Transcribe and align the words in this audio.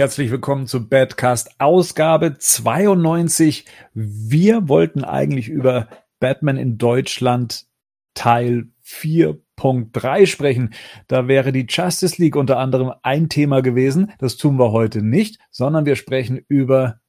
Herzlich 0.00 0.30
willkommen 0.30 0.66
zu 0.66 0.88
Badcast 0.88 1.60
Ausgabe 1.60 2.38
92. 2.38 3.66
Wir 3.92 4.66
wollten 4.66 5.04
eigentlich 5.04 5.50
über 5.50 5.88
Batman 6.20 6.56
in 6.56 6.78
Deutschland 6.78 7.66
Teil 8.14 8.68
4.3 8.82 10.26
sprechen. 10.26 10.72
Da 11.06 11.28
wäre 11.28 11.52
die 11.52 11.66
Justice 11.68 12.16
League 12.16 12.34
unter 12.34 12.56
anderem 12.56 12.94
ein 13.02 13.28
Thema 13.28 13.60
gewesen. 13.60 14.10
Das 14.18 14.38
tun 14.38 14.58
wir 14.58 14.72
heute 14.72 15.02
nicht, 15.02 15.38
sondern 15.50 15.84
wir 15.84 15.96
sprechen 15.96 16.42
über 16.48 17.00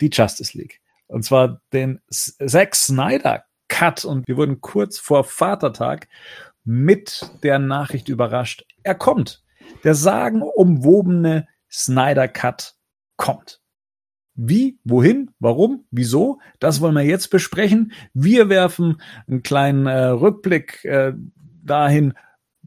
die 0.00 0.10
Justice 0.12 0.56
League. 0.56 0.80
Und 1.08 1.24
zwar 1.24 1.60
den 1.72 1.98
Zack 2.10 2.76
Snyder 2.76 3.42
Cut. 3.66 4.04
Und 4.04 4.28
wir 4.28 4.36
wurden 4.36 4.60
kurz 4.60 5.00
vor 5.00 5.24
Vatertag 5.24 6.06
mit 6.62 7.28
der 7.42 7.58
Nachricht 7.58 8.08
überrascht. 8.08 8.64
Er 8.84 8.94
kommt. 8.94 9.42
Der 9.82 9.96
sagenumwobene 9.96 11.48
Snyder 11.70 12.28
Cut 12.28 12.74
kommt. 13.16 13.60
Wie, 14.34 14.78
wohin, 14.84 15.30
warum, 15.38 15.84
wieso, 15.90 16.40
das 16.60 16.80
wollen 16.80 16.94
wir 16.94 17.02
jetzt 17.02 17.28
besprechen. 17.28 17.92
Wir 18.14 18.48
werfen 18.48 19.00
einen 19.28 19.42
kleinen 19.42 19.86
äh, 19.86 20.06
Rückblick 20.06 20.84
äh, 20.84 21.12
dahin, 21.62 22.14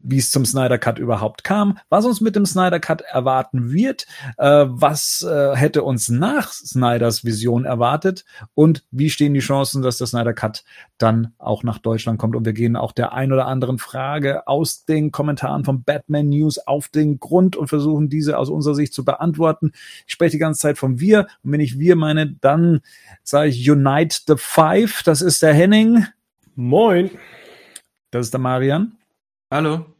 wie 0.04 0.18
es 0.18 0.30
zum 0.30 0.44
Snyder 0.44 0.78
Cut 0.78 0.98
überhaupt 0.98 1.44
kam, 1.44 1.78
was 1.88 2.04
uns 2.04 2.20
mit 2.20 2.36
dem 2.36 2.46
Snyder 2.46 2.78
Cut 2.78 3.00
erwarten 3.00 3.72
wird, 3.72 4.06
äh, 4.36 4.66
was 4.68 5.26
äh, 5.28 5.56
hätte 5.56 5.82
uns 5.82 6.08
nach 6.08 6.52
Snyders 6.52 7.24
Vision 7.24 7.64
erwartet 7.64 8.24
und 8.54 8.84
wie 8.90 9.10
stehen 9.10 9.34
die 9.34 9.40
Chancen, 9.40 9.82
dass 9.82 9.98
der 9.98 10.06
Snyder 10.06 10.34
Cut 10.34 10.64
dann 10.98 11.32
auch 11.38 11.62
nach 11.62 11.78
Deutschland 11.78 12.18
kommt. 12.18 12.36
Und 12.36 12.44
wir 12.44 12.52
gehen 12.52 12.76
auch 12.76 12.92
der 12.92 13.12
ein 13.12 13.32
oder 13.32 13.46
anderen 13.46 13.78
Frage 13.78 14.46
aus 14.46 14.84
den 14.84 15.10
Kommentaren 15.10 15.64
von 15.64 15.82
Batman 15.82 16.28
News 16.28 16.58
auf 16.58 16.88
den 16.88 17.18
Grund 17.18 17.56
und 17.56 17.68
versuchen 17.68 18.08
diese 18.08 18.38
aus 18.38 18.50
unserer 18.50 18.74
Sicht 18.74 18.92
zu 18.92 19.04
beantworten. 19.04 19.72
Ich 20.06 20.12
spreche 20.12 20.32
die 20.32 20.38
ganze 20.38 20.60
Zeit 20.60 20.78
von 20.78 21.00
wir 21.00 21.26
und 21.42 21.52
wenn 21.52 21.60
ich 21.60 21.78
wir 21.78 21.96
meine, 21.96 22.30
dann 22.40 22.80
sage 23.22 23.48
ich 23.48 23.70
Unite 23.70 24.18
the 24.26 24.34
Five. 24.36 25.02
Das 25.02 25.22
ist 25.22 25.42
der 25.42 25.54
Henning. 25.54 26.06
Moin. 26.54 27.10
Das 28.10 28.26
ist 28.26 28.34
der 28.34 28.40
Marian. 28.40 28.96
Hallo. 29.50 29.93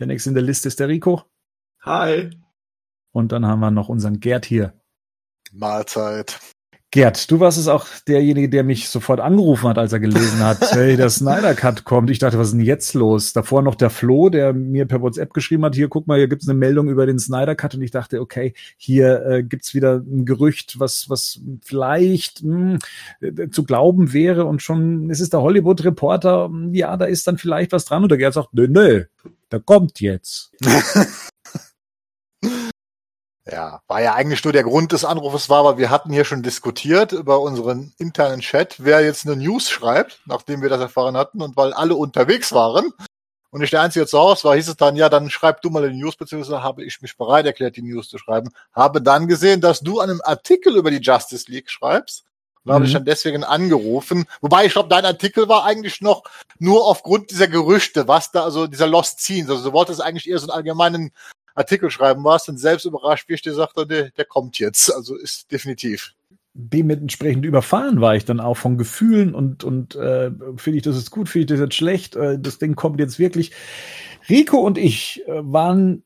Der 0.00 0.06
nächste 0.06 0.30
in 0.30 0.34
der 0.34 0.42
Liste 0.42 0.68
ist 0.68 0.80
der 0.80 0.88
Rico. 0.88 1.24
Hi. 1.82 2.30
Und 3.12 3.32
dann 3.32 3.44
haben 3.44 3.60
wir 3.60 3.70
noch 3.70 3.90
unseren 3.90 4.18
Gerd 4.18 4.46
hier. 4.46 4.72
Mahlzeit. 5.52 6.40
Gerd, 6.92 7.30
du 7.30 7.38
warst 7.38 7.56
es 7.56 7.68
auch 7.68 7.86
derjenige, 8.08 8.48
der 8.48 8.64
mich 8.64 8.88
sofort 8.88 9.20
angerufen 9.20 9.68
hat, 9.68 9.78
als 9.78 9.92
er 9.92 10.00
gelesen 10.00 10.40
hat, 10.40 10.58
hey, 10.72 10.96
der 10.96 11.08
Snyder 11.08 11.54
Cut 11.54 11.84
kommt. 11.84 12.10
Ich 12.10 12.18
dachte, 12.18 12.36
was 12.36 12.48
ist 12.48 12.54
denn 12.54 12.62
jetzt 12.62 12.94
los? 12.94 13.32
Davor 13.32 13.62
noch 13.62 13.76
der 13.76 13.90
Flo, 13.90 14.28
der 14.28 14.52
mir 14.52 14.86
per 14.86 15.00
WhatsApp 15.00 15.32
geschrieben 15.32 15.64
hat, 15.64 15.76
hier, 15.76 15.88
guck 15.88 16.08
mal, 16.08 16.18
hier 16.18 16.26
gibt's 16.26 16.48
eine 16.48 16.58
Meldung 16.58 16.88
über 16.88 17.06
den 17.06 17.20
Snyder 17.20 17.54
Cut. 17.54 17.76
Und 17.76 17.82
ich 17.82 17.92
dachte, 17.92 18.20
okay, 18.20 18.54
hier 18.76 19.24
äh, 19.24 19.42
gibt's 19.44 19.72
wieder 19.72 19.98
ein 19.98 20.24
Gerücht, 20.24 20.80
was, 20.80 21.08
was 21.08 21.40
vielleicht 21.62 22.42
mh, 22.42 22.78
hm, 23.20 23.52
zu 23.52 23.62
glauben 23.62 24.12
wäre. 24.12 24.46
Und 24.46 24.60
schon, 24.60 25.10
es 25.10 25.20
ist 25.20 25.32
der 25.32 25.42
Hollywood-Reporter, 25.42 26.50
ja, 26.72 26.96
da 26.96 27.04
ist 27.04 27.24
dann 27.28 27.38
vielleicht 27.38 27.70
was 27.70 27.84
dran. 27.84 28.02
Und 28.02 28.08
der 28.08 28.18
Gerd 28.18 28.34
sagt, 28.34 28.52
nö, 28.52 28.66
nö, 28.66 29.04
der 29.52 29.60
kommt 29.60 30.00
jetzt. 30.00 30.50
ja, 33.46 33.80
war 33.86 34.02
ja 34.02 34.14
eigentlich 34.14 34.44
nur 34.44 34.52
der 34.52 34.64
Grund 34.64 34.92
des 34.92 35.04
Anrufes 35.04 35.48
war, 35.48 35.60
aber 35.60 35.78
wir 35.78 35.90
hatten 35.90 36.12
hier 36.12 36.24
schon 36.24 36.42
diskutiert 36.42 37.12
über 37.12 37.40
unseren 37.40 37.92
internen 37.98 38.40
Chat, 38.40 38.76
wer 38.78 39.00
jetzt 39.02 39.26
eine 39.26 39.36
News 39.36 39.70
schreibt, 39.70 40.20
nachdem 40.26 40.62
wir 40.62 40.68
das 40.68 40.80
erfahren 40.80 41.16
hatten 41.16 41.42
und 41.42 41.56
weil 41.56 41.72
alle 41.72 41.94
unterwegs 41.94 42.52
waren 42.52 42.92
und 43.50 43.62
ich 43.62 43.70
der 43.70 43.82
Einzige 43.82 44.06
zu 44.06 44.18
Hause 44.18 44.44
war, 44.44 44.54
hieß 44.54 44.68
es 44.68 44.76
dann, 44.76 44.94
ja, 44.94 45.08
dann 45.08 45.28
schreib 45.28 45.60
du 45.62 45.70
mal 45.70 45.88
die 45.90 45.96
News, 45.96 46.16
beziehungsweise 46.16 46.62
habe 46.62 46.84
ich 46.84 47.02
mich 47.02 47.16
bereit 47.16 47.46
erklärt, 47.46 47.76
die 47.76 47.82
News 47.82 48.08
zu 48.08 48.18
schreiben. 48.18 48.50
Habe 48.72 49.02
dann 49.02 49.26
gesehen, 49.26 49.60
dass 49.60 49.80
du 49.80 50.00
einen 50.00 50.20
Artikel 50.20 50.76
über 50.76 50.90
die 50.90 51.00
Justice 51.00 51.50
League 51.50 51.68
schreibst 51.68 52.24
und 52.62 52.70
mhm. 52.70 52.74
habe 52.74 52.84
ich 52.84 52.92
dann 52.92 53.04
deswegen 53.04 53.42
angerufen. 53.42 54.26
Wobei, 54.40 54.66
ich 54.66 54.72
glaube, 54.72 54.88
dein 54.88 55.04
Artikel 55.04 55.48
war 55.48 55.64
eigentlich 55.64 56.00
noch 56.00 56.22
nur 56.60 56.86
aufgrund 56.86 57.32
dieser 57.32 57.48
Gerüchte, 57.48 58.06
was 58.06 58.30
da, 58.30 58.44
also 58.44 58.68
dieser 58.68 58.86
Lost 58.86 59.20
Scenes. 59.20 59.50
Also 59.50 59.64
du 59.64 59.72
wolltest 59.72 60.00
eigentlich 60.00 60.28
eher 60.28 60.38
so 60.38 60.46
einen 60.46 60.56
allgemeinen 60.56 61.10
Artikel 61.54 61.90
schreiben, 61.90 62.24
warst 62.24 62.48
dann 62.48 62.56
selbst 62.56 62.84
überrascht, 62.84 63.28
wie 63.28 63.34
ich 63.34 63.42
dir 63.42 63.54
sagte, 63.54 63.86
der, 63.86 64.10
der 64.10 64.24
kommt 64.24 64.58
jetzt. 64.58 64.94
Also 64.94 65.16
ist 65.16 65.50
definitiv 65.50 66.14
dementsprechend 66.52 67.44
überfahren 67.44 68.00
war 68.00 68.16
ich 68.16 68.24
dann 68.24 68.40
auch 68.40 68.56
von 68.56 68.76
Gefühlen 68.76 69.34
und 69.34 69.62
und 69.62 69.94
äh, 69.94 70.30
finde 70.56 70.78
ich 70.78 70.82
das 70.82 70.96
ist 70.96 71.10
gut, 71.10 71.28
finde 71.28 71.44
ich 71.44 71.48
das 71.48 71.60
jetzt 71.60 71.76
schlecht, 71.76 72.16
äh, 72.16 72.38
das 72.38 72.58
Ding 72.58 72.74
kommt 72.74 72.98
jetzt 73.00 73.18
wirklich. 73.18 73.52
Rico 74.28 74.58
und 74.58 74.76
ich 74.76 75.22
äh, 75.26 75.40
waren 75.42 76.02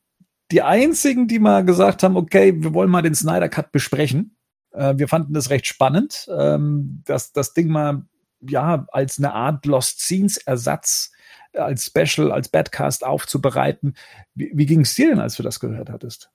die 0.50 0.62
einzigen, 0.62 1.26
die 1.26 1.38
mal 1.38 1.64
gesagt 1.64 2.02
haben, 2.02 2.16
okay, 2.16 2.54
wir 2.62 2.74
wollen 2.74 2.90
mal 2.90 3.02
den 3.02 3.14
Snyder 3.14 3.48
Cut 3.48 3.72
besprechen. 3.72 4.36
Äh, 4.72 4.94
wir 4.96 5.08
fanden 5.08 5.32
das 5.32 5.50
recht 5.50 5.66
spannend, 5.66 6.28
ähm, 6.36 7.02
dass 7.06 7.32
das 7.32 7.54
Ding 7.54 7.68
mal 7.68 8.04
ja 8.46 8.86
als 8.92 9.18
eine 9.18 9.32
Art 9.32 9.64
Lost 9.64 10.00
Scenes 10.00 10.36
Ersatz 10.36 11.10
als 11.54 11.86
Special, 11.86 12.32
als 12.32 12.48
Badcast 12.48 13.04
aufzubereiten. 13.04 13.94
Wie, 14.34 14.52
wie 14.54 14.66
ging 14.66 14.80
es 14.80 14.94
dir 14.94 15.08
denn, 15.08 15.20
als 15.20 15.36
du 15.36 15.42
das 15.42 15.60
gehört 15.60 15.90
hattest? 15.90 16.30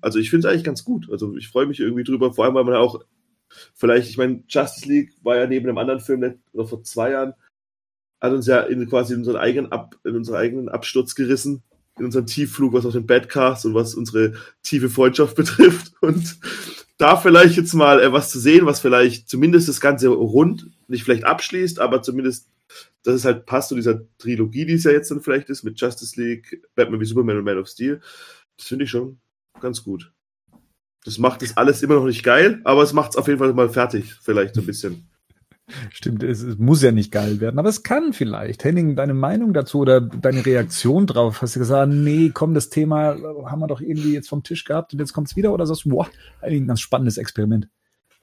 Also 0.00 0.18
ich 0.18 0.30
finde 0.30 0.46
es 0.46 0.52
eigentlich 0.52 0.64
ganz 0.64 0.84
gut. 0.84 1.08
Also 1.10 1.36
ich 1.36 1.48
freue 1.48 1.66
mich 1.66 1.80
irgendwie 1.80 2.04
drüber, 2.04 2.32
vor 2.32 2.44
allem 2.44 2.54
weil 2.54 2.64
man 2.64 2.76
auch 2.76 3.02
vielleicht, 3.74 4.10
ich 4.10 4.18
meine, 4.18 4.42
Justice 4.48 4.88
League 4.88 5.12
war 5.22 5.36
ja 5.36 5.46
neben 5.46 5.66
einem 5.66 5.78
anderen 5.78 6.00
Film 6.00 6.38
oder 6.52 6.68
vor 6.68 6.82
zwei 6.82 7.12
Jahren, 7.12 7.34
hat 8.20 8.32
uns 8.32 8.46
ja 8.46 8.60
in 8.60 8.88
quasi 8.88 9.14
in 9.14 9.20
unseren 9.20 9.36
eigenen 9.36 9.72
Ab, 9.72 9.96
in 10.04 10.16
unseren 10.16 10.36
eigenen 10.36 10.68
Absturz 10.68 11.14
gerissen 11.14 11.62
in 11.98 12.04
unserem 12.06 12.26
Tiefflug, 12.26 12.72
was 12.72 12.86
auch 12.86 12.92
den 12.92 13.06
Badcast 13.06 13.66
und 13.66 13.74
was 13.74 13.94
unsere 13.94 14.34
tiefe 14.62 14.88
Freundschaft 14.88 15.36
betrifft. 15.36 15.92
Und 16.00 16.38
da 16.96 17.16
vielleicht 17.16 17.56
jetzt 17.56 17.74
mal 17.74 18.00
äh, 18.00 18.12
was 18.12 18.30
zu 18.30 18.38
sehen, 18.38 18.66
was 18.66 18.80
vielleicht 18.80 19.28
zumindest 19.28 19.68
das 19.68 19.80
Ganze 19.80 20.08
rund, 20.08 20.70
nicht 20.88 21.04
vielleicht 21.04 21.24
abschließt, 21.24 21.80
aber 21.80 22.02
zumindest, 22.02 22.48
dass 23.02 23.14
es 23.14 23.24
halt 23.24 23.46
passt 23.46 23.70
zu 23.70 23.74
dieser 23.74 24.02
Trilogie, 24.18 24.66
die 24.66 24.74
es 24.74 24.84
ja 24.84 24.90
jetzt 24.90 25.10
dann 25.10 25.20
vielleicht 25.20 25.48
ist, 25.48 25.62
mit 25.62 25.80
Justice 25.80 26.20
League, 26.20 26.62
Batman 26.74 27.00
wie 27.00 27.04
Superman 27.04 27.38
und 27.38 27.44
Man 27.44 27.58
of 27.58 27.68
Steel. 27.68 28.00
Das 28.56 28.66
finde 28.66 28.84
ich 28.84 28.90
schon 28.90 29.18
ganz 29.60 29.82
gut. 29.82 30.12
Das 31.04 31.18
macht 31.18 31.42
das 31.42 31.56
alles 31.56 31.82
immer 31.82 31.94
noch 31.94 32.04
nicht 32.04 32.22
geil, 32.22 32.60
aber 32.64 32.82
es 32.82 32.92
macht 32.92 33.12
es 33.12 33.16
auf 33.16 33.28
jeden 33.28 33.38
Fall 33.38 33.52
mal 33.54 33.70
fertig, 33.70 34.14
vielleicht 34.20 34.54
so 34.54 34.60
ein 34.60 34.66
bisschen. 34.66 35.08
Stimmt, 35.90 36.22
es, 36.22 36.42
es, 36.42 36.58
muss 36.58 36.82
ja 36.82 36.92
nicht 36.92 37.12
geil 37.12 37.40
werden, 37.40 37.58
aber 37.58 37.68
es 37.68 37.82
kann 37.82 38.12
vielleicht. 38.12 38.64
Henning, 38.64 38.96
deine 38.96 39.14
Meinung 39.14 39.52
dazu 39.52 39.80
oder 39.80 40.00
deine 40.00 40.44
Reaktion 40.44 41.06
drauf? 41.06 41.42
Hast 41.42 41.56
du 41.56 41.60
gesagt, 41.60 41.92
nee, 41.92 42.30
komm, 42.32 42.54
das 42.54 42.70
Thema 42.70 43.16
haben 43.46 43.60
wir 43.60 43.66
doch 43.66 43.80
irgendwie 43.80 44.14
jetzt 44.14 44.28
vom 44.28 44.42
Tisch 44.42 44.64
gehabt 44.64 44.92
und 44.92 44.98
jetzt 44.98 45.12
kommt's 45.12 45.36
wieder 45.36 45.52
oder 45.52 45.66
sagst 45.66 45.84
du, 45.84 45.90
boah, 45.90 46.08
ein 46.40 46.66
ganz 46.66 46.80
spannendes 46.80 47.18
Experiment? 47.18 47.68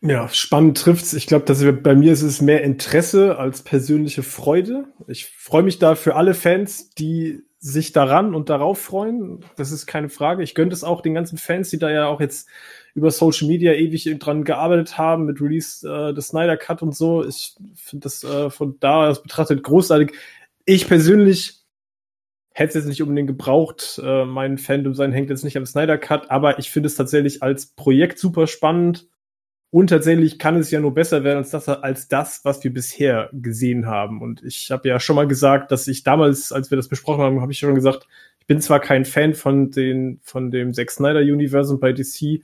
Ja, 0.07 0.29
spannend 0.29 0.77
trifft's. 0.77 1.13
Ich 1.13 1.25
glaube, 1.25 1.45
dass 1.45 1.63
bei 1.81 1.95
mir 1.95 2.13
ist 2.13 2.21
es 2.21 2.39
mehr 2.39 2.63
Interesse 2.63 3.39
als 3.39 3.63
persönliche 3.63 4.21
Freude. 4.21 4.85
Ich 5.07 5.25
freue 5.25 5.63
mich 5.63 5.79
da 5.79 5.95
für 5.95 6.15
alle 6.15 6.35
Fans, 6.35 6.91
die 6.91 7.41
sich 7.57 7.91
daran 7.91 8.35
und 8.35 8.49
darauf 8.49 8.79
freuen. 8.79 9.43
Das 9.55 9.71
ist 9.71 9.87
keine 9.87 10.09
Frage. 10.09 10.43
Ich 10.43 10.53
gönne 10.53 10.71
es 10.71 10.83
auch 10.83 11.01
den 11.01 11.15
ganzen 11.15 11.39
Fans, 11.39 11.71
die 11.71 11.79
da 11.79 11.89
ja 11.89 12.05
auch 12.05 12.21
jetzt 12.21 12.47
über 12.93 13.09
Social 13.09 13.47
Media 13.47 13.73
ewig 13.73 14.07
dran 14.19 14.43
gearbeitet 14.43 14.99
haben 14.99 15.25
mit 15.25 15.41
Release 15.41 15.87
äh, 15.89 16.13
des 16.13 16.27
Snyder 16.27 16.55
Cut 16.55 16.83
und 16.83 16.95
so. 16.95 17.25
Ich 17.25 17.55
finde 17.73 18.03
das 18.03 18.23
äh, 18.23 18.51
von 18.51 18.77
da 18.79 19.09
aus 19.09 19.23
betrachtet 19.23 19.63
großartig. 19.63 20.11
Ich 20.65 20.87
persönlich 20.87 21.63
hätte 22.53 22.69
es 22.69 22.75
jetzt 22.75 22.87
nicht 22.87 23.01
unbedingt 23.01 23.27
gebraucht. 23.27 23.99
Äh, 24.03 24.25
mein 24.25 24.59
Fandom 24.59 24.93
sein 24.93 25.11
hängt 25.11 25.31
jetzt 25.31 25.43
nicht 25.43 25.57
am 25.57 25.65
Snyder 25.65 25.97
Cut, 25.97 26.29
aber 26.29 26.59
ich 26.59 26.69
finde 26.69 26.87
es 26.87 26.95
tatsächlich 26.95 27.41
als 27.41 27.65
Projekt 27.65 28.19
super 28.19 28.45
spannend. 28.45 29.07
Und 29.75 29.87
tatsächlich 29.87 30.39
kann 30.39 30.55
es 30.55 30.71
ja 30.71 30.79
nur 30.79 30.93
besser 30.93 31.25
werden 31.25 31.39
als 31.39 31.49
das, 31.49 31.67
als 31.67 32.07
das, 32.07 32.45
was 32.45 32.63
wir 32.63 32.71
bisher 32.71 33.29
gesehen 33.33 33.87
haben. 33.87 34.21
Und 34.21 34.41
ich 34.41 34.71
habe 34.71 34.87
ja 34.87 35.01
schon 35.01 35.17
mal 35.17 35.27
gesagt, 35.27 35.69
dass 35.69 35.89
ich 35.89 36.03
damals, 36.03 36.53
als 36.53 36.71
wir 36.71 36.77
das 36.77 36.87
besprochen 36.87 37.21
haben, 37.21 37.41
habe 37.41 37.51
ich 37.51 37.59
schon 37.59 37.75
gesagt, 37.75 38.07
ich 38.39 38.45
bin 38.45 38.61
zwar 38.61 38.79
kein 38.79 39.03
Fan 39.03 39.33
von 39.33 39.71
den, 39.71 40.21
von 40.23 40.49
dem 40.49 40.73
Zack 40.73 40.91
Snyder 40.91 41.19
Universum 41.19 41.81
bei 41.81 41.91
DC, 41.91 42.41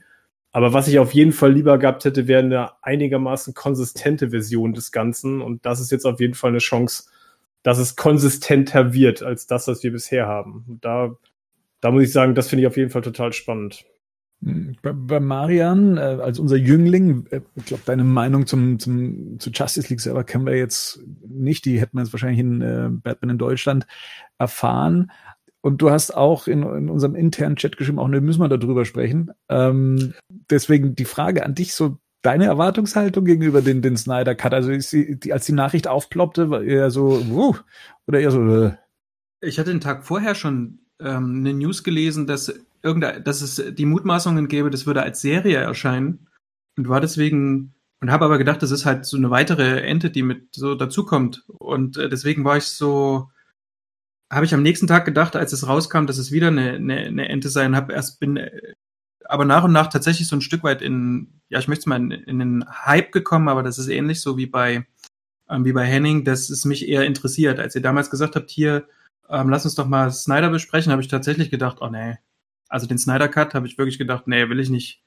aber 0.50 0.74
was 0.74 0.88
ich 0.88 0.98
auf 0.98 1.14
jeden 1.14 1.32
Fall 1.32 1.54
lieber 1.54 1.78
gehabt 1.78 2.04
hätte, 2.04 2.28
wäre 2.28 2.42
eine 2.42 2.84
einigermaßen 2.84 3.54
konsistente 3.54 4.28
Version 4.28 4.74
des 4.74 4.92
Ganzen. 4.92 5.40
Und 5.40 5.64
das 5.64 5.80
ist 5.80 5.90
jetzt 5.90 6.04
auf 6.04 6.20
jeden 6.20 6.34
Fall 6.34 6.50
eine 6.50 6.58
Chance, 6.58 7.04
dass 7.62 7.78
es 7.78 7.96
konsistenter 7.96 8.92
wird 8.92 9.22
als 9.22 9.46
das, 9.46 9.68
was 9.68 9.82
wir 9.82 9.92
bisher 9.92 10.26
haben. 10.26 10.66
Und 10.68 10.84
da, 10.84 11.16
da 11.80 11.92
muss 11.92 12.02
ich 12.02 12.12
sagen, 12.12 12.34
das 12.34 12.48
finde 12.48 12.64
ich 12.64 12.66
auf 12.66 12.76
jeden 12.76 12.90
Fall 12.90 13.00
total 13.00 13.32
spannend. 13.32 13.86
Bei, 14.82 15.20
Marian, 15.20 15.98
äh, 15.98 16.00
als 16.00 16.40
unser 16.40 16.56
Jüngling, 16.56 17.26
äh, 17.30 17.42
ich 17.54 17.66
glaube, 17.66 17.84
deine 17.86 18.02
Meinung 18.02 18.46
zum, 18.46 18.80
zum, 18.80 19.38
zu 19.38 19.50
Justice 19.50 19.88
League 19.88 20.00
selber 20.00 20.24
kennen 20.24 20.46
wir 20.46 20.56
jetzt 20.56 21.00
nicht. 21.28 21.64
Die 21.64 21.80
hätten 21.80 21.96
wir 21.96 22.02
jetzt 22.02 22.12
wahrscheinlich 22.12 22.40
in 22.40 22.60
äh, 22.60 22.88
Batman 22.90 23.30
in 23.30 23.38
Deutschland 23.38 23.86
erfahren. 24.38 25.12
Und 25.60 25.80
du 25.80 25.90
hast 25.90 26.10
auch 26.10 26.48
in, 26.48 26.64
in 26.64 26.90
unserem 26.90 27.14
internen 27.14 27.54
Chat 27.54 27.76
geschrieben, 27.76 28.00
auch 28.00 28.08
ne, 28.08 28.20
müssen 28.20 28.40
wir 28.40 28.48
darüber 28.48 28.84
sprechen. 28.84 29.30
Ähm, 29.48 30.12
deswegen 30.50 30.96
die 30.96 31.04
Frage 31.04 31.46
an 31.46 31.54
dich, 31.54 31.74
so 31.74 31.98
deine 32.22 32.46
Erwartungshaltung 32.46 33.24
gegenüber 33.24 33.62
den, 33.62 33.80
den 33.80 33.96
Snyder 33.96 34.34
Cut. 34.34 34.54
Also 34.54 34.72
ist 34.72 34.92
die, 34.92 35.32
als 35.32 35.46
die 35.46 35.52
Nachricht 35.52 35.86
aufploppte, 35.86 36.50
war 36.50 36.64
eher 36.64 36.90
so, 36.90 37.22
uh, 37.30 37.54
oder 38.08 38.18
eher 38.18 38.32
so. 38.32 38.64
Äh. 38.64 38.72
Ich 39.40 39.60
hatte 39.60 39.70
den 39.70 39.80
Tag 39.80 40.04
vorher 40.04 40.34
schon 40.34 40.80
ähm, 41.00 41.38
eine 41.38 41.54
News 41.54 41.84
gelesen, 41.84 42.26
dass 42.26 42.52
irgendein, 42.82 43.24
dass 43.24 43.42
es 43.42 43.74
die 43.74 43.86
Mutmaßungen 43.86 44.48
gäbe, 44.48 44.70
das 44.70 44.86
würde 44.86 45.02
als 45.02 45.20
Serie 45.20 45.58
erscheinen. 45.58 46.28
Und 46.76 46.88
war 46.88 47.00
deswegen 47.00 47.74
und 48.00 48.10
habe 48.10 48.24
aber 48.24 48.38
gedacht, 48.38 48.62
das 48.62 48.70
ist 48.70 48.86
halt 48.86 49.04
so 49.04 49.16
eine 49.16 49.30
weitere 49.30 49.82
Ente, 49.82 50.10
die 50.10 50.22
mit 50.22 50.54
so 50.54 50.74
dazukommt. 50.74 51.44
Und 51.48 51.96
äh, 51.98 52.08
deswegen 52.08 52.44
war 52.44 52.56
ich 52.56 52.64
so 52.64 53.30
habe 54.32 54.46
ich 54.46 54.54
am 54.54 54.62
nächsten 54.62 54.86
Tag 54.86 55.04
gedacht, 55.04 55.36
als 55.36 55.52
es 55.52 55.68
rauskam, 55.68 56.06
dass 56.06 56.16
es 56.16 56.32
wieder 56.32 56.48
eine, 56.48 56.72
eine, 56.72 56.96
eine 56.96 57.28
Ente 57.28 57.50
sein, 57.50 57.76
habe 57.76 57.92
erst 57.92 58.18
bin 58.18 58.40
aber 59.26 59.44
nach 59.44 59.64
und 59.64 59.72
nach 59.72 59.88
tatsächlich 59.88 60.26
so 60.26 60.36
ein 60.36 60.40
Stück 60.40 60.64
weit 60.64 60.82
in 60.82 61.40
ja, 61.48 61.58
ich 61.58 61.68
möchte 61.68 61.88
mal 61.88 61.96
in, 61.96 62.10
in 62.10 62.38
den 62.38 62.64
Hype 62.68 63.12
gekommen, 63.12 63.48
aber 63.48 63.62
das 63.62 63.78
ist 63.78 63.88
ähnlich 63.88 64.22
so 64.22 64.38
wie 64.38 64.46
bei 64.46 64.86
ähm, 65.50 65.64
wie 65.64 65.72
bei 65.72 65.84
Henning, 65.84 66.24
dass 66.24 66.48
es 66.48 66.64
mich 66.64 66.88
eher 66.88 67.04
interessiert. 67.04 67.60
Als 67.60 67.74
ihr 67.74 67.82
damals 67.82 68.10
gesagt 68.10 68.36
habt, 68.36 68.50
hier 68.50 68.88
ähm, 69.28 69.50
lass 69.50 69.64
uns 69.64 69.74
doch 69.74 69.86
mal 69.86 70.10
Snyder 70.10 70.50
besprechen, 70.50 70.92
habe 70.92 71.02
ich 71.02 71.08
tatsächlich 71.08 71.50
gedacht, 71.50 71.78
oh 71.80 71.88
nee, 71.88 72.16
also 72.72 72.86
den 72.86 72.98
Snyder 72.98 73.28
Cut 73.28 73.54
habe 73.54 73.66
ich 73.66 73.78
wirklich 73.78 73.98
gedacht, 73.98 74.26
nee, 74.26 74.48
will 74.48 74.60
ich 74.60 74.70
nicht. 74.70 75.02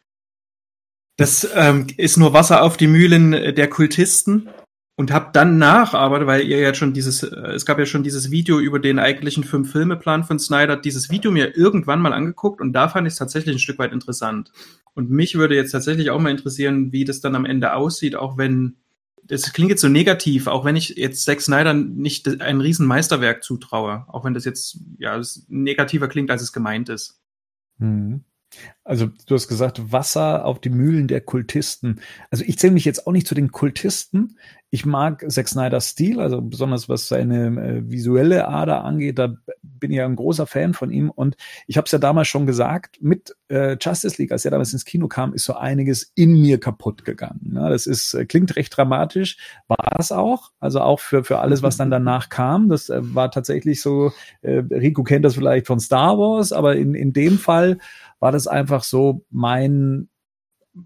Das 1.18 1.50
ähm, 1.56 1.88
ist 1.98 2.18
nur 2.18 2.34
Wasser 2.34 2.62
auf 2.62 2.78
die 2.78 2.88
Mühlen 2.88 3.32
der 3.32 3.70
Kultisten 3.70 4.50
und 4.98 5.12
habe 5.12 5.30
dann 5.34 5.58
nach, 5.58 5.94
aber 5.94 6.28
weil 6.28 6.42
ihr 6.42 6.60
ja 6.60 6.74
schon 6.74 6.94
dieses, 6.94 7.24
äh, 7.24 7.54
es 7.54 7.66
gab 7.66 7.80
ja 7.80 7.86
schon 7.86 8.04
dieses 8.04 8.32
Video 8.32 8.60
über 8.60 8.80
den 8.80 9.00
eigentlichen 9.00 9.44
fünf 9.44 9.72
Filmeplan 9.72 10.24
von 10.24 10.40
Snyder, 10.40 10.78
dieses 10.78 11.10
Video 11.10 11.32
mir 11.32 11.58
irgendwann 11.58 12.02
mal 12.02 12.14
angeguckt 12.14 12.62
und 12.62 12.74
da 12.74 12.88
fand 12.88 13.08
ich 13.08 13.14
es 13.14 13.20
tatsächlich 13.20 13.56
ein 13.56 13.60
Stück 13.60 13.80
weit 13.80 13.94
interessant. 13.94 14.52
Und 14.94 15.10
mich 15.10 15.36
würde 15.36 15.56
jetzt 15.56 15.72
tatsächlich 15.72 16.12
auch 16.12 16.20
mal 16.20 16.32
interessieren, 16.32 16.92
wie 16.92 17.04
das 17.04 17.20
dann 17.20 17.36
am 17.36 17.46
Ende 17.46 17.74
aussieht, 17.74 18.16
auch 18.16 18.38
wenn 18.38 18.78
das 19.28 19.54
klingt 19.54 19.72
jetzt 19.72 19.82
so 19.82 19.90
negativ, 19.90 20.46
auch 20.46 20.66
wenn 20.66 20.76
ich 20.76 20.90
jetzt 20.90 21.26
Zack 21.26 21.42
Snyder 21.42 21.74
nicht 21.74 22.42
ein 22.42 22.62
Riesenmeisterwerk 22.62 23.44
zutraue, 23.44 24.06
auch 24.08 24.24
wenn 24.24 24.36
das 24.36 24.46
jetzt 24.46 24.78
ja 25.00 25.20
negativer 25.48 26.08
klingt, 26.08 26.30
als 26.30 26.44
es 26.44 26.54
gemeint 26.54 26.90
ist. 26.90 27.20
Mhm. 27.80 28.26
Also 28.84 29.08
du 29.26 29.34
hast 29.34 29.48
gesagt, 29.48 29.92
Wasser 29.92 30.46
auf 30.46 30.62
die 30.62 30.70
Mühlen 30.70 31.08
der 31.08 31.22
Kultisten. 31.22 32.02
Also 32.30 32.44
ich 32.46 32.60
zähle 32.60 32.74
mich 32.74 32.86
jetzt 32.86 33.08
auch 33.08 33.12
nicht 33.12 33.26
zu 33.26 33.34
den 33.34 33.52
Kultisten. 33.52 34.38
Ich 34.70 34.86
mag 34.86 35.24
Zack 35.30 35.48
Snyder's 35.48 35.90
Stil, 35.90 36.20
also 36.20 36.42
besonders 36.42 36.90
was 36.90 37.08
seine 37.08 37.46
äh, 37.48 37.90
visuelle 37.90 38.48
Ader 38.48 38.84
angeht, 38.84 39.18
da 39.18 39.36
bin 39.64 39.92
ich 39.92 39.98
ja 39.98 40.06
ein 40.06 40.16
großer 40.16 40.46
Fan 40.48 40.74
von 40.74 40.92
ihm. 40.92 41.10
Und 41.10 41.36
ich 41.66 41.78
habe 41.78 41.86
es 41.86 41.92
ja 41.92 41.98
damals 41.98 42.28
schon 42.28 42.46
gesagt, 42.46 43.02
mit 43.02 43.36
äh, 43.48 43.78
Justice 43.80 44.22
League, 44.22 44.32
als 44.32 44.46
er 44.46 44.52
damals 44.52 44.74
ins 44.74 44.86
Kino 44.86 45.08
kam, 45.08 45.34
ist 45.34 45.46
so 45.46 45.56
einiges 45.56 46.12
in 46.16 46.42
mir 46.42 46.60
kaputt 46.60 47.06
gegangen. 47.06 47.54
Ja, 47.56 47.70
das 47.70 47.88
ist, 47.88 48.14
äh, 48.14 48.26
klingt 48.26 48.56
recht 48.56 48.76
dramatisch, 48.76 49.38
war 49.68 50.00
es 50.00 50.12
auch. 50.12 50.52
Also 50.60 50.82
auch 50.82 51.00
für, 51.00 51.24
für 51.24 51.40
alles, 51.40 51.64
was 51.64 51.78
dann 51.78 51.90
danach 51.90 52.30
kam. 52.30 52.70
Das 52.70 52.90
äh, 52.90 53.00
war 53.02 53.32
tatsächlich 53.32 53.82
so, 53.82 54.12
äh, 54.42 54.64
Rico 54.70 55.04
kennt 55.04 55.26
das 55.26 55.36
vielleicht 55.36 55.68
von 55.68 55.80
Star 55.80 56.18
Wars, 56.18 56.52
aber 56.52 56.76
in, 56.76 56.96
in 56.96 57.14
dem 57.14 57.38
Fall 57.38 57.78
war 58.20 58.32
das 58.32 58.48
einfach 58.48 58.84
so 58.84 59.26
mein, 59.30 60.10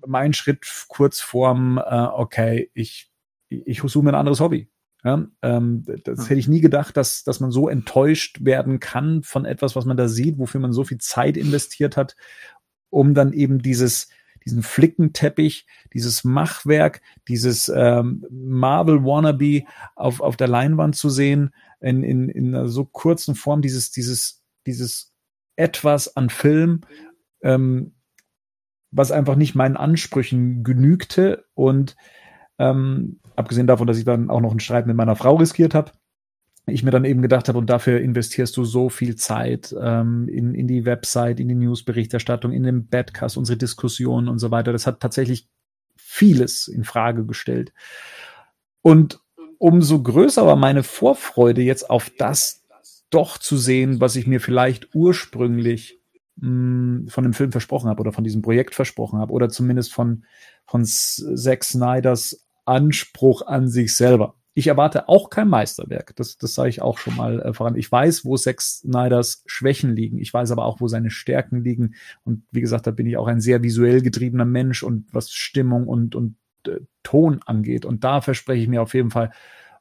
mein 0.06 0.34
Schritt 0.34 0.66
kurz 0.88 1.20
vorm, 1.20 1.78
äh, 1.78 2.08
okay, 2.14 2.70
ich, 2.74 3.12
ich 3.50 3.82
suche 3.82 4.04
mir 4.04 4.12
ein 4.12 4.20
anderes 4.20 4.40
Hobby. 4.40 4.70
Ja, 5.04 5.26
ähm, 5.44 5.86
das 6.04 6.30
hätte 6.30 6.42
ich 6.42 6.50
nie 6.50 6.60
gedacht, 6.60 6.98
dass, 6.98 7.24
dass 7.24 7.40
man 7.40 7.52
so 7.52 7.70
enttäuscht 7.70 8.44
werden 8.44 8.82
kann 8.82 9.24
von 9.24 9.46
etwas, 9.46 9.78
was 9.78 9.86
man 9.86 9.96
da 9.96 10.10
sieht, 10.10 10.38
wofür 10.38 10.60
man 10.60 10.74
so 10.74 10.84
viel 10.84 10.98
Zeit 10.98 11.38
investiert 11.38 11.96
hat, 11.96 12.18
um 12.90 13.14
dann 13.14 13.32
eben 13.32 13.62
dieses, 13.62 14.10
diesen 14.46 14.62
Flickenteppich, 14.62 15.66
dieses 15.94 16.26
Machwerk, 16.26 17.02
dieses 17.30 17.72
ähm, 17.74 18.26
Marvel 18.30 19.06
Wannabe 19.06 19.64
auf, 19.96 20.20
auf 20.20 20.36
der 20.36 20.50
Leinwand 20.50 20.98
zu 20.98 21.10
sehen, 21.10 21.52
in, 21.80 22.04
in, 22.04 22.28
in 22.28 22.54
einer 22.54 22.68
so 22.68 22.84
kurzen 22.84 23.36
Form, 23.36 23.62
dieses, 23.62 23.92
dieses, 23.92 24.44
dieses 24.66 25.14
etwas 25.56 26.16
an 26.18 26.30
Film 26.30 26.82
ähm, 27.42 27.94
was 28.92 29.12
einfach 29.12 29.36
nicht 29.36 29.56
meinen 29.56 29.78
Ansprüchen 29.78 30.64
genügte. 30.64 31.46
Und 31.54 31.96
ähm, 32.58 33.20
abgesehen 33.36 33.68
davon, 33.68 33.88
dass 33.88 33.98
ich 33.98 34.06
dann 34.06 34.30
auch 34.30 34.42
noch 34.42 34.52
einen 34.52 34.60
Streit 34.60 34.88
mit 34.88 34.96
meiner 34.96 35.16
Frau 35.16 35.36
riskiert 35.36 35.74
habe, 35.74 35.92
ich 36.68 36.84
mir 36.84 36.92
dann 36.92 37.06
eben 37.06 37.22
gedacht 37.22 37.48
habe, 37.48 37.58
und 37.58 37.70
dafür 37.70 38.00
investierst 38.00 38.56
du 38.58 38.64
so 38.64 38.90
viel 38.90 39.16
Zeit 39.16 39.76
ähm, 39.80 40.28
in, 40.28 40.54
in 40.54 40.68
die 40.68 40.86
Website, 40.86 41.40
in 41.40 41.48
die 41.48 41.56
Newsberichterstattung, 41.56 42.52
in 42.52 42.64
den 42.64 42.88
Badcast, 42.88 43.38
unsere 43.38 43.58
Diskussionen 43.58 44.28
und 44.28 44.40
so 44.40 44.52
weiter. 44.52 44.72
Das 44.72 44.86
hat 44.86 45.00
tatsächlich 45.00 45.50
vieles 45.96 46.68
in 46.68 46.84
Frage 46.84 47.26
gestellt. 47.26 47.74
Und 48.82 49.20
umso 49.58 50.02
größer 50.02 50.46
war 50.46 50.56
meine 50.56 50.84
Vorfreude 50.84 51.62
jetzt 51.62 51.90
auf 51.90 52.12
das 52.18 52.66
doch 53.10 53.38
zu 53.38 53.58
sehen, 53.58 54.00
was 54.00 54.16
ich 54.16 54.28
mir 54.28 54.40
vielleicht 54.40 54.94
ursprünglich 54.94 55.99
mh, 56.42 57.10
von 57.10 57.24
dem 57.24 57.34
Film 57.34 57.52
versprochen 57.52 57.90
habe 57.90 58.02
oder 58.02 58.12
von 58.12 58.24
diesem 58.24 58.42
Projekt 58.42 58.76
versprochen 58.76 59.20
habe 59.20 59.34
oder 59.34 59.50
zumindest 59.50 59.94
von, 59.94 60.26
von 60.66 60.86
Zack 60.86 61.64
Snyders 61.64 62.46
Anspruch 62.66 63.42
an 63.48 63.68
sich 63.68 63.96
selber. 63.96 64.36
Ich 64.54 64.68
erwarte 64.68 65.08
auch 65.08 65.30
kein 65.30 65.48
Meisterwerk. 65.48 66.16
Das, 66.18 66.38
das 66.38 66.54
sage 66.54 66.70
ich 66.70 66.82
auch 66.82 66.98
schon 66.98 67.16
mal 67.16 67.42
äh, 67.42 67.54
voran. 67.54 67.76
Ich 67.76 67.92
weiß, 67.92 68.26
wo 68.26 68.36
Zack 68.36 68.62
Snyders 68.62 69.44
Schwächen 69.46 69.96
liegen. 69.96 70.18
Ich 70.20 70.34
weiß 70.34 70.52
aber 70.52 70.66
auch, 70.66 70.82
wo 70.82 70.88
seine 70.88 71.12
Stärken 71.12 71.64
liegen. 71.64 71.96
Und 72.26 72.44
wie 72.52 72.62
gesagt, 72.62 72.86
da 72.86 72.92
bin 72.92 73.08
ich 73.08 73.18
auch 73.18 73.28
ein 73.28 73.42
sehr 73.42 73.64
visuell 73.64 74.02
getriebener 74.02 74.46
Mensch 74.46 74.84
und 74.84 75.08
was 75.14 75.32
Stimmung 75.32 75.88
und, 75.88 76.14
und 76.14 76.36
äh, 76.68 76.80
Ton 77.04 77.40
angeht. 77.46 77.86
Und 77.86 78.04
da 78.04 78.22
verspreche 78.22 78.64
ich 78.64 78.68
mir 78.68 78.82
auf 78.82 78.94
jeden 78.94 79.12
Fall 79.12 79.32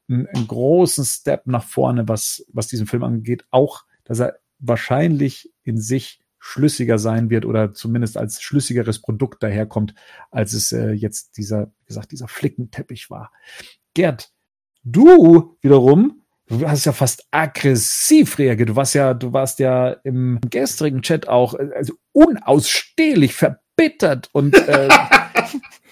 einen, 0.09 0.27
einen 0.29 0.47
großen 0.47 1.05
Step 1.05 1.47
nach 1.47 1.65
vorne, 1.65 2.09
was, 2.09 2.47
was 2.53 2.69
diesen 2.69 2.87
Film 2.87 3.03
angeht. 3.03 3.45
Auch, 3.51 3.85
dass 4.05 4.21
er 4.21 4.39
wahrscheinlich 4.61 5.53
in 5.65 5.79
sich 5.79 6.21
schlüssiger 6.38 6.99
sein 6.99 7.31
wird 7.31 7.44
oder 7.44 7.75
zumindest 7.75 8.17
als 8.17 8.40
schlüssigeres 8.43 9.00
Produkt 9.00 9.43
daherkommt, 9.43 9.94
als 10.31 10.52
es 10.52 10.73
äh, 10.73 10.93
jetzt 10.93 11.37
dieser, 11.37 11.67
wie 11.67 11.87
gesagt, 11.87 12.12
dieser 12.12 12.29
Flickenteppich 12.29 13.11
war. 13.11 13.32
Gerd, 13.94 14.31
du 14.85 15.56
wiederum, 15.61 16.23
du 16.46 16.69
hast 16.69 16.85
ja 16.85 16.93
fast 16.93 17.26
aggressiv 17.31 18.38
reagiert. 18.38 18.71
Du 18.71 18.76
warst 18.76 18.95
ja, 18.95 19.14
du 19.14 19.33
warst 19.33 19.59
ja 19.59 19.90
im 20.04 20.40
gestrigen 20.49 21.02
Chat 21.02 21.28
auch 21.28 21.54
äh, 21.54 21.71
also 21.75 21.95
unausstehlich 22.12 23.35
verbittert 23.35 24.28
und 24.33 24.57
äh, 24.57 24.88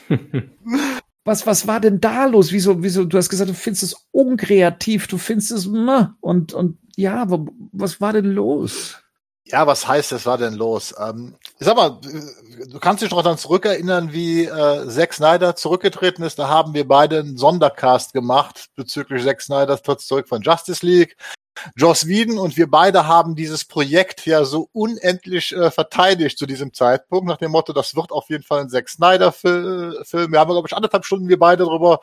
was, 1.24 1.46
was 1.46 1.66
war 1.66 1.80
denn 1.80 2.00
da 2.00 2.26
los? 2.26 2.52
Wieso, 2.52 2.82
wieso, 2.82 3.04
du 3.04 3.18
hast 3.18 3.28
gesagt, 3.28 3.50
du 3.50 3.54
findest 3.54 3.82
es 3.82 4.08
unkreativ, 4.12 5.08
du 5.08 5.18
findest 5.18 5.50
es, 5.50 5.66
und, 5.66 6.52
und 6.52 6.78
ja, 6.96 7.26
was 7.72 8.00
war 8.00 8.12
denn 8.12 8.26
los? 8.26 9.02
Ja, 9.48 9.64
was 9.64 9.86
heißt, 9.86 10.10
was 10.10 10.26
war 10.26 10.38
denn 10.38 10.54
los? 10.54 10.92
Ähm, 10.98 11.36
sag 11.60 11.76
mal, 11.76 12.00
du 12.00 12.80
kannst 12.80 13.04
dich 13.04 13.12
noch 13.12 13.22
dann 13.22 13.38
zurückerinnern, 13.38 14.12
wie 14.12 14.44
äh, 14.44 14.88
Zack 14.88 15.14
Snyder 15.14 15.54
zurückgetreten 15.54 16.24
ist. 16.24 16.40
Da 16.40 16.48
haben 16.48 16.74
wir 16.74 16.86
beide 16.86 17.20
einen 17.20 17.36
Sondercast 17.36 18.12
gemacht 18.12 18.66
bezüglich 18.74 19.22
Zack 19.22 19.40
Snyder 19.40 19.80
tritt 19.80 20.00
zurück 20.00 20.28
von 20.28 20.42
Justice 20.42 20.84
League. 20.84 21.16
Joss 21.76 22.08
Whedon 22.08 22.38
und 22.38 22.56
wir 22.56 22.68
beide 22.68 23.06
haben 23.06 23.36
dieses 23.36 23.64
Projekt 23.64 24.26
ja 24.26 24.44
so 24.44 24.68
unendlich 24.72 25.54
äh, 25.54 25.70
verteidigt 25.70 26.38
zu 26.38 26.46
diesem 26.46 26.74
Zeitpunkt, 26.74 27.26
nach 27.26 27.38
dem 27.38 27.52
Motto, 27.52 27.72
das 27.72 27.94
wird 27.94 28.10
auf 28.10 28.28
jeden 28.28 28.44
Fall 28.44 28.62
ein 28.62 28.68
Zack 28.68 28.88
Snyder-Film. 28.88 30.32
Wir 30.32 30.40
haben, 30.40 30.50
glaube 30.50 30.68
ich, 30.68 30.74
anderthalb 30.74 31.04
Stunden 31.04 31.28
wir 31.28 31.38
beide 31.38 31.64
darüber 31.64 32.00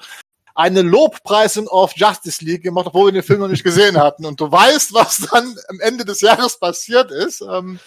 eine 0.55 0.81
Lobpreisung 0.81 1.67
auf 1.67 1.95
Justice 1.95 2.43
League 2.43 2.63
gemacht, 2.63 2.87
obwohl 2.87 3.07
wir 3.07 3.21
den 3.21 3.23
Film 3.23 3.39
noch 3.39 3.47
nicht 3.47 3.63
gesehen 3.63 3.97
hatten. 3.97 4.25
Und 4.25 4.39
du 4.39 4.51
weißt, 4.51 4.93
was 4.93 5.27
dann 5.31 5.55
am 5.67 5.79
Ende 5.79 6.05
des 6.05 6.21
Jahres 6.21 6.59
passiert 6.59 7.11
ist. 7.11 7.41
Ähm, 7.41 7.79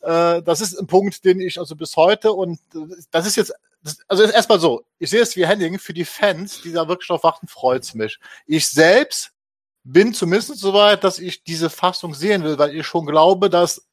äh, 0.00 0.42
das 0.42 0.60
ist 0.60 0.78
ein 0.78 0.86
Punkt, 0.86 1.24
den 1.24 1.40
ich 1.40 1.58
also 1.58 1.76
bis 1.76 1.96
heute 1.96 2.32
und 2.32 2.58
das 3.10 3.26
ist 3.26 3.36
jetzt, 3.36 3.52
das, 3.82 3.98
also 4.08 4.24
erstmal 4.24 4.60
so, 4.60 4.84
ich 4.98 5.10
sehe 5.10 5.22
es 5.22 5.36
wie 5.36 5.46
Henning, 5.46 5.78
für 5.78 5.94
die 5.94 6.04
Fans, 6.04 6.60
die 6.62 6.72
da 6.72 6.88
wirklich 6.88 7.08
drauf 7.08 7.22
warten, 7.22 7.46
freut's 7.48 7.94
mich. 7.94 8.18
Ich 8.46 8.68
selbst 8.68 9.30
bin 9.84 10.14
zumindest 10.14 10.58
so 10.58 10.74
weit, 10.74 11.04
dass 11.04 11.18
ich 11.18 11.42
diese 11.44 11.70
Fassung 11.70 12.14
sehen 12.14 12.44
will, 12.44 12.58
weil 12.58 12.76
ich 12.76 12.86
schon 12.86 13.06
glaube, 13.06 13.50
dass 13.50 13.86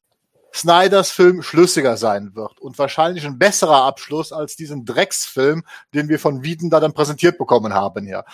Snyders 0.54 1.10
Film 1.10 1.42
schlüssiger 1.42 1.96
sein 1.96 2.34
wird 2.34 2.60
und 2.60 2.78
wahrscheinlich 2.78 3.24
ein 3.24 3.38
besserer 3.38 3.84
Abschluss 3.84 4.32
als 4.32 4.56
diesen 4.56 4.84
Drecksfilm, 4.84 5.64
den 5.94 6.08
wir 6.08 6.18
von 6.18 6.42
Wieden 6.42 6.70
da 6.70 6.80
dann 6.80 6.92
präsentiert 6.92 7.38
bekommen 7.38 7.74
haben 7.74 8.06
hier. 8.06 8.24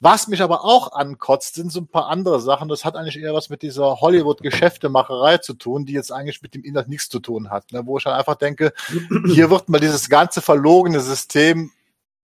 Was 0.00 0.26
mich 0.26 0.42
aber 0.42 0.64
auch 0.64 0.90
ankotzt, 0.94 1.54
sind 1.54 1.70
so 1.70 1.78
ein 1.78 1.86
paar 1.86 2.08
andere 2.08 2.40
Sachen. 2.40 2.68
Das 2.68 2.84
hat 2.84 2.96
eigentlich 2.96 3.20
eher 3.20 3.34
was 3.34 3.50
mit 3.50 3.62
dieser 3.62 4.00
Hollywood-Geschäftemacherei 4.00 5.38
zu 5.38 5.54
tun, 5.54 5.86
die 5.86 5.92
jetzt 5.92 6.10
eigentlich 6.10 6.42
mit 6.42 6.54
dem 6.54 6.64
Inhalt 6.64 6.88
nichts 6.88 7.08
zu 7.08 7.20
tun 7.20 7.50
hat. 7.50 7.70
Ne? 7.70 7.86
Wo 7.86 7.98
ich 7.98 8.02
dann 8.04 8.14
einfach 8.14 8.34
denke, 8.34 8.72
hier 9.32 9.48
wird 9.48 9.68
mal 9.68 9.78
dieses 9.78 10.08
ganze 10.08 10.42
verlogene 10.42 10.98
System 10.98 11.70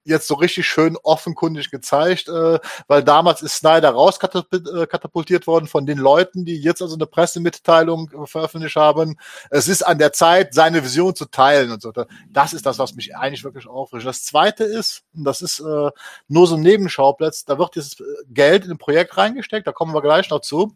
jetzt 0.08 0.26
so 0.26 0.34
richtig 0.34 0.66
schön 0.66 0.96
offenkundig 1.02 1.70
gezeigt, 1.70 2.28
äh, 2.28 2.58
weil 2.86 3.04
damals 3.04 3.42
ist 3.42 3.56
Snyder 3.56 3.90
rauskatapultiert 3.90 5.46
worden 5.46 5.66
von 5.66 5.86
den 5.86 5.98
Leuten, 5.98 6.44
die 6.44 6.56
jetzt 6.56 6.82
also 6.82 6.94
eine 6.94 7.06
Pressemitteilung 7.06 8.26
veröffentlicht 8.26 8.76
haben. 8.76 9.18
Es 9.50 9.68
ist 9.68 9.82
an 9.82 9.98
der 9.98 10.12
Zeit, 10.12 10.54
seine 10.54 10.82
Vision 10.82 11.14
zu 11.14 11.26
teilen 11.26 11.70
und 11.70 11.82
so. 11.82 11.92
Das 12.30 12.52
ist 12.52 12.66
das, 12.66 12.78
was 12.78 12.94
mich 12.94 13.16
eigentlich 13.16 13.44
wirklich 13.44 13.66
aufregt. 13.66 14.06
Das 14.06 14.24
zweite 14.24 14.64
ist, 14.64 15.02
und 15.14 15.24
das 15.24 15.42
ist 15.42 15.60
äh, 15.60 15.90
nur 16.28 16.46
so 16.46 16.56
ein 16.56 16.62
Nebenschauplatz, 16.62 17.44
da 17.44 17.58
wird 17.58 17.74
dieses 17.74 17.96
Geld 18.28 18.64
in 18.64 18.72
ein 18.72 18.78
Projekt 18.78 19.16
reingesteckt, 19.16 19.66
da 19.66 19.72
kommen 19.72 19.94
wir 19.94 20.02
gleich 20.02 20.30
noch 20.30 20.40
zu. 20.40 20.74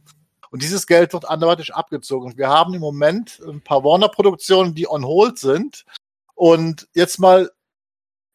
Und 0.50 0.62
dieses 0.62 0.86
Geld 0.86 1.14
wird 1.14 1.24
anderweitig 1.24 1.74
abgezogen. 1.74 2.36
wir 2.36 2.48
haben 2.48 2.74
im 2.74 2.82
Moment 2.82 3.40
ein 3.48 3.62
paar 3.62 3.84
Warner-Produktionen, 3.84 4.74
die 4.74 4.86
on 4.86 5.06
hold 5.06 5.38
sind. 5.38 5.86
Und 6.34 6.88
jetzt 6.92 7.18
mal 7.18 7.50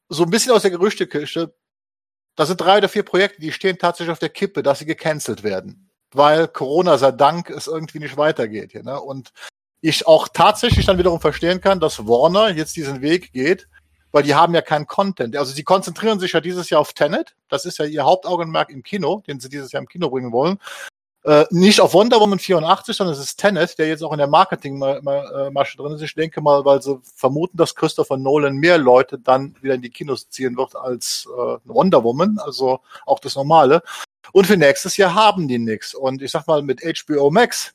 so 0.09 0.23
ein 0.23 0.29
bisschen 0.29 0.51
aus 0.51 0.61
der 0.61 0.71
Gerüchteküche. 0.71 1.53
Das 2.35 2.49
sind 2.49 2.61
drei 2.61 2.77
oder 2.77 2.89
vier 2.89 3.03
Projekte, 3.03 3.41
die 3.41 3.51
stehen 3.51 3.77
tatsächlich 3.77 4.11
auf 4.11 4.19
der 4.19 4.29
Kippe, 4.29 4.63
dass 4.63 4.79
sie 4.79 4.85
gecancelt 4.85 5.43
werden. 5.43 5.89
Weil 6.11 6.47
Corona 6.47 6.97
sei 6.97 7.11
Dank 7.11 7.49
es 7.49 7.67
irgendwie 7.67 7.99
nicht 7.99 8.15
weitergeht. 8.15 8.71
Hier, 8.71 8.83
ne? 8.83 8.99
Und 9.01 9.33
ich 9.81 10.07
auch 10.07 10.27
tatsächlich 10.27 10.85
dann 10.85 10.97
wiederum 10.97 11.19
verstehen 11.19 11.61
kann, 11.61 11.79
dass 11.79 12.07
Warner 12.07 12.49
jetzt 12.49 12.75
diesen 12.75 13.01
Weg 13.01 13.31
geht, 13.33 13.67
weil 14.11 14.23
die 14.23 14.35
haben 14.35 14.53
ja 14.53 14.61
keinen 14.61 14.87
Content. 14.87 15.35
Also 15.35 15.53
sie 15.53 15.63
konzentrieren 15.63 16.19
sich 16.19 16.31
ja 16.31 16.41
dieses 16.41 16.69
Jahr 16.69 16.81
auf 16.81 16.93
Tenet. 16.93 17.35
Das 17.49 17.65
ist 17.65 17.77
ja 17.77 17.85
ihr 17.85 18.03
Hauptaugenmerk 18.03 18.69
im 18.69 18.83
Kino, 18.83 19.21
den 19.27 19.39
sie 19.39 19.49
dieses 19.49 19.71
Jahr 19.71 19.81
im 19.81 19.87
Kino 19.87 20.09
bringen 20.09 20.31
wollen. 20.31 20.59
Äh, 21.27 21.45
nicht 21.49 21.81
auf 21.81 21.93
Wonder 21.93 22.21
Woman 22.21 22.39
84, 22.39 22.95
sondern 22.95 23.13
es 23.13 23.19
ist 23.19 23.35
Tenet, 23.35 23.77
der 23.77 23.89
jetzt 23.89 24.01
auch 24.01 24.13
in 24.13 24.17
der 24.17 24.27
Marketingmasche 24.27 25.75
drin 25.75 25.91
ist. 25.91 26.01
Ich 26.01 26.15
denke 26.15 26.39
mal, 26.39 26.63
weil 26.63 26.81
sie 26.81 27.01
vermuten, 27.15 27.57
dass 27.57 27.75
Christopher 27.75 28.15
Nolan 28.15 28.55
mehr 28.55 28.77
Leute 28.77 29.19
dann 29.19 29.53
wieder 29.61 29.73
in 29.73 29.81
die 29.81 29.89
Kinos 29.89 30.29
ziehen 30.29 30.55
wird 30.55 30.77
als 30.77 31.27
äh, 31.29 31.57
Wonder 31.65 32.05
Woman, 32.05 32.37
also 32.39 32.79
auch 33.05 33.19
das 33.19 33.35
Normale. 33.35 33.81
Und 34.31 34.47
für 34.47 34.55
nächstes 34.55 34.95
Jahr 34.95 35.15
haben 35.15 35.49
die 35.49 35.59
nichts. 35.59 35.93
Und 35.93 36.21
ich 36.21 36.31
sag 36.31 36.47
mal, 36.47 36.61
mit 36.61 36.81
HBO 36.81 37.29
Max, 37.29 37.73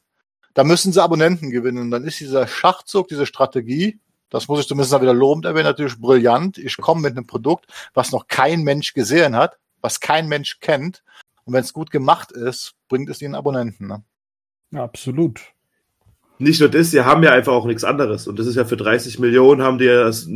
da 0.54 0.64
müssen 0.64 0.94
sie 0.94 1.02
Abonnenten 1.02 1.50
gewinnen. 1.50 1.82
Und 1.82 1.90
dann 1.90 2.04
ist 2.04 2.20
dieser 2.20 2.46
Schachzug, 2.46 3.08
diese 3.08 3.26
Strategie, 3.26 4.00
das 4.30 4.48
muss 4.48 4.60
ich 4.60 4.66
zumindest 4.66 4.98
wieder 4.98 5.12
lobend 5.12 5.44
erwähnen, 5.44 5.66
natürlich 5.66 6.00
brillant. 6.00 6.56
Ich 6.56 6.78
komme 6.78 7.02
mit 7.02 7.18
einem 7.18 7.26
Produkt, 7.26 7.66
was 7.92 8.12
noch 8.12 8.28
kein 8.28 8.62
Mensch 8.62 8.94
gesehen 8.94 9.36
hat, 9.36 9.58
was 9.82 10.00
kein 10.00 10.26
Mensch 10.26 10.58
kennt. 10.60 11.02
Und 11.44 11.54
wenn 11.54 11.62
es 11.62 11.72
gut 11.72 11.90
gemacht 11.90 12.32
ist, 12.32 12.74
bringt 12.88 13.10
es 13.10 13.20
ihnen 13.22 13.34
Abonnenten. 13.34 13.86
Ne? 13.88 14.02
Absolut. 14.74 15.40
Nicht 16.38 16.60
nur 16.60 16.68
das, 16.68 16.90
sie 16.90 17.04
haben 17.04 17.22
ja 17.22 17.30
einfach 17.30 17.52
auch 17.52 17.66
nichts 17.66 17.84
anderes. 17.84 18.26
Und 18.26 18.38
das 18.38 18.46
ist 18.46 18.56
ja 18.56 18.64
für 18.64 18.76
30 18.76 19.18
Millionen 19.18 19.62
haben 19.62 19.78
die 19.78 19.84
ja, 19.84 20.04
das, 20.04 20.28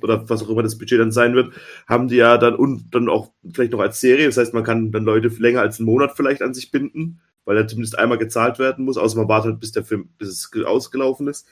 oder 0.00 0.28
was 0.28 0.42
auch 0.42 0.48
immer 0.48 0.62
das 0.62 0.78
Budget 0.78 0.98
dann 0.98 1.12
sein 1.12 1.34
wird, 1.34 1.52
haben 1.86 2.08
die 2.08 2.16
ja 2.16 2.38
dann 2.38 2.56
und 2.56 2.94
dann 2.94 3.08
auch 3.08 3.30
vielleicht 3.52 3.72
noch 3.72 3.80
als 3.80 4.00
Serie. 4.00 4.26
Das 4.26 4.36
heißt, 4.36 4.54
man 4.54 4.64
kann 4.64 4.90
dann 4.90 5.04
Leute 5.04 5.28
länger 5.28 5.60
als 5.60 5.78
einen 5.78 5.86
Monat 5.86 6.12
vielleicht 6.16 6.42
an 6.42 6.54
sich 6.54 6.70
binden, 6.70 7.20
weil 7.44 7.56
er 7.56 7.68
zumindest 7.68 7.98
einmal 7.98 8.18
gezahlt 8.18 8.58
werden 8.58 8.84
muss, 8.84 8.96
außer 8.96 9.18
man 9.18 9.28
wartet 9.28 9.60
bis 9.60 9.72
der 9.72 9.84
Film, 9.84 10.10
bis 10.18 10.28
es 10.28 10.64
ausgelaufen 10.64 11.28
ist. 11.28 11.46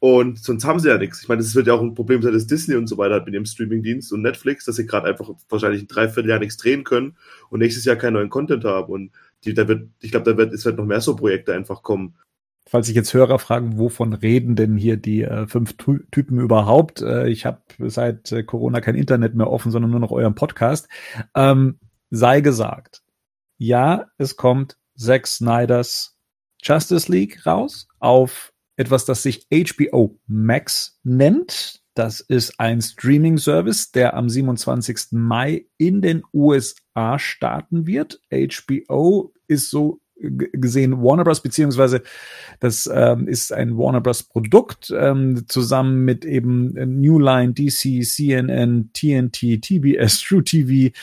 Und 0.00 0.42
sonst 0.42 0.64
haben 0.64 0.80
sie 0.80 0.88
ja 0.88 0.96
nichts. 0.96 1.22
Ich 1.22 1.28
meine, 1.28 1.42
das 1.42 1.54
wird 1.54 1.66
ja 1.66 1.74
auch 1.74 1.82
ein 1.82 1.94
Problem 1.94 2.22
sein, 2.22 2.32
dass 2.32 2.46
Disney 2.46 2.74
und 2.74 2.86
so 2.86 2.96
weiter 2.96 3.16
hat 3.16 3.26
mit 3.26 3.34
ihrem 3.34 3.44
Streamingdienst 3.44 4.12
und 4.14 4.22
Netflix, 4.22 4.64
dass 4.64 4.76
sie 4.76 4.86
gerade 4.86 5.06
einfach 5.06 5.28
wahrscheinlich 5.50 5.82
ein 5.82 5.88
Dreivierteljahr 5.88 6.38
nichts 6.38 6.56
drehen 6.56 6.84
können 6.84 7.16
und 7.50 7.60
nächstes 7.60 7.84
Jahr 7.84 7.96
keinen 7.96 8.14
neuen 8.14 8.30
Content 8.30 8.64
haben. 8.64 8.90
Und 8.90 9.10
die, 9.44 9.52
da 9.52 9.68
wird, 9.68 9.90
ich 10.00 10.10
glaube, 10.10 10.30
da 10.30 10.38
wird, 10.38 10.54
es 10.54 10.64
wird 10.64 10.78
noch 10.78 10.86
mehr 10.86 11.02
so 11.02 11.14
Projekte 11.16 11.52
einfach 11.52 11.82
kommen. 11.82 12.14
Falls 12.66 12.86
sich 12.86 12.96
jetzt 12.96 13.12
Hörer 13.12 13.38
fragen, 13.38 13.76
wovon 13.78 14.14
reden 14.14 14.56
denn 14.56 14.76
hier 14.76 14.96
die 14.96 15.22
äh, 15.22 15.46
fünf 15.46 15.76
Typen 15.76 16.40
überhaupt? 16.40 17.02
Äh, 17.02 17.28
ich 17.28 17.44
habe 17.44 17.60
seit 17.78 18.32
äh, 18.32 18.42
Corona 18.42 18.80
kein 18.80 18.94
Internet 18.94 19.34
mehr 19.34 19.50
offen, 19.50 19.70
sondern 19.70 19.90
nur 19.90 20.00
noch 20.00 20.12
euren 20.12 20.34
Podcast. 20.34 20.88
Ähm, 21.34 21.78
sei 22.08 22.40
gesagt, 22.40 23.02
ja, 23.58 24.06
es 24.16 24.36
kommt 24.36 24.78
Zack 24.96 25.26
Snyders 25.26 26.16
Justice 26.62 27.10
League 27.10 27.44
raus 27.44 27.88
auf 27.98 28.49
etwas, 28.80 29.04
das 29.04 29.22
sich 29.22 29.46
HBO 29.52 30.18
Max 30.26 30.98
nennt. 31.02 31.82
Das 31.94 32.20
ist 32.20 32.58
ein 32.58 32.80
Streaming-Service, 32.80 33.92
der 33.92 34.14
am 34.14 34.30
27. 34.30 35.08
Mai 35.10 35.66
in 35.76 36.00
den 36.00 36.22
USA 36.32 37.18
starten 37.18 37.86
wird. 37.86 38.22
HBO 38.30 39.34
ist 39.48 39.68
so 39.68 40.00
gesehen 40.20 41.02
Warner 41.02 41.24
Bros. 41.24 41.42
beziehungsweise 41.42 42.02
das 42.60 42.88
ähm, 42.92 43.26
ist 43.26 43.52
ein 43.52 43.76
Warner 43.76 44.00
Bros. 44.00 44.22
Produkt 44.22 44.92
ähm, 44.96 45.44
zusammen 45.48 46.04
mit 46.04 46.24
eben 46.24 46.72
New 47.00 47.18
Line, 47.18 47.52
DC, 47.52 48.04
CNN, 48.04 48.90
TNT, 48.92 49.60
TBS, 49.62 50.20
True 50.20 50.44
TV, 50.44 50.94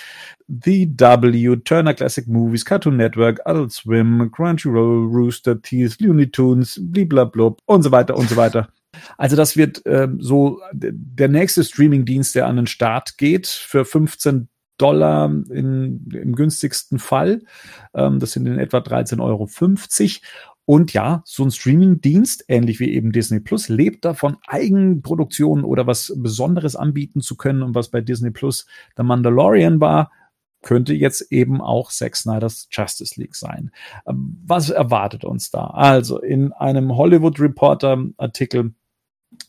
The 0.48 0.88
W, 0.98 1.58
Turner 1.58 1.94
Classic 1.94 2.28
Movies, 2.28 2.64
Cartoon 2.64 2.98
Network, 2.98 3.42
Adult 3.46 3.72
Swim, 3.72 4.32
Crunchyroll, 4.32 5.08
Rooster 5.08 5.62
Teeth, 5.62 6.00
Looney 6.00 6.30
Tunes, 6.30 6.80
bliblablub 6.82 7.62
und 7.66 7.84
so 7.84 7.92
weiter 7.92 8.16
und 8.16 8.30
so 8.30 8.36
weiter. 8.36 8.70
Also 9.18 9.36
das 9.36 9.58
wird 9.58 9.82
ähm, 9.86 10.20
so 10.22 10.62
der 10.74 11.28
nächste 11.28 11.64
Streaming-Dienst, 11.64 12.36
der 12.36 12.48
an 12.48 12.56
den 12.56 12.68
Start 12.68 13.18
geht 13.18 13.48
für 13.48 13.86
15 13.86 14.48
Dollar 14.78 15.26
in, 15.26 16.08
im 16.12 16.36
günstigsten 16.36 17.00
Fall. 17.00 17.42
Ähm, 17.94 18.20
das 18.20 18.32
sind 18.32 18.46
in 18.46 18.60
etwa 18.60 18.78
13,50 18.78 19.22
Euro. 19.22 19.48
Und 20.66 20.92
ja, 20.92 21.22
so 21.26 21.44
ein 21.46 21.52
Streaming-Dienst, 21.52 22.44
ähnlich 22.50 22.82
wie 22.82 22.92
eben 22.94 23.14
Disney 23.14 23.40
Plus, 23.40 23.70
lebt 23.70 24.04
davon, 24.04 24.36
Eigenproduktionen 24.48 25.64
oder 25.64 25.88
was 25.88 26.14
Besonderes 26.18 26.76
anbieten 26.76 27.22
zu 27.22 27.38
können. 27.38 27.64
Und 27.64 27.74
was 27.74 27.90
bei 27.90 28.02
Disney 28.02 28.32
Plus 28.32 28.66
der 28.98 29.06
Mandalorian 29.06 29.80
war, 29.80 30.12
könnte 30.64 30.94
jetzt 30.94 31.32
eben 31.32 31.62
auch 31.62 31.90
Zack 31.90 32.18
Snyder's 32.18 32.68
Justice 32.70 33.18
League 33.20 33.36
sein. 33.36 33.72
Ähm, 34.06 34.42
was 34.46 34.70
erwartet 34.70 35.24
uns 35.24 35.52
da? 35.52 35.68
Also 35.68 36.20
in 36.20 36.52
einem 36.52 36.98
Hollywood 36.98 37.40
Reporter 37.40 38.04
Artikel 38.18 38.74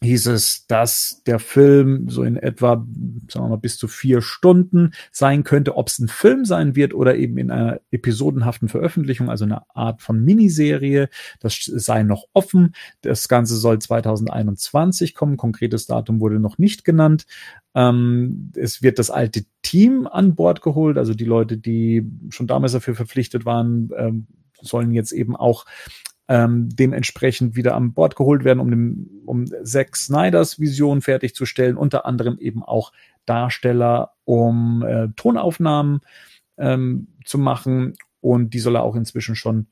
hieß 0.01 0.27
es, 0.29 0.67
dass 0.69 1.23
der 1.27 1.41
Film 1.41 2.09
so 2.09 2.23
in 2.23 2.37
etwa, 2.37 2.87
sagen 3.29 3.47
wir 3.47 3.49
mal, 3.49 3.57
bis 3.57 3.79
zu 3.79 3.89
vier 3.89 4.23
Stunden 4.23 4.93
sein 5.11 5.43
könnte. 5.43 5.77
Ob 5.77 5.89
es 5.89 5.99
ein 5.99 6.09
Film 6.09 6.45
sein 6.45 6.77
wird 6.77 6.95
oder 6.95 7.17
eben 7.17 7.37
in 7.37 7.51
einer 7.51 7.81
episodenhaften 7.91 8.69
Veröffentlichung, 8.69 9.29
also 9.29 9.45
eine 9.45 9.63
Art 9.75 10.01
von 10.01 10.25
Miniserie, 10.25 11.09
das 11.41 11.65
sei 11.65 12.05
noch 12.05 12.27
offen. 12.33 12.75
Das 13.01 13.29
Ganze 13.29 13.57
soll 13.57 13.81
2021 13.81 15.15
kommen. 15.15 15.37
Konkretes 15.37 15.87
Datum 15.87 16.21
wurde 16.21 16.39
noch 16.39 16.59
nicht 16.59 16.85
genannt. 16.85 17.27
Ähm, 17.75 18.53
es 18.55 18.83
wird 18.83 19.01
das 19.01 19.11
alte 19.11 19.45
Team 19.63 20.07
an 20.07 20.37
Bord 20.37 20.63
geholt, 20.63 20.97
also 20.97 21.13
die 21.13 21.25
Leute, 21.25 21.59
die 21.59 22.09
schon 22.31 22.47
damals 22.47 22.73
dafür 22.73 22.95
verpflichtet 22.95 23.45
waren, 23.45 23.91
ähm, 23.97 24.27
sollen 24.61 24.93
jetzt 24.93 25.13
eben 25.13 25.37
auch 25.37 25.65
ähm, 26.29 26.69
dementsprechend 26.71 27.57
wieder 27.57 27.75
an 27.75 27.95
Bord 27.95 28.15
geholt 28.15 28.45
werden, 28.45 28.61
um, 28.61 28.71
dem, 28.71 29.23
um 29.25 29.47
Zack 29.65 29.97
Snyders 29.97 30.61
Vision 30.61 31.01
fertigzustellen, 31.01 31.77
unter 31.77 32.05
anderem 32.05 32.39
eben 32.39 32.63
auch 32.63 32.93
Darsteller, 33.25 34.13
um 34.25 34.83
äh, 34.83 35.09
Tonaufnahmen 35.17 36.01
ähm, 36.59 37.09
zu 37.25 37.39
machen 37.39 37.95
und 38.21 38.53
die 38.53 38.59
soll 38.59 38.77
er 38.77 38.83
auch 38.83 38.97
inzwischen 38.97 39.37
schon 39.37 39.69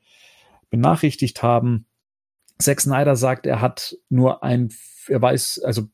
benachrichtigt 0.71 1.43
haben. 1.43 1.87
Zack 2.59 2.81
Snyder 2.81 3.17
sagt, 3.17 3.47
er 3.47 3.61
hat 3.61 3.97
nur 4.09 4.43
ein, 4.43 4.71
er 5.09 5.21
weiß, 5.21 5.61
also 5.63 5.89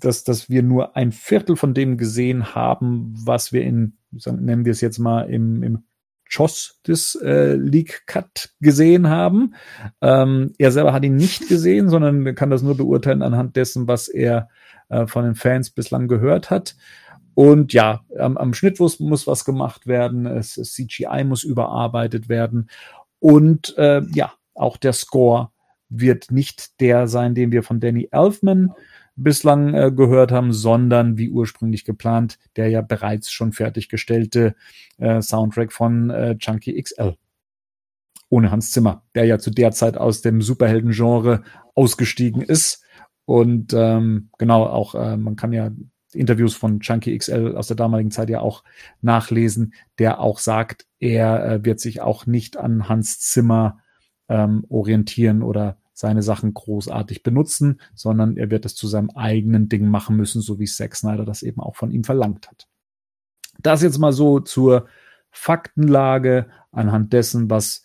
dass, 0.00 0.24
dass 0.24 0.48
wir 0.48 0.62
nur 0.62 0.96
ein 0.96 1.12
Viertel 1.12 1.56
von 1.56 1.74
dem 1.74 1.98
gesehen 1.98 2.54
haben, 2.54 3.12
was 3.16 3.52
wir 3.52 3.62
in, 3.62 3.98
nennen 4.10 4.64
wir 4.64 4.72
es 4.72 4.80
jetzt 4.80 4.98
mal, 4.98 5.28
im, 5.28 5.62
im 5.62 5.84
Choss 6.28 6.80
des 6.86 7.14
äh, 7.16 7.54
League 7.54 8.02
Cut 8.06 8.50
gesehen 8.60 9.08
haben. 9.08 9.54
Ähm, 10.00 10.52
er 10.58 10.72
selber 10.72 10.92
hat 10.92 11.04
ihn 11.04 11.16
nicht 11.16 11.48
gesehen, 11.48 11.88
sondern 11.88 12.34
kann 12.34 12.50
das 12.50 12.62
nur 12.62 12.76
beurteilen 12.76 13.22
anhand 13.22 13.56
dessen, 13.56 13.86
was 13.86 14.08
er 14.08 14.48
äh, 14.88 15.06
von 15.06 15.24
den 15.24 15.34
Fans 15.34 15.70
bislang 15.70 16.08
gehört 16.08 16.50
hat. 16.50 16.76
Und 17.34 17.72
ja, 17.74 18.00
am, 18.18 18.38
am 18.38 18.54
Schnitt 18.54 18.80
muss, 18.80 19.26
was 19.26 19.44
gemacht 19.44 19.86
werden, 19.86 20.26
es, 20.26 20.56
es 20.56 20.72
CGI 20.72 21.22
muss 21.24 21.44
überarbeitet 21.44 22.28
werden 22.28 22.70
und 23.18 23.76
äh, 23.76 24.02
ja, 24.14 24.32
auch 24.54 24.76
der 24.76 24.92
Score 24.92 25.50
wird 25.88 26.30
nicht 26.30 26.80
der 26.80 27.06
sein, 27.08 27.34
den 27.34 27.52
wir 27.52 27.62
von 27.62 27.80
Danny 27.80 28.08
Elfman 28.10 28.72
bislang 29.16 29.74
äh, 29.74 29.90
gehört 29.90 30.30
haben, 30.30 30.52
sondern 30.52 31.18
wie 31.18 31.30
ursprünglich 31.30 31.84
geplant, 31.84 32.38
der 32.56 32.68
ja 32.68 32.82
bereits 32.82 33.30
schon 33.30 33.52
fertiggestellte 33.52 34.54
äh, 34.98 35.20
Soundtrack 35.22 35.72
von 35.72 36.10
äh, 36.10 36.36
Chunky 36.38 36.80
XL. 36.80 37.16
Ohne 38.28 38.50
Hans 38.50 38.72
Zimmer, 38.72 39.04
der 39.14 39.24
ja 39.24 39.38
zu 39.38 39.50
der 39.50 39.72
Zeit 39.72 39.96
aus 39.96 40.20
dem 40.20 40.42
Superhelden-Genre 40.42 41.42
ausgestiegen 41.74 42.42
ist. 42.42 42.84
Und 43.24 43.72
ähm, 43.72 44.30
genau, 44.38 44.64
auch 44.64 44.94
äh, 44.94 45.16
man 45.16 45.36
kann 45.36 45.52
ja 45.52 45.70
Interviews 46.12 46.54
von 46.54 46.80
Chunky 46.80 47.16
XL 47.16 47.56
aus 47.56 47.68
der 47.68 47.76
damaligen 47.76 48.10
Zeit 48.10 48.30
ja 48.30 48.40
auch 48.40 48.64
nachlesen, 49.00 49.74
der 49.98 50.20
auch 50.20 50.38
sagt, 50.38 50.86
er 50.98 51.44
äh, 51.46 51.64
wird 51.64 51.80
sich 51.80 52.00
auch 52.00 52.26
nicht 52.26 52.56
an 52.56 52.88
Hans 52.88 53.20
Zimmer 53.20 53.78
ähm, 54.28 54.64
orientieren 54.68 55.42
oder 55.42 55.78
seine 55.96 56.22
Sachen 56.22 56.52
großartig 56.52 57.22
benutzen, 57.22 57.80
sondern 57.94 58.36
er 58.36 58.50
wird 58.50 58.66
es 58.66 58.74
zu 58.74 58.86
seinem 58.86 59.10
eigenen 59.10 59.70
Ding 59.70 59.88
machen 59.88 60.14
müssen, 60.14 60.42
so 60.42 60.58
wie 60.58 60.66
Zack 60.66 60.94
Snyder 60.94 61.24
das 61.24 61.42
eben 61.42 61.60
auch 61.60 61.74
von 61.74 61.90
ihm 61.90 62.04
verlangt 62.04 62.48
hat. 62.48 62.68
Das 63.62 63.82
jetzt 63.82 63.96
mal 63.96 64.12
so 64.12 64.38
zur 64.40 64.88
Faktenlage 65.30 66.50
anhand 66.70 67.14
dessen, 67.14 67.48
was 67.48 67.82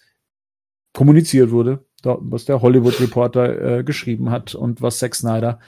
kommuniziert 0.94 1.51
wurde, 1.51 1.86
was 2.03 2.44
der 2.44 2.62
Hollywood 2.62 3.00
Reporter 3.00 3.80
äh, 3.80 3.84
geschrieben 3.86 4.30
hat 4.30 4.56
und 4.56 4.82
was 4.82 5.00
Zack 5.00 5.15
Snyder 5.15 5.60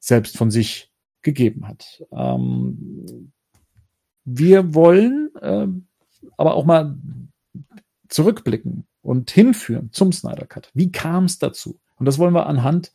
selbst 0.00 0.36
von 0.36 0.50
sich 0.50 0.92
gegeben 1.22 1.68
hat. 1.68 2.04
Ähm, 2.10 3.32
wir 4.24 4.74
wollen 4.74 5.30
äh, 5.40 5.68
aber 6.36 6.54
auch 6.54 6.64
mal 6.64 6.98
zurückblicken 8.08 8.88
und 9.06 9.30
hinführen 9.30 9.90
zum 9.92 10.12
Snyder 10.12 10.46
Cut. 10.46 10.70
Wie 10.74 10.90
kam 10.90 11.24
es 11.24 11.38
dazu? 11.38 11.78
Und 11.96 12.06
das 12.06 12.18
wollen 12.18 12.34
wir 12.34 12.46
anhand 12.46 12.92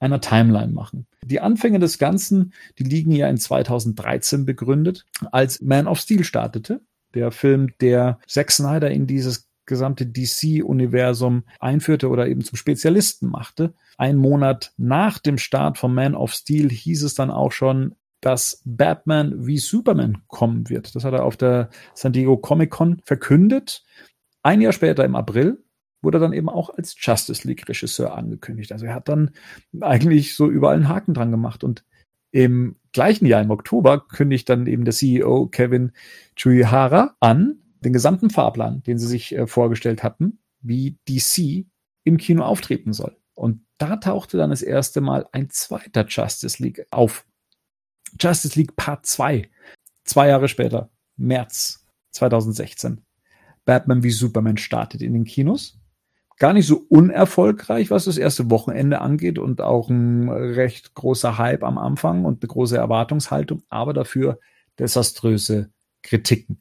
einer 0.00 0.20
Timeline 0.20 0.72
machen. 0.72 1.06
Die 1.24 1.40
Anfänge 1.40 1.78
des 1.78 1.98
Ganzen, 1.98 2.52
die 2.78 2.84
liegen 2.84 3.12
ja 3.12 3.28
in 3.28 3.38
2013 3.38 4.44
begründet, 4.44 5.06
als 5.30 5.60
Man 5.60 5.86
of 5.86 6.00
Steel 6.00 6.24
startete. 6.24 6.80
Der 7.14 7.30
Film, 7.30 7.72
der 7.80 8.18
Zack 8.26 8.50
Snyder 8.50 8.90
in 8.90 9.06
dieses 9.06 9.48
gesamte 9.64 10.06
DC-Universum 10.06 11.44
einführte 11.60 12.08
oder 12.08 12.26
eben 12.26 12.42
zum 12.42 12.56
Spezialisten 12.56 13.28
machte. 13.28 13.74
Ein 13.96 14.16
Monat 14.16 14.72
nach 14.76 15.18
dem 15.18 15.38
Start 15.38 15.78
von 15.78 15.94
Man 15.94 16.16
of 16.16 16.32
Steel 16.32 16.68
hieß 16.68 17.04
es 17.04 17.14
dann 17.14 17.30
auch 17.30 17.52
schon, 17.52 17.94
dass 18.20 18.62
Batman 18.64 19.46
wie 19.46 19.58
Superman 19.58 20.22
kommen 20.28 20.68
wird. 20.68 20.94
Das 20.94 21.04
hat 21.04 21.12
er 21.12 21.24
auf 21.24 21.36
der 21.36 21.70
San 21.94 22.12
Diego 22.12 22.36
Comic 22.36 22.70
Con 22.70 23.02
verkündet. 23.04 23.84
Ein 24.42 24.60
Jahr 24.60 24.72
später 24.72 25.04
im 25.04 25.16
April 25.16 25.62
wurde 26.02 26.18
er 26.18 26.20
dann 26.20 26.32
eben 26.32 26.48
auch 26.48 26.70
als 26.70 26.96
Justice 26.98 27.46
League 27.46 27.68
Regisseur 27.68 28.14
angekündigt. 28.14 28.72
Also 28.72 28.86
er 28.86 28.94
hat 28.94 29.08
dann 29.08 29.30
eigentlich 29.80 30.34
so 30.34 30.50
überall 30.50 30.76
einen 30.76 30.88
Haken 30.88 31.14
dran 31.14 31.30
gemacht 31.30 31.62
und 31.64 31.84
im 32.32 32.76
gleichen 32.92 33.26
Jahr 33.26 33.42
im 33.42 33.50
Oktober 33.50 34.06
kündigt 34.08 34.48
dann 34.48 34.66
eben 34.66 34.84
der 34.84 34.94
CEO 34.94 35.46
Kevin 35.46 35.92
Chuihara 36.34 37.14
an, 37.20 37.58
den 37.84 37.92
gesamten 37.92 38.30
Fahrplan, 38.30 38.82
den 38.82 38.98
sie 38.98 39.06
sich 39.06 39.34
äh, 39.34 39.46
vorgestellt 39.46 40.02
hatten, 40.02 40.38
wie 40.60 40.98
DC 41.08 41.66
im 42.04 42.16
Kino 42.16 42.42
auftreten 42.42 42.92
soll. 42.92 43.16
Und 43.34 43.64
da 43.78 43.96
tauchte 43.96 44.36
dann 44.38 44.50
das 44.50 44.62
erste 44.62 45.00
Mal 45.00 45.26
ein 45.32 45.50
zweiter 45.50 46.06
Justice 46.06 46.62
League 46.62 46.86
auf. 46.90 47.26
Justice 48.20 48.58
League 48.58 48.76
Part 48.76 49.06
2. 49.06 49.48
Zwei 50.04 50.28
Jahre 50.28 50.48
später, 50.48 50.90
März 51.16 51.86
2016. 52.12 53.02
Batman 53.64 54.02
wie 54.02 54.10
Superman 54.10 54.56
startet 54.56 55.02
in 55.02 55.12
den 55.12 55.24
Kinos. 55.24 55.78
Gar 56.38 56.54
nicht 56.54 56.66
so 56.66 56.84
unerfolgreich, 56.88 57.90
was 57.90 58.06
das 58.06 58.18
erste 58.18 58.50
Wochenende 58.50 59.00
angeht 59.00 59.38
und 59.38 59.60
auch 59.60 59.88
ein 59.88 60.28
recht 60.28 60.94
großer 60.94 61.38
Hype 61.38 61.62
am 61.62 61.78
Anfang 61.78 62.24
und 62.24 62.42
eine 62.42 62.48
große 62.48 62.76
Erwartungshaltung, 62.76 63.62
aber 63.68 63.92
dafür 63.92 64.40
desaströse 64.78 65.70
Kritiken. 66.02 66.60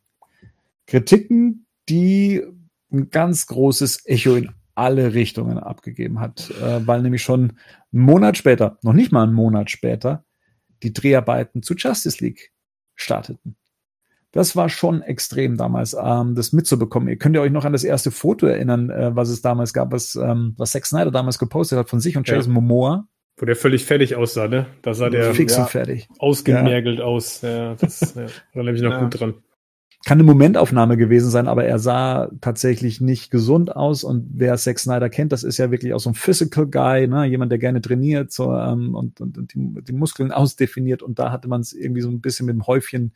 Kritiken, 0.85 1.65
die 1.89 2.43
ein 2.91 3.09
ganz 3.09 3.47
großes 3.47 4.05
Echo 4.05 4.35
in 4.35 4.51
alle 4.75 5.13
Richtungen 5.13 5.57
abgegeben 5.57 6.19
hat, 6.19 6.51
äh, 6.61 6.85
weil 6.85 7.01
nämlich 7.01 7.23
schon 7.23 7.57
einen 7.93 8.03
Monat 8.03 8.37
später, 8.37 8.77
noch 8.83 8.93
nicht 8.93 9.11
mal 9.11 9.23
einen 9.23 9.33
Monat 9.33 9.69
später, 9.71 10.25
die 10.83 10.93
Dreharbeiten 10.93 11.63
zu 11.63 11.75
Justice 11.75 12.23
League 12.23 12.51
starteten. 12.95 13.55
Das 14.31 14.55
war 14.55 14.69
schon 14.69 15.01
extrem 15.01 15.57
damals, 15.57 15.95
ähm, 16.01 16.35
das 16.35 16.53
mitzubekommen. 16.53 17.09
Ihr 17.09 17.17
könnt 17.17 17.35
ihr 17.35 17.41
euch 17.41 17.51
noch 17.51 17.65
an 17.65 17.73
das 17.73 17.83
erste 17.83 18.11
Foto 18.11 18.45
erinnern, 18.45 18.89
äh, 18.89 19.15
was 19.15 19.29
es 19.29 19.41
damals 19.41 19.73
gab, 19.73 19.91
was, 19.91 20.15
ähm, 20.15 20.53
was 20.57 20.71
Zack 20.71 20.85
Snyder 20.85 21.11
damals 21.11 21.37
gepostet 21.37 21.77
hat 21.77 21.89
von 21.89 21.99
sich 21.99 22.15
und 22.17 22.27
Jason 22.27 22.53
ja. 22.53 22.61
Momoa. 22.61 23.07
Wo 23.37 23.45
der 23.45 23.55
völlig 23.55 23.85
fertig 23.85 24.15
aussah, 24.15 24.47
ne? 24.47 24.67
Da 24.83 24.93
sah 24.93 25.09
der 25.09 25.33
fix 25.33 25.55
ja, 25.55 25.63
und 25.63 25.69
fertig. 25.69 26.07
ausgemergelt 26.19 26.99
ja. 26.99 27.05
aus. 27.05 27.41
Ja, 27.41 27.75
das 27.75 28.13
ja, 28.15 28.27
da 28.53 28.63
nehme 28.63 28.77
ich 28.77 28.83
noch 28.83 28.99
gut 28.99 29.19
dran 29.19 29.33
kann 30.03 30.17
eine 30.17 30.23
Momentaufnahme 30.23 30.97
gewesen 30.97 31.29
sein, 31.29 31.47
aber 31.47 31.65
er 31.65 31.77
sah 31.77 32.31
tatsächlich 32.41 33.01
nicht 33.01 33.29
gesund 33.29 33.75
aus. 33.75 34.03
Und 34.03 34.31
wer 34.33 34.57
Zack 34.57 34.79
Snyder 34.79 35.09
kennt, 35.09 35.31
das 35.31 35.43
ist 35.43 35.59
ja 35.59 35.69
wirklich 35.69 35.93
auch 35.93 35.99
so 35.99 36.09
ein 36.09 36.15
Physical 36.15 36.65
Guy, 36.65 37.07
ne? 37.07 37.25
jemand, 37.25 37.51
der 37.51 37.59
gerne 37.59 37.81
trainiert 37.81 38.31
so, 38.31 38.51
ähm, 38.55 38.95
und, 38.95 39.21
und, 39.21 39.37
und 39.37 39.53
die, 39.53 39.83
die, 39.83 39.93
Muskeln 39.93 40.31
ausdefiniert. 40.31 41.03
Und 41.03 41.19
da 41.19 41.31
hatte 41.31 41.47
man 41.47 41.61
es 41.61 41.73
irgendwie 41.73 42.01
so 42.01 42.09
ein 42.09 42.19
bisschen 42.19 42.47
mit 42.47 42.55
dem 42.55 42.65
Häufchen 42.65 43.13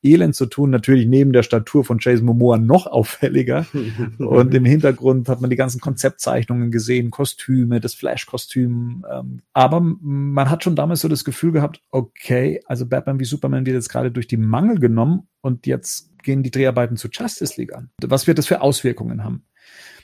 Elend 0.00 0.36
zu 0.36 0.46
tun. 0.46 0.70
Natürlich 0.70 1.08
neben 1.08 1.32
der 1.32 1.42
Statur 1.42 1.84
von 1.84 1.98
Jason 2.00 2.26
Momoa 2.26 2.56
noch 2.56 2.86
auffälliger. 2.86 3.66
und 4.18 4.54
im 4.54 4.64
Hintergrund 4.64 5.28
hat 5.28 5.40
man 5.40 5.50
die 5.50 5.56
ganzen 5.56 5.80
Konzeptzeichnungen 5.80 6.70
gesehen, 6.70 7.10
Kostüme, 7.10 7.80
das 7.80 7.94
Flash-Kostüm. 7.94 9.04
Ähm, 9.12 9.40
aber 9.54 9.80
man 9.80 10.48
hat 10.48 10.62
schon 10.62 10.76
damals 10.76 11.00
so 11.00 11.08
das 11.08 11.24
Gefühl 11.24 11.50
gehabt, 11.50 11.82
okay, 11.90 12.60
also 12.66 12.86
Batman 12.86 13.18
wie 13.18 13.24
Superman 13.24 13.66
wird 13.66 13.74
jetzt 13.74 13.88
gerade 13.88 14.12
durch 14.12 14.28
die 14.28 14.36
Mangel 14.36 14.78
genommen 14.78 15.26
und 15.40 15.66
jetzt 15.66 16.12
gehen 16.28 16.42
die 16.42 16.50
Dreharbeiten 16.50 16.98
zu 16.98 17.08
Justice 17.08 17.58
League 17.58 17.74
an. 17.74 17.88
Was 18.02 18.26
wird 18.26 18.36
das 18.36 18.46
für 18.46 18.60
Auswirkungen 18.60 19.24
haben? 19.24 19.46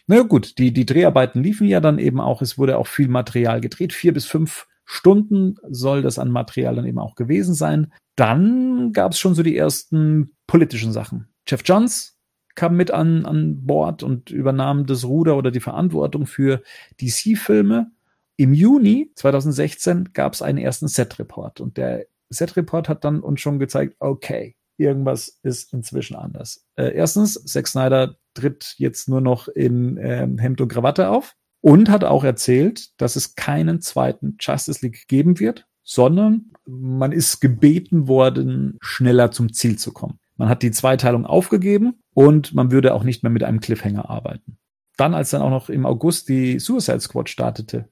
Na 0.07 0.23
gut, 0.23 0.57
die, 0.57 0.73
die 0.73 0.87
Dreharbeiten 0.87 1.43
liefen 1.43 1.69
ja 1.69 1.81
dann 1.81 1.99
eben 1.99 2.19
auch, 2.19 2.41
es 2.41 2.57
wurde 2.57 2.79
auch 2.79 2.87
viel 2.87 3.09
Material 3.09 3.61
gedreht, 3.61 3.93
vier 3.93 4.15
bis 4.15 4.25
fünf 4.25 4.67
Stunden 4.87 5.57
soll 5.69 6.01
das 6.01 6.19
an 6.19 6.31
Material 6.31 6.77
dann 6.77 6.87
eben 6.87 6.99
auch 6.99 7.15
gewesen 7.15 7.53
sein. 7.53 7.93
Dann 8.17 8.95
gab 8.95 9.13
es 9.13 9.19
schon 9.19 9.35
so 9.35 9.43
die 9.43 9.55
ersten 9.55 10.31
politischen 10.47 10.93
Sachen. 10.93 11.29
Jeff 11.47 11.61
Johns 11.63 12.17
kam 12.55 12.75
mit 12.75 12.91
an, 12.91 13.27
an 13.27 13.67
Bord 13.67 14.03
und 14.03 14.31
übernahm 14.31 14.87
das 14.87 15.05
Ruder 15.05 15.37
oder 15.37 15.51
die 15.51 15.61
Verantwortung 15.61 16.25
für 16.25 16.63
DC-Filme. 17.03 17.91
Im 18.39 18.55
Juni 18.55 19.13
2016 19.17 20.15
gab 20.15 20.33
es 20.33 20.41
einen 20.41 20.57
ersten 20.57 20.89
Set-Report 20.89 21.61
und 21.61 21.77
der 21.77 22.07
Set-Report 22.31 22.89
hat 22.89 23.05
dann 23.05 23.21
uns 23.21 23.43
schon 23.43 23.59
gezeigt, 23.59 23.97
okay, 23.99 24.57
irgendwas 24.77 25.41
ist 25.43 25.73
inzwischen 25.73 26.17
anders. 26.17 26.67
Äh, 26.77 26.95
erstens, 26.95 27.45
Zack 27.45 27.69
Snyder 27.69 28.17
tritt 28.35 28.75
jetzt 28.79 29.09
nur 29.09 29.21
noch 29.21 29.49
in 29.49 29.99
ähm, 29.99 30.39
Hemd 30.39 30.61
und 30.61 30.69
Krawatte 30.69 31.11
auf 31.11 31.35
und 31.61 31.89
hat 31.89 32.05
auch 32.05 32.25
erzählt, 32.25 33.01
dass 33.01 33.17
es 33.17 33.37
keinen 33.37 33.81
zweiten 33.81 34.37
Justice 34.41 34.85
League 34.85 35.07
geben 35.09 35.39
wird, 35.39 35.67
sondern 35.83 36.53
man 36.67 37.13
ist 37.13 37.41
gebeten 37.41 38.09
worden, 38.09 38.79
schneller 38.81 39.31
zum 39.31 39.53
Ziel 39.53 39.79
zu 39.79 39.93
kommen. 39.93 40.19
Man 40.37 40.49
hat 40.49 40.63
die 40.63 40.73
Zweiteilung 40.73 41.27
aufgegeben 41.27 42.01
und 42.13 42.55
man 42.55 42.71
würde 42.71 42.95
auch 42.95 43.05
nicht 43.05 43.23
mehr 43.23 43.31
mit 43.31 43.45
einem 43.45 43.61
Cliffhanger 43.61 44.11
arbeiten. 44.11 44.59
Dann, 44.97 45.15
als 45.15 45.31
dann 45.31 45.43
auch 45.43 45.51
noch 45.51 45.69
im 45.69 45.87
August 45.87 46.29
die 46.29 46.59
Suicide 46.59 47.01
Squad 47.01 47.29
startete 47.29 47.89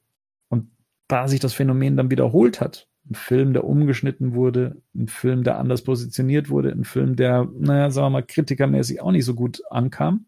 und 0.48 0.70
da 1.08 1.28
sich 1.28 1.40
das 1.40 1.52
Phänomen 1.52 1.96
dann 1.96 2.10
wiederholt 2.10 2.60
hat, 2.60 2.88
ein 3.10 3.14
Film, 3.14 3.52
der 3.52 3.64
umgeschnitten 3.64 4.34
wurde, 4.34 4.80
ein 4.94 5.08
Film, 5.08 5.42
der 5.44 5.58
anders 5.58 5.82
positioniert 5.82 6.50
wurde, 6.50 6.70
ein 6.70 6.84
Film, 6.84 7.16
der, 7.16 7.48
naja, 7.58 7.90
sagen 7.90 8.06
wir 8.06 8.10
mal, 8.10 8.22
kritikermäßig 8.22 9.00
auch 9.02 9.10
nicht 9.10 9.24
so 9.24 9.34
gut 9.34 9.62
ankam. 9.70 10.26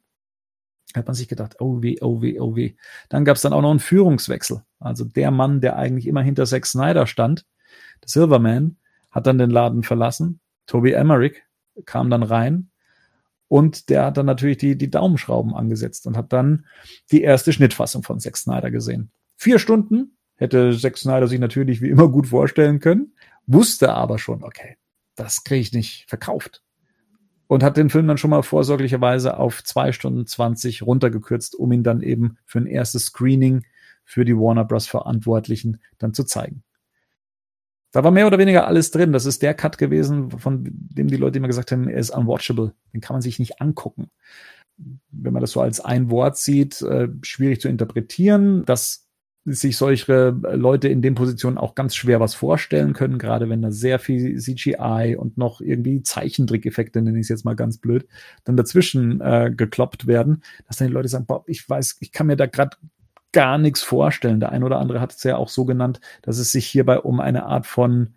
Hat 0.94 1.06
man 1.06 1.14
sich 1.14 1.28
gedacht, 1.28 1.56
oh 1.60 1.82
weh, 1.82 1.96
oh 2.00 2.22
weh, 2.22 2.38
oh 2.38 2.54
weh. 2.56 2.74
Dann 3.08 3.24
gab 3.24 3.37
es 3.37 3.42
dann 3.42 3.52
auch 3.52 3.62
noch 3.62 3.70
einen 3.70 3.80
Führungswechsel. 3.80 4.62
Also 4.78 5.04
der 5.04 5.30
Mann, 5.30 5.60
der 5.60 5.76
eigentlich 5.76 6.06
immer 6.06 6.22
hinter 6.22 6.46
Zack 6.46 6.66
Snyder 6.66 7.06
stand, 7.06 7.46
der 8.02 8.08
Silverman, 8.08 8.76
hat 9.10 9.26
dann 9.26 9.38
den 9.38 9.50
Laden 9.50 9.82
verlassen. 9.82 10.40
Toby 10.66 10.92
Emmerich 10.92 11.42
kam 11.84 12.10
dann 12.10 12.22
rein 12.22 12.70
und 13.48 13.88
der 13.88 14.06
hat 14.06 14.16
dann 14.16 14.26
natürlich 14.26 14.58
die, 14.58 14.76
die 14.76 14.90
Daumenschrauben 14.90 15.54
angesetzt 15.54 16.06
und 16.06 16.16
hat 16.16 16.32
dann 16.32 16.66
die 17.10 17.22
erste 17.22 17.52
Schnittfassung 17.52 18.02
von 18.02 18.20
Zack 18.20 18.37
Snyder 18.37 18.70
gesehen. 18.70 19.10
Vier 19.37 19.58
Stunden, 19.58 20.16
Hätte 20.36 20.76
Zack 20.76 20.98
Snyder 20.98 21.28
sich 21.28 21.38
natürlich 21.38 21.80
wie 21.80 21.90
immer 21.90 22.08
gut 22.08 22.26
vorstellen 22.26 22.80
können, 22.80 23.14
wusste 23.46 23.92
aber 23.92 24.18
schon, 24.18 24.42
okay, 24.42 24.76
das 25.14 25.44
kriege 25.44 25.60
ich 25.60 25.72
nicht 25.72 26.06
verkauft. 26.08 26.62
Und 27.46 27.62
hat 27.62 27.76
den 27.76 27.90
Film 27.90 28.08
dann 28.08 28.18
schon 28.18 28.30
mal 28.30 28.42
vorsorglicherweise 28.42 29.36
auf 29.36 29.62
zwei 29.62 29.92
Stunden 29.92 30.26
zwanzig 30.26 30.82
runtergekürzt, 30.82 31.54
um 31.54 31.70
ihn 31.72 31.82
dann 31.82 32.00
eben 32.00 32.38
für 32.46 32.58
ein 32.58 32.66
erstes 32.66 33.06
Screening 33.06 33.64
für 34.02 34.24
die 34.24 34.36
Warner 34.36 34.64
Bros. 34.64 34.86
Verantwortlichen 34.86 35.78
dann 35.98 36.14
zu 36.14 36.24
zeigen. 36.24 36.62
Da 37.92 38.02
war 38.02 38.10
mehr 38.10 38.26
oder 38.26 38.38
weniger 38.38 38.66
alles 38.66 38.90
drin. 38.90 39.12
Das 39.12 39.24
ist 39.24 39.42
der 39.42 39.54
Cut 39.54 39.78
gewesen, 39.78 40.30
von 40.30 40.64
dem 40.64 41.06
die 41.06 41.16
Leute 41.16 41.38
immer 41.38 41.46
gesagt 41.46 41.70
haben, 41.70 41.86
er 41.86 41.98
ist 41.98 42.10
unwatchable. 42.10 42.74
Den 42.92 43.00
kann 43.00 43.14
man 43.14 43.22
sich 43.22 43.38
nicht 43.38 43.60
angucken. 43.60 44.10
Wenn 45.12 45.32
man 45.32 45.40
das 45.40 45.52
so 45.52 45.60
als 45.60 45.80
ein 45.80 46.10
Wort 46.10 46.36
sieht, 46.36 46.82
äh, 46.82 47.08
schwierig 47.22 47.60
zu 47.60 47.68
interpretieren. 47.68 48.64
Das 48.64 49.03
sich 49.44 49.76
solche 49.76 50.30
Leute 50.52 50.88
in 50.88 51.02
den 51.02 51.14
Positionen 51.14 51.59
auch 51.59 51.74
ganz 51.74 51.94
schwer 51.94 52.18
was 52.18 52.35
vorstellen 52.35 52.94
können, 52.94 53.18
gerade 53.18 53.48
wenn 53.50 53.61
da 53.61 53.70
sehr 53.70 53.98
viel 53.98 54.38
CGI 54.38 55.16
und 55.18 55.37
noch 55.37 55.61
irgendwie 55.61 56.02
Zeichentrickeffekte, 56.02 57.02
nenne 57.02 57.18
ich 57.18 57.24
es 57.24 57.28
jetzt 57.28 57.44
mal 57.44 57.54
ganz 57.54 57.78
blöd, 57.78 58.07
dann 58.44 58.57
dazwischen 58.57 59.20
äh, 59.20 59.52
gekloppt 59.54 60.07
werden, 60.07 60.42
dass 60.66 60.78
dann 60.78 60.88
die 60.88 60.94
Leute 60.94 61.09
sagen, 61.09 61.26
boah, 61.26 61.44
ich 61.46 61.68
weiß, 61.68 61.98
ich 62.00 62.11
kann 62.11 62.26
mir 62.26 62.37
da 62.37 62.46
gerade 62.46 62.76
gar 63.33 63.59
nichts 63.59 63.83
vorstellen. 63.83 64.40
Der 64.40 64.50
ein 64.50 64.62
oder 64.62 64.78
andere 64.78 65.00
hat 65.00 65.12
es 65.12 65.22
ja 65.24 65.37
auch 65.37 65.50
so 65.50 65.66
genannt, 65.66 66.00
dass 66.22 66.38
es 66.38 66.50
sich 66.50 66.66
hierbei 66.66 67.00
um 67.00 67.20
eine 67.20 67.44
Art 67.44 67.66
von 67.66 68.14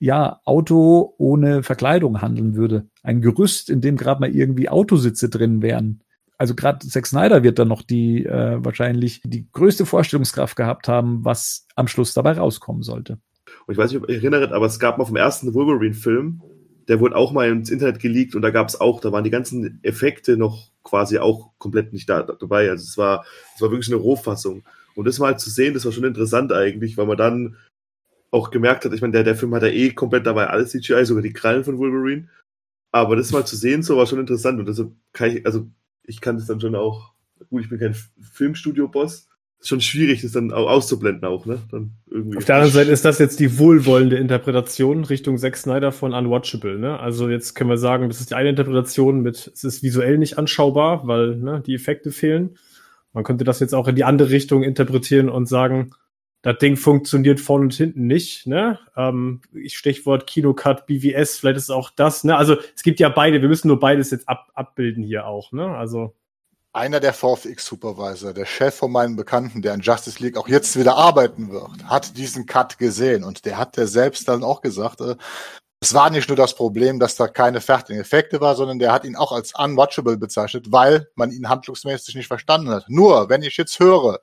ja, 0.00 0.40
Auto 0.44 1.14
ohne 1.18 1.62
Verkleidung 1.62 2.20
handeln 2.20 2.56
würde. 2.56 2.86
Ein 3.02 3.20
Gerüst, 3.20 3.70
in 3.70 3.80
dem 3.80 3.96
gerade 3.96 4.20
mal 4.20 4.30
irgendwie 4.30 4.68
Autositze 4.68 5.28
drin 5.28 5.62
wären 5.62 6.02
also 6.38 6.54
gerade 6.54 6.86
Zack 6.86 7.06
Snyder 7.06 7.42
wird 7.42 7.58
dann 7.58 7.68
noch 7.68 7.82
die 7.82 8.24
äh, 8.24 8.64
wahrscheinlich 8.64 9.20
die 9.24 9.48
größte 9.52 9.84
Vorstellungskraft 9.84 10.56
gehabt 10.56 10.88
haben, 10.88 11.24
was 11.24 11.66
am 11.74 11.88
Schluss 11.88 12.14
dabei 12.14 12.32
rauskommen 12.32 12.82
sollte. 12.82 13.18
Und 13.66 13.72
ich 13.72 13.78
weiß 13.78 13.90
nicht, 13.90 14.02
ob 14.02 14.08
ihr 14.08 14.16
erinnert, 14.16 14.52
aber 14.52 14.66
es 14.66 14.78
gab 14.78 14.98
mal 14.98 15.04
vom 15.04 15.16
ersten 15.16 15.52
Wolverine-Film, 15.52 16.40
der 16.86 17.00
wurde 17.00 17.16
auch 17.16 17.32
mal 17.32 17.48
ins 17.48 17.70
Internet 17.70 17.98
geleakt 17.98 18.34
und 18.34 18.42
da 18.42 18.50
gab 18.50 18.68
es 18.68 18.80
auch, 18.80 19.00
da 19.00 19.12
waren 19.12 19.24
die 19.24 19.30
ganzen 19.30 19.80
Effekte 19.82 20.36
noch 20.36 20.70
quasi 20.84 21.18
auch 21.18 21.50
komplett 21.58 21.92
nicht 21.92 22.08
da, 22.08 22.22
dabei. 22.22 22.70
Also 22.70 22.84
es 22.84 22.96
war, 22.96 23.26
es 23.54 23.60
war 23.60 23.70
wirklich 23.70 23.92
eine 23.92 24.00
Rohfassung. 24.00 24.62
Und 24.94 25.06
das 25.06 25.18
mal 25.18 25.38
zu 25.38 25.50
sehen, 25.50 25.74
das 25.74 25.84
war 25.84 25.92
schon 25.92 26.04
interessant 26.04 26.52
eigentlich, 26.52 26.96
weil 26.96 27.06
man 27.06 27.18
dann 27.18 27.56
auch 28.30 28.50
gemerkt 28.50 28.84
hat, 28.84 28.92
ich 28.92 29.00
meine, 29.00 29.12
der, 29.12 29.24
der 29.24 29.36
Film 29.36 29.54
hat 29.54 29.62
ja 29.62 29.68
eh 29.68 29.90
komplett 29.90 30.26
dabei 30.26 30.48
alles 30.48 30.70
CGI, 30.70 31.04
sogar 31.04 31.22
die 31.22 31.32
Krallen 31.32 31.64
von 31.64 31.78
Wolverine. 31.78 32.28
Aber 32.90 33.16
das 33.16 33.32
mal 33.32 33.46
zu 33.46 33.56
sehen, 33.56 33.82
so 33.82 33.96
war 33.96 34.06
schon 34.06 34.18
interessant 34.18 34.58
und 34.58 34.66
deshalb 34.66 34.92
kann 35.12 35.30
ich, 35.30 35.44
also 35.44 35.68
ich 36.08 36.20
kann 36.20 36.36
das 36.36 36.46
dann 36.46 36.60
schon 36.60 36.74
auch 36.74 37.12
gut, 37.50 37.62
ich 37.62 37.68
bin 37.68 37.78
kein 37.78 37.94
Filmstudio-Boss, 38.32 39.28
ist 39.60 39.68
schon 39.68 39.80
schwierig, 39.80 40.22
das 40.22 40.32
dann 40.32 40.52
auch 40.52 40.68
auszublenden 40.68 41.24
auch, 41.24 41.44
ne? 41.44 41.58
Dann 41.70 41.92
irgendwie. 42.08 42.36
Auf 42.36 42.44
der 42.44 42.56
anderen 42.56 42.72
Seite 42.72 42.90
ist 42.90 43.04
das 43.04 43.18
jetzt 43.18 43.40
die 43.40 43.58
wohlwollende 43.58 44.16
Interpretation 44.16 45.04
Richtung 45.04 45.36
Zack 45.36 45.56
Snyder 45.56 45.90
von 45.90 46.14
Unwatchable, 46.14 46.78
ne? 46.78 46.98
Also 47.00 47.28
jetzt 47.28 47.54
können 47.54 47.70
wir 47.70 47.78
sagen, 47.78 48.08
das 48.08 48.20
ist 48.20 48.30
die 48.30 48.34
eine 48.34 48.50
Interpretation 48.50 49.20
mit, 49.20 49.50
es 49.52 49.64
ist 49.64 49.82
visuell 49.82 50.18
nicht 50.18 50.38
anschaubar, 50.38 51.06
weil 51.06 51.36
ne, 51.36 51.62
die 51.66 51.74
Effekte 51.74 52.12
fehlen. 52.12 52.56
Man 53.12 53.24
könnte 53.24 53.44
das 53.44 53.58
jetzt 53.58 53.74
auch 53.74 53.88
in 53.88 53.96
die 53.96 54.04
andere 54.04 54.30
Richtung 54.30 54.62
interpretieren 54.62 55.28
und 55.28 55.46
sagen, 55.46 55.90
das 56.42 56.58
Ding 56.58 56.76
funktioniert 56.76 57.40
vorne 57.40 57.64
und 57.64 57.74
hinten 57.74 58.06
nicht, 58.06 58.46
ne? 58.46 58.78
Ähm, 58.96 59.40
Stichwort 59.66 60.26
Kinocut, 60.26 60.86
BVS, 60.86 61.38
vielleicht 61.38 61.58
ist 61.58 61.70
auch 61.70 61.90
das, 61.90 62.24
ne? 62.24 62.36
Also 62.36 62.56
es 62.76 62.82
gibt 62.82 63.00
ja 63.00 63.08
beide, 63.08 63.42
wir 63.42 63.48
müssen 63.48 63.68
nur 63.68 63.80
beides 63.80 64.10
jetzt 64.10 64.28
ab, 64.28 64.48
abbilden 64.54 65.02
hier 65.02 65.26
auch, 65.26 65.52
ne? 65.52 65.76
Also 65.76 66.14
einer 66.72 67.00
der 67.00 67.12
VFX-Supervisor, 67.12 68.32
der 68.34 68.44
Chef 68.44 68.74
von 68.74 68.92
meinen 68.92 69.16
Bekannten, 69.16 69.62
der 69.62 69.74
in 69.74 69.80
Justice 69.80 70.22
League 70.22 70.36
auch 70.36 70.48
jetzt 70.48 70.78
wieder 70.78 70.96
arbeiten 70.96 71.50
wird, 71.50 71.84
hat 71.84 72.16
diesen 72.16 72.46
Cut 72.46 72.78
gesehen 72.78 73.24
und 73.24 73.44
der 73.44 73.58
hat 73.58 73.76
der 73.76 73.88
selbst 73.88 74.28
dann 74.28 74.44
auch 74.44 74.60
gesagt, 74.60 75.00
äh, 75.00 75.16
es 75.80 75.94
war 75.94 76.10
nicht 76.10 76.28
nur 76.28 76.36
das 76.36 76.54
Problem, 76.54 76.98
dass 76.98 77.16
da 77.16 77.28
keine 77.28 77.60
fertigen 77.60 78.00
Effekte 78.00 78.40
war, 78.40 78.56
sondern 78.56 78.78
der 78.78 78.92
hat 78.92 79.04
ihn 79.04 79.16
auch 79.16 79.32
als 79.32 79.52
unwatchable 79.56 80.16
bezeichnet, 80.16 80.70
weil 80.70 81.08
man 81.14 81.30
ihn 81.30 81.48
handlungsmäßig 81.48 82.16
nicht 82.16 82.26
verstanden 82.26 82.70
hat. 82.70 82.84
Nur, 82.88 83.28
wenn 83.28 83.42
ich 83.42 83.56
jetzt 83.56 83.78
höre, 83.78 84.20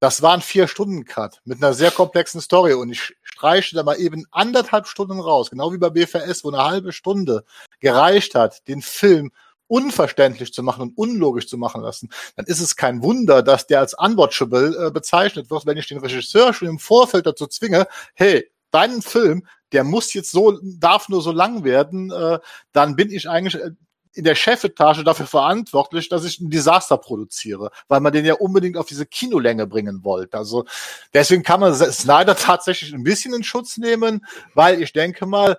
das 0.00 0.22
war 0.22 0.34
ein 0.34 0.42
Vier-Stunden-Cut 0.42 1.40
mit 1.44 1.62
einer 1.62 1.74
sehr 1.74 1.90
komplexen 1.90 2.40
Story 2.40 2.74
und 2.74 2.90
ich 2.90 3.14
streiche 3.22 3.74
da 3.74 3.82
mal 3.82 3.98
eben 3.98 4.26
anderthalb 4.30 4.86
Stunden 4.86 5.20
raus, 5.20 5.50
genau 5.50 5.72
wie 5.72 5.78
bei 5.78 5.90
BFS, 5.90 6.44
wo 6.44 6.50
eine 6.50 6.64
halbe 6.64 6.92
Stunde 6.92 7.44
gereicht 7.80 8.34
hat, 8.34 8.66
den 8.68 8.82
Film 8.82 9.32
unverständlich 9.68 10.52
zu 10.52 10.62
machen 10.62 10.82
und 10.82 10.98
unlogisch 10.98 11.48
zu 11.48 11.58
machen 11.58 11.82
lassen, 11.82 12.10
dann 12.36 12.46
ist 12.46 12.60
es 12.60 12.76
kein 12.76 13.02
Wunder, 13.02 13.42
dass 13.42 13.66
der 13.66 13.80
als 13.80 13.94
unwatchable 13.94 14.86
äh, 14.86 14.90
bezeichnet 14.90 15.50
wird, 15.50 15.66
wenn 15.66 15.76
ich 15.76 15.88
den 15.88 15.98
Regisseur 15.98 16.52
schon 16.52 16.68
im 16.68 16.78
Vorfeld 16.78 17.26
dazu 17.26 17.46
zwinge, 17.46 17.88
hey, 18.14 18.48
deinen 18.70 19.02
Film, 19.02 19.46
der 19.72 19.82
muss 19.82 20.14
jetzt 20.14 20.30
so, 20.30 20.58
darf 20.62 21.08
nur 21.08 21.22
so 21.22 21.32
lang 21.32 21.64
werden, 21.64 22.10
äh, 22.12 22.38
dann 22.72 22.94
bin 22.94 23.10
ich 23.10 23.28
eigentlich 23.28 23.60
äh, 23.60 23.72
in 24.16 24.24
der 24.24 24.34
Chefetage 24.34 25.04
dafür 25.04 25.26
verantwortlich, 25.26 26.08
dass 26.08 26.24
ich 26.24 26.40
ein 26.40 26.48
Desaster 26.50 26.96
produziere, 26.96 27.70
weil 27.86 28.00
man 28.00 28.12
den 28.12 28.24
ja 28.24 28.34
unbedingt 28.34 28.76
auf 28.78 28.86
diese 28.86 29.04
Kinolänge 29.04 29.66
bringen 29.66 30.04
wollte. 30.04 30.38
Also 30.38 30.64
deswegen 31.12 31.42
kann 31.42 31.60
man 31.60 31.74
Snyder 31.74 32.34
tatsächlich 32.34 32.94
ein 32.94 33.04
bisschen 33.04 33.34
in 33.34 33.44
Schutz 33.44 33.76
nehmen, 33.76 34.24
weil 34.54 34.82
ich 34.82 34.92
denke 34.92 35.26
mal, 35.26 35.58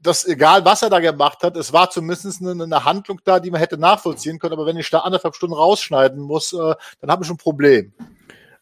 dass 0.00 0.26
egal 0.26 0.64
was 0.64 0.82
er 0.82 0.90
da 0.90 1.00
gemacht 1.00 1.42
hat, 1.42 1.56
es 1.56 1.72
war 1.72 1.90
zumindest 1.90 2.40
eine, 2.40 2.62
eine, 2.62 2.84
Handlung 2.84 3.20
da, 3.24 3.40
die 3.40 3.50
man 3.50 3.60
hätte 3.60 3.78
nachvollziehen 3.78 4.38
können. 4.38 4.52
Aber 4.52 4.66
wenn 4.66 4.76
ich 4.76 4.90
da 4.90 5.00
anderthalb 5.00 5.34
Stunden 5.34 5.56
rausschneiden 5.56 6.20
muss, 6.20 6.52
äh, 6.52 6.74
dann 7.00 7.10
habe 7.10 7.24
ich 7.24 7.30
ein 7.30 7.36
Problem. 7.36 7.92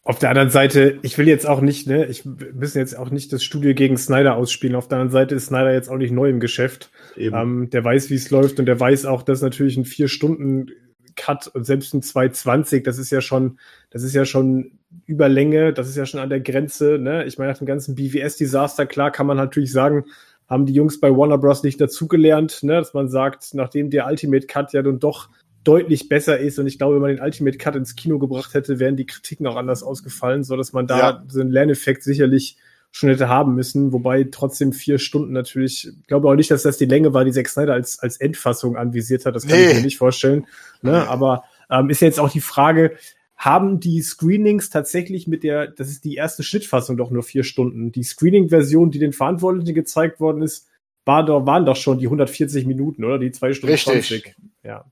Auf 0.07 0.19
der 0.19 0.29
anderen 0.29 0.49
Seite, 0.49 0.99
ich 1.01 1.17
will 1.17 1.27
jetzt 1.27 1.45
auch 1.45 1.59
nicht, 1.59 1.85
ne, 1.85 2.05
ich 2.05 2.23
müssen 2.23 2.77
jetzt 2.77 2.97
auch 2.97 3.09
nicht 3.09 3.33
das 3.33 3.43
Studio 3.43 3.73
gegen 3.73 3.97
Snyder 3.97 4.37
ausspielen. 4.37 4.77
Auf 4.77 4.87
der 4.87 4.99
anderen 4.99 5.11
Seite 5.11 5.35
ist 5.35 5.47
Snyder 5.47 5.73
jetzt 5.73 5.89
auch 5.89 5.97
nicht 5.97 6.11
neu 6.13 6.29
im 6.29 6.39
Geschäft. 6.39 6.91
Ähm, 7.17 7.69
der 7.71 7.83
weiß, 7.83 8.09
wie 8.09 8.15
es 8.15 8.31
läuft 8.31 8.57
und 8.57 8.67
der 8.67 8.79
weiß 8.79 9.05
auch, 9.05 9.21
dass 9.21 9.41
natürlich 9.41 9.75
ein 9.75 9.83
vier 9.83 10.07
Stunden 10.07 10.71
Cut 11.17 11.47
und 11.47 11.65
selbst 11.65 11.93
ein 11.93 12.01
220, 12.01 12.85
das 12.85 12.99
ist 12.99 13.11
ja 13.11 13.19
schon, 13.19 13.59
das 13.89 14.01
ist 14.01 14.15
ja 14.15 14.23
schon 14.23 14.79
Überlänge, 15.07 15.73
das 15.73 15.89
ist 15.89 15.97
ja 15.97 16.05
schon 16.05 16.21
an 16.21 16.29
der 16.29 16.39
Grenze. 16.39 16.99
Ne? 16.99 17.25
Ich 17.25 17.37
meine, 17.37 17.51
nach 17.51 17.57
dem 17.57 17.67
ganzen 17.67 17.95
BWS-Desaster, 17.95 18.85
klar 18.85 19.11
kann 19.11 19.27
man 19.27 19.35
natürlich 19.35 19.73
sagen, 19.73 20.05
haben 20.47 20.65
die 20.65 20.73
Jungs 20.73 21.01
bei 21.01 21.09
Warner 21.09 21.37
Bros. 21.37 21.63
nicht 21.63 21.81
dazugelernt, 21.81 22.63
ne, 22.63 22.75
dass 22.75 22.93
man 22.93 23.09
sagt, 23.09 23.53
nachdem 23.55 23.89
der 23.89 24.07
Ultimate 24.07 24.47
Cut 24.47 24.71
ja 24.71 24.81
dann 24.81 24.99
doch 24.99 25.27
deutlich 25.67 26.07
besser 26.07 26.37
ist 26.39 26.59
und 26.59 26.67
ich 26.67 26.77
glaube, 26.77 26.95
wenn 26.95 27.01
man 27.01 27.15
den 27.15 27.21
Ultimate 27.21 27.57
Cut 27.57 27.75
ins 27.75 27.95
Kino 27.95 28.19
gebracht 28.19 28.53
hätte, 28.53 28.79
wären 28.79 28.95
die 28.95 29.05
Kritiken 29.05 29.45
auch 29.47 29.57
anders 29.57 29.83
ausgefallen, 29.83 30.43
so 30.43 30.55
dass 30.55 30.71
man 30.71 30.87
da 30.87 30.97
ja. 30.97 31.23
so 31.27 31.41
einen 31.41 31.51
Lerneffekt 31.51 32.03
sicherlich 32.03 32.57
schon 32.91 33.09
hätte 33.09 33.27
haben 33.27 33.53
müssen, 33.53 33.91
wobei 33.91 34.25
trotzdem 34.31 34.71
vier 34.71 34.97
Stunden 34.97 35.33
natürlich, 35.33 35.87
ich 35.87 36.07
glaube 36.07 36.29
auch 36.29 36.35
nicht, 36.35 36.49
dass 36.51 36.63
das 36.63 36.77
die 36.77 36.85
Länge 36.85 37.13
war, 37.13 37.25
die 37.25 37.33
Zack 37.33 37.49
Snyder 37.49 37.73
als, 37.73 37.99
als 37.99 38.17
Endfassung 38.17 38.77
anvisiert 38.77 39.25
hat, 39.25 39.35
das 39.35 39.45
kann 39.45 39.57
nee. 39.57 39.67
ich 39.67 39.75
mir 39.75 39.81
nicht 39.81 39.97
vorstellen, 39.97 40.47
ne, 40.81 41.07
aber 41.09 41.43
ähm, 41.69 41.89
ist 41.89 42.01
jetzt 42.01 42.19
auch 42.19 42.29
die 42.29 42.39
Frage, 42.39 42.95
haben 43.35 43.79
die 43.79 44.01
Screenings 44.01 44.69
tatsächlich 44.69 45.27
mit 45.27 45.43
der, 45.43 45.67
das 45.67 45.89
ist 45.89 46.05
die 46.05 46.15
erste 46.15 46.43
Schnittfassung 46.43 46.97
doch 46.97 47.11
nur 47.11 47.21
vier 47.21 47.43
Stunden. 47.43 47.91
Die 47.91 48.03
Screening-Version, 48.03 48.89
die 48.89 48.97
den 48.97 49.13
Verantwortlichen 49.13 49.75
gezeigt 49.75 50.19
worden 50.19 50.41
ist, 50.41 50.67
war 51.05 51.23
doch, 51.23 51.45
waren 51.45 51.65
doch 51.65 51.75
schon 51.75 51.99
die 51.99 52.07
140 52.07 52.65
Minuten, 52.65 53.03
oder? 53.03 53.19
Die 53.19 53.31
zwei 53.31 53.53
Stunden 53.53 53.73
Richtig. 53.73 54.23
20. 54.23 54.35
Ja. 54.63 54.85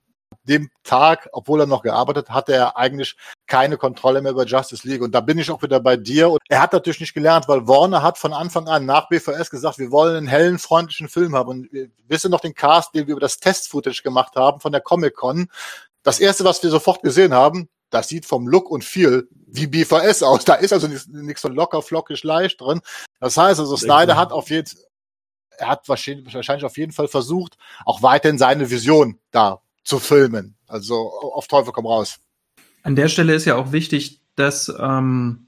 Dem 0.47 0.69
Tag, 0.84 1.29
obwohl 1.31 1.62
er 1.62 1.65
noch 1.65 1.81
gearbeitet 1.81 2.29
hat, 2.29 2.36
hatte 2.36 2.53
er 2.53 2.77
eigentlich 2.77 3.15
keine 3.47 3.77
Kontrolle 3.77 4.21
mehr 4.21 4.31
über 4.31 4.45
Justice 4.45 4.88
League. 4.88 5.01
Und 5.01 5.13
da 5.13 5.21
bin 5.21 5.38
ich 5.38 5.49
auch 5.49 5.62
wieder 5.62 5.79
bei 5.79 5.97
dir. 5.97 6.29
Und 6.29 6.39
er 6.47 6.62
hat 6.62 6.73
natürlich 6.73 6.99
nicht 6.99 7.13
gelernt, 7.13 7.47
weil 7.47 7.67
Warner 7.67 8.03
hat 8.03 8.17
von 8.17 8.34
Anfang 8.34 8.67
an 8.67 8.86
nach 8.86 9.10
BVS 9.10 9.49
gesagt, 9.49 9.79
wir 9.79 9.91
wollen 9.91 10.15
einen 10.15 10.27
hellen, 10.27 10.60
freundlichen 10.60 11.10
Film 11.10 11.36
haben. 11.36 11.49
Und 11.49 11.73
wir 11.73 11.89
wissen 12.08 12.31
noch 12.31 12.41
den 12.41 12.53
Cast, 12.53 12.93
den 12.93 13.08
wir 13.08 13.13
über 13.13 13.21
das 13.21 13.39
Test-Footage 13.39 14.03
gemacht 14.03 14.36
haben 14.36 14.60
von 14.60 14.71
der 14.71 14.81
Comic-Con. 14.81 15.49
Das 16.03 16.19
erste, 16.19 16.43
was 16.43 16.62
wir 16.62 16.69
sofort 16.69 17.01
gesehen 17.01 17.34
haben, 17.34 17.69
das 17.89 18.08
sieht 18.08 18.25
vom 18.25 18.47
Look 18.47 18.69
und 18.69 18.84
Feel 18.84 19.27
wie 19.47 19.67
BVS 19.67 20.21
aus. 20.21 20.45
Da 20.45 20.55
ist 20.55 20.73
also 20.73 20.88
nichts 20.88 21.41
so 21.41 21.47
locker, 21.47 21.81
flockig, 21.81 22.23
leicht 22.23 22.62
drin. 22.62 22.81
Das 23.19 23.38
heißt 23.38 23.60
also, 23.60 23.77
Snyder 23.77 24.15
hat 24.15 24.31
auf 24.31 24.49
jeden, 24.49 24.69
er 25.58 25.69
hat 25.69 25.88
wahrscheinlich 25.88 26.65
auf 26.65 26.77
jeden 26.77 26.91
Fall 26.91 27.08
versucht, 27.08 27.58
auch 27.86 28.01
weiterhin 28.01 28.38
seine 28.38 28.69
Vision 28.69 29.19
da 29.31 29.62
zu 29.85 29.99
filmen. 29.99 30.55
Also 30.67 30.95
auf 30.95 31.47
Teufel 31.47 31.71
komm 31.71 31.85
raus. 31.85 32.19
An 32.83 32.95
der 32.95 33.07
Stelle 33.07 33.33
ist 33.33 33.45
ja 33.45 33.55
auch 33.55 33.71
wichtig, 33.71 34.19
dass 34.35 34.73
ähm, 34.77 35.47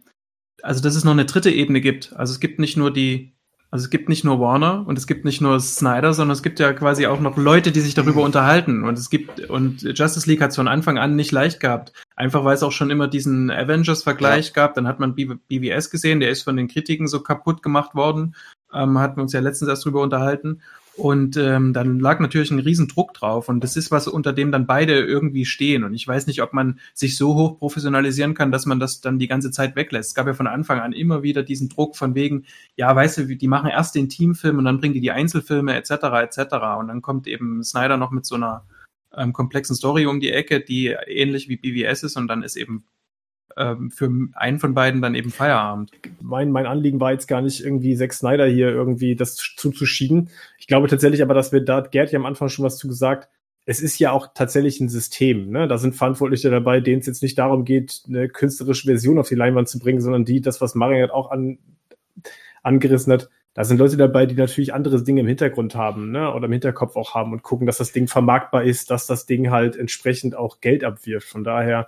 also 0.61 0.81
dass 0.81 0.95
es 0.95 1.03
noch 1.03 1.11
eine 1.11 1.25
dritte 1.25 1.51
Ebene 1.51 1.81
gibt. 1.81 2.13
Also 2.13 2.31
es 2.31 2.39
gibt 2.39 2.59
nicht 2.59 2.77
nur 2.77 2.91
die 2.91 3.33
also 3.69 3.83
es 3.83 3.89
gibt 3.89 4.07
nicht 4.07 4.23
nur 4.23 4.39
Warner 4.39 4.85
und 4.87 4.97
es 4.97 5.07
gibt 5.07 5.25
nicht 5.25 5.41
nur 5.41 5.59
Snyder, 5.59 6.13
sondern 6.13 6.33
es 6.33 6.41
gibt 6.41 6.59
ja 6.59 6.71
quasi 6.71 7.05
auch 7.05 7.19
noch 7.19 7.35
Leute, 7.35 7.73
die 7.73 7.81
sich 7.81 7.93
darüber 7.93 8.23
unterhalten. 8.23 8.85
Und 8.85 8.97
es 8.97 9.09
gibt, 9.09 9.41
und 9.49 9.81
Justice 9.81 10.27
League 10.29 10.41
hat 10.41 10.51
es 10.51 10.55
von 10.55 10.69
Anfang 10.69 10.97
an 10.97 11.17
nicht 11.17 11.33
leicht 11.33 11.59
gehabt. 11.59 11.91
Einfach 12.15 12.45
weil 12.45 12.55
es 12.55 12.63
auch 12.63 12.71
schon 12.71 12.91
immer 12.91 13.09
diesen 13.09 13.51
Avengers-Vergleich 13.51 14.47
ja. 14.47 14.53
gab. 14.53 14.75
Dann 14.75 14.87
hat 14.87 15.01
man 15.01 15.15
BVS 15.15 15.89
gesehen, 15.89 16.21
der 16.21 16.29
ist 16.29 16.43
von 16.43 16.55
den 16.55 16.69
Kritiken 16.69 17.07
so 17.07 17.21
kaputt 17.21 17.61
gemacht 17.61 17.93
worden. 17.93 18.35
Ähm, 18.73 18.99
hatten 18.99 19.17
wir 19.17 19.23
uns 19.23 19.33
ja 19.33 19.41
letztens 19.41 19.69
erst 19.69 19.83
drüber 19.83 20.01
unterhalten. 20.01 20.61
Und 20.97 21.37
ähm, 21.37 21.73
dann 21.73 21.99
lag 21.99 22.19
natürlich 22.19 22.49
ein 22.49 22.59
Riesendruck 22.59 23.13
drauf. 23.13 23.49
Und 23.49 23.63
das 23.63 23.77
ist 23.77 23.91
was, 23.91 24.07
unter 24.07 24.33
dem 24.33 24.51
dann 24.51 24.65
beide 24.65 24.99
irgendwie 24.99 25.45
stehen. 25.45 25.83
Und 25.83 25.93
ich 25.93 26.07
weiß 26.07 26.25
nicht, 26.25 26.41
ob 26.41 26.53
man 26.53 26.79
sich 26.95 27.17
so 27.17 27.35
hoch 27.35 27.59
professionalisieren 27.59 28.33
kann, 28.33 28.51
dass 28.51 28.65
man 28.65 28.79
das 28.79 28.99
dann 28.99 29.19
die 29.19 29.27
ganze 29.27 29.51
Zeit 29.51 29.75
weglässt. 29.75 30.09
Es 30.09 30.15
gab 30.15 30.25
ja 30.25 30.33
von 30.33 30.47
Anfang 30.47 30.79
an 30.79 30.93
immer 30.93 31.21
wieder 31.21 31.43
diesen 31.43 31.69
Druck 31.69 31.95
von 31.95 32.15
wegen, 32.15 32.45
ja, 32.75 32.95
weißt 32.95 33.19
du, 33.19 33.35
die 33.37 33.47
machen 33.47 33.69
erst 33.69 33.93
den 33.93 34.09
Teamfilm 34.09 34.57
und 34.57 34.65
dann 34.65 34.79
bringen 34.79 34.95
die 34.95 35.01
die 35.01 35.11
Einzelfilme 35.11 35.75
etc. 35.75 35.91
etc. 35.91 36.39
Und 36.79 36.87
dann 36.87 37.03
kommt 37.03 37.27
eben 37.27 37.63
Snyder 37.63 37.97
noch 37.97 38.09
mit 38.09 38.25
so 38.25 38.33
einer 38.33 38.65
ähm, 39.15 39.33
komplexen 39.33 39.75
Story 39.75 40.07
um 40.07 40.19
die 40.19 40.31
Ecke, 40.31 40.61
die 40.61 40.95
ähnlich 41.05 41.47
wie 41.47 41.57
BVS 41.57 42.03
ist 42.03 42.17
und 42.17 42.27
dann 42.27 42.41
ist 42.41 42.55
eben 42.55 42.85
ähm, 43.57 43.91
für 43.91 44.09
einen 44.33 44.59
von 44.59 44.73
beiden 44.73 45.01
dann 45.01 45.15
eben 45.15 45.31
Feierabend. 45.31 45.91
Mein, 46.21 46.51
mein 46.51 46.65
Anliegen 46.65 46.99
war 46.99 47.11
jetzt 47.11 47.27
gar 47.27 47.41
nicht 47.41 47.63
irgendwie 47.63 47.95
Zack 47.95 48.13
Snyder 48.13 48.45
hier 48.45 48.69
irgendwie 48.69 49.15
das 49.15 49.35
zuzuschieben. 49.35 50.29
Ich 50.57 50.67
glaube 50.67 50.87
tatsächlich 50.87 51.21
aber, 51.21 51.33
dass 51.33 51.51
wir 51.51 51.61
da, 51.61 51.81
Gerd 51.81 52.11
ja 52.11 52.19
am 52.19 52.25
Anfang 52.25 52.49
schon 52.49 52.65
was 52.65 52.77
zu 52.77 52.87
gesagt, 52.87 53.29
es 53.65 53.81
ist 53.81 53.99
ja 53.99 54.11
auch 54.11 54.29
tatsächlich 54.33 54.79
ein 54.79 54.87
System. 54.87 55.49
Ne? 55.49 55.67
Da 55.67 55.77
sind 55.77 55.95
Verantwortliche 55.95 56.49
dabei, 56.49 56.79
denen 56.79 57.01
es 57.01 57.07
jetzt 57.07 57.21
nicht 57.21 57.37
darum 57.37 57.65
geht, 57.65 58.03
eine 58.07 58.29
künstlerische 58.29 58.87
Version 58.87 59.19
auf 59.19 59.27
die 59.27 59.35
Leinwand 59.35 59.67
zu 59.67 59.77
bringen, 59.77 59.99
sondern 59.99 60.23
die, 60.23 60.39
das, 60.39 60.61
was 60.61 60.73
Marian 60.73 61.09
auch 61.09 61.31
an, 61.31 61.57
angerissen 62.63 63.11
hat, 63.11 63.29
da 63.57 63.63
sind 63.63 63.79
Leute 63.79 63.97
dabei, 63.97 64.27
die 64.27 64.35
natürlich 64.35 64.71
andere 64.71 65.03
Dinge 65.03 65.21
im 65.21 65.27
Hintergrund 65.27 65.73
haben, 65.73 66.11
ne? 66.11 66.31
Oder 66.31 66.45
im 66.45 66.51
Hinterkopf 66.51 66.95
auch 66.95 67.15
haben 67.15 67.31
und 67.31 67.41
gucken, 67.41 67.65
dass 67.65 67.77
das 67.77 67.91
Ding 67.91 68.07
vermarktbar 68.07 68.63
ist, 68.63 68.91
dass 68.91 69.07
das 69.07 69.25
Ding 69.25 69.49
halt 69.49 69.75
entsprechend 69.75 70.35
auch 70.35 70.61
Geld 70.61 70.83
abwirft. 70.83 71.27
Von 71.27 71.43
daher 71.43 71.87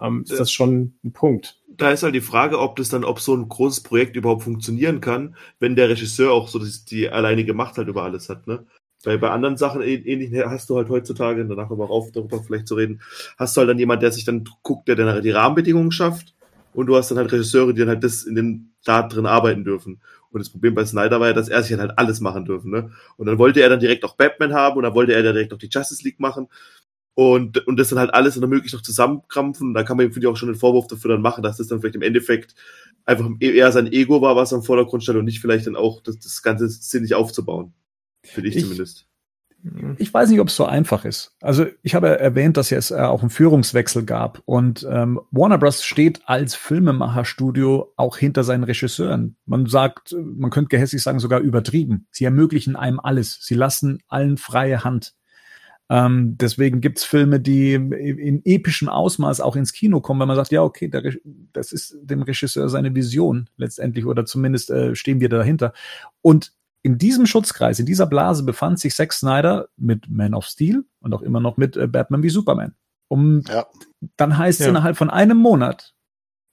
ähm, 0.00 0.22
ist 0.22 0.38
das 0.38 0.52
schon 0.52 0.94
ein 1.04 1.12
Punkt. 1.12 1.58
Da 1.68 1.90
ist 1.90 2.02
halt 2.02 2.14
die 2.14 2.20
Frage, 2.20 2.58
ob 2.58 2.76
das 2.76 2.88
dann, 2.88 3.04
ob 3.04 3.20
so 3.20 3.34
ein 3.34 3.48
großes 3.48 3.82
Projekt 3.82 4.16
überhaupt 4.16 4.42
funktionieren 4.42 5.00
kann, 5.00 5.36
wenn 5.60 5.76
der 5.76 5.88
Regisseur 5.88 6.32
auch 6.32 6.48
so 6.48 6.58
die, 6.58 6.72
die 6.88 7.08
alleinige 7.08 7.54
Macht 7.54 7.78
halt 7.78 7.88
über 7.88 8.02
alles 8.02 8.28
hat, 8.28 8.46
ne? 8.46 8.64
Weil 9.04 9.18
bei 9.18 9.30
anderen 9.30 9.56
Sachen 9.56 9.80
ähnlich 9.80 10.32
hast 10.44 10.70
du 10.70 10.76
halt 10.76 10.88
heutzutage, 10.88 11.46
danach 11.46 11.70
aber 11.70 11.88
auch 11.88 12.10
darüber 12.10 12.42
vielleicht 12.42 12.66
zu 12.66 12.74
reden, 12.74 13.00
hast 13.36 13.56
du 13.56 13.60
halt 13.60 13.70
dann 13.70 13.78
jemand, 13.78 14.02
der 14.02 14.10
sich 14.10 14.24
dann 14.24 14.44
guckt, 14.62 14.88
der 14.88 14.96
dann 14.96 15.22
die 15.22 15.30
Rahmenbedingungen 15.30 15.92
schafft 15.92 16.34
und 16.72 16.86
du 16.86 16.96
hast 16.96 17.10
dann 17.10 17.18
halt 17.18 17.32
Regisseure, 17.32 17.72
die 17.72 17.80
dann 17.80 17.90
halt 17.90 18.02
das 18.02 18.24
in 18.24 18.34
dem 18.34 18.70
da 18.84 19.02
drin 19.02 19.26
arbeiten 19.26 19.64
dürfen. 19.64 20.00
Und 20.30 20.40
das 20.40 20.50
Problem 20.50 20.74
bei 20.74 20.84
Snyder 20.84 21.20
war 21.20 21.28
ja, 21.28 21.32
dass 21.32 21.48
er 21.48 21.62
sich 21.62 21.78
halt 21.78 21.96
alles 21.96 22.20
machen 22.20 22.44
dürfen, 22.44 22.70
ne? 22.70 22.90
Und 23.16 23.26
dann 23.26 23.38
wollte 23.38 23.60
er 23.60 23.68
dann 23.68 23.80
direkt 23.80 24.04
auch 24.04 24.16
Batman 24.16 24.52
haben 24.52 24.76
und 24.76 24.82
dann 24.82 24.94
wollte 24.94 25.12
er 25.12 25.22
dann 25.22 25.34
direkt 25.34 25.54
auch 25.54 25.58
die 25.58 25.70
Justice 25.70 26.02
League 26.04 26.20
machen 26.20 26.48
und, 27.18 27.66
und 27.66 27.80
das 27.80 27.88
dann 27.88 27.98
halt 27.98 28.14
alles 28.14 28.38
dann 28.38 28.48
möglichst 28.48 28.76
noch 28.76 28.82
zusammenkrampfen. 28.82 29.66
Und 29.66 29.74
da 29.74 29.82
kann 29.82 29.96
man 29.96 30.06
ihm, 30.06 30.12
finde 30.12 30.28
ich, 30.28 30.32
auch 30.32 30.36
schon 30.36 30.50
einen 30.50 30.58
Vorwurf 30.58 30.86
dafür 30.86 31.10
dann 31.10 31.20
machen, 31.20 31.42
dass 31.42 31.56
das 31.56 31.66
dann 31.66 31.80
vielleicht 31.80 31.96
im 31.96 32.02
Endeffekt 32.02 32.54
einfach 33.06 33.28
eher 33.40 33.72
sein 33.72 33.90
Ego 33.90 34.22
war, 34.22 34.36
was 34.36 34.52
am 34.52 34.62
Vordergrund 34.62 35.02
stand 35.02 35.18
und 35.18 35.24
nicht 35.24 35.40
vielleicht 35.40 35.66
dann 35.66 35.74
auch 35.74 36.00
das, 36.00 36.20
das 36.20 36.44
Ganze 36.44 36.68
sinnig 36.68 37.16
aufzubauen. 37.16 37.72
Für 38.24 38.40
dich 38.40 38.54
ich, 38.54 38.62
zumindest. 38.62 39.08
ich 39.96 40.14
weiß 40.14 40.30
nicht, 40.30 40.38
ob 40.38 40.46
es 40.46 40.54
so 40.54 40.64
einfach 40.64 41.04
ist. 41.04 41.34
Also 41.40 41.66
ich 41.82 41.96
habe 41.96 42.20
erwähnt, 42.20 42.56
dass 42.56 42.70
es 42.70 42.92
äh, 42.92 43.00
auch 43.00 43.22
einen 43.22 43.30
Führungswechsel 43.30 44.04
gab 44.04 44.40
und 44.44 44.86
ähm, 44.88 45.20
Warner 45.32 45.58
Bros. 45.58 45.82
steht 45.82 46.20
als 46.26 46.54
Filmemacherstudio 46.54 47.94
auch 47.96 48.16
hinter 48.16 48.44
seinen 48.44 48.62
Regisseuren. 48.62 49.34
Man 49.44 49.66
sagt, 49.66 50.14
man 50.16 50.52
könnte 50.52 50.68
gehässig 50.68 51.02
sagen, 51.02 51.18
sogar 51.18 51.40
übertrieben. 51.40 52.06
Sie 52.12 52.24
ermöglichen 52.24 52.76
einem 52.76 53.00
alles. 53.00 53.40
Sie 53.40 53.56
lassen 53.56 54.04
allen 54.06 54.36
freie 54.36 54.84
Hand. 54.84 55.17
Ähm, 55.90 56.36
deswegen 56.36 56.80
gibt's 56.80 57.04
Filme, 57.04 57.40
die 57.40 57.74
in 57.74 58.42
epischem 58.44 58.88
Ausmaß 58.88 59.40
auch 59.40 59.56
ins 59.56 59.72
Kino 59.72 60.00
kommen, 60.00 60.20
wenn 60.20 60.28
man 60.28 60.36
sagt, 60.36 60.52
ja, 60.52 60.62
okay, 60.62 60.88
der, 60.88 61.14
das 61.52 61.72
ist 61.72 61.96
dem 62.02 62.22
Regisseur 62.22 62.68
seine 62.68 62.94
Vision 62.94 63.48
letztendlich 63.56 64.04
oder 64.04 64.26
zumindest 64.26 64.70
äh, 64.70 64.94
stehen 64.94 65.20
wir 65.20 65.30
dahinter. 65.30 65.72
Und 66.20 66.52
in 66.82 66.98
diesem 66.98 67.26
Schutzkreis, 67.26 67.78
in 67.78 67.86
dieser 67.86 68.06
Blase 68.06 68.44
befand 68.44 68.78
sich 68.80 68.94
Zack 68.94 69.12
Snyder 69.12 69.68
mit 69.76 70.10
Man 70.10 70.34
of 70.34 70.46
Steel 70.46 70.84
und 71.00 71.14
auch 71.14 71.22
immer 71.22 71.40
noch 71.40 71.56
mit 71.56 71.76
äh, 71.76 71.86
Batman 71.86 72.22
wie 72.22 72.30
Superman. 72.30 72.74
Um, 73.08 73.42
ja. 73.48 73.66
Dann 74.16 74.36
heißt 74.36 74.60
es 74.60 74.66
ja. 74.66 74.70
innerhalb 74.70 74.96
von 74.98 75.08
einem 75.08 75.38
Monat, 75.38 75.94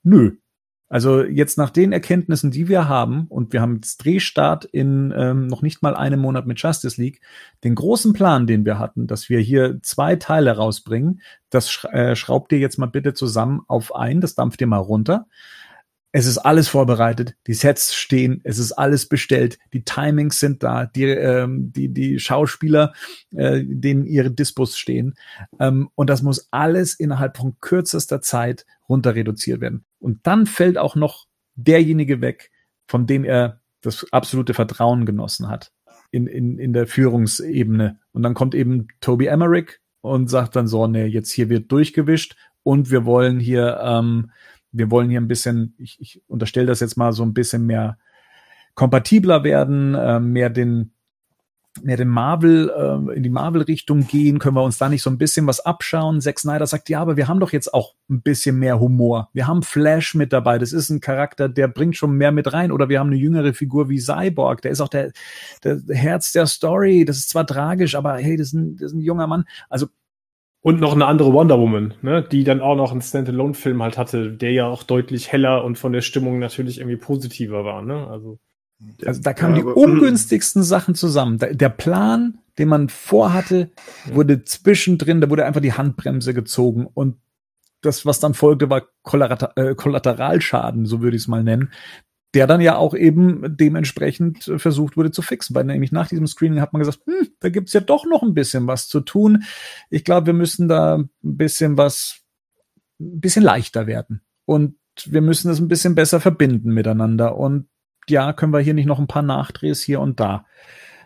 nö, 0.02 0.36
also 0.88 1.24
jetzt 1.24 1.58
nach 1.58 1.70
den 1.70 1.92
Erkenntnissen, 1.92 2.50
die 2.50 2.68
wir 2.68 2.88
haben, 2.88 3.26
und 3.28 3.52
wir 3.52 3.60
haben 3.60 3.76
jetzt 3.76 3.98
Drehstart 3.98 4.64
in 4.64 5.12
ähm, 5.16 5.48
noch 5.48 5.62
nicht 5.62 5.82
mal 5.82 5.96
einem 5.96 6.20
Monat 6.20 6.46
mit 6.46 6.60
Justice 6.60 7.00
League, 7.00 7.20
den 7.64 7.74
großen 7.74 8.12
Plan, 8.12 8.46
den 8.46 8.64
wir 8.64 8.78
hatten, 8.78 9.06
dass 9.06 9.28
wir 9.28 9.40
hier 9.40 9.80
zwei 9.82 10.16
Teile 10.16 10.56
rausbringen, 10.56 11.20
das 11.50 11.70
sch 11.70 11.86
äh, 11.86 12.14
schraubt 12.14 12.52
ihr 12.52 12.58
jetzt 12.58 12.78
mal 12.78 12.86
bitte 12.86 13.14
zusammen 13.14 13.62
auf 13.66 13.94
ein, 13.94 14.20
das 14.20 14.34
dampft 14.34 14.60
ihr 14.60 14.68
mal 14.68 14.78
runter. 14.78 15.26
Es 16.12 16.24
ist 16.24 16.38
alles 16.38 16.68
vorbereitet, 16.68 17.34
die 17.46 17.52
Sets 17.52 17.94
stehen, 17.94 18.40
es 18.42 18.58
ist 18.58 18.72
alles 18.72 19.06
bestellt, 19.06 19.58
die 19.74 19.84
Timings 19.84 20.40
sind 20.40 20.62
da, 20.62 20.86
die, 20.86 21.04
ähm, 21.04 21.72
die, 21.72 21.92
die 21.92 22.18
Schauspieler, 22.20 22.94
äh, 23.34 23.62
denen 23.66 24.06
ihre 24.06 24.30
Dispos 24.30 24.78
stehen. 24.78 25.14
Ähm, 25.60 25.90
und 25.94 26.08
das 26.08 26.22
muss 26.22 26.48
alles 26.52 26.94
innerhalb 26.94 27.36
von 27.36 27.56
kürzester 27.60 28.22
Zeit 28.22 28.64
runter 28.88 29.14
reduziert 29.14 29.60
werden. 29.60 29.84
Und 29.98 30.26
dann 30.26 30.46
fällt 30.46 30.78
auch 30.78 30.96
noch 30.96 31.26
derjenige 31.54 32.20
weg, 32.20 32.50
von 32.86 33.06
dem 33.06 33.24
er 33.24 33.60
das 33.80 34.06
absolute 34.12 34.54
Vertrauen 34.54 35.06
genossen 35.06 35.48
hat 35.48 35.72
in, 36.10 36.26
in, 36.26 36.58
in 36.58 36.72
der 36.72 36.86
Führungsebene. 36.86 37.98
Und 38.12 38.22
dann 38.22 38.34
kommt 38.34 38.54
eben 38.54 38.88
Toby 39.00 39.26
Emmerich 39.26 39.78
und 40.00 40.28
sagt 40.28 40.56
dann 40.56 40.66
so, 40.66 40.86
nee, 40.86 41.06
jetzt 41.06 41.32
hier 41.32 41.48
wird 41.48 41.70
durchgewischt 41.72 42.36
und 42.62 42.90
wir 42.90 43.04
wollen 43.04 43.40
hier 43.40 43.80
ähm, 43.82 44.30
wir 44.76 44.90
wollen 44.90 45.10
hier 45.10 45.20
ein 45.20 45.28
bisschen, 45.28 45.74
ich, 45.78 46.00
ich 46.00 46.22
unterstelle 46.26 46.66
das 46.66 46.80
jetzt 46.80 46.96
mal 46.96 47.12
so 47.12 47.22
ein 47.22 47.34
bisschen 47.34 47.66
mehr 47.66 47.98
kompatibler 48.74 49.42
werden, 49.42 49.94
äh, 49.94 50.20
mehr 50.20 50.50
den 50.50 50.92
mehr 51.82 51.96
den 51.96 52.08
Marvel 52.08 52.70
äh, 52.70 53.16
in 53.16 53.22
die 53.22 53.30
Marvel-Richtung 53.30 54.06
gehen, 54.06 54.38
können 54.38 54.56
wir 54.56 54.62
uns 54.62 54.78
da 54.78 54.88
nicht 54.88 55.02
so 55.02 55.10
ein 55.10 55.18
bisschen 55.18 55.46
was 55.46 55.60
abschauen. 55.60 56.20
Zack 56.20 56.38
Snyder 56.38 56.66
sagt, 56.66 56.88
ja, 56.88 57.00
aber 57.00 57.16
wir 57.16 57.28
haben 57.28 57.40
doch 57.40 57.52
jetzt 57.52 57.72
auch 57.72 57.94
ein 58.10 58.22
bisschen 58.22 58.58
mehr 58.58 58.80
Humor. 58.80 59.28
Wir 59.32 59.46
haben 59.46 59.62
Flash 59.62 60.14
mit 60.14 60.32
dabei. 60.32 60.58
Das 60.58 60.72
ist 60.72 60.90
ein 60.90 61.00
Charakter, 61.00 61.48
der 61.48 61.68
bringt 61.68 61.96
schon 61.96 62.12
mehr 62.12 62.32
mit 62.32 62.52
rein. 62.52 62.72
Oder 62.72 62.88
wir 62.88 63.00
haben 63.00 63.08
eine 63.08 63.16
jüngere 63.16 63.52
Figur 63.54 63.88
wie 63.88 64.00
Cyborg. 64.00 64.62
Der 64.62 64.70
ist 64.70 64.80
auch 64.80 64.88
der, 64.88 65.12
der 65.64 65.80
Herz 65.88 66.32
der 66.32 66.46
Story. 66.46 67.04
Das 67.04 67.16
ist 67.16 67.30
zwar 67.30 67.46
tragisch, 67.46 67.94
aber 67.94 68.16
hey, 68.16 68.36
das 68.36 68.48
ist 68.48 68.54
ein, 68.54 68.76
das 68.76 68.92
ist 68.92 68.98
ein 68.98 69.00
junger 69.00 69.26
Mann. 69.26 69.44
Also 69.68 69.86
und 70.66 70.80
noch 70.80 70.94
eine 70.94 71.06
andere 71.06 71.32
Wonder 71.32 71.60
Woman, 71.60 71.94
ne, 72.02 72.24
die 72.24 72.42
dann 72.42 72.60
auch 72.60 72.74
noch 72.74 72.90
einen 72.90 73.00
Standalone-Film 73.00 73.80
halt 73.84 73.96
hatte, 73.96 74.32
der 74.32 74.50
ja 74.50 74.66
auch 74.66 74.82
deutlich 74.82 75.30
heller 75.30 75.62
und 75.62 75.78
von 75.78 75.92
der 75.92 76.00
Stimmung 76.00 76.40
natürlich 76.40 76.78
irgendwie 76.78 76.96
positiver 76.96 77.64
war, 77.64 77.82
ne? 77.82 78.08
Also, 78.08 78.40
also 79.04 79.22
da 79.22 79.32
kamen 79.32 79.56
ja, 79.56 79.62
die 79.62 79.68
ungünstigsten 79.68 80.62
Sachen 80.62 80.94
zusammen. 80.94 81.38
Der 81.38 81.68
Plan, 81.68 82.38
den 82.58 82.68
man 82.68 82.88
vorhatte, 82.88 83.70
wurde 84.12 84.44
zwischendrin, 84.44 85.20
da 85.20 85.30
wurde 85.30 85.46
einfach 85.46 85.60
die 85.60 85.72
Handbremse 85.72 86.34
gezogen 86.34 86.86
und 86.86 87.16
das, 87.82 88.04
was 88.04 88.20
dann 88.20 88.34
folgte, 88.34 88.68
war 88.68 88.82
äh, 89.56 89.74
Kollateralschaden, 89.74 90.86
so 90.86 91.00
würde 91.00 91.16
ich 91.16 91.22
es 91.22 91.28
mal 91.28 91.42
nennen, 91.42 91.70
der 92.34 92.46
dann 92.46 92.60
ja 92.60 92.76
auch 92.76 92.94
eben 92.94 93.56
dementsprechend 93.56 94.48
äh, 94.48 94.58
versucht 94.58 94.96
wurde 94.96 95.10
zu 95.10 95.22
fixen. 95.22 95.54
Weil 95.54 95.64
nämlich 95.64 95.92
nach 95.92 96.08
diesem 96.08 96.26
Screening 96.26 96.60
hat 96.60 96.72
man 96.72 96.80
gesagt, 96.80 97.00
hm, 97.06 97.28
da 97.40 97.48
gibt's 97.48 97.72
ja 97.72 97.80
doch 97.80 98.04
noch 98.04 98.22
ein 98.22 98.34
bisschen 98.34 98.66
was 98.66 98.88
zu 98.88 99.00
tun. 99.00 99.44
Ich 99.88 100.04
glaube, 100.04 100.26
wir 100.26 100.34
müssen 100.34 100.68
da 100.68 100.96
ein 100.96 101.08
bisschen 101.22 101.78
was, 101.78 102.20
ein 103.00 103.20
bisschen 103.20 103.42
leichter 103.42 103.86
werden. 103.86 104.22
Und 104.44 104.76
wir 105.04 105.20
müssen 105.20 105.50
es 105.50 105.60
ein 105.60 105.68
bisschen 105.68 105.94
besser 105.94 106.20
verbinden 106.20 106.72
miteinander. 106.72 107.36
Und 107.36 107.68
ja, 108.08 108.32
können 108.32 108.52
wir 108.52 108.60
hier 108.60 108.74
nicht 108.74 108.86
noch 108.86 108.98
ein 108.98 109.06
paar 109.06 109.22
Nachdrehs 109.22 109.82
hier 109.82 110.00
und 110.00 110.20
da 110.20 110.46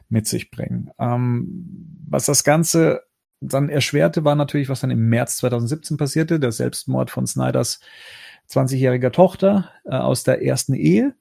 mit 0.08 0.26
sich 0.26 0.50
bringen. 0.50 0.90
Ähm, 0.98 1.98
was 2.08 2.26
das 2.26 2.44
Ganze 2.44 3.02
dann 3.40 3.68
erschwerte, 3.68 4.24
war 4.24 4.34
natürlich, 4.34 4.68
was 4.68 4.80
dann 4.80 4.90
im 4.90 5.08
März 5.08 5.38
2017 5.38 5.96
passierte, 5.96 6.40
der 6.40 6.52
Selbstmord 6.52 7.10
von 7.10 7.26
Snyders 7.26 7.80
20-jähriger 8.50 9.12
Tochter 9.12 9.70
äh, 9.84 9.94
aus 9.94 10.24
der 10.24 10.42
ersten 10.42 10.74
Ehe. 10.74 11.14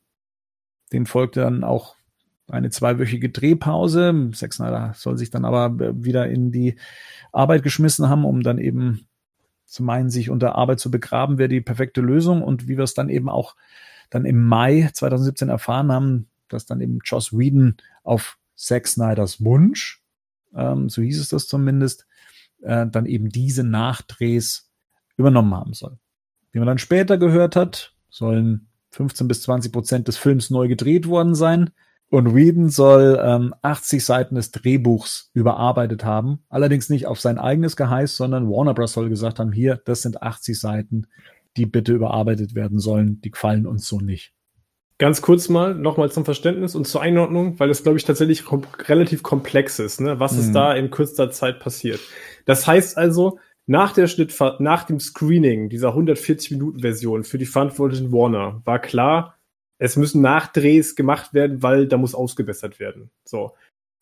Dem 0.92 1.06
folgte 1.06 1.42
dann 1.42 1.64
auch 1.64 1.96
eine 2.50 2.72
zweiwöchige 2.72 3.30
Drehpause. 3.30 4.32
Zack 4.34 4.54
Snyder 4.54 4.94
soll 4.96 5.18
sich 5.18 5.30
dann 5.30 5.46
aber 5.46 5.84
äh, 5.84 6.04
wieder 6.04 6.28
in 6.28 6.52
die 6.52 6.76
Arbeit 7.32 7.64
geschmissen 7.64 8.10
haben, 8.10 8.26
um 8.26 8.42
dann 8.42 8.58
eben 8.58 9.08
zu 9.66 9.84
meinen, 9.84 10.10
sich 10.10 10.32
unter 10.32 10.56
Arbeit 10.56 10.80
zu 10.80 10.90
begraben, 10.90 11.38
wäre 11.38 11.50
die 11.50 11.62
perfekte 11.62 12.02
Lösung. 12.02 12.42
Und 12.42 12.68
wie 12.68 12.78
wir 12.78 12.84
es 12.84 12.96
dann 12.96 13.10
eben 13.10 13.30
auch 13.30 13.56
dann 14.10 14.26
im 14.26 14.46
Mai 14.46 14.90
2017 14.94 15.50
erfahren 15.50 15.92
haben, 15.92 16.30
dass 16.48 16.66
dann 16.66 16.82
eben 16.82 17.00
Joss 17.04 17.32
Whedon 17.32 17.78
auf 18.04 18.38
Zack 18.56 18.88
Snyders 18.88 19.44
Wunsch, 19.44 20.04
ähm, 20.56 20.90
so 20.90 21.02
hieß 21.02 21.20
es 21.20 21.30
das 21.30 21.48
zumindest, 21.48 22.06
äh, 22.62 22.88
dann 22.88 23.06
eben 23.06 23.30
diese 23.30 23.64
Nachdrehs 23.64 24.70
übernommen 25.16 25.54
haben 25.54 25.74
soll. 25.74 25.98
Wie 26.52 26.60
man 26.60 26.68
dann 26.68 26.78
später 26.78 27.18
gehört 27.18 27.56
hat, 27.56 27.94
sollen 28.10 28.68
15 28.92 29.28
bis 29.28 29.44
20 29.44 29.72
Prozent 29.72 30.08
des 30.08 30.18
Films 30.18 30.50
neu 30.50 30.68
gedreht 30.68 31.08
worden 31.08 31.36
sein. 31.36 31.70
Und 32.10 32.34
Whedon 32.34 32.70
soll 32.70 33.20
ähm, 33.24 33.54
80 33.62 34.04
Seiten 34.04 34.34
des 34.34 34.50
Drehbuchs 34.50 35.30
überarbeitet 35.36 36.04
haben. 36.04 36.40
Allerdings 36.50 36.90
nicht 36.90 37.06
auf 37.06 37.20
sein 37.20 37.38
eigenes 37.38 37.76
Geheiß, 37.76 38.18
sondern 38.18 38.50
Warner 38.50 38.74
Bros. 38.74 38.94
soll 38.94 39.10
gesagt 39.10 39.38
haben, 39.38 39.52
hier, 39.52 39.80
das 39.86 40.02
sind 40.02 40.24
80 40.24 40.60
Seiten, 40.60 41.06
die 41.60 41.66
bitte 41.66 41.94
überarbeitet 41.94 42.56
werden 42.56 42.80
sollen. 42.80 43.22
Die 43.22 43.32
gefallen 43.32 43.68
uns 43.68 43.88
so 43.88 44.00
nicht. 44.00 44.34
Ganz 44.98 45.22
kurz 45.22 45.48
mal, 45.48 45.76
nochmal 45.76 46.12
zum 46.12 46.26
Verständnis 46.26 46.76
und 46.76 46.86
zur 46.86 47.02
Einordnung, 47.02 47.60
weil 47.60 47.70
das, 47.70 47.84
glaube 47.84 47.98
ich, 47.98 48.04
tatsächlich 48.04 48.44
kom 48.44 48.64
relativ 48.88 49.24
komplex 49.24 49.80
ist, 49.80 50.02
ne? 50.02 50.20
was 50.20 50.34
mhm. 50.34 50.40
ist 50.40 50.52
da 50.52 50.74
in 50.74 50.92
kürzester 50.92 51.32
Zeit 51.32 51.60
passiert. 51.60 52.02
Das 52.46 52.68
heißt 52.68 52.98
also, 52.98 53.40
nach 53.66 53.94
der 53.94 54.08
Schnittfahrt, 54.08 54.60
nach 54.60 54.84
dem 54.84 55.00
Screening 55.00 55.70
dieser 55.70 55.96
140-Minuten-Version 55.96 57.24
für 57.24 57.38
die 57.38 57.46
verantwortlichen 57.46 58.12
Warner 58.12 58.62
war 58.66 58.80
klar, 58.80 59.38
es 59.78 59.96
müssen 59.96 60.22
Nachdrehs 60.22 60.96
gemacht 60.96 61.34
werden, 61.34 61.64
weil 61.64 61.88
da 61.88 61.96
muss 61.96 62.16
ausgebessert 62.16 62.80
werden. 62.80 63.10
So. 63.24 63.56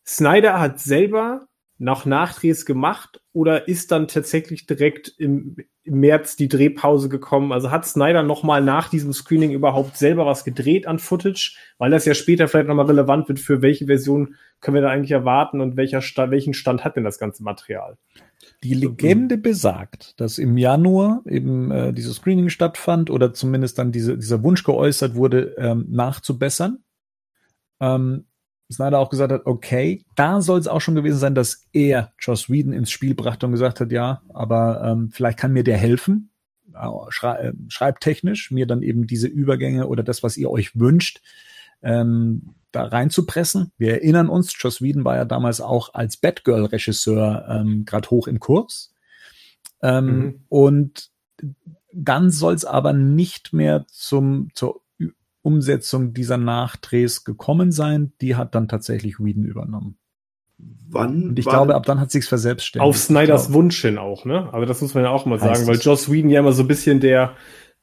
Snyder 0.04 0.58
hat 0.58 0.80
selber 0.80 1.46
noch 1.78 2.04
Nachdrehs 2.04 2.66
gemacht 2.66 3.20
oder 3.32 3.68
ist 3.68 3.92
dann 3.92 4.08
tatsächlich 4.08 4.66
direkt 4.66 5.14
im, 5.16 5.56
im 5.84 6.00
März 6.00 6.34
die 6.34 6.48
Drehpause 6.48 7.08
gekommen? 7.08 7.52
Also 7.52 7.70
hat 7.70 7.86
Snyder 7.86 8.24
nochmal 8.24 8.62
nach 8.62 8.88
diesem 8.88 9.12
Screening 9.12 9.52
überhaupt 9.52 9.96
selber 9.96 10.26
was 10.26 10.44
gedreht 10.44 10.88
an 10.88 10.98
Footage? 10.98 11.56
Weil 11.78 11.92
das 11.92 12.04
ja 12.04 12.14
später 12.14 12.48
vielleicht 12.48 12.68
nochmal 12.68 12.86
relevant 12.86 13.28
wird, 13.28 13.38
für 13.38 13.62
welche 13.62 13.86
Version 13.86 14.34
können 14.60 14.74
wir 14.74 14.82
da 14.82 14.90
eigentlich 14.90 15.12
erwarten 15.12 15.60
und 15.60 15.76
welcher 15.76 16.02
Stand, 16.02 16.32
welchen 16.32 16.52
Stand 16.52 16.84
hat 16.84 16.96
denn 16.96 17.04
das 17.04 17.18
ganze 17.18 17.44
Material? 17.44 17.96
Die 18.64 18.74
Legende 18.74 19.38
besagt, 19.38 20.20
dass 20.20 20.38
im 20.38 20.56
Januar 20.56 21.22
eben 21.26 21.70
äh, 21.70 21.92
dieses 21.92 22.16
Screening 22.16 22.48
stattfand 22.48 23.08
oder 23.08 23.32
zumindest 23.32 23.78
dann 23.78 23.92
diese, 23.92 24.18
dieser 24.18 24.42
Wunsch 24.42 24.64
geäußert 24.64 25.14
wurde, 25.14 25.54
ähm, 25.58 25.86
nachzubessern. 25.90 26.82
Ähm, 27.80 28.24
Snyder 28.70 28.98
auch 28.98 29.10
gesagt 29.10 29.32
hat, 29.32 29.46
okay, 29.46 30.04
da 30.14 30.40
soll 30.40 30.58
es 30.58 30.68
auch 30.68 30.80
schon 30.80 30.94
gewesen 30.94 31.18
sein, 31.18 31.34
dass 31.34 31.66
er 31.72 32.12
Joss 32.18 32.50
Whedon 32.50 32.72
ins 32.72 32.90
Spiel 32.90 33.14
brachte 33.14 33.46
und 33.46 33.52
gesagt 33.52 33.80
hat, 33.80 33.92
ja, 33.92 34.22
aber 34.28 34.82
ähm, 34.84 35.10
vielleicht 35.10 35.38
kann 35.38 35.52
mir 35.52 35.64
der 35.64 35.78
helfen, 35.78 36.30
schrei 37.08 37.36
äh, 37.36 37.52
schreibtechnisch, 37.68 38.50
mir 38.50 38.66
dann 38.66 38.82
eben 38.82 39.06
diese 39.06 39.26
Übergänge 39.26 39.86
oder 39.88 40.02
das, 40.02 40.22
was 40.22 40.36
ihr 40.36 40.50
euch 40.50 40.78
wünscht, 40.78 41.22
ähm, 41.82 42.54
da 42.72 42.84
reinzupressen. 42.84 43.72
Wir 43.78 43.92
erinnern 43.94 44.28
uns, 44.28 44.52
Joss 44.58 44.82
Whedon 44.82 45.04
war 45.04 45.16
ja 45.16 45.24
damals 45.24 45.60
auch 45.60 45.94
als 45.94 46.18
Batgirl-Regisseur 46.18 47.46
ähm, 47.48 47.84
gerade 47.86 48.10
hoch 48.10 48.28
im 48.28 48.38
Kurs. 48.38 48.92
Ähm, 49.82 50.06
mhm. 50.06 50.40
Und 50.48 51.10
dann 51.92 52.30
soll 52.30 52.54
es 52.54 52.64
aber 52.64 52.92
nicht 52.92 53.52
mehr 53.52 53.86
zum, 53.88 54.50
zur 54.54 54.82
Umsetzung 55.48 56.12
dieser 56.12 56.36
Nachdrehs 56.36 57.24
gekommen 57.24 57.72
sein. 57.72 58.12
Die 58.20 58.36
hat 58.36 58.54
dann 58.54 58.68
tatsächlich 58.68 59.18
Whedon 59.18 59.44
übernommen. 59.44 59.96
Wann? 60.58 61.30
Und 61.30 61.38
ich 61.38 61.46
glaube, 61.46 61.74
ab 61.74 61.86
dann 61.86 62.00
hat 62.00 62.10
sich's 62.10 62.28
verselbstständigt. 62.28 62.86
Auf 62.88 62.98
Snyders 62.98 63.52
Wunsch 63.52 63.80
hin 63.80 63.96
auch, 63.96 64.24
ne? 64.24 64.48
Aber 64.52 64.66
das 64.66 64.82
muss 64.82 64.94
man 64.94 65.04
ja 65.04 65.10
auch 65.10 65.24
mal 65.24 65.38
sagen, 65.38 65.66
weil 65.66 65.78
Joss 65.78 66.10
Whedon 66.10 66.30
ja 66.30 66.40
immer 66.40 66.52
so 66.52 66.64
ein 66.64 66.68
bisschen 66.68 67.00
der 67.00 67.34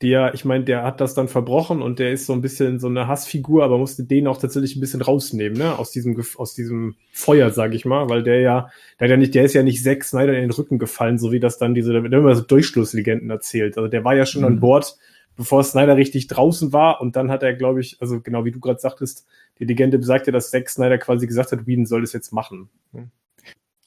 der, 0.02 0.34
ich 0.34 0.44
meine, 0.44 0.66
der 0.66 0.84
hat 0.84 1.00
das 1.00 1.14
dann 1.14 1.30
verbrochen 1.30 1.82
und 1.82 2.00
der 2.00 2.12
ist 2.12 2.26
so 2.26 2.34
ein 2.34 2.42
bisschen 2.42 2.80
so 2.80 2.88
eine 2.88 3.08
Hassfigur, 3.08 3.64
aber 3.64 3.78
musste 3.78 4.04
den 4.04 4.28
auch 4.28 4.38
tatsächlich 4.38 4.76
ein 4.76 4.82
bisschen 4.82 5.02
rausnehmen, 5.02 5.58
ne, 5.58 5.80
aus 5.80 5.92
diesem, 5.92 6.22
aus 6.36 6.54
diesem 6.54 6.96
Feuer, 7.14 7.50
sag 7.52 7.74
ich 7.74 7.86
mal, 7.86 8.10
weil 8.10 8.22
der 8.22 8.42
ja, 8.42 8.70
der, 9.00 9.08
ja 9.08 9.18
nicht, 9.18 9.34
der 9.36 9.46
ist 9.46 9.54
ja 9.54 9.64
nicht 9.64 9.82
Zack 9.82 10.04
Snyder 10.04 10.34
in 10.34 10.42
den 10.42 10.52
Rücken 10.52 10.80
gefallen, 10.80 11.18
so 11.18 11.32
wie 11.32 11.40
das 11.40 11.58
dann 11.58 11.74
diese, 11.74 11.94
wenn 11.94 12.24
man 12.24 12.36
so 12.36 12.42
Durchschlusslegenden 12.42 13.30
erzählt. 13.30 13.78
Also 13.78 13.88
der 13.88 14.04
war 14.04 14.16
ja 14.16 14.26
schon 14.26 14.42
mhm. 14.42 14.48
an 14.48 14.60
Bord, 14.60 14.98
bevor 15.36 15.64
Snyder 15.64 15.98
richtig 15.98 16.28
draußen 16.28 16.74
war 16.74 17.02
und 17.02 17.16
dann 17.16 17.30
hat 17.30 17.44
er, 17.44 17.54
glaube 17.54 17.82
ich, 17.82 18.02
also 18.02 18.22
genau 18.22 18.46
wie 18.46 18.52
du 18.52 18.60
gerade 18.60 18.80
sagtest, 18.80 19.26
die 19.60 19.66
Legende 19.66 19.98
besagt 19.98 20.28
ja, 20.28 20.34
dass 20.34 20.50
Zack 20.50 20.70
Snyder 20.70 20.98
quasi 20.98 21.28
gesagt 21.28 21.52
hat, 21.52 21.68
Whedon 21.68 21.86
soll 21.86 22.04
es 22.04 22.14
jetzt 22.14 22.32
machen. 22.32 22.70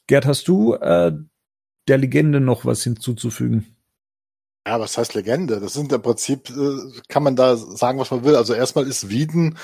Gerd, 0.07 0.25
hast 0.25 0.47
du 0.47 0.73
äh, 0.73 1.11
der 1.87 1.97
Legende 1.97 2.39
noch 2.39 2.65
was 2.65 2.83
hinzuzufügen? 2.83 3.75
Ja, 4.67 4.79
was 4.79 4.97
heißt 4.97 5.15
Legende? 5.15 5.59
Das 5.59 5.73
sind 5.73 5.91
im 5.91 6.01
Prinzip, 6.01 6.49
äh, 6.49 7.01
kann 7.07 7.23
man 7.23 7.35
da 7.35 7.55
sagen, 7.55 7.99
was 7.99 8.11
man 8.11 8.23
will. 8.23 8.35
Also 8.35 8.53
erstmal 8.53 8.87
ist 8.87 9.09
Wieden 9.09 9.57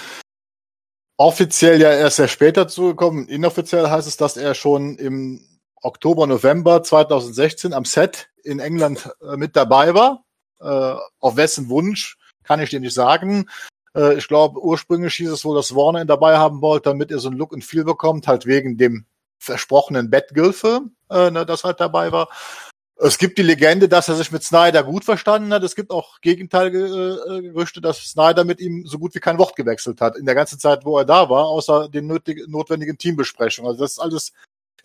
offiziell 1.18 1.80
ja 1.80 1.92
erst 1.92 2.18
sehr 2.18 2.28
später 2.28 2.68
zugekommen. 2.68 3.28
Inoffiziell 3.28 3.90
heißt 3.90 4.08
es, 4.08 4.18
dass 4.18 4.38
er 4.38 4.54
schon 4.54 4.98
im 4.98 5.42
Oktober, 5.82 6.28
November 6.28 6.84
2016 6.84 7.74
am 7.74 7.86
Set 7.86 8.30
in 8.44 8.60
England 8.60 9.10
äh, 9.22 9.38
mit 9.38 9.56
dabei 9.56 9.94
war. 9.94 10.25
Äh, 10.60 10.96
auf 11.20 11.36
wessen 11.36 11.70
Wunsch, 11.70 12.18
kann 12.44 12.60
ich 12.60 12.70
dir 12.70 12.80
nicht 12.80 12.94
sagen. 12.94 13.50
Äh, 13.96 14.16
ich 14.16 14.28
glaube, 14.28 14.60
ursprünglich 14.64 15.16
hieß 15.16 15.32
es 15.32 15.46
wohl, 15.46 15.56
dass 15.56 15.76
Warner 15.76 16.02
ihn 16.02 16.08
dabei 16.08 16.38
haben 16.38 16.62
wollte, 16.62 16.90
damit 16.90 17.12
er 17.12 17.20
so 17.20 17.30
ein 17.30 17.38
Look 17.38 17.54
and 17.54 17.64
Feel 17.64 17.84
bekommt, 17.84 18.28
halt 18.28 18.46
wegen 18.46 18.78
dem 18.78 19.06
versprochenen 19.40 20.10
Batgirl-Film, 20.10 20.96
äh, 21.10 21.32
ne, 21.32 21.46
das 21.46 21.64
halt 21.64 21.80
dabei 21.80 22.12
war. 22.12 22.30
Es 22.98 23.18
gibt 23.18 23.38
die 23.38 23.44
Legende, 23.44 23.90
dass 23.90 24.08
er 24.08 24.16
sich 24.16 24.32
mit 24.32 24.44
Snyder 24.44 24.82
gut 24.84 25.04
verstanden 25.04 25.54
hat. 25.54 25.64
Es 25.64 25.76
gibt 25.76 25.92
auch 25.92 26.22
Gegenteilgerüchte, 26.22 27.82
dass 27.82 27.98
Snyder 27.98 28.46
mit 28.46 28.62
ihm 28.62 28.86
so 28.88 29.00
gut 29.00 29.14
wie 29.16 29.20
kein 29.20 29.38
Wort 29.38 29.58
gewechselt 29.58 30.00
hat 30.00 30.16
in 30.16 30.26
der 30.26 30.34
ganzen 30.34 30.60
Zeit, 30.60 30.86
wo 30.86 30.98
er 30.98 31.04
da 31.04 31.30
war, 31.30 31.46
außer 31.48 31.90
den 31.90 32.08
notwendigen 32.08 32.98
Teambesprechungen. 32.98 33.70
Also 33.70 33.84
das 33.84 33.94
ist 33.94 34.00
alles 34.00 34.32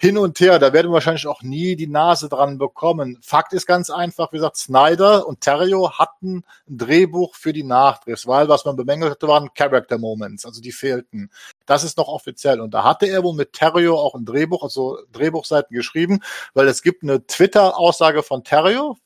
hin 0.00 0.16
und 0.16 0.40
her. 0.40 0.58
Da 0.58 0.72
werden 0.72 0.88
wir 0.88 0.94
wahrscheinlich 0.94 1.26
auch 1.26 1.42
nie 1.42 1.76
die 1.76 1.86
Nase 1.86 2.30
dran 2.30 2.56
bekommen. 2.56 3.18
Fakt 3.20 3.52
ist 3.52 3.66
ganz 3.66 3.90
einfach, 3.90 4.32
wie 4.32 4.38
gesagt, 4.38 4.56
Snyder 4.56 5.26
und 5.26 5.42
Terrio 5.42 5.92
hatten 5.92 6.42
ein 6.68 6.78
Drehbuch 6.78 7.34
für 7.34 7.52
die 7.52 7.64
Nachdrehs, 7.64 8.26
weil 8.26 8.48
was 8.48 8.64
man 8.64 8.76
bemängelt 8.76 9.10
hatte, 9.10 9.28
waren 9.28 9.52
Character 9.52 9.98
Moments, 9.98 10.46
also 10.46 10.62
die 10.62 10.72
fehlten. 10.72 11.30
Das 11.66 11.84
ist 11.84 11.98
noch 11.98 12.08
offiziell. 12.08 12.60
Und 12.60 12.72
da 12.72 12.82
hatte 12.82 13.06
er 13.06 13.22
wohl 13.22 13.34
mit 13.34 13.52
Terrio 13.52 13.98
auch 13.98 14.14
ein 14.14 14.24
Drehbuch, 14.24 14.62
also 14.62 14.98
Drehbuchseiten 15.12 15.76
geschrieben, 15.76 16.20
weil 16.54 16.66
es 16.66 16.80
gibt 16.80 17.02
eine 17.02 17.26
Twitter-Aussage 17.26 18.22
von 18.22 18.42
Terrio, 18.42 18.96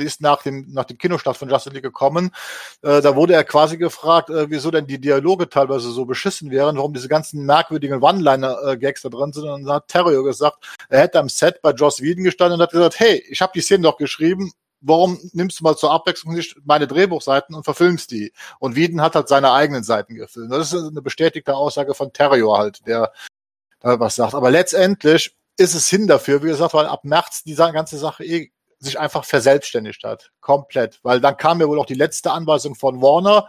ist 0.00 0.20
nach 0.20 0.42
dem, 0.42 0.66
nach 0.72 0.84
dem 0.84 0.98
Kinostart 0.98 1.36
von 1.36 1.48
Justin 1.48 1.72
Lee 1.74 1.80
gekommen. 1.80 2.30
Äh, 2.82 3.00
da 3.02 3.16
wurde 3.16 3.34
er 3.34 3.44
quasi 3.44 3.76
gefragt, 3.76 4.30
äh, 4.30 4.50
wieso 4.50 4.70
denn 4.70 4.86
die 4.86 5.00
Dialoge 5.00 5.48
teilweise 5.48 5.90
so 5.90 6.04
beschissen 6.04 6.50
wären, 6.50 6.76
warum 6.76 6.92
diese 6.92 7.08
ganzen 7.08 7.44
merkwürdigen 7.46 8.02
One-Liner-Gags 8.02 9.02
da 9.02 9.08
drin 9.08 9.32
sind. 9.32 9.44
Und 9.44 9.64
dann 9.64 9.76
hat 9.76 9.88
Terrio 9.88 10.22
gesagt, 10.22 10.64
er 10.88 11.00
hätte 11.00 11.18
am 11.18 11.28
Set 11.28 11.62
bei 11.62 11.70
Joss 11.72 12.00
Whedon 12.00 12.24
gestanden 12.24 12.58
und 12.58 12.62
hat 12.62 12.72
gesagt, 12.72 12.98
hey, 12.98 13.24
ich 13.28 13.40
habe 13.42 13.52
die 13.54 13.60
Szene 13.60 13.82
doch 13.82 13.96
geschrieben, 13.96 14.52
warum 14.80 15.18
nimmst 15.32 15.60
du 15.60 15.64
mal 15.64 15.76
zur 15.76 15.90
Abwechslung 15.90 16.34
nicht 16.34 16.56
meine 16.64 16.86
Drehbuchseiten 16.86 17.54
und 17.54 17.64
verfilmst 17.64 18.10
die? 18.10 18.32
Und 18.58 18.76
Whedon 18.76 19.00
hat 19.00 19.14
halt 19.14 19.28
seine 19.28 19.52
eigenen 19.52 19.82
Seiten 19.82 20.14
gefilmt. 20.14 20.52
Das 20.52 20.72
ist 20.72 20.88
eine 20.88 21.02
bestätigte 21.02 21.54
Aussage 21.54 21.94
von 21.94 22.12
Terrio 22.12 22.56
halt, 22.56 22.86
der 22.86 23.12
da 23.80 24.00
was 24.00 24.14
sagt. 24.16 24.34
Aber 24.34 24.50
letztendlich 24.50 25.36
ist 25.56 25.74
es 25.74 25.88
hin 25.88 26.06
dafür, 26.06 26.42
wie 26.42 26.48
gesagt, 26.48 26.74
weil 26.74 26.86
ab 26.86 27.04
März 27.04 27.44
die 27.44 27.54
ganze 27.54 27.98
Sache 27.98 28.24
eh 28.24 28.50
sich 28.84 28.98
einfach 28.98 29.24
verselbstständigt 29.24 30.04
hat. 30.04 30.30
Komplett. 30.40 31.00
Weil 31.02 31.20
dann 31.20 31.36
kam 31.36 31.60
ja 31.60 31.68
wohl 31.68 31.78
auch 31.78 31.86
die 31.86 31.94
letzte 31.94 32.32
Anweisung 32.32 32.74
von 32.74 33.00
Warner. 33.00 33.48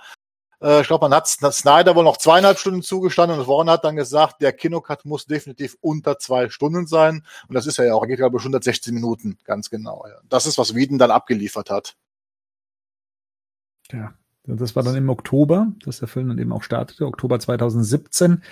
Äh, 0.62 0.82
ich 0.82 0.88
glaube, 0.88 1.08
man 1.08 1.14
hat 1.14 1.28
Snyder 1.28 1.96
wohl 1.96 2.04
noch 2.04 2.18
zweieinhalb 2.18 2.58
Stunden 2.58 2.82
zugestanden 2.82 3.40
und 3.40 3.48
Warner 3.48 3.74
hat 3.74 3.86
dann 3.86 3.96
gesagt, 3.96 4.42
der 4.42 4.54
Kinocut 4.54 5.06
muss 5.06 5.26
definitiv 5.26 5.78
unter 5.82 6.18
zwei 6.18 6.50
Stunden 6.50 6.88
sein. 6.88 7.26
Und 7.48 7.56
das 7.56 7.68
ist 7.68 7.78
ja 7.78 7.94
auch. 7.94 8.02
Er 8.04 8.08
geht, 8.08 8.18
glaube 8.18 8.38
ich, 8.38 8.44
116 8.44 8.94
Minuten, 8.94 9.38
ganz 9.44 9.70
genau. 9.70 10.06
Ja. 10.08 10.16
Das 10.30 10.46
ist, 10.46 10.58
was 10.58 10.76
Whedon 10.76 10.98
dann 10.98 11.12
abgeliefert 11.12 11.70
hat. 11.70 11.96
Ja, 13.92 14.14
das 14.46 14.76
war 14.76 14.84
dann 14.84 14.96
im 14.96 15.10
Oktober, 15.10 15.68
dass 15.84 16.00
der 16.00 16.08
Film 16.08 16.30
dann 16.30 16.40
eben 16.40 16.52
auch 16.52 16.64
startete, 16.64 17.06
Oktober 17.06 17.40
2017, 17.40 18.44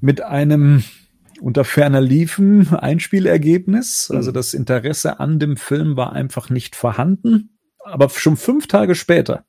mit 0.00 0.22
einem 0.22 0.84
unter 1.40 1.64
ferner 1.64 2.00
liefen 2.00 2.74
Einspielergebnis. 2.74 4.10
Also 4.10 4.30
mhm. 4.30 4.34
das 4.34 4.54
Interesse 4.54 5.20
an 5.20 5.38
dem 5.38 5.56
Film 5.56 5.96
war 5.96 6.12
einfach 6.12 6.50
nicht 6.50 6.76
vorhanden. 6.76 7.58
Aber 7.84 8.08
schon 8.08 8.36
fünf 8.36 8.66
Tage 8.66 8.94
später 8.94 9.44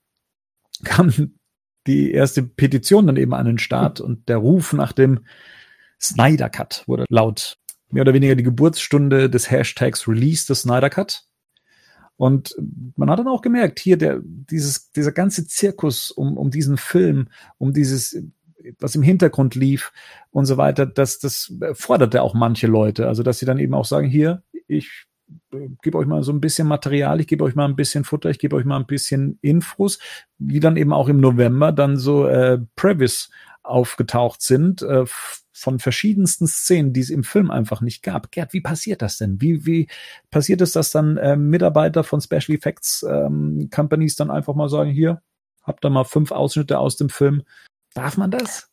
kam 0.83 1.31
die 1.87 2.11
erste 2.11 2.43
Petition 2.43 3.07
dann 3.07 3.17
eben 3.17 3.33
an 3.33 3.45
den 3.45 3.57
Start 3.57 4.01
und 4.01 4.29
der 4.29 4.37
Ruf 4.37 4.73
nach 4.73 4.91
dem 4.91 5.25
Snyder 5.99 6.49
Cut 6.49 6.83
wurde 6.85 7.05
laut 7.09 7.57
mehr 7.89 8.01
oder 8.01 8.13
weniger 8.13 8.35
die 8.35 8.43
Geburtsstunde 8.43 9.29
des 9.29 9.49
Hashtags 9.49 10.07
Release 10.07 10.45
des 10.45 10.61
Snyder 10.61 10.89
Cut. 10.89 11.23
Und 12.17 12.55
man 12.95 13.09
hat 13.09 13.19
dann 13.19 13.27
auch 13.27 13.41
gemerkt, 13.41 13.79
hier 13.79 13.95
der, 13.95 14.19
dieses, 14.23 14.91
dieser 14.91 15.11
ganze 15.11 15.47
Zirkus 15.47 16.09
um, 16.11 16.35
um 16.35 16.49
diesen 16.49 16.77
Film, 16.77 17.29
um 17.59 17.73
dieses 17.73 18.19
was 18.79 18.95
im 18.95 19.01
Hintergrund 19.01 19.55
lief 19.55 19.91
und 20.31 20.45
so 20.45 20.57
weiter, 20.57 20.85
das, 20.85 21.19
das 21.19 21.53
forderte 21.73 22.21
auch 22.21 22.33
manche 22.33 22.67
Leute. 22.67 23.07
Also, 23.07 23.23
dass 23.23 23.39
sie 23.39 23.45
dann 23.45 23.59
eben 23.59 23.73
auch 23.73 23.85
sagen, 23.85 24.07
hier, 24.07 24.43
ich 24.67 25.05
äh, 25.53 25.69
gebe 25.81 25.97
euch 25.97 26.07
mal 26.07 26.23
so 26.23 26.31
ein 26.31 26.41
bisschen 26.41 26.67
Material, 26.67 27.19
ich 27.19 27.27
gebe 27.27 27.43
euch 27.43 27.55
mal 27.55 27.65
ein 27.65 27.75
bisschen 27.75 28.03
Futter, 28.03 28.29
ich 28.29 28.39
gebe 28.39 28.55
euch 28.55 28.65
mal 28.65 28.77
ein 28.77 28.87
bisschen 28.87 29.39
Infos, 29.41 29.99
wie 30.37 30.59
dann 30.59 30.77
eben 30.77 30.93
auch 30.93 31.07
im 31.09 31.19
November 31.19 31.71
dann 31.71 31.97
so 31.97 32.27
äh, 32.27 32.59
Previs 32.75 33.29
aufgetaucht 33.63 34.41
sind 34.41 34.81
äh, 34.81 35.03
von 35.51 35.79
verschiedensten 35.79 36.47
Szenen, 36.47 36.93
die 36.93 36.99
es 36.99 37.09
im 37.09 37.23
Film 37.23 37.51
einfach 37.51 37.81
nicht 37.81 38.03
gab. 38.03 38.31
Gerd, 38.31 38.53
wie 38.53 38.61
passiert 38.61 39.01
das 39.01 39.17
denn? 39.17 39.41
Wie, 39.41 39.65
wie 39.65 39.87
passiert 40.29 40.61
es, 40.61 40.71
dass 40.71 40.91
dann 40.91 41.17
äh, 41.17 41.35
Mitarbeiter 41.35 42.03
von 42.03 42.21
Special 42.21 42.55
Effects 42.55 43.03
ähm, 43.03 43.69
Companies 43.73 44.15
dann 44.15 44.31
einfach 44.31 44.55
mal 44.55 44.69
sagen, 44.69 44.91
hier, 44.91 45.21
habt 45.63 45.83
da 45.83 45.89
mal 45.89 46.05
fünf 46.05 46.31
Ausschnitte 46.31 46.79
aus 46.79 46.95
dem 46.95 47.09
Film, 47.09 47.43
Darf 47.97 48.15
man 48.15 48.29
das? 48.29 48.69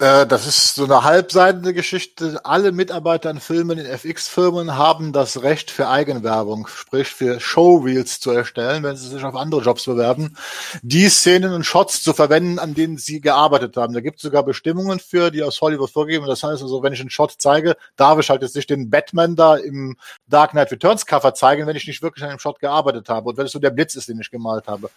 Äh, 0.00 0.26
das 0.26 0.48
ist 0.48 0.74
so 0.74 0.82
eine 0.86 1.04
halbseitende 1.04 1.72
Geschichte. 1.72 2.40
Alle 2.44 2.72
Mitarbeiter 2.72 3.30
in 3.30 3.38
Filmen, 3.38 3.78
in 3.78 3.86
FX-Firmen 3.86 4.76
haben 4.76 5.12
das 5.12 5.44
Recht 5.44 5.70
für 5.70 5.88
Eigenwerbung, 5.88 6.66
sprich 6.66 7.06
für 7.06 7.38
Showreels 7.38 8.18
zu 8.18 8.32
erstellen, 8.32 8.82
wenn 8.82 8.96
sie 8.96 9.06
sich 9.06 9.22
auf 9.22 9.36
andere 9.36 9.60
Jobs 9.60 9.84
bewerben, 9.84 10.36
die 10.82 11.08
Szenen 11.08 11.52
und 11.52 11.62
Shots 11.62 12.02
zu 12.02 12.12
verwenden, 12.12 12.58
an 12.58 12.74
denen 12.74 12.98
sie 12.98 13.20
gearbeitet 13.20 13.76
haben. 13.76 13.94
Da 13.94 14.00
gibt 14.00 14.16
es 14.16 14.22
sogar 14.22 14.42
Bestimmungen 14.42 14.98
für, 14.98 15.30
die 15.30 15.44
aus 15.44 15.60
Hollywood 15.60 15.90
vorgeben. 15.90 16.26
Das 16.26 16.42
heißt 16.42 16.60
also, 16.60 16.82
wenn 16.82 16.92
ich 16.92 17.00
einen 17.00 17.10
Shot 17.10 17.36
zeige, 17.38 17.76
darf 17.94 18.18
ich 18.18 18.30
halt 18.30 18.42
jetzt 18.42 18.56
nicht 18.56 18.68
den 18.68 18.90
Batman 18.90 19.36
da 19.36 19.54
im 19.54 19.96
Dark 20.26 20.50
Knight 20.50 20.72
Returns 20.72 21.06
Cover 21.06 21.34
zeigen, 21.34 21.68
wenn 21.68 21.76
ich 21.76 21.86
nicht 21.86 22.02
wirklich 22.02 22.24
an 22.24 22.30
dem 22.30 22.40
Shot 22.40 22.58
gearbeitet 22.58 23.08
habe 23.08 23.28
und 23.28 23.36
wenn 23.36 23.46
es 23.46 23.52
so 23.52 23.60
der 23.60 23.70
Blitz 23.70 23.94
ist, 23.94 24.08
den 24.08 24.20
ich 24.20 24.32
gemalt 24.32 24.66
habe. 24.66 24.90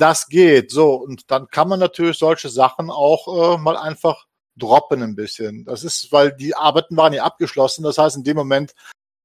Das 0.00 0.28
geht. 0.28 0.70
So, 0.70 0.94
und 0.94 1.30
dann 1.30 1.48
kann 1.48 1.68
man 1.68 1.78
natürlich 1.78 2.16
solche 2.16 2.48
Sachen 2.48 2.90
auch 2.90 3.54
äh, 3.54 3.58
mal 3.58 3.76
einfach 3.76 4.26
droppen 4.56 5.02
ein 5.02 5.14
bisschen. 5.14 5.66
Das 5.66 5.84
ist, 5.84 6.10
weil 6.10 6.32
die 6.32 6.54
Arbeiten 6.54 6.96
waren 6.96 7.12
ja 7.12 7.24
abgeschlossen. 7.24 7.82
Das 7.82 7.98
heißt, 7.98 8.16
in 8.16 8.24
dem 8.24 8.36
Moment 8.36 8.74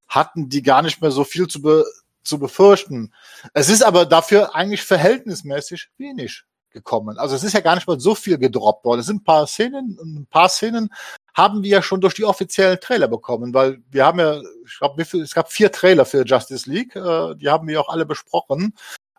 hatten 0.09 0.49
die 0.49 0.61
gar 0.61 0.81
nicht 0.81 1.01
mehr 1.01 1.11
so 1.11 1.23
viel 1.23 1.47
zu, 1.47 1.61
be 1.61 1.85
zu 2.25 2.39
befürchten. 2.39 3.13
Es 3.53 3.69
ist 3.69 3.83
aber 3.83 4.05
dafür 4.05 4.53
eigentlich 4.53 4.83
verhältnismäßig 4.83 5.91
wenig 5.97 6.43
gekommen. 6.71 7.17
Also 7.17 7.35
es 7.35 7.43
ist 7.43 7.53
ja 7.53 7.61
gar 7.61 7.75
nicht 7.75 7.87
mal 7.87 7.99
so 7.99 8.13
viel 8.13 8.37
gedroppt 8.37 8.83
worden. 8.83 8.99
Es 8.99 9.05
sind 9.05 9.21
ein 9.21 9.23
paar 9.23 9.47
Szenen, 9.47 9.97
ein 10.01 10.27
paar 10.29 10.49
Szenen 10.49 10.89
haben 11.33 11.63
wir 11.63 11.69
ja 11.69 11.81
schon 11.81 12.01
durch 12.01 12.15
die 12.15 12.25
offiziellen 12.25 12.81
Trailer 12.81 13.07
bekommen, 13.07 13.53
weil 13.53 13.81
wir 13.89 14.05
haben 14.05 14.19
ja, 14.19 14.41
ich 14.65 14.77
glaube, 14.77 15.01
es 15.01 15.33
gab 15.33 15.51
vier 15.51 15.71
Trailer 15.71 16.05
für 16.05 16.25
Justice 16.25 16.69
League, 16.69 16.95
äh, 16.97 17.35
die 17.35 17.49
haben 17.49 17.67
wir 17.67 17.79
auch 17.79 17.89
alle 17.89 18.05
besprochen. 18.05 18.73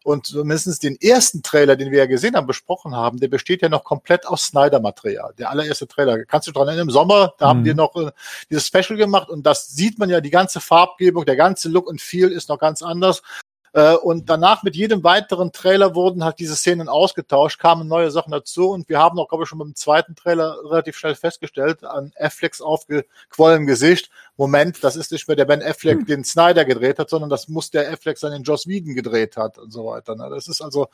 Und 0.06 0.26
zumindest 0.26 0.84
den 0.84 0.96
ersten 1.00 1.42
Trailer, 1.42 1.74
den 1.74 1.90
wir 1.90 1.98
ja 1.98 2.06
gesehen 2.06 2.36
haben, 2.36 2.46
besprochen 2.46 2.94
haben, 2.94 3.18
der 3.18 3.26
besteht 3.26 3.60
ja 3.60 3.68
noch 3.68 3.82
komplett 3.82 4.24
aus 4.24 4.44
Snyder-Material. 4.44 5.34
Der 5.36 5.50
allererste 5.50 5.88
Trailer. 5.88 6.24
Kannst 6.26 6.46
du 6.46 6.52
dran 6.52 6.68
erinnern? 6.68 6.86
Im 6.86 6.92
Sommer, 6.92 7.34
da 7.38 7.46
mhm. 7.46 7.48
haben 7.48 7.64
wir 7.64 7.74
noch 7.74 7.96
äh, 7.96 8.12
dieses 8.48 8.68
Special 8.68 8.96
gemacht 8.96 9.28
und 9.28 9.44
das 9.44 9.66
sieht 9.70 9.98
man 9.98 10.08
ja, 10.08 10.20
die 10.20 10.30
ganze 10.30 10.60
Farbgebung, 10.60 11.24
der 11.24 11.34
ganze 11.34 11.68
Look 11.68 11.88
und 11.88 12.00
Feel 12.00 12.30
ist 12.30 12.48
noch 12.48 12.60
ganz 12.60 12.82
anders. 12.82 13.20
Äh, 13.76 13.94
und 13.94 14.30
danach 14.30 14.62
mit 14.62 14.74
jedem 14.74 15.04
weiteren 15.04 15.52
Trailer 15.52 15.94
wurden 15.94 16.24
halt 16.24 16.38
diese 16.38 16.56
Szenen 16.56 16.88
ausgetauscht, 16.88 17.60
kamen 17.60 17.86
neue 17.86 18.10
Sachen 18.10 18.30
dazu 18.30 18.70
und 18.70 18.88
wir 18.88 18.98
haben 18.98 19.18
auch, 19.18 19.28
glaube 19.28 19.44
ich, 19.44 19.50
schon 19.50 19.58
beim 19.58 19.74
zweiten 19.74 20.16
Trailer 20.16 20.56
relativ 20.64 20.96
schnell 20.96 21.14
festgestellt, 21.14 21.84
an 21.84 22.10
Afflecks 22.18 22.62
aufgequollenem 22.62 23.66
Gesicht, 23.66 24.08
Moment, 24.38 24.82
das 24.82 24.96
ist 24.96 25.12
nicht 25.12 25.28
mehr 25.28 25.36
der 25.36 25.44
Ben 25.44 25.62
Affleck, 25.62 25.98
hm. 25.98 26.06
den 26.06 26.24
Snyder 26.24 26.64
gedreht 26.64 26.98
hat, 26.98 27.10
sondern 27.10 27.28
das 27.28 27.48
muss 27.48 27.70
der 27.70 27.92
Affleck 27.92 28.16
sein, 28.16 28.32
den 28.32 28.44
Joss 28.44 28.66
Whedon 28.66 28.94
gedreht 28.94 29.36
hat 29.36 29.58
und 29.58 29.70
so 29.70 29.84
weiter. 29.84 30.16
Ne? 30.16 30.30
Das 30.30 30.48
ist 30.48 30.62
also, 30.62 30.88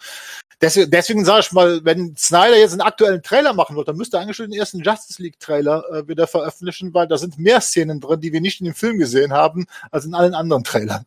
deswegen, 0.60 0.90
deswegen 0.90 1.24
sage 1.24 1.42
ich 1.42 1.52
mal, 1.52 1.84
wenn 1.84 2.16
Snyder 2.16 2.58
jetzt 2.58 2.72
einen 2.72 2.80
aktuellen 2.80 3.22
Trailer 3.22 3.52
machen 3.52 3.76
wird, 3.76 3.86
dann 3.86 3.96
müsste 3.96 4.16
er 4.16 4.22
eigentlich 4.22 4.36
schon 4.36 4.50
den 4.50 4.58
ersten 4.58 4.82
Justice 4.82 5.22
League 5.22 5.38
Trailer 5.38 5.84
äh, 5.92 6.08
wieder 6.08 6.26
veröffentlichen, 6.26 6.92
weil 6.94 7.06
da 7.06 7.16
sind 7.16 7.38
mehr 7.38 7.60
Szenen 7.60 8.00
drin, 8.00 8.20
die 8.20 8.32
wir 8.32 8.40
nicht 8.40 8.60
in 8.60 8.64
dem 8.64 8.74
Film 8.74 8.98
gesehen 8.98 9.32
haben, 9.32 9.66
als 9.92 10.04
in 10.04 10.14
allen 10.14 10.34
anderen 10.34 10.64
Trailern. 10.64 11.06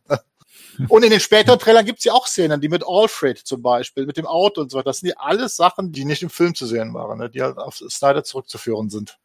Und 0.88 1.04
in 1.04 1.10
den 1.10 1.20
späteren 1.20 1.58
Trailern 1.58 1.84
gibt's 1.84 2.04
ja 2.04 2.12
auch 2.12 2.26
Szenen, 2.26 2.60
die 2.60 2.68
mit 2.68 2.84
Alfred 2.86 3.38
zum 3.38 3.62
Beispiel, 3.62 4.06
mit 4.06 4.16
dem 4.16 4.26
Auto 4.26 4.60
und 4.60 4.70
so 4.70 4.78
weiter. 4.78 4.90
Das 4.90 4.98
sind 4.98 5.10
ja 5.10 5.16
alles 5.18 5.56
Sachen, 5.56 5.92
die 5.92 6.04
nicht 6.04 6.22
im 6.22 6.30
Film 6.30 6.54
zu 6.54 6.66
sehen 6.66 6.94
waren, 6.94 7.18
ne? 7.18 7.30
die 7.30 7.42
halt 7.42 7.58
auf 7.58 7.76
Snyder 7.76 8.24
zurückzuführen 8.24 8.90
sind. 8.90 9.18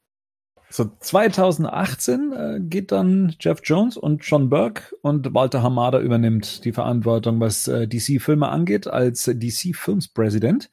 So 0.70 0.90
2018 1.00 2.32
äh, 2.32 2.60
geht 2.62 2.94
dann 2.94 3.36
Jeff 3.40 3.60
Jones 3.64 3.98
und 3.98 4.24
John 4.24 4.50
Burke 4.50 4.84
und 5.02 5.34
Walter 5.34 5.62
Hamada 5.62 6.00
übernimmt 6.00 6.64
die 6.64 6.72
Verantwortung, 6.72 7.42
was 7.42 7.68
äh, 7.68 7.90
DC-Filme 7.90 8.48
angeht, 8.48 8.88
als 8.88 9.26
DC-Films-Präsident. 9.26 10.70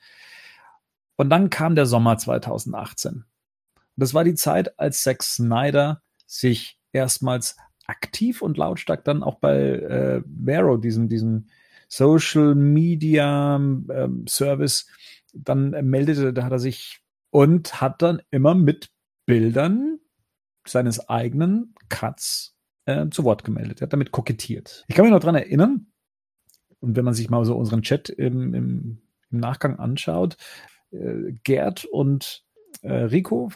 Und 1.16 1.30
dann 1.30 1.50
kam 1.50 1.74
der 1.74 1.86
Sommer 1.86 2.16
2018. 2.16 3.24
Das 3.96 4.14
war 4.14 4.22
die 4.22 4.36
Zeit, 4.36 4.78
als 4.78 5.02
Zack 5.02 5.24
Snyder 5.24 6.00
sich 6.28 6.78
erstmals 6.92 7.56
aktiv 7.88 8.42
und 8.42 8.56
lautstark 8.56 9.04
dann 9.04 9.22
auch 9.22 9.36
bei 9.36 9.58
äh, 9.58 10.22
Vero, 10.44 10.76
diesem, 10.76 11.08
diesem 11.08 11.46
Social 11.88 12.54
Media 12.54 13.56
ähm, 13.56 14.24
Service, 14.28 14.86
dann 15.32 15.70
meldete, 15.88 16.32
da 16.32 16.44
hat 16.44 16.52
er 16.52 16.58
sich 16.58 17.00
und 17.30 17.80
hat 17.80 18.02
dann 18.02 18.22
immer 18.30 18.54
mit 18.54 18.90
Bildern 19.26 19.98
seines 20.66 21.08
eigenen 21.08 21.74
Cuts 21.88 22.56
äh, 22.84 23.08
zu 23.10 23.24
Wort 23.24 23.44
gemeldet. 23.44 23.80
Er 23.80 23.84
hat 23.84 23.92
damit 23.92 24.12
kokettiert. 24.12 24.84
Ich 24.88 24.94
kann 24.94 25.04
mich 25.04 25.12
noch 25.12 25.20
dran 25.20 25.34
erinnern, 25.34 25.86
und 26.80 26.96
wenn 26.96 27.04
man 27.04 27.14
sich 27.14 27.28
mal 27.28 27.44
so 27.44 27.56
unseren 27.56 27.82
Chat 27.82 28.08
im, 28.08 28.54
im, 28.54 29.02
im 29.30 29.40
Nachgang 29.40 29.78
anschaut, 29.78 30.36
äh, 30.90 31.32
Gerd 31.42 31.84
und 31.84 32.44
äh, 32.82 32.92
Rico, 32.92 33.50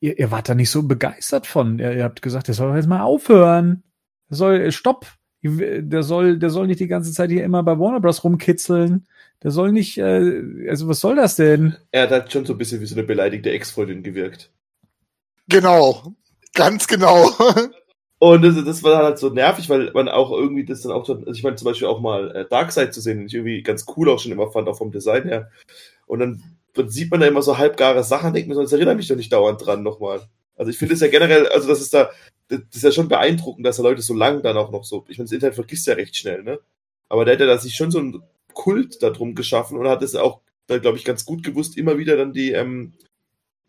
ihr, 0.00 0.18
ihr 0.18 0.30
wart 0.30 0.48
da 0.48 0.54
nicht 0.54 0.70
so 0.70 0.82
begeistert 0.82 1.46
von. 1.46 1.78
Ihr, 1.78 1.92
ihr 1.92 2.04
habt 2.04 2.22
gesagt, 2.22 2.48
der 2.48 2.54
soll 2.54 2.74
jetzt 2.76 2.88
mal 2.88 3.02
aufhören. 3.02 3.82
Der 4.30 4.36
soll, 4.36 4.60
äh, 4.60 4.72
stopp. 4.72 5.06
Der 5.42 6.02
soll, 6.02 6.38
der 6.38 6.50
soll 6.50 6.66
nicht 6.66 6.80
die 6.80 6.88
ganze 6.88 7.12
Zeit 7.12 7.30
hier 7.30 7.44
immer 7.44 7.62
bei 7.62 7.78
Warner 7.78 8.00
Bros. 8.00 8.24
rumkitzeln. 8.24 9.06
Der 9.42 9.52
soll 9.52 9.70
nicht, 9.70 9.98
äh, 9.98 10.68
also 10.68 10.88
was 10.88 10.98
soll 10.98 11.14
das 11.14 11.36
denn? 11.36 11.76
Er 11.92 12.10
hat 12.10 12.32
schon 12.32 12.44
so 12.44 12.54
ein 12.54 12.58
bisschen 12.58 12.80
wie 12.80 12.86
so 12.86 12.96
eine 12.96 13.04
beleidigte 13.04 13.50
Ex-Freundin 13.50 14.02
gewirkt. 14.02 14.50
Genau, 15.48 16.14
ganz 16.54 16.86
genau. 16.88 17.30
Und 18.18 18.42
das, 18.42 18.64
das 18.64 18.82
war 18.82 19.04
halt 19.04 19.18
so 19.18 19.30
nervig, 19.30 19.68
weil 19.70 19.92
man 19.92 20.08
auch 20.08 20.32
irgendwie 20.32 20.64
das 20.64 20.82
dann 20.82 20.90
auch, 20.90 21.06
so, 21.06 21.14
also 21.14 21.30
ich 21.30 21.44
meine 21.44 21.54
zum 21.54 21.66
Beispiel 21.66 21.86
auch 21.86 22.00
mal 22.00 22.34
äh, 22.34 22.44
Darkseid 22.48 22.92
zu 22.92 23.00
sehen, 23.00 23.18
den 23.18 23.26
ich 23.28 23.34
irgendwie 23.34 23.62
ganz 23.62 23.86
cool 23.96 24.10
auch 24.10 24.18
schon 24.18 24.32
immer 24.32 24.50
fand, 24.50 24.68
auch 24.68 24.76
vom 24.76 24.90
Design 24.90 25.22
her. 25.22 25.50
Und 26.06 26.18
dann 26.18 26.42
sieht 26.86 27.10
man 27.10 27.20
da 27.20 27.26
immer 27.26 27.42
so 27.42 27.58
halbgare 27.58 28.04
Sachen, 28.04 28.32
denkt 28.32 28.48
man 28.48 28.56
so, 28.56 28.62
das 28.62 28.72
erinnert 28.72 28.96
mich 28.96 29.08
doch 29.08 29.16
nicht 29.16 29.32
dauernd 29.32 29.64
dran 29.64 29.82
nochmal. 29.82 30.20
Also 30.56 30.70
ich 30.70 30.78
finde 30.78 30.94
es 30.94 31.00
ja 31.00 31.08
generell, 31.08 31.46
also 31.48 31.68
das 31.68 31.80
ist 31.80 31.94
da, 31.94 32.10
das 32.48 32.60
ist 32.74 32.82
ja 32.82 32.92
schon 32.92 33.08
beeindruckend, 33.08 33.66
dass 33.66 33.76
da 33.76 33.82
Leute 33.82 34.02
so 34.02 34.14
lang 34.14 34.42
dann 34.42 34.56
auch 34.56 34.70
noch 34.70 34.84
so, 34.84 35.04
ich 35.08 35.18
meine, 35.18 35.26
das 35.26 35.32
Internet 35.32 35.54
vergisst 35.54 35.86
ja 35.86 35.94
recht 35.94 36.16
schnell, 36.16 36.42
ne? 36.42 36.58
Aber 37.08 37.24
der 37.24 37.34
hat 37.34 37.40
ja 37.40 37.46
da 37.46 37.58
sich 37.58 37.74
schon 37.74 37.90
so 37.90 37.98
einen 37.98 38.22
Kult 38.54 39.02
darum 39.02 39.34
geschaffen 39.34 39.78
und 39.78 39.88
hat 39.88 40.02
es 40.02 40.14
auch, 40.14 40.40
glaube 40.66 40.98
ich, 40.98 41.04
ganz 41.04 41.24
gut 41.24 41.42
gewusst, 41.42 41.76
immer 41.76 41.96
wieder 41.96 42.16
dann 42.16 42.32
die, 42.32 42.52
ähm, 42.52 42.92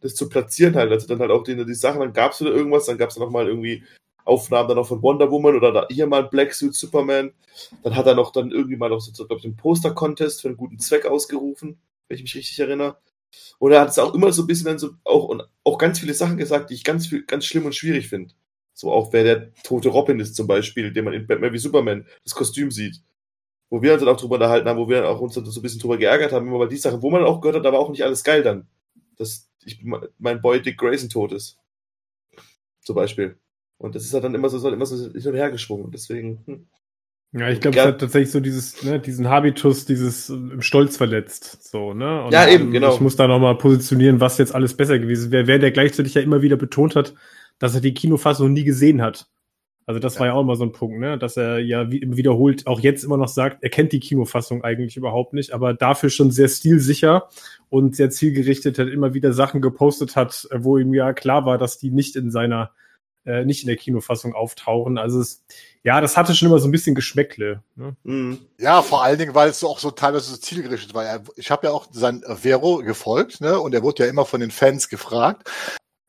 das 0.02 0.16
zu 0.16 0.30
platzieren 0.30 0.76
halt. 0.76 0.92
Also 0.92 1.08
dann 1.08 1.20
halt 1.20 1.32
auch 1.32 1.44
die, 1.44 1.56
die 1.64 1.74
Sachen, 1.74 2.00
dann 2.00 2.14
gab 2.14 2.32
es 2.34 2.42
wieder 2.42 2.52
irgendwas, 2.52 2.86
dann 2.86 2.98
gab 2.98 3.10
es 3.10 3.18
noch 3.18 3.30
mal 3.30 3.48
irgendwie 3.48 3.84
Aufnahmen 4.26 4.68
dann 4.68 4.78
noch 4.78 4.88
von 4.88 5.02
Wonder 5.02 5.32
Woman 5.32 5.56
oder 5.56 5.72
da, 5.72 5.88
hier 5.90 6.08
mal 6.08 6.24
Black 6.24 6.54
Suit 6.54 6.76
Superman. 6.76 7.32
Dann 7.84 7.96
hat 7.96 8.08
er 8.08 8.16
noch 8.16 8.32
dann 8.32 8.52
irgendwie 8.52 8.78
mal 8.78 8.90
noch 8.90 9.02
so, 9.02 9.12
glaube 9.26 9.40
ich, 9.40 9.46
einen 9.46 9.58
Poster-Contest 9.58 10.42
für 10.42 10.50
einen 10.50 10.58
guten 10.58 10.80
Zweck 10.80 11.06
ausgerufen, 11.06 11.78
wenn 12.10 12.18
ich 12.18 12.24
mich 12.24 12.36
richtig 12.36 12.60
erinnere. 12.60 12.98
Und 13.60 13.72
er 13.72 13.82
hat 13.82 13.90
es 13.90 14.00
auch 14.00 14.14
immer 14.14 14.32
so 14.34 14.44
ein 14.44 14.48
bisschen 14.48 14.66
dann 14.66 14.80
so 14.80 14.92
auch, 15.04 15.26
und 15.26 15.44
auch 15.64 15.78
ganz 15.78 16.00
viele 16.00 16.14
Sachen 16.14 16.38
gesagt, 16.38 16.70
die 16.70 16.74
ich 16.74 16.84
ganz, 16.84 17.10
ganz 17.28 17.46
schlimm 17.46 17.66
und 17.66 17.76
schwierig 17.76 18.10
finde. 18.10 18.34
So 18.74 18.92
auch 18.92 19.14
wer 19.14 19.24
der 19.24 19.54
tote 19.64 19.90
Robin 19.90 20.20
ist 20.20 20.36
zum 20.36 20.48
Beispiel, 20.48 20.92
den 20.92 21.06
man 21.06 21.14
in 21.14 21.28
Batman 21.28 21.54
wie 21.54 21.60
Superman 21.60 22.08
das 22.24 22.34
Kostüm 22.34 22.72
sieht. 22.72 23.02
Wo 23.70 23.82
wir 23.82 23.94
uns 23.94 24.02
dann 24.02 24.10
auch 24.10 24.20
drüber 24.20 24.36
unterhalten 24.36 24.68
haben, 24.68 24.80
wo 24.80 24.90
wir 24.90 25.08
auch 25.08 25.20
uns 25.20 25.36
dann 25.36 25.46
so 25.46 25.60
ein 25.60 25.64
bisschen 25.64 25.80
drüber 25.80 25.98
geärgert 25.98 26.32
haben, 26.32 26.48
immer 26.48 26.60
weil 26.60 26.70
die 26.70 26.78
Sachen, 26.78 27.04
wo 27.04 27.12
man 27.12 27.24
auch 27.24 27.40
gehört 27.40 27.64
hat, 27.64 27.72
war 27.72 27.80
auch 27.80 27.92
nicht 27.92 28.04
alles 28.04 28.24
geil 28.24 28.42
dann. 28.42 28.68
Das, 29.18 29.48
ich, 29.64 29.84
mein 29.84 30.42
Boy 30.42 30.62
Dick 30.62 30.78
Grayson 30.78 31.10
tot 31.10 31.34
ist. 31.34 31.58
Zum 32.82 32.96
Beispiel. 32.96 33.38
Und 33.78 33.94
das 33.94 34.06
ist 34.06 34.14
halt 34.14 34.24
dann 34.24 34.34
immer 34.34 34.50
so, 34.50 34.58
so 34.58 34.70
immer 34.70 34.86
so 34.86 34.96
hin 34.96 35.28
und 35.28 35.36
her 35.36 35.52
geschwungen. 35.52 35.92
Deswegen. 35.92 36.42
Hm. 36.46 36.68
Ja, 37.32 37.50
ich 37.50 37.60
glaube, 37.60 37.78
es 37.78 37.86
hat 37.86 38.00
tatsächlich 38.00 38.32
so 38.32 38.40
dieses, 38.40 38.84
ne, 38.84 39.00
diesen 39.00 39.30
Habitus, 39.30 39.86
dieses 39.86 40.30
im 40.30 40.62
Stolz 40.62 40.98
verletzt, 40.98 41.70
so, 41.70 41.94
ne? 41.94 42.24
Und 42.24 42.34
ja, 42.34 42.48
eben, 42.48 42.72
genau. 42.72 42.94
Ich 42.94 43.02
muss 43.02 43.16
da 43.16 43.28
nochmal 43.28 43.56
positionieren, 43.56 44.20
was 44.20 44.40
jetzt 44.40 44.56
alles 44.56 44.76
besser 44.76 44.98
gewesen 44.98 45.32
wäre. 45.32 45.46
Wer 45.46 45.60
der 45.60 45.72
gleichzeitig 45.72 46.16
ja 46.16 46.22
immer 46.22 46.42
wieder 46.42 46.58
betont 46.58 46.96
hat, 46.96 47.14
dass 47.60 47.76
er 47.76 47.82
die 47.82 47.94
Kinofassung 47.94 48.52
nie 48.52 48.64
gesehen 48.64 49.02
hat. 49.02 49.28
Also 49.90 50.00
das 50.00 50.16
ja. 50.16 50.20
war 50.20 50.28
ja 50.28 50.34
auch 50.34 50.42
immer 50.42 50.56
so 50.56 50.64
ein 50.64 50.72
Punkt, 50.72 51.00
ne? 51.00 51.18
dass 51.18 51.36
er 51.36 51.58
ja 51.58 51.90
wiederholt 51.90 52.68
auch 52.68 52.80
jetzt 52.80 53.04
immer 53.04 53.18
noch 53.18 53.28
sagt, 53.28 53.64
er 53.64 53.72
kennt 53.72 53.92
die 53.92 54.00
Kinofassung 54.00 54.64
eigentlich 54.64 54.98
überhaupt 54.98 55.34
nicht, 55.34 55.52
aber 55.52 55.74
dafür 55.74 56.12
schon 56.12 56.30
sehr 56.30 56.48
stilsicher 56.48 57.28
und 57.70 57.96
sehr 57.96 58.12
zielgerichtet 58.12 58.78
hat, 58.78 58.88
immer 58.88 59.16
wieder 59.16 59.34
Sachen 59.34 59.62
gepostet 59.62 60.16
hat, 60.16 60.48
wo 60.56 60.78
ihm 60.78 60.94
ja 60.94 61.12
klar 61.14 61.48
war, 61.48 61.58
dass 61.58 61.80
die 61.80 61.90
nicht 61.90 62.16
in 62.16 62.30
seiner, 62.30 62.70
äh, 63.26 63.46
nicht 63.46 63.64
in 63.64 63.68
der 63.68 63.78
Kinofassung 63.78 64.34
auftauchen. 64.34 64.98
Also 64.98 65.20
es, 65.20 65.44
ja, 65.84 66.02
das 66.02 66.18
hatte 66.18 66.36
schon 66.36 66.48
immer 66.48 66.60
so 66.60 66.68
ein 66.68 66.72
bisschen 66.72 66.96
Geschmäckle. 66.96 67.64
Ne? 67.76 67.96
Mhm. 68.04 68.40
Ja, 68.58 68.82
vor 68.82 69.04
allen 69.04 69.18
Dingen, 69.18 69.36
weil 69.36 69.50
es 69.50 69.64
auch 69.64 69.80
so 69.80 69.92
teilweise 69.92 70.32
so 70.32 70.38
zielgerichtet 70.38 70.94
war. 70.94 71.22
Ich 71.36 71.52
habe 71.52 71.68
ja 71.68 71.74
auch 71.74 71.88
sein 71.92 72.24
Vero 72.26 72.78
gefolgt, 72.78 73.42
ne? 73.42 73.60
Und 73.60 73.74
er 73.74 73.84
wurde 73.84 74.04
ja 74.04 74.10
immer 74.10 74.26
von 74.26 74.42
den 74.42 74.52
Fans 74.52 74.90
gefragt. 74.90 75.50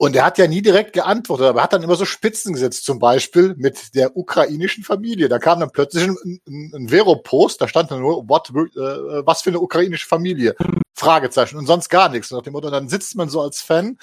Und 0.02 0.16
er 0.16 0.24
hat 0.24 0.38
ja 0.38 0.46
nie 0.46 0.62
direkt 0.62 0.94
geantwortet, 0.94 1.46
aber 1.46 1.60
er 1.60 1.64
hat 1.64 1.74
dann 1.74 1.82
immer 1.82 1.94
so 1.94 2.06
Spitzen 2.06 2.54
gesetzt, 2.54 2.86
zum 2.86 2.98
Beispiel 2.98 3.54
mit 3.58 3.94
der 3.94 4.16
ukrainischen 4.16 4.82
Familie. 4.82 5.28
Da 5.28 5.38
kam 5.38 5.60
dann 5.60 5.72
plötzlich 5.72 6.04
ein, 6.04 6.40
ein, 6.46 6.72
ein 6.74 6.88
Vero-Post, 6.88 7.60
da 7.60 7.68
stand 7.68 7.90
dann 7.90 8.00
nur, 8.00 8.26
what, 8.26 8.48
äh, 8.48 9.26
was 9.26 9.42
für 9.42 9.50
eine 9.50 9.60
ukrainische 9.60 10.06
Familie? 10.06 10.56
Fragezeichen 10.94 11.58
und 11.58 11.66
sonst 11.66 11.90
gar 11.90 12.08
nichts. 12.08 12.32
Und 12.32 12.38
nach 12.38 12.44
dem 12.44 12.54
Motto, 12.54 12.70
dann 12.70 12.88
sitzt 12.88 13.14
man 13.14 13.28
so 13.28 13.42
als 13.42 13.60
Fan, 13.60 13.98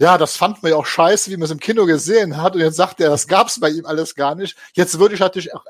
ja, 0.00 0.16
das 0.16 0.36
fand 0.36 0.62
man 0.62 0.72
ja 0.72 0.78
auch 0.78 0.86
scheiße, 0.86 1.30
wie 1.30 1.36
man 1.36 1.44
es 1.44 1.50
im 1.50 1.60
Kino 1.60 1.84
gesehen 1.84 2.38
hat. 2.38 2.54
Und 2.54 2.62
jetzt 2.62 2.76
sagt 2.76 3.00
er, 3.00 3.10
das 3.10 3.26
gab's 3.28 3.60
bei 3.60 3.68
ihm 3.68 3.84
alles 3.84 4.14
gar 4.14 4.34
nicht. 4.34 4.56
Jetzt 4.72 4.98
würde 4.98 5.14
ich 5.14 5.20
natürlich 5.20 5.54
auch 5.54 5.64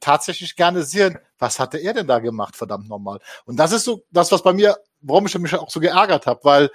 tatsächlich 0.00 0.56
gerne 0.56 0.84
sehen, 0.84 1.18
was 1.38 1.58
hatte 1.58 1.76
er 1.76 1.92
denn 1.92 2.06
da 2.06 2.18
gemacht, 2.18 2.56
verdammt 2.56 2.88
nochmal. 2.88 3.20
Und 3.44 3.56
das 3.58 3.72
ist 3.72 3.84
so 3.84 4.02
das, 4.10 4.32
was 4.32 4.42
bei 4.42 4.54
mir, 4.54 4.78
warum 5.02 5.26
ich 5.26 5.38
mich 5.38 5.54
auch 5.54 5.68
so 5.70 5.80
geärgert 5.80 6.26
habe, 6.26 6.40
weil 6.44 6.70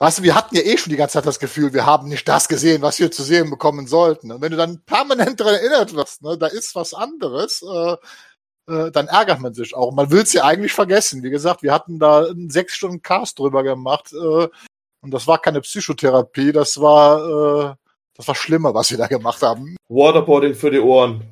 Weißt 0.00 0.18
du, 0.18 0.22
wir 0.24 0.34
hatten 0.34 0.56
ja 0.56 0.62
eh 0.62 0.76
schon 0.76 0.90
die 0.90 0.96
ganze 0.96 1.14
Zeit 1.14 1.26
das 1.26 1.38
Gefühl, 1.38 1.72
wir 1.72 1.86
haben 1.86 2.08
nicht 2.08 2.28
das 2.28 2.48
gesehen, 2.48 2.82
was 2.82 2.98
wir 2.98 3.10
zu 3.12 3.22
sehen 3.22 3.48
bekommen 3.48 3.86
sollten. 3.86 4.32
Und 4.32 4.42
wenn 4.42 4.50
du 4.50 4.56
dann 4.56 4.82
permanent 4.84 5.40
daran 5.40 5.54
erinnert 5.54 5.94
wirst, 5.94 6.20
ne, 6.20 6.36
da 6.36 6.48
ist 6.48 6.74
was 6.74 6.94
anderes, 6.94 7.62
äh, 7.62 7.96
äh, 8.66 8.90
dann 8.90 9.06
ärgert 9.06 9.40
man 9.40 9.54
sich 9.54 9.74
auch. 9.74 9.92
Man 9.92 10.10
will 10.10 10.22
es 10.22 10.32
ja 10.32 10.44
eigentlich 10.44 10.72
vergessen. 10.72 11.22
Wie 11.22 11.30
gesagt, 11.30 11.62
wir 11.62 11.72
hatten 11.72 11.98
da 11.98 12.24
einen 12.24 12.50
sechs 12.50 12.74
Stunden 12.74 13.02
Cast 13.02 13.38
drüber 13.38 13.62
gemacht 13.62 14.12
äh, 14.12 14.48
und 15.04 15.12
das 15.12 15.26
war 15.26 15.40
keine 15.40 15.60
Psychotherapie, 15.60 16.52
das 16.52 16.80
war 16.80 17.70
äh, 17.70 17.74
das 18.16 18.28
war 18.28 18.34
schlimmer, 18.34 18.74
was 18.74 18.90
wir 18.90 18.98
da 18.98 19.06
gemacht 19.06 19.42
haben. 19.42 19.76
Waterboarding 19.88 20.54
für 20.54 20.70
die 20.70 20.80
Ohren. 20.80 21.24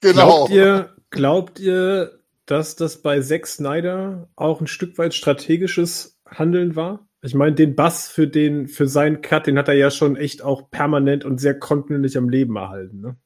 Genau. 0.00 0.46
Glaubt 0.46 0.50
ihr, 0.50 0.96
glaubt 1.10 1.60
ihr, 1.60 2.18
dass 2.46 2.74
das 2.74 3.02
bei 3.02 3.20
Zack 3.20 3.46
Snyder 3.46 4.28
auch 4.34 4.60
ein 4.60 4.66
Stück 4.66 4.98
weit 4.98 5.14
strategisches 5.14 6.18
Handeln 6.26 6.74
war? 6.74 7.06
Ich 7.22 7.34
meine, 7.34 7.54
den 7.54 7.76
Bass 7.76 8.08
für 8.08 8.26
den, 8.26 8.66
für 8.66 8.88
seinen 8.88 9.22
Cut, 9.22 9.46
den 9.46 9.58
hat 9.58 9.68
er 9.68 9.74
ja 9.74 9.90
schon 9.90 10.16
echt 10.16 10.42
auch 10.42 10.70
permanent 10.70 11.24
und 11.24 11.38
sehr 11.38 11.56
kontinuierlich 11.56 12.16
am 12.18 12.28
Leben 12.28 12.56
erhalten, 12.56 13.00
ne? 13.00 13.16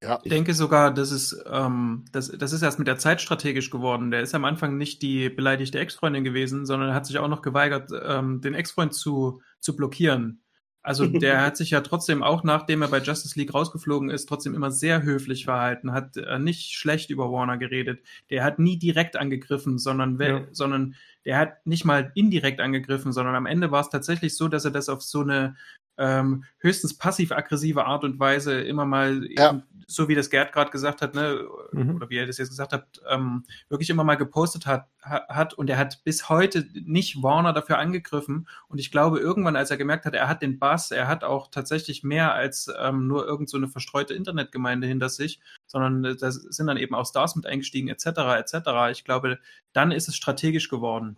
Ja. 0.00 0.20
Ich 0.22 0.30
denke 0.30 0.54
sogar, 0.54 0.94
das 0.94 1.10
ist, 1.10 1.44
ähm, 1.50 2.04
das, 2.12 2.30
das 2.30 2.52
ist 2.52 2.62
erst 2.62 2.78
mit 2.78 2.86
der 2.86 2.98
Zeit 2.98 3.20
strategisch 3.20 3.70
geworden. 3.70 4.12
Der 4.12 4.20
ist 4.20 4.34
am 4.34 4.44
Anfang 4.44 4.76
nicht 4.76 5.02
die 5.02 5.28
beleidigte 5.28 5.80
Ex-Freundin 5.80 6.22
gewesen, 6.22 6.66
sondern 6.66 6.94
hat 6.94 7.04
sich 7.06 7.18
auch 7.18 7.26
noch 7.26 7.42
geweigert, 7.42 7.90
ähm, 8.04 8.40
den 8.40 8.54
Ex-Freund 8.54 8.94
zu, 8.94 9.42
zu 9.58 9.74
blockieren. 9.74 10.40
Also 10.82 11.06
der 11.06 11.42
hat 11.42 11.56
sich 11.56 11.70
ja 11.70 11.80
trotzdem 11.80 12.22
auch, 12.22 12.44
nachdem 12.44 12.82
er 12.82 12.88
bei 12.88 13.00
Justice 13.00 13.36
League 13.36 13.52
rausgeflogen 13.52 14.08
ist, 14.08 14.26
trotzdem 14.26 14.54
immer 14.54 14.70
sehr 14.70 15.02
höflich 15.02 15.46
verhalten, 15.46 15.92
hat 15.92 16.16
äh, 16.16 16.38
nicht 16.38 16.72
schlecht 16.72 17.10
über 17.10 17.32
Warner 17.32 17.58
geredet. 17.58 18.00
Der 18.30 18.44
hat 18.44 18.60
nie 18.60 18.78
direkt 18.78 19.16
angegriffen, 19.16 19.78
sondern, 19.78 20.20
ja. 20.20 20.46
sondern 20.52 20.94
der 21.24 21.38
hat 21.38 21.66
nicht 21.66 21.84
mal 21.84 22.12
indirekt 22.14 22.60
angegriffen, 22.60 23.12
sondern 23.12 23.34
am 23.34 23.46
Ende 23.46 23.72
war 23.72 23.80
es 23.80 23.90
tatsächlich 23.90 24.36
so, 24.36 24.46
dass 24.46 24.64
er 24.64 24.70
das 24.70 24.88
auf 24.88 25.02
so 25.02 25.22
eine 25.22 25.56
ähm, 25.98 26.44
höchstens 26.58 26.96
passiv-aggressive 26.96 27.84
Art 27.84 28.04
und 28.04 28.18
Weise 28.20 28.60
immer 28.60 28.86
mal, 28.86 29.26
ja. 29.30 29.50
eben, 29.50 29.62
so 29.86 30.08
wie 30.08 30.14
das 30.14 30.30
Gerd 30.30 30.52
gerade 30.52 30.70
gesagt 30.70 31.02
hat, 31.02 31.14
ne, 31.14 31.46
mhm. 31.72 31.96
oder 31.96 32.08
wie 32.10 32.18
er 32.18 32.26
das 32.26 32.38
jetzt 32.38 32.50
gesagt 32.50 32.72
hat, 32.72 33.00
ähm, 33.08 33.44
wirklich 33.68 33.90
immer 33.90 34.04
mal 34.04 34.16
gepostet 34.16 34.66
hat, 34.66 34.88
hat 35.00 35.54
und 35.54 35.70
er 35.70 35.78
hat 35.78 36.04
bis 36.04 36.28
heute 36.28 36.66
nicht 36.74 37.22
Warner 37.22 37.52
dafür 37.52 37.78
angegriffen 37.78 38.48
und 38.68 38.78
ich 38.78 38.90
glaube 38.90 39.18
irgendwann, 39.18 39.56
als 39.56 39.70
er 39.70 39.76
gemerkt 39.76 40.04
hat, 40.04 40.14
er 40.14 40.28
hat 40.28 40.42
den 40.42 40.58
Bass, 40.58 40.90
er 40.90 41.08
hat 41.08 41.24
auch 41.24 41.50
tatsächlich 41.50 42.04
mehr 42.04 42.34
als 42.34 42.70
ähm, 42.78 43.06
nur 43.06 43.26
irgend 43.26 43.48
so 43.48 43.56
eine 43.56 43.68
verstreute 43.68 44.14
Internetgemeinde 44.14 44.86
hinter 44.86 45.08
sich, 45.08 45.40
sondern 45.66 46.04
äh, 46.04 46.16
da 46.16 46.30
sind 46.30 46.66
dann 46.66 46.76
eben 46.76 46.94
auch 46.94 47.06
Stars 47.06 47.34
mit 47.34 47.46
eingestiegen 47.46 47.88
etc. 47.88 48.06
etc. 48.06 48.54
Ich 48.92 49.04
glaube, 49.04 49.38
dann 49.72 49.90
ist 49.90 50.08
es 50.08 50.16
strategisch 50.16 50.68
geworden 50.68 51.16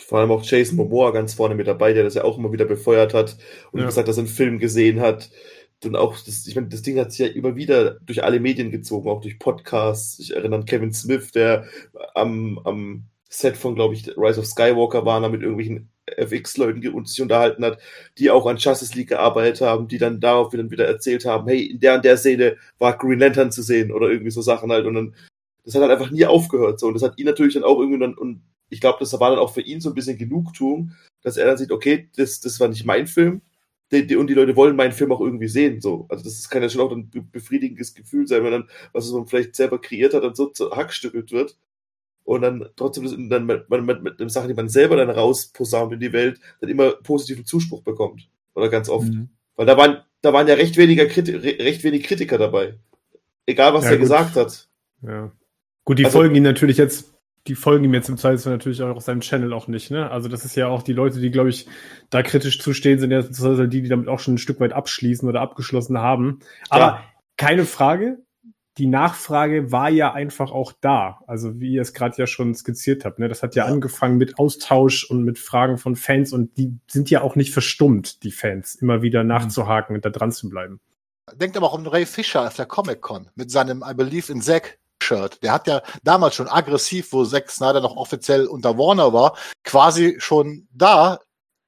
vor 0.00 0.18
allem 0.18 0.30
auch 0.30 0.44
Jason 0.44 0.76
Momoa 0.76 1.10
ganz 1.10 1.34
vorne 1.34 1.54
mit 1.54 1.66
dabei, 1.66 1.92
der 1.92 2.04
das 2.04 2.14
ja 2.14 2.24
auch 2.24 2.38
immer 2.38 2.52
wieder 2.52 2.64
befeuert 2.64 3.14
hat 3.14 3.36
und 3.72 3.80
ja. 3.80 3.86
gesagt, 3.86 4.08
dass 4.08 4.16
er 4.16 4.24
einen 4.24 4.28
Film 4.28 4.58
gesehen 4.58 5.00
hat. 5.00 5.30
dann 5.80 5.96
auch, 5.96 6.16
das, 6.24 6.46
ich 6.46 6.54
meine, 6.54 6.68
das 6.68 6.82
Ding 6.82 6.98
hat 6.98 7.12
sich 7.12 7.20
ja 7.20 7.32
immer 7.32 7.56
wieder 7.56 7.98
durch 8.00 8.22
alle 8.24 8.40
Medien 8.40 8.70
gezogen, 8.70 9.08
auch 9.08 9.20
durch 9.20 9.38
Podcasts. 9.38 10.18
Ich 10.18 10.34
erinnere 10.34 10.60
an 10.60 10.66
Kevin 10.66 10.92
Smith, 10.92 11.32
der 11.32 11.64
am, 12.14 12.58
am 12.64 13.04
Set 13.28 13.56
von, 13.56 13.74
glaube 13.76 13.94
ich, 13.94 14.08
Rise 14.16 14.40
of 14.40 14.46
Skywalker 14.46 15.04
war, 15.06 15.20
da 15.20 15.28
mit 15.28 15.42
irgendwelchen 15.42 15.88
FX-Leuten 16.16 17.06
sich 17.06 17.22
unterhalten 17.22 17.64
hat, 17.64 17.78
die 18.18 18.30
auch 18.30 18.46
an 18.46 18.56
Justice 18.56 18.96
League 18.96 19.10
gearbeitet 19.10 19.60
haben, 19.60 19.88
die 19.88 19.98
dann 19.98 20.20
darauf 20.20 20.52
wieder, 20.52 20.68
wieder 20.70 20.86
erzählt 20.86 21.24
haben, 21.24 21.48
hey, 21.48 21.62
in 21.62 21.80
der 21.80 21.94
und 21.94 22.04
der 22.04 22.16
Szene 22.16 22.56
war 22.78 22.98
Green 22.98 23.18
Lantern 23.18 23.52
zu 23.52 23.62
sehen 23.62 23.92
oder 23.92 24.10
irgendwie 24.10 24.30
so 24.30 24.42
Sachen 24.42 24.72
halt 24.72 24.86
und 24.86 24.94
dann, 24.94 25.14
das 25.64 25.74
hat 25.74 25.82
halt 25.82 25.92
einfach 25.92 26.10
nie 26.10 26.26
aufgehört 26.26 26.80
so 26.80 26.88
und 26.88 26.94
das 26.94 27.02
hat 27.02 27.18
ihn 27.18 27.26
natürlich 27.26 27.54
dann 27.54 27.64
auch 27.64 27.78
irgendwie 27.78 28.00
dann, 28.00 28.14
und 28.14 28.42
ich 28.70 28.80
glaube, 28.80 28.98
das 29.00 29.12
war 29.18 29.30
dann 29.30 29.38
auch 29.38 29.52
für 29.52 29.60
ihn 29.60 29.80
so 29.80 29.90
ein 29.90 29.94
bisschen 29.94 30.16
Genugtuung, 30.16 30.92
dass 31.22 31.36
er 31.36 31.46
dann 31.46 31.58
sieht, 31.58 31.72
okay, 31.72 32.08
das, 32.16 32.40
das 32.40 32.58
war 32.60 32.68
nicht 32.68 32.86
mein 32.86 33.06
Film, 33.06 33.42
die, 33.92 34.06
die, 34.06 34.16
und 34.16 34.28
die 34.28 34.34
Leute 34.34 34.56
wollen 34.56 34.76
meinen 34.76 34.92
Film 34.92 35.12
auch 35.12 35.20
irgendwie 35.20 35.48
sehen. 35.48 35.80
So. 35.80 36.06
Also 36.08 36.24
das 36.24 36.48
kann 36.48 36.62
ja 36.62 36.68
schon 36.68 36.80
auch 36.80 36.92
ein 36.92 37.10
befriedigendes 37.32 37.94
Gefühl 37.94 38.26
sein, 38.26 38.44
wenn 38.44 38.52
dann, 38.52 38.68
was 38.92 39.10
man 39.10 39.26
vielleicht 39.26 39.56
selber 39.56 39.80
kreiert 39.80 40.14
hat, 40.14 40.22
dann 40.22 40.34
so 40.34 40.52
hackstückelt 40.74 41.32
wird. 41.32 41.58
Und 42.22 42.42
dann 42.42 42.68
trotzdem 42.76 43.04
das, 43.04 43.14
dann 43.16 43.46
mit, 43.46 43.68
mit, 43.68 44.02
mit, 44.02 44.20
mit 44.20 44.30
Sachen, 44.30 44.48
die 44.48 44.54
man 44.54 44.68
selber 44.68 44.96
dann 44.96 45.10
rausposaunt 45.10 45.92
in 45.94 46.00
die 46.00 46.12
Welt, 46.12 46.38
dann 46.60 46.70
immer 46.70 46.92
positiven 46.92 47.44
Zuspruch 47.44 47.82
bekommt. 47.82 48.28
Oder 48.54 48.68
ganz 48.68 48.88
oft. 48.88 49.08
Mhm. 49.08 49.30
Weil 49.56 49.66
da 49.66 49.76
waren, 49.76 50.04
da 50.22 50.32
waren 50.32 50.46
ja 50.46 50.54
recht 50.54 50.76
weniger 50.76 51.06
Kriti 51.06 51.34
recht 51.34 51.82
wenig 51.82 52.04
Kritiker 52.04 52.38
dabei. 52.38 52.78
Egal, 53.46 53.74
was 53.74 53.84
ja, 53.84 53.90
er 53.90 53.96
gut. 53.96 54.02
gesagt 54.02 54.36
hat. 54.36 54.68
Ja. 55.02 55.32
Gut, 55.84 55.98
die 55.98 56.04
also, 56.04 56.18
folgen 56.18 56.36
ihn 56.36 56.44
natürlich 56.44 56.76
jetzt 56.76 57.12
die 57.46 57.54
folgen 57.54 57.84
ihm 57.84 57.94
jetzt 57.94 58.08
im 58.08 58.18
Zweifelsfall 58.18 58.52
natürlich 58.52 58.82
auch 58.82 58.94
auf 58.94 59.02
seinem 59.02 59.20
Channel 59.20 59.52
auch 59.52 59.66
nicht, 59.66 59.90
ne? 59.90 60.10
Also 60.10 60.28
das 60.28 60.44
ist 60.44 60.56
ja 60.56 60.68
auch 60.68 60.82
die 60.82 60.92
Leute, 60.92 61.20
die, 61.20 61.30
glaube 61.30 61.48
ich, 61.48 61.66
da 62.10 62.22
kritisch 62.22 62.60
zu 62.60 62.74
stehen 62.74 62.98
sind, 62.98 63.10
ja 63.10 63.22
die, 63.22 63.82
die 63.82 63.88
damit 63.88 64.08
auch 64.08 64.20
schon 64.20 64.34
ein 64.34 64.38
Stück 64.38 64.60
weit 64.60 64.72
abschließen 64.72 65.28
oder 65.28 65.40
abgeschlossen 65.40 65.98
haben. 65.98 66.40
Aber 66.68 66.84
ja. 66.84 67.04
keine 67.36 67.64
Frage, 67.64 68.18
die 68.76 68.86
Nachfrage 68.86 69.72
war 69.72 69.90
ja 69.90 70.12
einfach 70.12 70.52
auch 70.52 70.72
da. 70.80 71.20
Also 71.26 71.60
wie 71.60 71.72
ihr 71.72 71.82
es 71.82 71.94
gerade 71.94 72.16
ja 72.18 72.26
schon 72.26 72.54
skizziert 72.54 73.04
habt, 73.04 73.18
ne? 73.18 73.28
Das 73.28 73.42
hat 73.42 73.54
ja, 73.54 73.66
ja, 73.66 73.72
angefangen 73.72 74.18
mit 74.18 74.38
Austausch 74.38 75.04
und 75.04 75.24
mit 75.24 75.38
Fragen 75.38 75.78
von 75.78 75.96
Fans 75.96 76.32
und 76.32 76.58
die 76.58 76.78
sind 76.88 77.10
ja 77.10 77.22
auch 77.22 77.36
nicht 77.36 77.52
verstummt, 77.52 78.22
die 78.22 78.32
Fans, 78.32 78.74
immer 78.74 79.02
wieder 79.02 79.24
nachzuhaken 79.24 79.96
und 79.96 80.04
da 80.04 80.10
dran 80.10 80.32
zu 80.32 80.50
bleiben. 80.50 80.80
Denkt 81.34 81.56
aber 81.56 81.68
auch 81.68 81.78
um 81.78 81.86
Ray 81.86 82.06
Fisher 82.06 82.46
auf 82.46 82.54
der 82.54 82.66
Comic 82.66 83.00
Con 83.00 83.30
mit 83.34 83.50
seinem 83.50 83.84
I 83.86 83.94
Believe 83.94 84.32
in 84.32 84.42
Zack 84.42 84.79
Shirt. 85.02 85.42
Der 85.42 85.52
hat 85.52 85.66
ja 85.66 85.82
damals 86.02 86.34
schon 86.34 86.48
aggressiv, 86.48 87.12
wo 87.12 87.24
Zack 87.24 87.50
Snyder 87.50 87.80
noch 87.80 87.96
offiziell 87.96 88.46
unter 88.46 88.76
Warner 88.78 89.12
war, 89.12 89.36
quasi 89.64 90.16
schon 90.18 90.68
da 90.72 91.18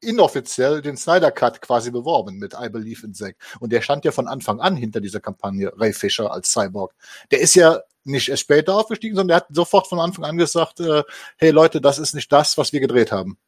inoffiziell 0.01 0.83
den 0.83 0.97
Snyder 0.97 1.31
Cut 1.31 1.61
quasi 1.61 1.91
beworben 1.91 2.39
mit 2.39 2.55
I 2.55 2.69
Believe 2.69 3.07
in 3.07 3.15
Zack. 3.15 3.37
Und 3.61 3.73
der 3.73 3.81
stand 3.83 4.05
ja 4.05 4.11
von 4.11 4.29
Anfang 4.29 4.61
an 4.61 4.77
hinter 4.77 5.01
dieser 5.01 5.21
Kampagne, 5.21 5.73
Ray 5.77 5.93
Fisher 5.93 6.31
als 6.31 6.51
Cyborg. 6.53 6.93
Der 7.31 7.41
ist 7.41 7.55
ja 7.55 7.81
nicht 8.05 8.29
erst 8.29 8.43
später 8.43 8.77
aufgestiegen, 8.77 9.15
sondern 9.15 9.29
der 9.29 9.37
hat 9.37 9.55
sofort 9.55 9.87
von 9.87 10.01
Anfang 10.01 10.25
an 10.25 10.37
gesagt, 10.37 10.81
äh, 10.81 11.05
hey 11.37 11.51
Leute, 11.51 11.81
das 11.81 11.99
ist 11.99 12.15
nicht 12.15 12.33
das, 12.33 12.59
was 12.59 12.73
wir 12.73 12.81
gedreht 12.81 13.13
haben. 13.13 13.39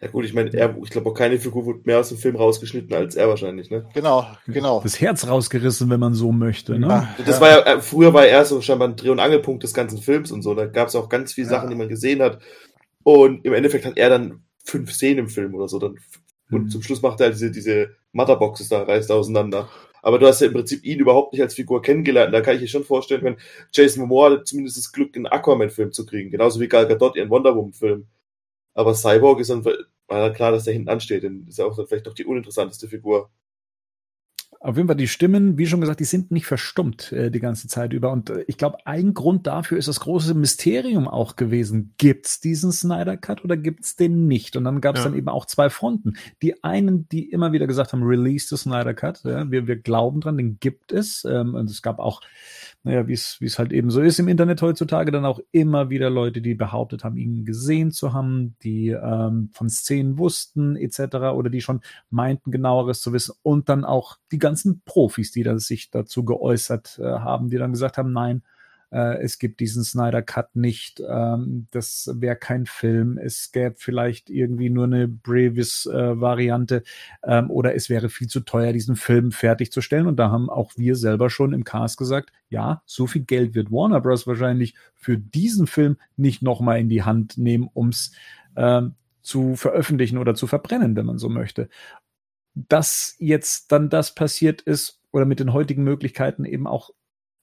Ja 0.00 0.08
gut, 0.08 0.24
ich 0.24 0.34
meine, 0.34 0.52
er, 0.52 0.76
ich 0.82 0.90
glaube 0.90 1.08
auch 1.08 1.14
keine 1.14 1.38
Figur 1.38 1.64
wurde 1.64 1.80
mehr 1.84 2.00
aus 2.00 2.08
dem 2.08 2.18
Film 2.18 2.36
rausgeschnitten 2.36 2.92
als 2.92 3.16
er 3.16 3.28
wahrscheinlich, 3.28 3.70
ne? 3.70 3.88
Genau, 3.94 4.26
genau. 4.46 4.80
Das 4.82 5.00
Herz 5.00 5.26
rausgerissen, 5.26 5.88
wenn 5.88 6.00
man 6.00 6.14
so 6.14 6.32
möchte, 6.32 6.78
ne? 6.78 6.88
Ja, 6.88 7.14
das 7.24 7.36
ja. 7.36 7.40
war 7.40 7.50
ja, 7.50 7.74
äh, 7.74 7.80
früher 7.80 8.12
war 8.12 8.26
er 8.26 8.44
so 8.44 8.60
scheinbar 8.60 8.88
ein 8.88 8.96
Dreh- 8.96 9.10
und 9.10 9.20
Angelpunkt 9.20 9.62
des 9.62 9.72
ganzen 9.72 9.98
Films 9.98 10.30
und 10.30 10.42
so. 10.42 10.54
Da 10.54 10.66
gab 10.66 10.88
es 10.88 10.96
auch 10.96 11.08
ganz 11.08 11.32
viele 11.32 11.46
ja. 11.46 11.52
Sachen, 11.52 11.70
die 11.70 11.76
man 11.76 11.88
gesehen 11.88 12.20
hat. 12.20 12.40
Und 13.02 13.44
im 13.44 13.52
Endeffekt 13.52 13.86
hat 13.86 13.96
er 13.96 14.10
dann 14.10 14.42
fünf 14.64 14.92
Szenen 14.92 15.20
im 15.20 15.28
Film 15.28 15.54
oder 15.54 15.68
so. 15.68 15.78
Dann, 15.78 15.98
und 16.50 16.64
mhm. 16.64 16.68
zum 16.70 16.82
Schluss 16.82 17.00
macht 17.00 17.20
er 17.20 17.30
diese, 17.30 17.50
diese 17.50 17.90
Motherboxes 18.12 18.68
da, 18.68 18.82
reißt 18.82 19.10
auseinander. 19.12 19.68
Aber 20.02 20.18
du 20.18 20.26
hast 20.26 20.40
ja 20.40 20.48
im 20.48 20.52
Prinzip 20.52 20.84
ihn 20.84 20.98
überhaupt 20.98 21.32
nicht 21.32 21.40
als 21.40 21.54
Figur 21.54 21.80
kennengelernt. 21.80 22.34
Da 22.34 22.42
kann 22.42 22.56
ich 22.56 22.60
mir 22.60 22.68
schon 22.68 22.84
vorstellen, 22.84 23.24
wenn 23.24 23.36
Jason 23.72 24.02
Momoa 24.02 24.30
hatte 24.30 24.44
zumindest 24.44 24.76
das 24.76 24.92
Glück, 24.92 25.16
einen 25.16 25.26
Aquaman-Film 25.26 25.92
zu 25.92 26.04
kriegen. 26.04 26.30
Genauso 26.30 26.60
wie 26.60 26.68
Gal 26.68 26.86
Gadot 26.86 27.16
ihren 27.16 27.30
Wonder 27.30 27.56
Woman-Film. 27.56 28.06
Aber 28.74 28.94
Cyborg 28.94 29.40
ist 29.40 29.50
dann, 29.50 29.64
war 29.64 30.18
ja 30.18 30.30
klar, 30.30 30.52
dass 30.52 30.64
der 30.64 30.74
hinten 30.74 30.88
ansteht. 30.88 31.24
Dann 31.24 31.46
ist 31.48 31.58
er 31.58 31.66
auch 31.66 31.76
dann 31.76 31.86
vielleicht 31.86 32.06
doch 32.06 32.14
die 32.14 32.26
uninteressanteste 32.26 32.88
Figur. 32.88 33.30
Auf 34.64 34.78
jeden 34.78 34.88
Fall 34.88 34.96
die 34.96 35.08
Stimmen, 35.08 35.58
wie 35.58 35.66
schon 35.66 35.82
gesagt, 35.82 36.00
die 36.00 36.04
sind 36.04 36.30
nicht 36.30 36.46
verstummt 36.46 37.12
äh, 37.12 37.30
die 37.30 37.38
ganze 37.38 37.68
Zeit 37.68 37.92
über. 37.92 38.10
Und 38.10 38.30
äh, 38.30 38.44
ich 38.46 38.56
glaube, 38.56 38.78
ein 38.86 39.12
Grund 39.12 39.46
dafür 39.46 39.76
ist 39.76 39.88
das 39.88 40.00
große 40.00 40.32
Mysterium 40.32 41.06
auch 41.06 41.36
gewesen. 41.36 41.92
Gibt's 41.98 42.40
diesen 42.40 42.72
Snyder 42.72 43.18
Cut 43.18 43.44
oder 43.44 43.58
gibt's 43.58 43.94
den 43.94 44.26
nicht? 44.26 44.56
Und 44.56 44.64
dann 44.64 44.80
gab's 44.80 45.00
ja. 45.00 45.04
dann 45.04 45.18
eben 45.18 45.28
auch 45.28 45.44
zwei 45.44 45.68
Fronten. 45.68 46.14
Die 46.40 46.64
einen, 46.64 47.06
die 47.10 47.30
immer 47.30 47.52
wieder 47.52 47.66
gesagt 47.66 47.92
haben, 47.92 48.04
release 48.04 48.48
the 48.48 48.56
Snyder 48.56 48.94
Cut. 48.94 49.22
Ja, 49.24 49.50
wir, 49.50 49.66
wir 49.66 49.76
glauben 49.76 50.22
dran, 50.22 50.38
den 50.38 50.58
gibt 50.60 50.92
es. 50.92 51.26
Ähm, 51.26 51.54
und 51.54 51.68
es 51.68 51.82
gab 51.82 51.98
auch 51.98 52.22
naja, 52.84 53.08
wie 53.08 53.14
es 53.14 53.58
halt 53.58 53.72
eben 53.72 53.90
so 53.90 54.02
ist 54.02 54.18
im 54.18 54.28
Internet 54.28 54.60
heutzutage, 54.60 55.10
dann 55.10 55.24
auch 55.24 55.40
immer 55.52 55.88
wieder 55.88 56.10
Leute, 56.10 56.42
die 56.42 56.54
behauptet 56.54 57.02
haben, 57.02 57.16
ihn 57.16 57.46
gesehen 57.46 57.90
zu 57.92 58.12
haben, 58.12 58.56
die 58.62 58.90
ähm, 58.90 59.48
von 59.52 59.70
Szenen 59.70 60.18
wussten 60.18 60.76
etc. 60.76 61.16
oder 61.34 61.48
die 61.48 61.62
schon 61.62 61.80
meinten, 62.10 62.50
genaueres 62.50 63.00
zu 63.00 63.14
wissen 63.14 63.34
und 63.42 63.70
dann 63.70 63.86
auch 63.86 64.18
die 64.30 64.38
ganzen 64.38 64.82
Profis, 64.84 65.32
die 65.32 65.42
da 65.42 65.58
sich 65.58 65.90
dazu 65.90 66.26
geäußert 66.26 66.98
äh, 66.98 67.04
haben, 67.04 67.48
die 67.48 67.56
dann 67.56 67.72
gesagt 67.72 67.96
haben, 67.96 68.12
nein, 68.12 68.42
äh, 68.94 69.20
es 69.22 69.40
gibt 69.40 69.58
diesen 69.58 69.82
Snyder 69.82 70.22
Cut 70.22 70.54
nicht, 70.54 71.02
ähm, 71.06 71.66
das 71.72 72.08
wäre 72.14 72.36
kein 72.36 72.64
Film, 72.64 73.18
es 73.18 73.50
gäbe 73.50 73.74
vielleicht 73.76 74.30
irgendwie 74.30 74.70
nur 74.70 74.84
eine 74.84 75.08
Brevis-Variante 75.08 76.84
äh, 77.22 77.38
ähm, 77.38 77.50
oder 77.50 77.74
es 77.74 77.90
wäre 77.90 78.08
viel 78.08 78.28
zu 78.28 78.40
teuer, 78.40 78.72
diesen 78.72 78.94
Film 78.94 79.32
fertigzustellen. 79.32 80.06
Und 80.06 80.16
da 80.16 80.30
haben 80.30 80.48
auch 80.48 80.72
wir 80.76 80.94
selber 80.94 81.28
schon 81.28 81.52
im 81.52 81.64
Cast 81.64 81.98
gesagt, 81.98 82.30
ja, 82.48 82.82
so 82.86 83.08
viel 83.08 83.22
Geld 83.22 83.56
wird 83.56 83.72
Warner 83.72 84.00
Bros. 84.00 84.28
wahrscheinlich 84.28 84.76
für 84.94 85.18
diesen 85.18 85.66
Film 85.66 85.96
nicht 86.16 86.40
nochmal 86.40 86.78
in 86.78 86.88
die 86.88 87.02
Hand 87.02 87.36
nehmen, 87.36 87.68
ums 87.74 88.12
ähm, 88.56 88.94
zu 89.22 89.56
veröffentlichen 89.56 90.18
oder 90.18 90.36
zu 90.36 90.46
verbrennen, 90.46 90.94
wenn 90.94 91.06
man 91.06 91.18
so 91.18 91.28
möchte. 91.28 91.68
Dass 92.54 93.16
jetzt 93.18 93.72
dann 93.72 93.88
das 93.88 94.14
passiert 94.14 94.62
ist 94.62 95.00
oder 95.10 95.24
mit 95.24 95.40
den 95.40 95.52
heutigen 95.52 95.82
Möglichkeiten 95.82 96.44
eben 96.44 96.68
auch 96.68 96.90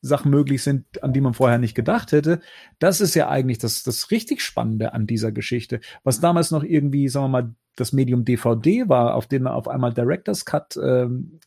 Sachen 0.01 0.31
möglich 0.31 0.63
sind, 0.63 1.03
an 1.03 1.13
die 1.13 1.21
man 1.21 1.33
vorher 1.33 1.59
nicht 1.59 1.75
gedacht 1.75 2.11
hätte. 2.11 2.41
Das 2.79 3.01
ist 3.01 3.15
ja 3.15 3.29
eigentlich 3.29 3.59
das, 3.59 3.83
das 3.83 4.11
richtig 4.11 4.41
Spannende 4.41 4.93
an 4.93 5.07
dieser 5.07 5.31
Geschichte. 5.31 5.79
Was 6.03 6.19
damals 6.19 6.51
noch 6.51 6.63
irgendwie, 6.63 7.07
sagen 7.07 7.25
wir 7.25 7.29
mal, 7.29 7.55
das 7.75 7.93
Medium 7.93 8.25
DVD 8.25 8.89
war, 8.89 9.15
auf 9.15 9.27
dem 9.27 9.47
auf 9.47 9.67
einmal 9.67 9.93
Director's 9.93 10.45
Cut 10.45 10.77
ähm, 10.77 11.39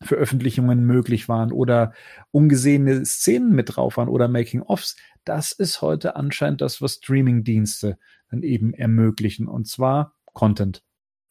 Veröffentlichungen 0.00 0.84
möglich 0.84 1.28
waren 1.28 1.52
oder 1.52 1.92
ungesehene 2.30 3.04
Szenen 3.04 3.52
mit 3.54 3.76
drauf 3.76 3.96
waren 3.96 4.08
oder 4.08 4.28
Making-ofs. 4.28 4.96
Das 5.24 5.52
ist 5.52 5.82
heute 5.82 6.16
anscheinend 6.16 6.60
das, 6.60 6.82
was 6.82 6.94
Streaming-Dienste 6.94 7.98
dann 8.30 8.42
eben 8.42 8.74
ermöglichen. 8.74 9.46
Und 9.48 9.68
zwar 9.68 10.14
Content. 10.32 10.82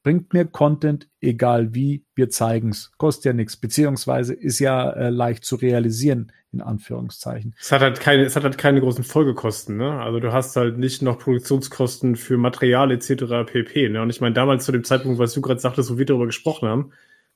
Bringt 0.03 0.33
mir 0.33 0.45
Content, 0.45 1.09
egal 1.19 1.75
wie, 1.75 2.03
wir 2.15 2.29
zeigen's. 2.29 2.91
Kostet 2.97 3.25
ja 3.25 3.33
nichts, 3.33 3.57
beziehungsweise 3.57 4.33
ist 4.33 4.59
ja 4.59 4.89
äh, 4.91 5.09
leicht 5.09 5.45
zu 5.45 5.55
realisieren, 5.55 6.31
in 6.51 6.61
Anführungszeichen. 6.61 7.55
Es 7.59 7.71
hat 7.71 7.81
halt 7.81 7.99
keine, 7.99 8.23
es 8.25 8.35
hat 8.35 8.43
halt 8.43 8.57
keine 8.57 8.81
großen 8.81 9.03
Folgekosten, 9.03 9.77
ne? 9.77 9.99
Also 10.01 10.19
du 10.19 10.33
hast 10.33 10.55
halt 10.55 10.77
nicht 10.77 11.01
noch 11.01 11.19
Produktionskosten 11.19 12.15
für 12.15 12.37
Material 12.37 12.91
etc. 12.91 13.45
pp. 13.45 13.89
Ne? 13.89 14.01
Und 14.01 14.09
ich 14.09 14.21
meine, 14.21 14.33
damals 14.33 14.65
zu 14.65 14.71
dem 14.71 14.83
Zeitpunkt, 14.83 15.19
was 15.19 15.33
du 15.33 15.41
gerade 15.41 15.59
sagtest, 15.59 15.91
wo 15.91 15.97
wir 15.97 16.05
darüber 16.05 16.25
gesprochen 16.25 16.67
haben, 16.67 16.91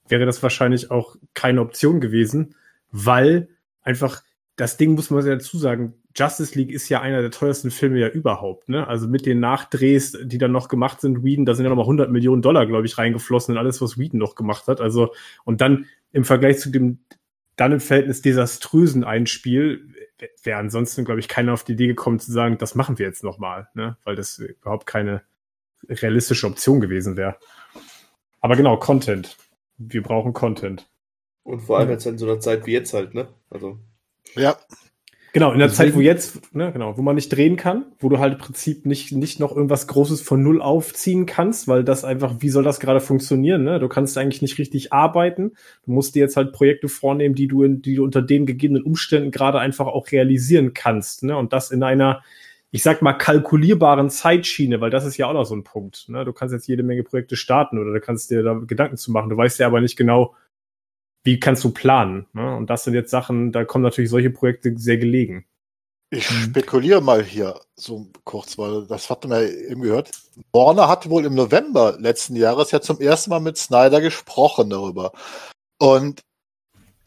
wäre 0.08 0.26
das 0.26 0.42
wahrscheinlich 0.42 0.92
auch 0.92 1.16
keine 1.34 1.62
Option 1.62 2.02
gewesen, 2.02 2.56
weil 2.92 3.50
einfach 3.82 4.24
das 4.56 4.78
Ding 4.78 4.96
muss 4.96 5.10
man 5.10 5.26
ja 5.26 5.34
dazu 5.34 5.58
sagen, 5.58 5.94
Justice 6.18 6.58
League 6.58 6.72
ist 6.72 6.88
ja 6.90 7.02
einer 7.02 7.22
der 7.22 7.32
teuersten 7.32 7.72
Filme 7.72 8.00
ja 8.00 8.08
überhaupt, 8.08 8.70
ne? 8.70 8.88
Also 8.88 9.08
mit 9.08 9.26
den 9.26 9.40
Nachdrehs, 9.40 10.18
die 10.22 10.38
dann 10.38 10.52
noch 10.52 10.70
gemacht 10.70 11.02
sind, 11.02 11.24
Whedon, 11.24 11.46
da 11.46 11.54
sind 11.56 11.66
ja 11.66 11.70
nochmal 11.70 11.84
100 11.84 12.10
Millionen 12.10 12.42
Dollar, 12.42 12.66
glaube 12.66 12.86
ich, 12.86 12.98
reingeflossen 12.98 13.54
in 13.54 13.58
alles, 13.58 13.82
was 13.82 13.98
Whedon 13.98 14.20
noch 14.20 14.36
gemacht 14.36 14.68
hat. 14.68 14.80
Also, 14.80 15.14
und 15.44 15.62
dann 15.62 15.86
im 16.12 16.24
Vergleich 16.24 16.60
zu 16.60 16.70
dem 16.70 17.00
dann 17.58 17.72
im 17.72 17.80
Verhältnis 17.80 18.22
desaströsen 18.22 19.04
Einspiel 19.04 19.94
wäre 20.44 20.60
ansonsten, 20.60 21.06
glaube 21.06 21.20
ich, 21.20 21.28
keiner 21.28 21.54
auf 21.54 21.64
die 21.64 21.74
Idee 21.74 21.88
gekommen 21.88 22.20
zu 22.20 22.32
sagen, 22.32 22.58
das 22.58 22.76
machen 22.76 23.00
wir 23.00 23.06
jetzt 23.06 23.24
nochmal, 23.24 23.68
ne? 23.74 23.98
Weil 24.04 24.16
das 24.16 24.38
überhaupt 24.38 24.88
keine 24.88 25.22
realistische 25.88 26.48
Option 26.48 26.82
gewesen 26.82 27.18
wäre. 27.18 27.38
Aber 28.42 28.56
genau, 28.56 28.78
Content. 28.78 29.38
Wir 29.78 30.02
brauchen 30.02 30.34
Content. 30.34 30.88
Und 31.44 31.62
vor 31.62 31.80
allem 31.80 31.90
jetzt 31.90 32.06
in 32.06 32.18
so 32.18 32.26
einer 32.26 32.40
Zeit 32.40 32.66
wie 32.66 32.72
jetzt 32.72 32.94
halt, 32.94 33.14
ne? 33.14 33.28
Also. 33.50 33.80
Ja. 34.36 34.58
Genau, 35.36 35.52
in 35.52 35.60
der 35.60 35.68
Deswegen, 35.68 35.90
Zeit, 35.90 35.96
wo 35.98 36.00
jetzt, 36.00 36.56
ne, 36.56 36.72
genau, 36.72 36.98
wo 36.98 37.02
man 37.02 37.16
nicht 37.16 37.28
drehen 37.28 37.58
kann, 37.58 37.84
wo 38.00 38.08
du 38.08 38.20
halt 38.20 38.36
im 38.36 38.40
Prinzip 38.40 38.86
nicht, 38.86 39.12
nicht 39.12 39.38
noch 39.42 39.54
irgendwas 39.54 39.86
Großes 39.86 40.22
von 40.22 40.42
Null 40.42 40.62
aufziehen 40.62 41.26
kannst, 41.26 41.68
weil 41.68 41.84
das 41.84 42.06
einfach, 42.06 42.36
wie 42.40 42.48
soll 42.48 42.64
das 42.64 42.80
gerade 42.80 43.02
funktionieren, 43.02 43.66
ne? 43.66 43.80
Du 43.80 43.90
kannst 43.90 44.18
eigentlich 44.18 44.42
nicht 44.42 44.58
richtig 44.60 44.94
arbeiten. 44.94 45.52
Du 45.86 45.92
musst 45.92 46.16
dir 46.16 46.22
jetzt 46.22 46.38
halt 46.38 46.54
Projekte 46.54 46.88
vornehmen, 46.88 47.36
die 47.36 47.50
du 47.50 47.64
in, 47.64 47.82
die 47.82 47.96
du 47.96 48.06
unter 48.06 48.22
den 48.22 48.46
gegebenen 48.46 48.84
Umständen 48.84 49.30
gerade 49.30 49.60
einfach 49.60 49.88
auch 49.88 50.10
realisieren 50.10 50.74
kannst, 50.74 51.24
ne? 51.24 51.36
Und 51.36 51.52
das 51.52 51.70
in 51.70 51.84
einer, 51.84 52.24
ich 52.72 52.82
sag 52.82 53.02
mal, 53.02 53.12
kalkulierbaren 53.12 54.10
Zeitschiene, 54.10 54.80
weil 54.80 54.90
das 54.90 55.06
ist 55.06 55.18
ja 55.18 55.28
auch 55.28 55.34
noch 55.34 55.44
so 55.44 55.54
ein 55.54 55.66
Punkt, 55.66 56.08
ne? 56.08 56.24
Du 56.24 56.32
kannst 56.32 56.54
jetzt 56.54 56.70
jede 56.70 56.84
Menge 56.84 57.04
Projekte 57.04 57.36
starten 57.36 57.78
oder 57.78 57.92
du 57.92 58.00
kannst 58.00 58.32
dir 58.32 58.42
da 58.42 58.54
Gedanken 58.54 58.96
zu 58.96 59.12
machen. 59.12 59.30
Du 59.30 59.36
weißt 59.36 59.60
ja 59.60 59.68
aber 59.68 59.82
nicht 59.82 59.98
genau, 59.98 60.34
wie 61.26 61.40
kannst 61.40 61.64
du 61.64 61.72
planen? 61.72 62.28
Ne? 62.34 62.56
Und 62.56 62.70
das 62.70 62.86
sind 62.86 62.94
jetzt 62.94 63.12
Sachen, 63.12 63.52
da 63.52 63.66
kommen 63.66 63.84
natürlich 63.84 64.10
solche 64.10 64.30
Projekte 64.30 64.78
sehr 64.78 64.98
gelegen. 64.98 65.46
Ich 66.12 66.30
mhm. 66.30 66.44
spekuliere 66.44 67.02
mal 67.02 67.24
hier 67.24 67.60
so 67.76 68.08
kurz, 68.24 68.58
weil 68.58 68.86
das 68.86 69.10
hatten 69.10 69.32
wir 69.32 69.42
eben 69.42 69.82
gehört. 69.82 70.12
Warner 70.54 70.88
hatte 70.88 71.10
wohl 71.10 71.26
im 71.26 71.34
November 71.34 71.98
letzten 72.00 72.36
Jahres 72.36 72.72
ja 72.72 72.80
zum 72.80 73.02
ersten 73.02 73.32
Mal 73.32 73.40
mit 73.40 73.58
Snyder 73.58 74.00
gesprochen 74.02 74.70
darüber. 74.70 75.12
Und 75.80 76.22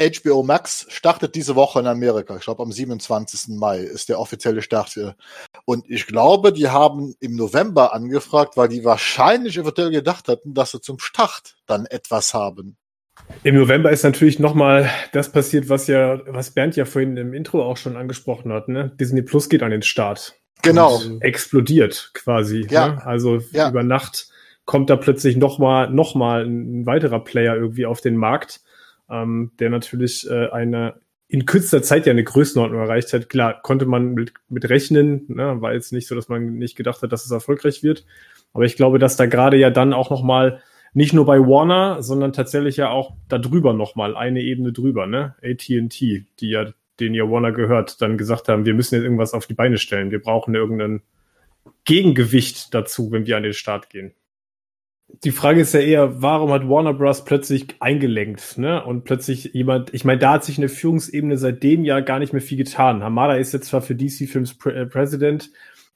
HBO 0.01 0.43
Max 0.43 0.87
startet 0.91 1.35
diese 1.35 1.57
Woche 1.57 1.81
in 1.81 1.87
Amerika. 1.87 2.37
Ich 2.37 2.43
glaube, 2.43 2.63
am 2.63 2.71
27. 2.71 3.57
Mai 3.57 3.79
ist 3.79 4.09
der 4.09 4.21
offizielle 4.21 4.63
Start. 4.63 4.91
Für. 4.91 5.17
Und 5.65 5.89
ich 5.89 6.07
glaube, 6.07 6.53
die 6.53 6.69
haben 6.69 7.15
im 7.21 7.35
November 7.35 7.95
angefragt, 7.95 8.57
weil 8.57 8.69
die 8.69 8.85
wahrscheinlich 8.85 9.57
eventuell 9.57 9.91
gedacht 9.91 10.29
hatten, 10.29 10.55
dass 10.55 10.73
sie 10.73 10.81
zum 10.81 10.99
Start 10.99 11.57
dann 11.67 11.87
etwas 11.87 12.35
haben. 12.35 12.77
Im 13.43 13.55
November 13.55 13.91
ist 13.91 14.03
natürlich 14.03 14.39
nochmal 14.39 14.91
das 15.13 15.31
passiert, 15.31 15.69
was 15.69 15.87
ja, 15.87 16.21
was 16.27 16.51
Bernd 16.51 16.77
ja 16.77 16.85
vorhin 16.85 17.17
im 17.17 17.35
Intro 17.35 17.63
auch 17.63 17.77
schon 17.77 17.97
angesprochen 17.97 18.53
hat. 18.53 18.69
Ne? 18.69 18.93
Disney 18.99 19.23
Plus 19.23 19.49
geht 19.49 19.63
an 19.63 19.71
den 19.71 19.83
Start. 19.83 20.35
Genau. 20.63 21.01
explodiert 21.21 22.11
quasi. 22.15 22.67
Ja. 22.69 22.89
Ne? 22.89 23.07
Also 23.07 23.39
ja. 23.53 23.71
über 23.71 23.83
Nacht 23.83 24.29
kommt 24.65 24.91
da 24.91 24.97
plötzlich 24.97 25.37
nochmal 25.37 25.91
noch 25.91 26.15
mal 26.15 26.45
ein 26.45 26.85
weiterer 26.85 27.23
Player 27.23 27.55
irgendwie 27.55 27.87
auf 27.87 28.01
den 28.01 28.17
Markt, 28.17 28.61
ähm, 29.09 29.53
der 29.61 29.71
natürlich 29.71 30.29
äh, 30.29 30.49
eine 30.51 31.01
in 31.29 31.45
kürzester 31.45 31.83
Zeit 31.83 32.07
ja 32.07 32.13
eine 32.13 32.25
Größenordnung 32.25 32.81
erreicht 32.81 33.13
hat. 33.13 33.29
Klar, 33.29 33.61
konnte 33.63 33.85
man 33.85 34.15
mit, 34.15 34.33
mit 34.49 34.69
rechnen, 34.69 35.27
ne? 35.29 35.61
war 35.61 35.75
jetzt 35.75 35.93
nicht 35.93 36.09
so, 36.09 36.15
dass 36.15 36.29
man 36.29 36.55
nicht 36.57 36.77
gedacht 36.77 37.03
hat, 37.03 37.13
dass 37.13 37.25
es 37.25 37.31
erfolgreich 37.31 37.83
wird. 37.83 38.05
Aber 38.55 38.65
ich 38.65 38.77
glaube, 38.77 38.99
dass 38.99 39.17
da 39.17 39.27
gerade 39.27 39.59
ja 39.59 39.71
dann 39.71 39.93
auch 39.93 40.11
nochmal 40.11 40.63
nicht 40.95 41.13
nur 41.13 41.27
bei 41.27 41.39
Warner, 41.39 42.03
sondern 42.03 42.33
tatsächlich 42.33 42.77
ja 42.77 42.91
auch 42.91 43.15
darüber 43.29 43.73
nochmal, 43.73 44.17
eine 44.17 44.41
Ebene 44.41 44.73
drüber, 44.73 45.07
ne? 45.07 45.35
AT&T, 45.43 46.25
die 46.41 46.51
ja, 46.51 46.67
denen 47.01 47.15
ja 47.15 47.31
Warner 47.31 47.53
gehört, 47.53 48.01
dann 48.03 48.19
gesagt 48.19 48.49
haben, 48.49 48.67
wir 48.67 48.75
müssen 48.75 48.97
jetzt 48.97 49.05
irgendwas 49.05 49.35
auf 49.35 49.47
die 49.47 49.55
Beine 49.55 49.79
stellen. 49.79 50.11
Wir 50.11 50.21
brauchen 50.21 50.55
irgendein 50.55 51.03
Gegengewicht 51.85 52.75
dazu, 52.75 53.13
wenn 53.13 53.27
wir 53.27 53.37
an 53.37 53.43
den 53.43 53.55
Start 53.55 53.91
gehen. 53.91 54.13
Die 55.25 55.31
Frage 55.31 55.63
ist 55.63 55.73
ja 55.73 55.81
eher, 55.81 56.21
warum 56.21 56.53
hat 56.53 56.69
Warner 56.69 56.93
Bros. 56.93 57.25
plötzlich 57.25 57.77
eingelenkt, 57.81 58.59
ne? 58.59 58.85
Und 58.85 59.05
plötzlich 59.05 59.55
jemand, 59.55 59.95
ich 59.95 60.05
meine, 60.05 60.19
da 60.19 60.35
hat 60.35 60.45
sich 60.45 60.59
eine 60.59 60.69
Führungsebene 60.69 61.39
seitdem 61.39 61.85
ja 61.85 62.01
gar 62.01 62.19
nicht 62.19 62.35
mehr 62.35 62.43
viel 62.43 62.59
getan. 62.59 63.03
Hamada 63.03 63.35
ist 63.35 63.55
jetzt 63.55 63.69
zwar 63.69 63.81
für 63.81 63.95
DC 63.95 64.29
Films 64.29 64.53
Pre 64.53 64.75
äh, 64.75 64.85
President, 64.85 65.51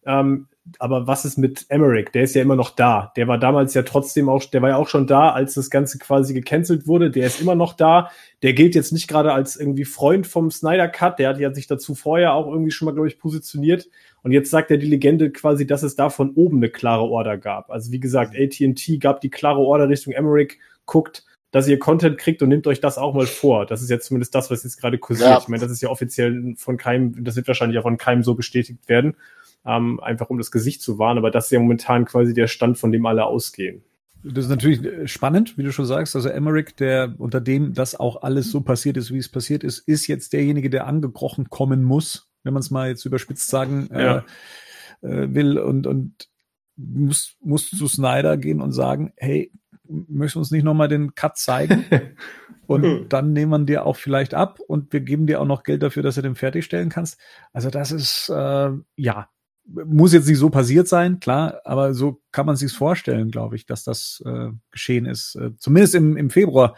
ähm, 0.07 0.47
aber 0.79 1.07
was 1.09 1.25
ist 1.25 1.39
mit 1.39 1.67
Emmerich? 1.69 2.11
Der 2.11 2.23
ist 2.23 2.35
ja 2.35 2.43
immer 2.43 2.55
noch 2.55 2.71
da. 2.71 3.13
Der 3.17 3.27
war 3.27 3.39
damals 3.39 3.75
ja 3.75 3.83
trotzdem 3.83 4.29
auch, 4.29 4.45
der 4.45 4.63
war 4.63 4.71
ja 4.71 4.77
auch 4.77 4.89
schon 4.89 5.07
da, 5.07 5.31
als 5.31 5.55
das 5.55 5.71
Ganze 5.71 5.99
quasi 5.99 6.35
gecancelt 6.35 6.87
wurde. 6.87 7.11
Der 7.11 7.27
ist 7.27 7.41
immer 7.41 7.57
noch 7.57 7.73
da. 7.73 8.11
Der 8.43 8.53
gilt 8.53 8.75
jetzt 8.75 8.93
nicht 8.93 9.09
gerade 9.09 9.33
als 9.33 9.57
irgendwie 9.57 9.85
Freund 9.85 10.27
vom 10.27 10.51
Snyder 10.51 10.89
Cut. 10.89 11.19
Der 11.19 11.31
hat 11.31 11.39
ja 11.39 11.53
sich 11.53 11.67
dazu 11.67 11.95
vorher 11.95 12.35
auch 12.35 12.47
irgendwie 12.47 12.71
schon 12.71 12.87
mal, 12.87 12.93
glaube 12.93 13.09
ich, 13.09 13.19
positioniert. 13.19 13.89
Und 14.23 14.31
jetzt 14.31 14.51
sagt 14.51 14.71
ja 14.71 14.77
die 14.77 14.87
Legende 14.87 15.33
quasi, 15.33 15.67
dass 15.67 15.83
es 15.83 15.97
da 15.97 16.11
von 16.11 16.31
oben 16.35 16.59
eine 16.59 16.71
klare 16.71 17.03
Order 17.03 17.39
gab. 17.39 17.71
Also 17.71 17.91
wie 17.91 18.01
gesagt, 18.01 18.37
AT&T 18.37 18.99
gab 18.99 19.21
die 19.21 19.31
klare 19.31 19.61
Order 19.61 19.89
Richtung 19.89 20.13
Emmerich, 20.13 20.59
guckt, 20.87 21.25
dass 21.51 21.67
ihr 21.67 21.79
Content 21.81 22.19
kriegt 22.19 22.41
und 22.41 22.49
nehmt 22.49 22.69
euch 22.69 22.81
das 22.81 22.99
auch 22.99 23.15
mal 23.15 23.27
vor. 23.27 23.67
Das 23.67 23.83
ist 23.83 23.91
jetzt 23.91 24.07
zumindest 24.07 24.35
das, 24.35 24.51
was 24.51 24.63
jetzt 24.63 24.81
gerade 24.81 24.99
kursiert. 24.99 25.29
Ja. 25.29 25.39
Ich 25.39 25.49
meine, 25.49 25.61
das 25.61 25.73
ist 25.73 25.83
ja 25.83 25.89
offiziell 25.89 26.55
von 26.57 26.77
keinem, 26.77 27.25
das 27.25 27.35
wird 27.35 27.49
wahrscheinlich 27.49 27.79
auch 27.79 27.83
von 27.83 27.99
keinem 27.99 28.23
so 28.23 28.35
bestätigt 28.37 28.89
werden 28.89 29.17
ähm, 29.65 30.01
einfach 30.01 30.31
um 30.31 30.39
das 30.39 30.51
Gesicht 30.51 30.83
zu 30.83 30.99
wahren. 30.99 31.19
Aber 31.19 31.31
das 31.31 31.47
ist 31.47 31.51
ja 31.53 31.61
momentan 31.61 32.05
quasi 32.05 32.35
der 32.35 32.49
Stand, 32.49 32.79
von 32.79 32.93
dem 32.93 33.07
alle 33.07 33.25
ausgehen. 33.25 33.83
Das 34.25 34.45
ist 34.45 34.51
natürlich 34.51 34.85
äh, 34.85 35.09
spannend, 35.09 35.59
wie 35.59 35.63
du 35.63 35.73
schon 35.73 35.87
sagst. 35.87 36.15
Also 36.15 36.29
Emmerich, 36.29 36.75
der 36.77 37.15
unter 37.19 37.41
dem 37.41 37.75
das 37.75 37.99
auch 37.99 38.23
alles 38.23 38.51
so 38.51 38.61
passiert 38.61 38.97
ist, 38.97 39.13
wie 39.13 39.19
es 39.19 39.29
passiert 39.29 39.65
ist, 39.65 39.81
ist 39.81 40.07
jetzt 40.07 40.33
derjenige, 40.33 40.71
der 40.71 40.87
angekrochen 40.87 41.51
kommen 41.51 41.83
muss, 41.83 42.31
wenn 42.45 42.55
man 42.55 42.61
es 42.61 42.71
mal 42.71 42.89
jetzt 42.89 43.05
überspitzt 43.05 43.49
sagen 43.49 43.89
ja. 43.93 44.25
äh, 45.03 45.07
äh, 45.07 45.35
will 45.35 45.59
und 45.59 45.87
und 45.87 46.29
muss 46.77 47.37
muss 47.41 47.71
zu 47.71 47.89
Snyder 47.89 48.37
gehen 48.37 48.61
und 48.61 48.73
sagen, 48.73 49.13
hey, 49.17 49.53
möchtest 49.89 50.37
du 50.37 50.39
uns 50.41 50.51
nicht 50.51 50.65
nochmal 50.65 50.89
den 50.89 51.15
Cut 51.15 51.37
zeigen? 51.37 51.85
und 52.67 52.85
hm. 52.85 53.07
dann 53.09 53.33
nehmen 53.33 53.51
wir 53.51 53.67
dir 53.67 53.87
auch 53.87 53.97
vielleicht 53.97 54.35
ab 54.35 54.61
und 54.61 54.93
wir 54.93 55.01
geben 55.01 55.27
dir 55.27 55.41
auch 55.41 55.47
noch 55.47 55.65
Geld 55.65 55.83
dafür, 55.83 56.03
dass 56.03 56.15
du 56.15 56.23
den 56.23 56.37
fertigstellen 56.37 56.89
kannst. 56.89 57.19
Also 57.53 57.71
das 57.71 57.91
ist 57.91 58.29
äh, 58.29 58.71
ja 58.97 59.29
muss 59.67 60.13
jetzt 60.13 60.29
nicht 60.29 60.39
so 60.39 60.51
passiert 60.51 60.89
sein, 60.89 61.21
klar, 61.21 61.61
aber 61.65 61.95
so 61.95 62.21
kann 62.33 62.47
man 62.47 62.57
sich 62.57 62.73
vorstellen, 62.73 63.31
glaube 63.31 63.57
ich, 63.57 63.67
dass 63.67 63.85
das 63.85 64.23
äh, 64.27 64.51
geschehen 64.71 65.07
ist. 65.07 65.37
Äh, 65.37 65.57
zumindest 65.59 65.95
im, 65.95 66.17
im 66.17 66.31
Februar 66.31 66.77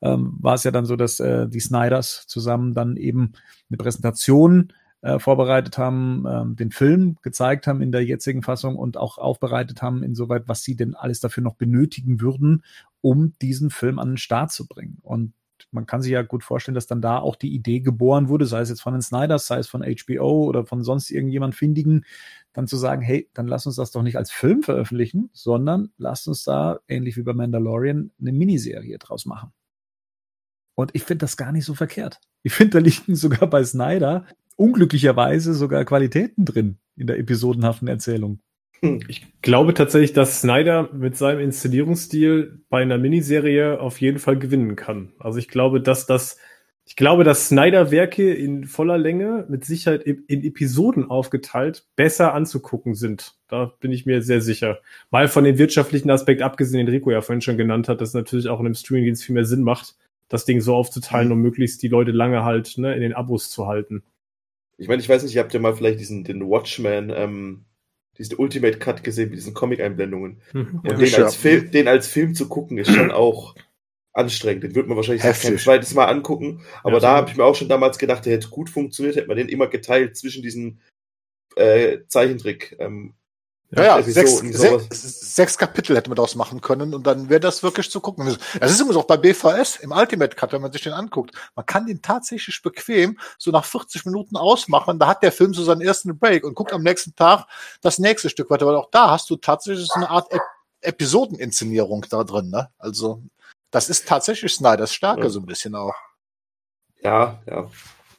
ähm, 0.00 0.36
war 0.40 0.54
es 0.54 0.64
ja 0.64 0.70
dann 0.70 0.86
so, 0.86 0.96
dass 0.96 1.20
äh, 1.20 1.48
die 1.48 1.60
Snyders 1.60 2.26
zusammen 2.26 2.74
dann 2.74 2.96
eben 2.96 3.32
eine 3.70 3.76
Präsentation 3.76 4.72
äh, 5.02 5.18
vorbereitet 5.18 5.78
haben, 5.78 6.24
ähm, 6.28 6.56
den 6.56 6.70
Film 6.70 7.16
gezeigt 7.22 7.66
haben 7.66 7.82
in 7.82 7.92
der 7.92 8.04
jetzigen 8.04 8.42
Fassung 8.42 8.76
und 8.76 8.96
auch 8.96 9.18
aufbereitet 9.18 9.82
haben, 9.82 10.02
insoweit, 10.02 10.44
was 10.46 10.62
sie 10.62 10.76
denn 10.76 10.94
alles 10.94 11.20
dafür 11.20 11.42
noch 11.42 11.56
benötigen 11.56 12.20
würden, 12.20 12.62
um 13.00 13.32
diesen 13.42 13.70
Film 13.70 13.98
an 13.98 14.10
den 14.10 14.16
Start 14.16 14.52
zu 14.52 14.66
bringen. 14.66 14.98
Und 15.02 15.34
man 15.70 15.86
kann 15.86 16.02
sich 16.02 16.12
ja 16.12 16.22
gut 16.22 16.42
vorstellen, 16.42 16.74
dass 16.74 16.86
dann 16.86 17.00
da 17.00 17.18
auch 17.18 17.36
die 17.36 17.54
Idee 17.54 17.80
geboren 17.80 18.28
wurde, 18.28 18.46
sei 18.46 18.60
es 18.60 18.68
jetzt 18.68 18.82
von 18.82 18.92
den 18.92 19.02
Snyders, 19.02 19.46
sei 19.46 19.58
es 19.58 19.68
von 19.68 19.82
HBO 19.82 20.44
oder 20.44 20.66
von 20.66 20.82
sonst 20.82 21.10
irgendjemand 21.10 21.54
Findigen, 21.54 22.04
dann 22.52 22.66
zu 22.66 22.76
sagen, 22.76 23.02
hey, 23.02 23.30
dann 23.34 23.46
lass 23.46 23.66
uns 23.66 23.76
das 23.76 23.90
doch 23.90 24.02
nicht 24.02 24.16
als 24.16 24.30
Film 24.30 24.62
veröffentlichen, 24.62 25.30
sondern 25.32 25.90
lass 25.96 26.26
uns 26.26 26.44
da, 26.44 26.80
ähnlich 26.88 27.16
wie 27.16 27.22
bei 27.22 27.32
Mandalorian, 27.32 28.10
eine 28.20 28.32
Miniserie 28.32 28.98
draus 28.98 29.26
machen. 29.26 29.52
Und 30.74 30.90
ich 30.94 31.04
finde 31.04 31.24
das 31.24 31.36
gar 31.36 31.52
nicht 31.52 31.64
so 31.64 31.74
verkehrt. 31.74 32.20
Ich 32.42 32.52
finde, 32.52 32.78
da 32.78 32.78
liegen 32.80 33.14
sogar 33.14 33.48
bei 33.48 33.64
Snyder 33.64 34.26
unglücklicherweise 34.56 35.54
sogar 35.54 35.84
Qualitäten 35.84 36.44
drin 36.44 36.78
in 36.96 37.06
der 37.06 37.18
episodenhaften 37.18 37.88
Erzählung. 37.88 38.40
Ich 39.06 39.24
glaube 39.42 39.74
tatsächlich, 39.74 40.12
dass 40.12 40.40
Snyder 40.40 40.90
mit 40.92 41.16
seinem 41.16 41.38
Inszenierungsstil 41.38 42.62
bei 42.68 42.82
einer 42.82 42.98
Miniserie 42.98 43.80
auf 43.80 44.00
jeden 44.00 44.18
Fall 44.18 44.36
gewinnen 44.36 44.74
kann. 44.74 45.12
Also 45.20 45.38
ich 45.38 45.46
glaube, 45.46 45.80
dass 45.80 46.06
das, 46.06 46.36
ich 46.84 46.96
glaube, 46.96 47.22
dass 47.22 47.46
Snyder-Werke 47.46 48.34
in 48.34 48.64
voller 48.64 48.98
Länge 48.98 49.46
mit 49.48 49.64
Sicherheit 49.64 50.02
in 50.02 50.42
Episoden 50.42 51.08
aufgeteilt 51.08 51.86
besser 51.94 52.34
anzugucken 52.34 52.96
sind. 52.96 53.36
Da 53.46 53.72
bin 53.78 53.92
ich 53.92 54.04
mir 54.04 54.20
sehr 54.20 54.40
sicher. 54.40 54.80
Mal 55.12 55.28
von 55.28 55.44
dem 55.44 55.58
wirtschaftlichen 55.58 56.10
Aspekt 56.10 56.42
abgesehen, 56.42 56.84
den 56.84 56.92
Rico 56.92 57.12
ja 57.12 57.20
vorhin 57.20 57.40
schon 57.40 57.56
genannt 57.56 57.88
hat, 57.88 58.00
dass 58.00 58.14
natürlich 58.14 58.48
auch 58.48 58.58
in 58.58 58.66
einem 58.66 58.74
Streamingdienst 58.74 59.22
viel 59.22 59.34
mehr 59.34 59.44
Sinn 59.44 59.62
macht, 59.62 59.94
das 60.28 60.44
Ding 60.44 60.60
so 60.60 60.74
aufzuteilen, 60.74 61.28
mhm. 61.28 61.34
um 61.34 61.38
möglichst 61.40 61.84
die 61.84 61.88
Leute 61.88 62.10
lange 62.10 62.42
halt 62.42 62.78
ne, 62.78 62.96
in 62.96 63.00
den 63.00 63.12
Abos 63.12 63.48
zu 63.48 63.68
halten. 63.68 64.02
Ich 64.76 64.88
meine, 64.88 65.00
ich 65.00 65.08
weiß 65.08 65.22
nicht, 65.22 65.36
ihr 65.36 65.40
habt 65.40 65.54
ja 65.54 65.60
mal 65.60 65.76
vielleicht 65.76 66.00
diesen 66.00 66.24
den 66.24 66.48
Watchmen 66.48 67.12
ähm, 67.14 67.64
diesen 68.18 68.38
Ultimate 68.38 68.78
Cut 68.78 69.04
gesehen 69.04 69.30
mit 69.30 69.38
diesen 69.38 69.54
Comic-Einblendungen. 69.54 70.40
Mhm. 70.52 70.80
Und 70.84 70.98
den, 70.98 71.14
als 71.14 71.34
Film, 71.34 71.70
den 71.70 71.88
als 71.88 72.06
Film 72.06 72.34
zu 72.34 72.48
gucken, 72.48 72.78
ist 72.78 72.92
schon 72.92 73.10
auch 73.10 73.54
anstrengend. 74.12 74.64
Den 74.64 74.74
wird 74.74 74.86
man 74.88 74.96
wahrscheinlich 74.96 75.22
kein 75.22 75.58
zweites 75.58 75.94
Mal 75.94 76.06
angucken. 76.06 76.60
Aber 76.82 76.94
ja, 76.94 77.00
da 77.00 77.16
habe 77.16 77.30
ich 77.30 77.36
mir 77.36 77.44
auch 77.44 77.54
schon 77.54 77.68
damals 77.68 77.98
gedacht, 77.98 78.26
der 78.26 78.34
hätte 78.34 78.48
gut 78.48 78.70
funktioniert, 78.70 79.16
hätte 79.16 79.28
man 79.28 79.36
den 79.36 79.48
immer 79.48 79.66
geteilt 79.66 80.16
zwischen 80.16 80.42
diesen 80.42 80.80
äh, 81.56 81.98
Zeichentrick 82.08 82.76
ähm, 82.78 83.14
ja, 83.74 83.98
ja, 83.98 84.02
sechs, 84.02 84.38
sechs, 84.38 85.34
sechs, 85.34 85.56
Kapitel 85.56 85.96
hätte 85.96 86.10
man 86.10 86.16
daraus 86.16 86.34
machen 86.34 86.60
können 86.60 86.92
und 86.92 87.06
dann 87.06 87.30
wäre 87.30 87.40
das 87.40 87.62
wirklich 87.62 87.90
zu 87.90 88.00
gucken. 88.00 88.36
Das 88.60 88.70
ist 88.70 88.80
übrigens 88.80 88.98
auch 88.98 89.06
bei 89.06 89.16
BVS 89.16 89.76
im 89.76 89.92
Ultimate 89.92 90.36
Cut, 90.36 90.52
wenn 90.52 90.60
man 90.60 90.72
sich 90.72 90.82
den 90.82 90.92
anguckt. 90.92 91.34
Man 91.54 91.64
kann 91.64 91.86
den 91.86 92.02
tatsächlich 92.02 92.60
bequem 92.60 93.18
so 93.38 93.50
nach 93.50 93.64
40 93.64 94.04
Minuten 94.04 94.36
ausmachen. 94.36 94.98
Da 94.98 95.06
hat 95.06 95.22
der 95.22 95.32
Film 95.32 95.54
so 95.54 95.64
seinen 95.64 95.80
ersten 95.80 96.18
Break 96.18 96.44
und 96.44 96.54
guckt 96.54 96.72
am 96.74 96.82
nächsten 96.82 97.14
Tag 97.14 97.46
das 97.80 97.98
nächste 97.98 98.28
Stück 98.28 98.50
weiter. 98.50 98.66
Weil 98.66 98.76
auch 98.76 98.90
da 98.90 99.10
hast 99.10 99.30
du 99.30 99.36
tatsächlich 99.36 99.86
so 99.86 99.94
eine 99.94 100.10
Art 100.10 100.30
Ep 100.30 100.42
Episodeninszenierung 100.82 102.04
da 102.10 102.24
drin. 102.24 102.50
Ne? 102.50 102.68
Also 102.76 103.22
das 103.70 103.88
ist 103.88 104.06
tatsächlich 104.06 104.52
Snyders 104.52 104.92
Stärke 104.92 105.22
ja. 105.22 105.28
so 105.30 105.40
ein 105.40 105.46
bisschen 105.46 105.74
auch. 105.74 105.94
Ja, 107.00 107.40
ja. 107.46 107.70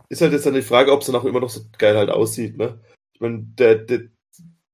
Ist 0.10 0.22
halt 0.22 0.34
jetzt 0.34 0.46
dann 0.46 0.54
die 0.54 0.62
Frage, 0.62 0.92
ob 0.92 1.02
es 1.02 1.08
dann 1.08 1.16
auch 1.16 1.26
immer 1.26 1.42
noch 1.42 1.50
so 1.50 1.62
geil 1.78 1.96
halt 1.98 2.10
aussieht. 2.10 2.58
Ne? 2.58 2.80
Ich 3.14 3.22
meine, 3.22 3.40
der, 3.40 3.76
der 3.76 4.02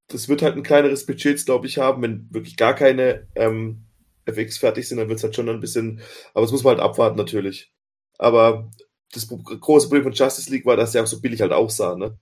das 0.10 0.28
wird 0.28 0.42
halt 0.42 0.58
ein 0.58 0.64
kleineres 0.64 1.06
Budget, 1.06 1.46
glaube 1.46 1.68
ich, 1.68 1.78
haben. 1.78 2.02
Wenn 2.02 2.28
wirklich 2.32 2.58
gar 2.58 2.76
keine 2.76 3.28
ähm, 3.36 3.86
FX 4.26 4.58
fertig 4.58 4.88
sind, 4.88 4.98
dann 4.98 5.08
wird 5.08 5.20
es 5.20 5.24
halt 5.24 5.36
schon 5.36 5.50
ein 5.50 5.60
bisschen, 5.62 6.02
aber 6.34 6.42
das 6.42 6.52
muss 6.52 6.64
man 6.64 6.76
halt 6.78 6.84
abwarten 6.84 7.18
natürlich. 7.18 7.72
Aber 8.18 8.70
das 9.14 9.28
große 9.28 9.88
Problem 9.88 10.04
von 10.04 10.14
Justice 10.14 10.52
League 10.52 10.66
war, 10.66 10.76
dass 10.78 10.92
der 10.92 11.04
auch 11.04 11.08
so 11.08 11.22
billig 11.22 11.42
halt 11.42 11.54
aussah, 11.54 11.96
ne? 11.96 12.18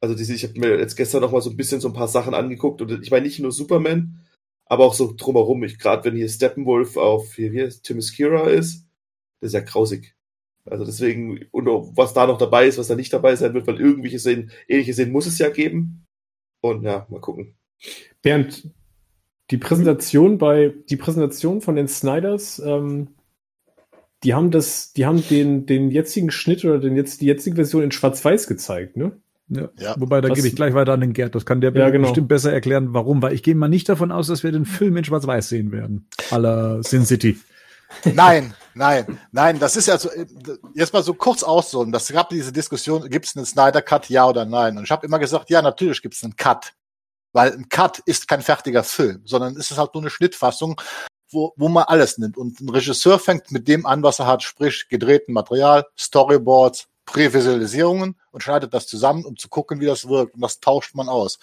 Also 0.00 0.14
diese, 0.14 0.34
ich 0.34 0.44
habe 0.44 0.58
mir 0.58 0.78
jetzt 0.78 0.96
gestern 0.96 1.22
noch 1.22 1.32
mal 1.32 1.40
so 1.40 1.50
ein 1.50 1.56
bisschen 1.56 1.80
so 1.80 1.88
ein 1.88 1.94
paar 1.94 2.08
Sachen 2.08 2.34
angeguckt 2.34 2.82
und 2.82 3.02
ich 3.02 3.10
meine 3.10 3.24
nicht 3.26 3.40
nur 3.40 3.50
Superman, 3.50 4.20
aber 4.66 4.84
auch 4.84 4.94
so 4.94 5.14
drumherum. 5.16 5.64
Ich 5.64 5.78
gerade 5.78 6.04
wenn 6.04 6.16
hier 6.16 6.28
Steppenwolf 6.28 6.96
auf 6.96 7.34
hier, 7.34 7.50
hier 7.50 7.70
Themyscira 7.70 8.48
ist, 8.48 8.84
das 9.40 9.48
ist 9.48 9.54
ja 9.54 9.60
grausig. 9.60 10.14
Also 10.66 10.84
deswegen 10.84 11.46
und 11.50 11.66
was 11.96 12.12
da 12.12 12.26
noch 12.26 12.38
dabei 12.38 12.66
ist, 12.66 12.78
was 12.78 12.88
da 12.88 12.94
nicht 12.96 13.12
dabei 13.12 13.36
sein 13.36 13.54
wird, 13.54 13.66
weil 13.66 13.80
irgendwelche 13.80 14.18
Szenen, 14.18 14.50
ähnliche 14.68 14.92
Szenen 14.92 15.12
muss 15.12 15.26
es 15.26 15.38
ja 15.38 15.48
geben. 15.48 16.05
Und 16.70 16.82
ja, 16.82 17.06
mal 17.10 17.20
gucken. 17.20 17.54
Bernd, 18.22 18.68
die 19.50 19.58
Präsentation 19.58 20.38
bei, 20.38 20.72
die 20.90 20.96
Präsentation 20.96 21.60
von 21.60 21.76
den 21.76 21.88
Snyders, 21.88 22.58
ähm, 22.64 23.08
die 24.24 24.34
haben 24.34 24.50
das, 24.50 24.92
die 24.92 25.06
haben 25.06 25.22
den, 25.28 25.66
den 25.66 25.90
jetzigen 25.90 26.30
Schnitt 26.30 26.64
oder 26.64 26.78
den 26.78 26.96
jetzt, 26.96 27.20
die 27.20 27.26
jetzige 27.26 27.56
Version 27.56 27.82
in 27.82 27.92
Schwarz-Weiß 27.92 28.46
gezeigt, 28.46 28.96
ne? 28.96 29.12
Ja. 29.48 29.68
Ja. 29.78 29.94
Wobei, 29.98 30.20
da 30.20 30.28
Was- 30.28 30.36
gebe 30.36 30.48
ich 30.48 30.56
gleich 30.56 30.74
weiter 30.74 30.92
an 30.94 31.00
den 31.00 31.12
Gerd. 31.12 31.36
Das 31.36 31.46
kann 31.46 31.60
der 31.60 31.72
Ja, 31.72 31.90
genau. 31.90 32.08
bestimmt 32.08 32.26
besser 32.26 32.52
erklären, 32.52 32.88
warum. 32.94 33.22
Weil 33.22 33.32
ich 33.34 33.44
gehe 33.44 33.54
mal 33.54 33.68
nicht 33.68 33.88
davon 33.88 34.10
aus, 34.10 34.26
dass 34.26 34.42
wir 34.42 34.50
den 34.50 34.64
Film 34.64 34.96
in 34.96 35.04
Schwarz-Weiß 35.04 35.48
sehen 35.48 35.70
werden. 35.70 36.08
La 36.32 36.82
Sin 36.82 37.04
City. 37.04 37.36
Nein, 38.14 38.54
nein, 38.76 39.20
nein, 39.32 39.58
das 39.58 39.76
ist 39.76 39.86
ja 39.86 39.98
so, 39.98 40.10
äh, 40.10 40.26
jetzt 40.74 40.92
mal 40.92 41.02
so 41.02 41.14
kurz 41.14 41.42
ausholen. 41.42 41.92
Das 41.92 42.08
gab 42.08 42.28
diese 42.28 42.52
Diskussion, 42.52 43.08
gibt 43.08 43.26
es 43.26 43.36
einen 43.36 43.46
Snyder 43.46 43.82
Cut, 43.82 44.08
ja 44.08 44.26
oder 44.26 44.44
nein? 44.44 44.78
Und 44.78 44.84
ich 44.84 44.90
habe 44.90 45.06
immer 45.06 45.18
gesagt, 45.18 45.50
ja, 45.50 45.62
natürlich 45.62 46.02
gibt 46.02 46.14
es 46.14 46.22
einen 46.22 46.36
Cut. 46.36 46.72
Weil 47.32 47.52
ein 47.52 47.68
Cut 47.68 47.98
ist 48.06 48.28
kein 48.28 48.40
fertiger 48.42 48.84
Film, 48.84 49.22
sondern 49.24 49.56
es 49.56 49.70
ist 49.70 49.78
halt 49.78 49.92
nur 49.94 50.02
eine 50.02 50.10
Schnittfassung, 50.10 50.80
wo, 51.30 51.52
wo 51.56 51.68
man 51.68 51.84
alles 51.84 52.18
nimmt. 52.18 52.36
Und 52.36 52.60
ein 52.60 52.68
Regisseur 52.68 53.18
fängt 53.18 53.50
mit 53.50 53.68
dem 53.68 53.84
an, 53.84 54.02
was 54.02 54.20
er 54.20 54.26
hat, 54.26 54.42
sprich 54.42 54.88
gedrehten 54.88 55.34
Material, 55.34 55.84
Storyboards, 55.98 56.88
Prävisualisierungen 57.04 58.18
und 58.30 58.42
schneidet 58.42 58.74
das 58.74 58.86
zusammen, 58.86 59.24
um 59.24 59.36
zu 59.36 59.48
gucken, 59.48 59.80
wie 59.80 59.86
das 59.86 60.08
wirkt. 60.08 60.34
Und 60.34 60.40
das 60.40 60.60
tauscht 60.60 60.94
man 60.94 61.08
aus. 61.08 61.38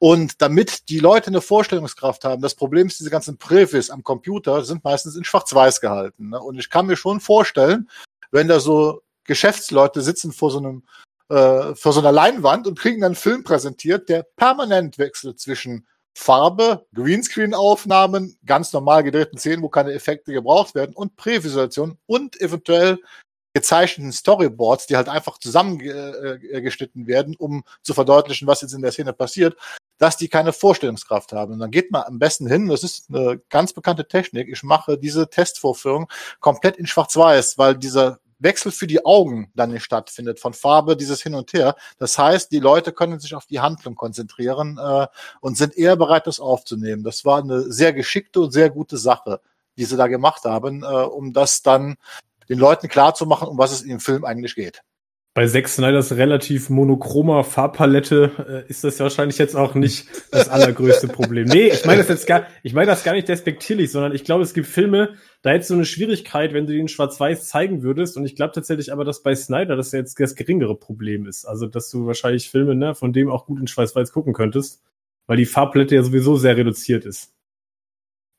Und 0.00 0.40
damit 0.40 0.88
die 0.88 1.00
Leute 1.00 1.28
eine 1.28 1.40
Vorstellungskraft 1.40 2.24
haben, 2.24 2.40
das 2.40 2.54
Problem 2.54 2.86
ist, 2.86 3.00
diese 3.00 3.10
ganzen 3.10 3.36
Prävis 3.36 3.90
am 3.90 4.04
Computer 4.04 4.64
sind 4.64 4.84
meistens 4.84 5.16
in 5.16 5.24
Schwarz-Weiß 5.24 5.80
gehalten. 5.80 6.28
Ne? 6.30 6.40
Und 6.40 6.58
ich 6.58 6.70
kann 6.70 6.86
mir 6.86 6.96
schon 6.96 7.20
vorstellen, 7.20 7.90
wenn 8.30 8.46
da 8.46 8.60
so 8.60 9.02
Geschäftsleute 9.24 10.00
sitzen 10.02 10.32
vor 10.32 10.50
so 10.50 10.58
einem 10.58 10.84
äh, 11.30 11.74
vor 11.74 11.92
so 11.92 12.00
einer 12.00 12.12
Leinwand 12.12 12.66
und 12.66 12.78
kriegen 12.78 13.00
dann 13.00 13.08
einen 13.08 13.14
Film 13.14 13.44
präsentiert, 13.44 14.08
der 14.08 14.22
permanent 14.36 14.98
wechselt 14.98 15.38
zwischen 15.38 15.86
Farbe, 16.14 16.86
Greenscreen-Aufnahmen, 16.94 18.38
ganz 18.46 18.72
normal 18.72 19.04
gedrehten 19.04 19.38
Szenen, 19.38 19.62
wo 19.62 19.68
keine 19.68 19.92
Effekte 19.92 20.32
gebraucht 20.32 20.74
werden 20.74 20.94
und 20.94 21.16
Prävisualisation 21.16 21.98
und 22.06 22.40
eventuell 22.40 22.98
gezeichneten 23.54 24.12
Storyboards, 24.12 24.86
die 24.86 24.96
halt 24.96 25.08
einfach 25.08 25.38
zusammengeschnitten 25.38 27.06
werden, 27.06 27.36
um 27.36 27.62
zu 27.82 27.94
verdeutlichen, 27.94 28.48
was 28.48 28.62
jetzt 28.62 28.72
in 28.72 28.82
der 28.82 28.92
Szene 28.92 29.12
passiert, 29.12 29.56
dass 29.98 30.16
die 30.16 30.28
keine 30.28 30.52
Vorstellungskraft 30.52 31.32
haben. 31.32 31.54
Und 31.54 31.58
dann 31.58 31.70
geht 31.70 31.90
man 31.90 32.04
am 32.04 32.18
besten 32.18 32.46
hin, 32.46 32.68
das 32.68 32.84
ist 32.84 33.06
eine 33.10 33.40
ganz 33.50 33.72
bekannte 33.72 34.08
Technik, 34.08 34.48
ich 34.48 34.62
mache 34.62 34.98
diese 34.98 35.28
Testvorführung 35.28 36.08
komplett 36.40 36.76
in 36.76 36.86
Schwarz-Weiß, 36.86 37.58
weil 37.58 37.76
dieser 37.76 38.20
Wechsel 38.38 38.72
für 38.72 38.86
die 38.86 39.04
Augen 39.04 39.50
dann 39.54 39.72
nicht 39.72 39.84
stattfindet, 39.84 40.38
von 40.40 40.54
Farbe, 40.54 40.96
dieses 40.96 41.22
Hin 41.22 41.34
und 41.34 41.52
Her. 41.52 41.74
Das 41.98 42.18
heißt, 42.18 42.52
die 42.52 42.60
Leute 42.60 42.92
können 42.92 43.18
sich 43.18 43.34
auf 43.34 43.46
die 43.46 43.60
Handlung 43.60 43.96
konzentrieren 43.96 44.78
äh, 44.78 45.06
und 45.40 45.56
sind 45.56 45.76
eher 45.76 45.96
bereit, 45.96 46.26
das 46.26 46.40
aufzunehmen. 46.40 47.02
Das 47.02 47.24
war 47.24 47.42
eine 47.42 47.72
sehr 47.72 47.92
geschickte 47.92 48.40
und 48.40 48.52
sehr 48.52 48.70
gute 48.70 48.96
Sache, 48.96 49.40
die 49.76 49.84
sie 49.84 49.96
da 49.96 50.06
gemacht 50.06 50.44
haben, 50.44 50.82
äh, 50.82 50.86
um 50.86 51.32
das 51.32 51.62
dann 51.62 51.96
den 52.48 52.58
Leuten 52.58 52.88
klarzumachen, 52.88 53.48
um 53.48 53.58
was 53.58 53.72
es 53.72 53.82
in 53.82 53.90
dem 53.90 54.00
Film 54.00 54.24
eigentlich 54.24 54.54
geht. 54.54 54.82
Bei 55.38 55.46
Zack 55.46 55.68
Snyders 55.68 56.16
relativ 56.16 56.68
monochromer 56.68 57.44
Farbpalette 57.44 58.64
äh, 58.66 58.68
ist 58.68 58.82
das 58.82 58.98
wahrscheinlich 58.98 59.38
jetzt 59.38 59.54
auch 59.54 59.76
nicht 59.76 60.08
das 60.32 60.48
allergrößte 60.48 61.06
Problem. 61.06 61.46
Nee, 61.46 61.68
ich 61.68 61.84
meine 61.84 61.98
das 61.98 62.08
jetzt 62.08 62.26
gar, 62.26 62.48
ich 62.64 62.74
meine 62.74 62.88
das 62.88 63.04
gar 63.04 63.12
nicht 63.12 63.28
despektierlich, 63.28 63.92
sondern 63.92 64.12
ich 64.12 64.24
glaube, 64.24 64.42
es 64.42 64.52
gibt 64.52 64.66
Filme, 64.66 65.10
da 65.42 65.50
hättest 65.50 65.70
du 65.70 65.74
eine 65.74 65.84
Schwierigkeit, 65.84 66.54
wenn 66.54 66.66
du 66.66 66.72
die 66.72 66.80
in 66.80 66.88
Schwarz-Weiß 66.88 67.46
zeigen 67.46 67.84
würdest. 67.84 68.16
Und 68.16 68.24
ich 68.24 68.34
glaube 68.34 68.52
tatsächlich 68.52 68.92
aber, 68.92 69.04
dass 69.04 69.22
bei 69.22 69.36
Snyder 69.36 69.76
das 69.76 69.92
jetzt 69.92 70.18
das 70.18 70.34
geringere 70.34 70.74
Problem 70.76 71.24
ist. 71.24 71.44
Also, 71.44 71.68
dass 71.68 71.88
du 71.88 72.04
wahrscheinlich 72.04 72.50
Filme, 72.50 72.74
ne, 72.74 72.96
von 72.96 73.12
dem 73.12 73.30
auch 73.30 73.46
gut 73.46 73.60
in 73.60 73.68
Schwarz-Weiß 73.68 74.10
gucken 74.10 74.32
könntest, 74.32 74.82
weil 75.28 75.36
die 75.36 75.46
Farbpalette 75.46 75.94
ja 75.94 76.02
sowieso 76.02 76.34
sehr 76.34 76.56
reduziert 76.56 77.04
ist. 77.04 77.32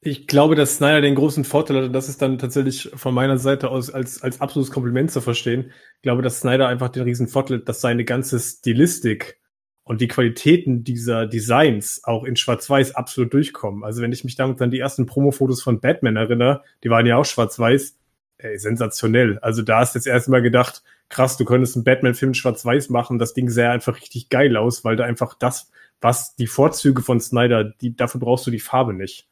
Ich 0.02 0.28
glaube, 0.28 0.56
dass 0.56 0.78
Snyder 0.78 1.02
den 1.02 1.16
großen 1.16 1.43
Vorteil 1.43 1.78
hat, 1.78 1.84
und 1.86 1.93
das 1.93 2.08
ist 2.08 2.22
dann 2.22 2.38
tatsächlich 2.38 2.89
von 2.95 3.14
meiner 3.14 3.38
Seite 3.38 3.70
aus 3.70 3.89
als, 3.89 4.24
als 4.24 4.39
absolutes 4.39 4.72
Kompliment 4.72 5.12
zu 5.12 5.20
verstehen. 5.20 5.72
Ich 5.97 6.02
glaube, 6.04 6.22
dass 6.22 6.39
Snyder 6.39 6.70
einfach 6.70 6.88
den 6.88 7.04
riesen 7.04 7.28
Vorteil 7.28 7.58
hat, 7.58 7.68
dass 7.68 7.82
seine 7.82 8.06
ganze 8.06 8.39
Stilistik 8.39 9.39
und 9.84 10.00
die 10.00 10.08
Qualitäten 10.08 10.86
dieser 10.86 11.26
Designs 11.28 12.02
auch 12.06 12.24
in 12.24 12.38
Schwarz-Weiß 12.38 12.95
absolut 12.95 13.34
durchkommen. 13.34 13.84
Also 13.84 14.02
wenn 14.02 14.14
ich 14.14 14.24
mich 14.24 14.36
damit 14.36 14.62
an 14.62 14.72
die 14.72 14.80
ersten 14.80 15.06
Promo-Fotos 15.06 15.62
von 15.62 15.82
Batman 15.82 16.16
erinnere, 16.16 16.64
die 16.84 16.89
waren 16.89 17.06
ja 17.06 17.18
auch 17.18 17.26
Schwarz-Weiß, 17.26 17.97
ey, 18.38 18.58
sensationell. 18.58 19.39
Also 19.39 19.64
da 19.64 19.80
hast 19.80 19.95
du 19.95 20.00
jetzt 20.00 20.08
erstmal 20.08 20.41
gedacht, 20.41 20.82
krass, 21.10 21.36
du 21.36 21.43
könntest 21.43 21.76
einen 21.76 21.84
Batman-Film 21.84 22.34
schwarz-weiß 22.36 22.89
machen. 22.89 23.20
Das 23.20 23.34
Ding 23.34 23.50
sähe 23.50 23.70
einfach 23.70 24.00
richtig 24.00 24.30
geil 24.30 24.56
aus, 24.56 24.86
weil 24.86 24.95
da 24.95 25.04
einfach 25.04 25.34
das, 25.34 25.72
was 26.00 26.36
die 26.36 26.47
Vorzüge 26.47 27.02
von 27.02 27.20
Snyder, 27.20 27.66
die, 27.66 27.95
dafür 27.95 28.22
brauchst 28.22 28.47
du 28.47 28.52
die 28.52 28.60
Farbe 28.60 28.93
nicht. 28.93 29.29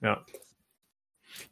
Ja. 0.00 0.24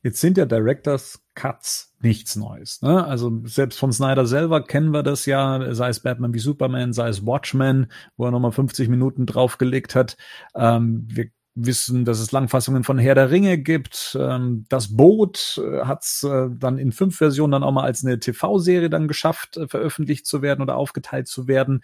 Jetzt 0.03 0.21
sind 0.21 0.39
ja 0.39 0.47
Directors 0.47 1.23
Cuts 1.35 1.95
nichts 2.01 2.37
Neues. 2.37 2.83
Ne? 2.83 3.05
Also 3.05 3.43
selbst 3.45 3.79
von 3.79 3.93
Snyder 3.93 4.27
selber 4.27 4.63
kennen 4.65 4.93
wir 4.93 5.03
das 5.03 5.27
ja, 5.27 5.75
sei 5.75 5.89
es 5.89 6.01
Batman 6.01 6.35
wie 6.35 6.39
Superman, 6.39 6.93
sei 6.93 7.09
es 7.09 7.25
Watchmen, 7.25 7.91
wo 8.17 8.27
er 8.27 8.31
nochmal 8.31 8.53
50 8.53 8.89
Minuten 8.89 9.27
draufgelegt 9.27 9.95
hat. 9.95 10.17
Ähm, 10.55 11.07
wir 11.09 11.31
wissen, 11.55 12.05
dass 12.05 12.21
es 12.21 12.33
Langfassungen 12.33 12.83
von 12.83 12.99
Herr 12.99 13.15
der 13.15 13.31
Ringe 13.31 13.59
gibt. 13.59 14.17
Ähm, 14.19 14.65
das 14.69 14.97
Boot 14.97 15.61
äh, 15.63 15.85
hat 15.85 16.03
es 16.03 16.23
äh, 16.23 16.49
dann 16.51 16.79
in 16.79 16.93
fünf 16.93 17.17
Versionen 17.19 17.53
dann 17.53 17.63
auch 17.63 17.73
mal 17.73 17.85
als 17.85 18.05
eine 18.05 18.19
TV-Serie 18.19 18.91
dann 18.91 19.09
geschafft, 19.09 19.57
äh, 19.57 19.69
veröffentlicht 19.69 20.27
zu 20.27 20.43
werden 20.43 20.63
oder 20.63 20.77
aufgeteilt 20.77 21.29
zu 21.29 21.49
werden. 21.49 21.83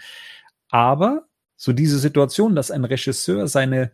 Aber 0.71 1.27
so 1.57 1.73
diese 1.73 1.99
Situation, 1.99 2.55
dass 2.55 2.71
ein 2.71 2.85
Regisseur 2.85 3.47
seine 3.49 3.93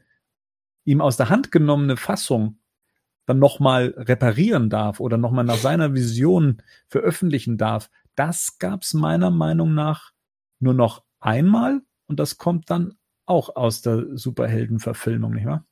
ihm 0.84 1.00
aus 1.00 1.16
der 1.16 1.28
Hand 1.28 1.50
genommene 1.50 1.96
Fassung 1.96 2.58
dann 3.26 3.38
nochmal 3.38 3.94
reparieren 3.96 4.68
darf 4.68 5.00
oder 5.00 5.16
nochmal 5.16 5.44
nach 5.44 5.56
seiner 5.56 5.94
Vision 5.94 6.62
veröffentlichen 6.88 7.56
darf, 7.56 7.90
das 8.16 8.58
gab's 8.58 8.94
meiner 8.94 9.30
Meinung 9.30 9.74
nach 9.74 10.12
nur 10.60 10.74
noch 10.74 11.02
einmal 11.20 11.80
und 12.06 12.20
das 12.20 12.36
kommt 12.38 12.70
dann 12.70 12.94
auch 13.26 13.56
aus 13.56 13.80
der 13.80 14.16
Superheldenverfilmung, 14.16 15.32
nicht 15.32 15.46
wahr? 15.46 15.64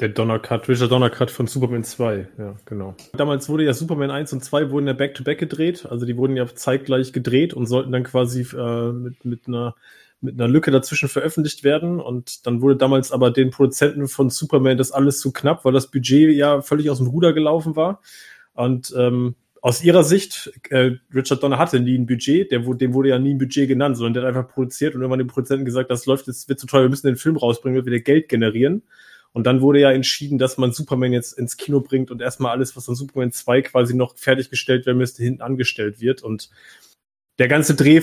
Der 0.00 0.08
Donnercut, 0.08 0.68
Richard 0.68 0.90
Donnercut 0.90 1.30
von 1.30 1.46
Superman 1.46 1.84
2, 1.84 2.28
ja, 2.38 2.56
genau. 2.64 2.96
Damals 3.12 3.48
wurde 3.48 3.64
ja 3.64 3.74
Superman 3.74 4.10
1 4.10 4.32
und 4.32 4.42
2 4.42 4.70
wurden 4.70 4.86
ja 4.86 4.94
back-to-back 4.94 5.38
gedreht, 5.38 5.86
also 5.86 6.06
die 6.06 6.16
wurden 6.16 6.36
ja 6.36 6.46
zeitgleich 6.46 7.12
gedreht 7.12 7.54
und 7.54 7.66
sollten 7.66 7.92
dann 7.92 8.04
quasi 8.04 8.42
äh, 8.56 8.92
mit, 8.92 9.24
mit 9.24 9.46
einer 9.46 9.74
mit 10.22 10.34
einer 10.34 10.48
Lücke 10.48 10.70
dazwischen 10.70 11.08
veröffentlicht 11.08 11.64
werden. 11.64 12.00
Und 12.00 12.46
dann 12.46 12.62
wurde 12.62 12.76
damals 12.76 13.12
aber 13.12 13.30
den 13.30 13.50
Produzenten 13.50 14.08
von 14.08 14.30
Superman 14.30 14.78
das 14.78 14.92
alles 14.92 15.20
zu 15.20 15.32
knapp, 15.32 15.64
weil 15.64 15.72
das 15.72 15.90
Budget 15.90 16.34
ja 16.34 16.62
völlig 16.62 16.88
aus 16.90 16.98
dem 16.98 17.08
Ruder 17.08 17.32
gelaufen 17.32 17.76
war. 17.76 18.00
Und 18.54 18.94
ähm, 18.96 19.34
aus 19.60 19.82
ihrer 19.84 20.04
Sicht, 20.04 20.52
äh, 20.70 20.92
Richard 21.14 21.42
Donner 21.42 21.58
hatte 21.58 21.80
nie 21.80 21.96
ein 21.96 22.06
Budget, 22.06 22.50
der, 22.50 22.60
dem 22.60 22.94
wurde 22.94 23.08
ja 23.08 23.18
nie 23.18 23.34
ein 23.34 23.38
Budget 23.38 23.68
genannt, 23.68 23.96
sondern 23.96 24.14
der 24.14 24.22
hat 24.22 24.28
einfach 24.28 24.52
produziert 24.52 24.94
und 24.94 25.02
irgendwann 25.02 25.20
dem 25.20 25.28
Produzenten 25.28 25.64
gesagt, 25.64 25.90
das 25.90 26.06
läuft, 26.06 26.26
das 26.26 26.48
wird 26.48 26.58
zu 26.58 26.66
teuer, 26.66 26.82
wir 26.82 26.88
müssen 26.88 27.06
den 27.06 27.16
Film 27.16 27.36
rausbringen, 27.36 27.76
wir 27.76 27.86
wieder 27.86 28.00
Geld 28.00 28.28
generieren. 28.28 28.82
Und 29.32 29.46
dann 29.46 29.62
wurde 29.62 29.80
ja 29.80 29.90
entschieden, 29.90 30.38
dass 30.38 30.58
man 30.58 30.72
Superman 30.72 31.12
jetzt 31.12 31.38
ins 31.38 31.56
Kino 31.56 31.80
bringt 31.80 32.10
und 32.10 32.20
erstmal 32.20 32.52
alles, 32.52 32.76
was 32.76 32.88
an 32.88 32.94
Superman 32.94 33.32
2 33.32 33.62
quasi 33.62 33.94
noch 33.94 34.16
fertiggestellt 34.16 34.84
werden 34.84 34.98
müsste, 34.98 35.22
hinten 35.22 35.42
angestellt 35.42 36.00
wird. 36.00 36.22
Und 36.22 36.50
der 37.38 37.48
ganze 37.48 37.74
Dreh 37.74 38.02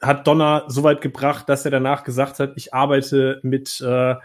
hat 0.00 0.26
Donner 0.26 0.64
so 0.68 0.82
weit 0.82 1.00
gebracht, 1.00 1.48
dass 1.48 1.64
er 1.64 1.70
danach 1.70 2.04
gesagt 2.04 2.38
hat, 2.38 2.52
ich 2.56 2.74
arbeite 2.74 3.40
mit 3.42 3.80
äh, 3.80 4.16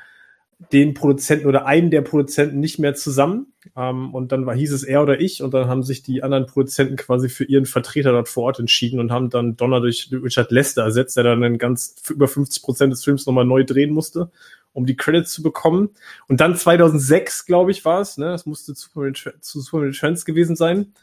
den 0.74 0.94
Produzenten 0.94 1.48
oder 1.48 1.66
einem 1.66 1.90
der 1.90 2.02
Produzenten 2.02 2.60
nicht 2.60 2.80
mehr 2.80 2.94
zusammen. 2.94 3.54
Ähm, 3.78 4.14
und 4.14 4.32
dann 4.32 4.46
war, 4.46 4.56
hieß 4.56 4.74
es 4.74 4.84
er 4.84 5.02
oder 5.02 5.20
ich 5.20 5.42
und 5.42 5.54
dann 5.54 5.70
haben 5.70 5.84
sich 5.84 6.04
die 6.04 6.22
anderen 6.22 6.48
Produzenten 6.48 6.98
quasi 6.98 7.30
für 7.30 7.46
ihren 7.46 7.66
Vertreter 7.66 8.12
dort 8.12 8.28
vor 8.28 8.44
Ort 8.44 8.60
entschieden 8.60 9.00
und 9.00 9.12
haben 9.12 9.30
dann 9.30 9.56
Donner 9.56 9.80
durch 9.80 10.10
Richard 10.12 10.52
Lester 10.52 10.84
ersetzt, 10.84 11.16
der 11.16 11.24
dann 11.24 11.58
ganz 11.58 11.96
über 12.10 12.28
50 12.28 12.62
Prozent 12.62 12.92
des 12.92 13.04
Films 13.04 13.26
nochmal 13.26 13.46
neu 13.46 13.64
drehen 13.64 13.92
musste, 13.92 14.32
um 14.74 14.86
die 14.86 14.98
Credits 14.98 15.32
zu 15.32 15.42
bekommen. 15.42 15.90
Und 16.28 16.42
dann 16.42 16.56
2006, 16.56 17.46
glaube 17.46 17.72
ich, 17.72 17.86
war 17.86 18.02
es, 18.02 18.18
ne, 18.18 18.26
das 18.26 18.46
musste 18.46 18.74
zu 18.74 18.90
Superman, 18.90 19.14
zu 19.40 19.62
Superman 19.62 19.94
Trends 19.94 20.26
gewesen 20.26 20.58
sein, 20.58 20.94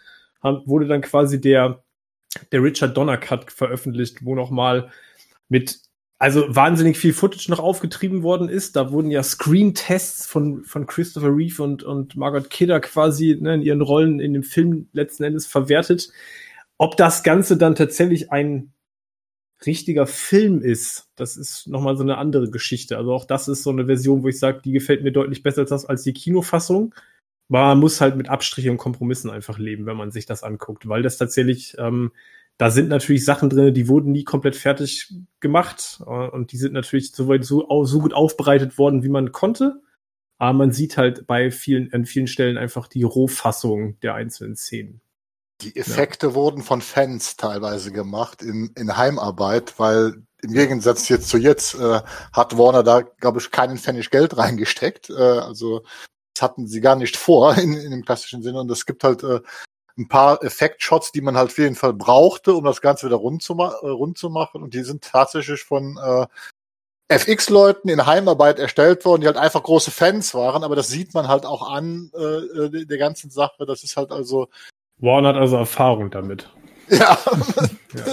haben, 0.42 0.62
wurde 0.66 0.86
dann 0.86 1.00
quasi 1.00 1.40
der 1.40 1.82
der 2.52 2.62
Richard 2.62 2.96
Donner 2.96 3.16
Cut 3.16 3.50
veröffentlicht, 3.50 4.24
wo 4.24 4.34
nochmal 4.34 4.90
mit 5.48 5.80
also 6.18 6.44
wahnsinnig 6.48 6.96
viel 6.96 7.12
Footage 7.12 7.50
noch 7.50 7.58
aufgetrieben 7.58 8.22
worden 8.22 8.48
ist. 8.48 8.76
Da 8.76 8.90
wurden 8.90 9.10
ja 9.10 9.22
Screen-Tests 9.22 10.26
von, 10.26 10.64
von 10.64 10.86
Christopher 10.86 11.34
Reeve 11.34 11.62
und, 11.62 11.82
und 11.82 12.16
Margaret 12.16 12.48
Kidder 12.48 12.80
quasi 12.80 13.36
ne, 13.38 13.54
in 13.54 13.62
ihren 13.62 13.82
Rollen 13.82 14.20
in 14.20 14.32
dem 14.32 14.42
Film 14.42 14.88
letzten 14.92 15.24
Endes 15.24 15.46
verwertet. 15.46 16.10
Ob 16.78 16.96
das 16.96 17.22
Ganze 17.22 17.56
dann 17.56 17.74
tatsächlich 17.74 18.32
ein 18.32 18.72
richtiger 19.64 20.06
Film 20.06 20.60
ist, 20.60 21.08
das 21.16 21.36
ist 21.36 21.66
nochmal 21.66 21.96
so 21.96 22.02
eine 22.02 22.18
andere 22.18 22.50
Geschichte. 22.50 22.96
Also 22.96 23.12
auch 23.12 23.24
das 23.24 23.48
ist 23.48 23.62
so 23.62 23.70
eine 23.70 23.86
Version, 23.86 24.22
wo 24.22 24.28
ich 24.28 24.38
sage, 24.38 24.60
die 24.64 24.72
gefällt 24.72 25.02
mir 25.02 25.12
deutlich 25.12 25.42
besser 25.42 25.62
als, 25.62 25.70
das, 25.70 25.86
als 25.86 26.02
die 26.02 26.12
Kinofassung. 26.12 26.94
Man 27.48 27.78
muss 27.78 28.00
halt 28.00 28.16
mit 28.16 28.28
Abstrichen 28.28 28.72
und 28.72 28.78
Kompromissen 28.78 29.30
einfach 29.30 29.58
leben, 29.58 29.86
wenn 29.86 29.96
man 29.96 30.10
sich 30.10 30.26
das 30.26 30.42
anguckt, 30.42 30.88
weil 30.88 31.02
das 31.02 31.16
tatsächlich, 31.16 31.76
ähm, 31.78 32.12
da 32.58 32.70
sind 32.70 32.88
natürlich 32.88 33.24
Sachen 33.24 33.50
drin, 33.50 33.74
die 33.74 33.88
wurden 33.88 34.12
nie 34.12 34.24
komplett 34.24 34.56
fertig 34.56 35.12
gemacht 35.40 36.00
äh, 36.06 36.10
und 36.28 36.52
die 36.52 36.56
sind 36.56 36.72
natürlich 36.72 37.12
soweit 37.12 37.44
so, 37.44 37.84
so 37.84 38.00
gut 38.00 38.14
aufbereitet 38.14 38.78
worden, 38.78 39.02
wie 39.02 39.08
man 39.08 39.32
konnte. 39.32 39.80
Aber 40.38 40.52
man 40.52 40.72
sieht 40.72 40.96
halt 40.96 41.26
bei 41.26 41.50
vielen, 41.50 41.92
an 41.92 42.04
vielen 42.04 42.26
Stellen 42.26 42.58
einfach 42.58 42.88
die 42.88 43.04
Rohfassung 43.04 43.98
der 44.00 44.14
einzelnen 44.14 44.56
Szenen. 44.56 45.00
Die 45.62 45.74
Effekte 45.76 46.28
ja. 46.28 46.34
wurden 46.34 46.62
von 46.62 46.82
Fans 46.82 47.36
teilweise 47.36 47.90
gemacht 47.90 48.42
in, 48.42 48.70
in 48.76 48.96
Heimarbeit, 48.96 49.78
weil 49.78 50.22
im 50.42 50.52
Gegensatz 50.52 51.08
jetzt 51.08 51.28
zu 51.28 51.38
jetzt 51.38 51.74
äh, 51.76 52.00
hat 52.32 52.58
Warner 52.58 52.82
da, 52.82 53.00
glaube 53.00 53.38
ich, 53.40 53.50
keinen 53.50 53.78
Pfennig 53.78 54.10
Geld 54.10 54.36
reingesteckt. 54.36 55.08
Äh, 55.08 55.14
also 55.14 55.82
das 56.36 56.42
hatten 56.42 56.66
sie 56.66 56.80
gar 56.80 56.96
nicht 56.96 57.16
vor 57.16 57.56
in, 57.58 57.74
in 57.74 57.90
dem 57.90 58.04
klassischen 58.04 58.42
Sinne. 58.42 58.60
Und 58.60 58.70
es 58.70 58.86
gibt 58.86 59.04
halt 59.04 59.22
äh, 59.22 59.40
ein 59.98 60.08
paar 60.08 60.42
Effektshots, 60.42 61.12
die 61.12 61.22
man 61.22 61.36
halt 61.36 61.50
auf 61.50 61.58
jeden 61.58 61.74
Fall 61.74 61.94
brauchte, 61.94 62.54
um 62.54 62.64
das 62.64 62.80
Ganze 62.80 63.06
wieder 63.06 63.16
rund 63.16 63.42
zu, 63.42 63.54
ma 63.54 63.74
äh, 63.82 63.88
rund 63.88 64.18
zu 64.18 64.30
machen. 64.30 64.62
Und 64.62 64.74
die 64.74 64.82
sind 64.82 65.02
tatsächlich 65.02 65.62
von 65.62 65.98
äh, 65.98 66.26
FX-Leuten 67.08 67.88
in 67.88 68.04
Heimarbeit 68.04 68.58
erstellt 68.58 69.04
worden, 69.04 69.22
die 69.22 69.26
halt 69.28 69.36
einfach 69.36 69.62
große 69.62 69.92
Fans 69.92 70.34
waren, 70.34 70.64
aber 70.64 70.74
das 70.74 70.88
sieht 70.88 71.14
man 71.14 71.28
halt 71.28 71.46
auch 71.46 71.70
an 71.70 72.10
äh, 72.14 72.64
äh 72.64 72.84
der 72.84 72.98
ganzen 72.98 73.30
Sache. 73.30 73.64
Das 73.64 73.84
ist 73.84 73.96
halt 73.96 74.10
also. 74.10 74.48
Warren 74.98 75.26
hat 75.26 75.36
also 75.36 75.56
Erfahrung 75.56 76.10
damit. 76.10 76.50
Ja. 76.88 77.18
ja. 77.94 78.04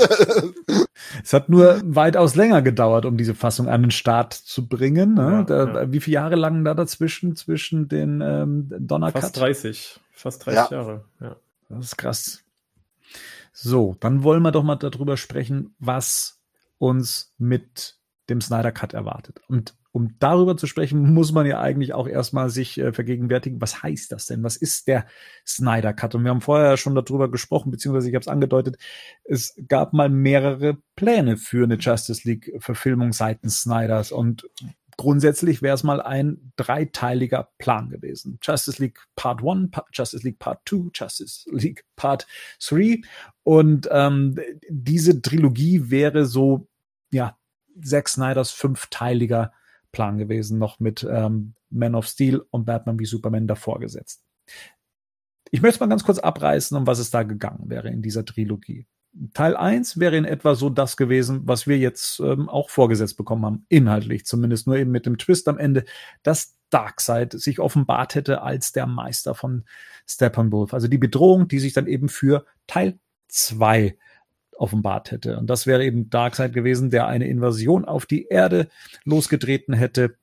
es 1.24 1.34
hat 1.34 1.50
nur 1.50 1.82
weitaus 1.84 2.36
länger 2.36 2.62
gedauert, 2.62 3.06
um 3.06 3.18
diese 3.18 3.36
Fassung 3.36 3.68
an 3.68 3.82
den 3.82 3.92
Start 3.92 4.34
zu 4.34 4.68
bringen. 4.68 5.14
Ne? 5.16 5.32
Ja, 5.32 5.44
da, 5.44 5.82
ja. 5.82 5.92
Wie 5.92 6.00
viele 6.00 6.16
Jahre 6.16 6.36
lang 6.36 6.64
da 6.64 6.74
dazwischen, 6.74 7.36
zwischen 7.36 7.88
den 7.88 8.22
ähm, 8.22 8.72
Donnercut? 8.80 9.22
Fast 9.22 9.38
30. 9.38 10.00
Fast 10.12 10.46
30 10.46 10.72
Jahre, 10.72 11.06
ja. 11.20 11.36
Das 11.70 11.86
ist 11.86 11.98
krass. 11.98 12.44
So, 13.52 13.96
dann 14.00 14.24
wollen 14.24 14.42
wir 14.42 14.52
doch 14.52 14.64
mal 14.64 14.76
darüber 14.76 15.18
sprechen, 15.18 15.76
was 15.80 16.40
uns 16.78 17.34
mit 17.38 17.98
dem 18.30 18.42
Snyder 18.42 18.72
Cut 18.72 18.94
erwartet. 18.94 19.42
Und 19.48 19.76
um 19.94 20.16
darüber 20.18 20.58
zu 20.58 20.66
sprechen, 20.66 21.14
muss 21.14 21.32
man 21.32 21.46
ja 21.46 21.62
eigentlich 21.62 21.94
auch 21.94 22.08
erstmal 22.08 22.50
sich 22.50 22.80
äh, 22.80 22.92
vergegenwärtigen, 22.92 23.62
was 23.62 23.84
heißt 23.84 24.12
das 24.12 24.26
denn? 24.26 24.44
Was 24.44 24.56
ist 24.56 24.88
der 24.88 25.06
Snyder 25.46 25.94
Cut? 25.94 26.16
Und 26.16 26.24
wir 26.24 26.32
haben 26.32 26.42
vorher 26.42 26.78
schon 26.78 26.96
darüber 26.96 27.30
gesprochen, 27.30 27.70
beziehungsweise 27.70 28.10
ich 28.10 28.16
habe 28.16 28.24
es 28.24 28.28
angedeutet, 28.28 28.78
es 29.24 29.56
gab 29.68 29.94
mal 29.94 30.10
mehrere 30.10 30.78
Pläne 30.96 31.38
für 31.38 31.64
eine 31.64 31.76
Justice 31.76 32.28
League-Verfilmung 32.28 33.14
seitens 33.14 33.62
Snyders. 33.62 34.12
Und 34.12 34.50
grundsätzlich 34.98 35.62
wäre 35.62 35.76
es 35.76 35.84
mal 35.84 36.02
ein 36.02 36.52
dreiteiliger 36.56 37.50
Plan 37.60 37.92
gewesen. 37.92 38.40
Justice 38.42 38.82
League 38.82 39.00
Part 39.16 39.42
1, 39.46 39.70
Justice 39.94 40.26
League 40.26 40.40
Part 40.40 40.62
2, 40.68 40.90
Justice 40.92 41.48
League 41.52 41.86
Part 41.96 42.26
3. 42.68 43.00
Und 43.44 43.88
ähm, 43.92 44.40
diese 44.70 45.22
Trilogie 45.22 45.92
wäre 45.92 46.26
so, 46.26 46.68
ja, 47.12 47.38
Zack 47.80 48.10
Snyders 48.10 48.50
fünfteiliger 48.50 49.52
Plan 49.94 50.18
gewesen, 50.18 50.60
noch 50.60 50.82
mit 50.82 51.08
ähm, 51.10 51.54
Man 51.70 51.96
of 51.96 52.06
Steel 52.06 52.44
und 52.52 52.66
Batman 52.66 53.00
wie 53.00 53.06
Superman 53.06 53.48
davor 53.48 53.80
gesetzt. 53.80 54.26
Ich 55.52 55.62
möchte 55.62 55.80
mal 55.80 55.88
ganz 55.88 56.04
kurz 56.04 56.20
abreißen, 56.20 56.76
um 56.76 56.86
was 56.86 57.00
es 57.00 57.12
da 57.12 57.24
gegangen 57.24 57.70
wäre 57.70 57.90
in 57.90 58.02
dieser 58.02 58.26
Trilogie. 58.26 58.88
Teil 59.34 59.56
1 59.56 60.00
wäre 60.00 60.18
in 60.18 60.26
etwa 60.26 60.56
so 60.56 60.70
das 60.72 60.98
gewesen, 60.98 61.42
was 61.46 61.68
wir 61.68 61.78
jetzt 61.78 62.20
ähm, 62.20 62.50
auch 62.50 62.72
vorgesetzt 62.72 63.16
bekommen 63.16 63.46
haben, 63.46 63.66
inhaltlich 63.70 64.26
zumindest, 64.26 64.66
nur 64.66 64.76
eben 64.76 64.90
mit 64.90 65.06
dem 65.06 65.20
Twist 65.20 65.48
am 65.48 65.60
Ende, 65.60 65.86
dass 66.24 66.58
Darkseid 66.72 67.34
sich 67.34 67.60
offenbart 67.60 68.16
hätte 68.16 68.42
als 68.42 68.72
der 68.72 68.88
Meister 68.88 69.36
von 69.36 69.66
Steppenwolf. 70.08 70.74
Also 70.74 70.88
die 70.88 70.98
Bedrohung, 70.98 71.48
die 71.48 71.60
sich 71.60 71.74
dann 71.74 71.86
eben 71.86 72.10
für 72.10 72.46
Teil 72.66 72.98
2 73.28 73.96
offenbart 74.58 75.12
hätte. 75.12 75.38
Und 75.38 75.48
das 75.50 75.68
wäre 75.68 75.84
eben 75.84 76.10
Darkseid 76.10 76.54
gewesen, 76.54 76.90
der 76.90 77.08
eine 77.08 77.28
Invasion 77.28 77.86
auf 77.86 78.06
die 78.06 78.28
Erde 78.28 78.68
losgetreten 79.04 79.74
hätte. 79.74 80.16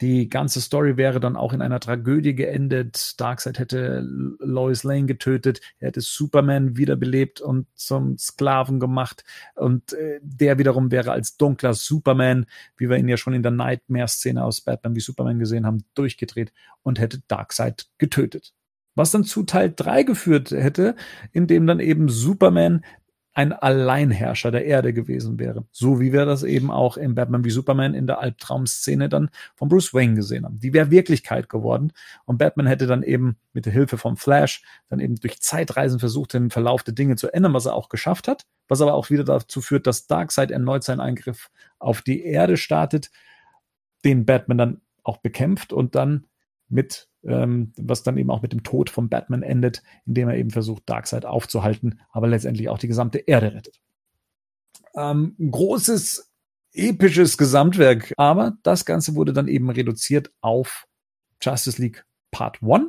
Die 0.00 0.28
ganze 0.28 0.60
Story 0.60 0.96
wäre 0.96 1.18
dann 1.18 1.36
auch 1.36 1.52
in 1.52 1.62
einer 1.62 1.80
Tragödie 1.80 2.34
geendet. 2.34 3.20
Darkseid 3.20 3.58
hätte 3.58 4.00
Lois 4.38 4.84
Lane 4.84 5.06
getötet, 5.06 5.60
er 5.80 5.88
hätte 5.88 6.00
Superman 6.00 6.76
wiederbelebt 6.76 7.40
und 7.40 7.66
zum 7.74 8.16
Sklaven 8.16 8.78
gemacht. 8.78 9.24
Und 9.56 9.92
äh, 9.94 10.20
der 10.22 10.58
wiederum 10.58 10.92
wäre 10.92 11.10
als 11.10 11.36
dunkler 11.36 11.74
Superman, 11.74 12.46
wie 12.76 12.88
wir 12.88 12.98
ihn 12.98 13.08
ja 13.08 13.16
schon 13.16 13.34
in 13.34 13.42
der 13.42 13.52
Nightmare-Szene 13.52 14.44
aus 14.44 14.60
Batman 14.60 14.94
wie 14.94 15.00
Superman 15.00 15.40
gesehen 15.40 15.66
haben, 15.66 15.84
durchgedreht 15.94 16.52
und 16.82 17.00
hätte 17.00 17.20
Darkseid 17.26 17.88
getötet. 17.98 18.54
Was 18.94 19.12
dann 19.12 19.24
zu 19.24 19.44
Teil 19.44 19.72
3 19.74 20.02
geführt 20.02 20.50
hätte, 20.50 20.94
in 21.32 21.46
dem 21.46 21.66
dann 21.66 21.80
eben 21.80 22.08
Superman 22.08 22.84
ein 23.40 23.54
Alleinherrscher 23.54 24.50
der 24.50 24.66
Erde 24.66 24.92
gewesen 24.92 25.38
wäre. 25.38 25.64
So 25.72 25.98
wie 25.98 26.12
wir 26.12 26.26
das 26.26 26.42
eben 26.42 26.70
auch 26.70 26.98
in 26.98 27.14
Batman 27.14 27.42
wie 27.42 27.50
Superman 27.50 27.94
in 27.94 28.06
der 28.06 28.20
Albtraumszene 28.20 29.08
dann 29.08 29.30
von 29.54 29.70
Bruce 29.70 29.94
Wayne 29.94 30.14
gesehen 30.14 30.44
haben. 30.44 30.60
Die 30.60 30.74
wäre 30.74 30.90
Wirklichkeit 30.90 31.48
geworden 31.48 31.94
und 32.26 32.36
Batman 32.36 32.66
hätte 32.66 32.86
dann 32.86 33.02
eben 33.02 33.38
mit 33.54 33.64
der 33.64 33.72
Hilfe 33.72 33.96
von 33.96 34.18
Flash 34.18 34.62
dann 34.90 35.00
eben 35.00 35.16
durch 35.16 35.40
Zeitreisen 35.40 35.98
versucht, 35.98 36.34
den 36.34 36.50
Verlauf 36.50 36.82
der 36.82 36.92
Dinge 36.92 37.16
zu 37.16 37.32
ändern, 37.32 37.54
was 37.54 37.64
er 37.64 37.74
auch 37.74 37.88
geschafft 37.88 38.28
hat, 38.28 38.44
was 38.68 38.82
aber 38.82 38.92
auch 38.92 39.08
wieder 39.08 39.24
dazu 39.24 39.62
führt, 39.62 39.86
dass 39.86 40.06
Darkseid 40.06 40.50
erneut 40.50 40.84
seinen 40.84 41.00
Eingriff 41.00 41.50
auf 41.78 42.02
die 42.02 42.22
Erde 42.22 42.58
startet, 42.58 43.10
den 44.04 44.26
Batman 44.26 44.58
dann 44.58 44.80
auch 45.02 45.16
bekämpft 45.16 45.72
und 45.72 45.94
dann 45.94 46.26
mit 46.68 47.08
ähm, 47.24 47.72
was 47.76 48.02
dann 48.02 48.16
eben 48.16 48.30
auch 48.30 48.42
mit 48.42 48.52
dem 48.52 48.62
Tod 48.62 48.90
von 48.90 49.08
Batman 49.08 49.42
endet, 49.42 49.82
indem 50.06 50.28
er 50.28 50.36
eben 50.36 50.50
versucht, 50.50 50.82
Darkseid 50.86 51.26
aufzuhalten, 51.26 52.00
aber 52.10 52.28
letztendlich 52.28 52.68
auch 52.68 52.78
die 52.78 52.88
gesamte 52.88 53.18
Erde 53.18 53.54
rettet. 53.54 53.80
Ähm, 54.94 55.36
großes, 55.38 56.32
episches 56.72 57.36
Gesamtwerk, 57.36 58.12
aber 58.16 58.56
das 58.62 58.84
Ganze 58.84 59.14
wurde 59.14 59.32
dann 59.32 59.48
eben 59.48 59.70
reduziert 59.70 60.32
auf 60.40 60.86
Justice 61.42 61.80
League 61.80 62.04
Part 62.30 62.62
1 62.62 62.86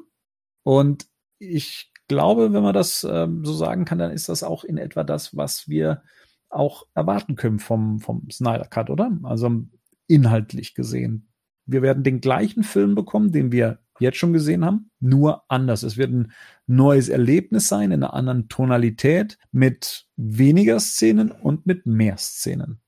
und 0.64 1.08
ich 1.40 1.92
glaube, 2.08 2.54
wenn 2.54 2.64
man 2.64 2.74
das 2.74 3.08
ähm, 3.10 3.46
so 3.46 3.54
sagen 3.54 3.86
kann, 3.86 3.98
dann 3.98 4.12
ist 4.12 4.30
das 4.30 4.44
auch 4.44 4.64
in 4.64 4.78
etwa 4.78 5.04
das, 5.04 5.36
was 5.36 5.68
wir 5.68 6.04
auch 6.50 6.86
erwarten 6.94 7.36
können 7.36 7.60
vom, 7.60 8.00
vom 8.00 8.30
Snyder 8.30 8.66
Cut, 8.66 8.90
oder? 8.90 9.18
Also 9.24 9.64
inhaltlich 10.08 10.76
gesehen. 10.76 11.30
Wir 11.66 11.82
werden 11.82 12.04
den 12.04 12.20
gleichen 12.20 12.64
Film 12.64 12.96
bekommen, 12.96 13.32
den 13.32 13.52
wir 13.52 13.80
jetzt 14.02 14.18
schon 14.18 14.34
gesehen 14.34 14.66
haben, 14.66 14.92
nur 15.00 15.44
anders. 15.48 15.84
Es 15.84 15.98
wird 15.98 16.12
ein 16.12 16.32
neues 16.68 17.10
Erlebnis 17.10 17.68
sein, 17.68 17.92
in 17.92 18.04
einer 18.04 18.14
anderen 18.14 18.50
Tonalität, 18.50 19.38
mit 19.52 20.08
weniger 20.18 20.80
Szenen 20.80 21.32
und 21.32 21.66
mit 21.66 21.86
mehr 21.86 22.18
Szenen. 22.18 22.82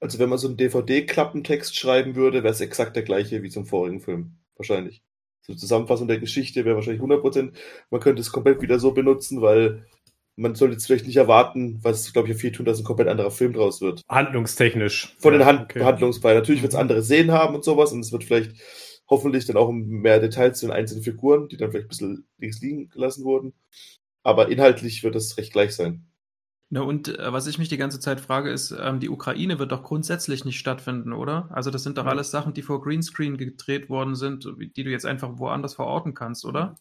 Also 0.00 0.18
wenn 0.18 0.28
man 0.28 0.38
so 0.38 0.48
einen 0.48 0.56
DVD-Klappentext 0.56 1.76
schreiben 1.76 2.16
würde, 2.16 2.42
wäre 2.42 2.52
es 2.52 2.60
exakt 2.60 2.96
der 2.96 3.02
gleiche 3.02 3.42
wie 3.42 3.50
zum 3.50 3.66
vorigen 3.66 4.00
Film. 4.00 4.36
Wahrscheinlich. 4.56 5.02
So 5.42 5.54
Zusammenfassung 5.54 6.08
der 6.08 6.18
Geschichte 6.18 6.64
wäre 6.64 6.76
wahrscheinlich 6.76 7.02
100%. 7.02 7.52
Man 7.90 8.00
könnte 8.00 8.20
es 8.20 8.32
komplett 8.32 8.62
wieder 8.62 8.78
so 8.78 8.92
benutzen, 8.92 9.42
weil 9.42 9.84
man 10.36 10.54
sollte 10.54 10.74
jetzt 10.74 10.86
vielleicht 10.86 11.06
nicht 11.06 11.16
erwarten, 11.16 11.78
was, 11.82 12.12
glaube 12.12 12.30
ich, 12.30 12.36
viel 12.36 12.52
tun, 12.52 12.66
dass 12.66 12.78
ein 12.78 12.84
komplett 12.84 13.08
anderer 13.08 13.30
Film 13.30 13.52
draus 13.52 13.80
wird. 13.80 14.02
Handlungstechnisch. 14.08 15.16
Von 15.18 15.32
den 15.32 15.44
Hand 15.44 15.62
okay. 15.62 15.82
Handlungsbeinen. 15.82 16.38
Natürlich 16.38 16.62
wird 16.62 16.72
es 16.72 16.78
andere 16.78 17.02
Szenen 17.02 17.32
haben 17.32 17.54
und 17.54 17.64
sowas 17.64 17.92
und 17.92 18.00
es 18.00 18.10
wird 18.10 18.24
vielleicht 18.24 18.52
hoffentlich 19.08 19.46
dann 19.46 19.56
auch 19.56 19.70
mehr 19.70 20.20
Details 20.20 20.58
zu 20.58 20.66
den 20.66 20.74
einzelnen 20.74 21.04
Figuren, 21.04 21.48
die 21.48 21.56
dann 21.56 21.70
vielleicht 21.70 21.86
ein 21.86 21.88
bisschen 21.88 22.26
links 22.38 22.60
liegen 22.60 22.88
gelassen 22.88 23.24
wurden. 23.24 23.52
Aber 24.22 24.48
inhaltlich 24.48 25.02
wird 25.02 25.16
es 25.16 25.36
recht 25.36 25.52
gleich 25.52 25.74
sein. 25.74 26.06
Na 26.70 26.80
und 26.80 27.18
äh, 27.18 27.32
was 27.32 27.46
ich 27.46 27.58
mich 27.58 27.68
die 27.68 27.76
ganze 27.76 28.00
Zeit 28.00 28.20
frage, 28.20 28.50
ist, 28.50 28.74
ähm, 28.78 28.98
die 28.98 29.10
Ukraine 29.10 29.58
wird 29.58 29.70
doch 29.70 29.82
grundsätzlich 29.82 30.44
nicht 30.44 30.58
stattfinden, 30.58 31.12
oder? 31.12 31.48
Also 31.52 31.70
das 31.70 31.82
sind 31.82 31.98
doch 31.98 32.06
alles 32.06 32.30
Sachen, 32.30 32.54
die 32.54 32.62
vor 32.62 32.82
Greenscreen 32.82 33.36
gedreht 33.36 33.90
worden 33.90 34.14
sind, 34.14 34.50
die 34.58 34.82
du 34.82 34.90
jetzt 34.90 35.06
einfach 35.06 35.38
woanders 35.38 35.74
verorten 35.74 36.14
kannst, 36.14 36.44
oder? 36.44 36.74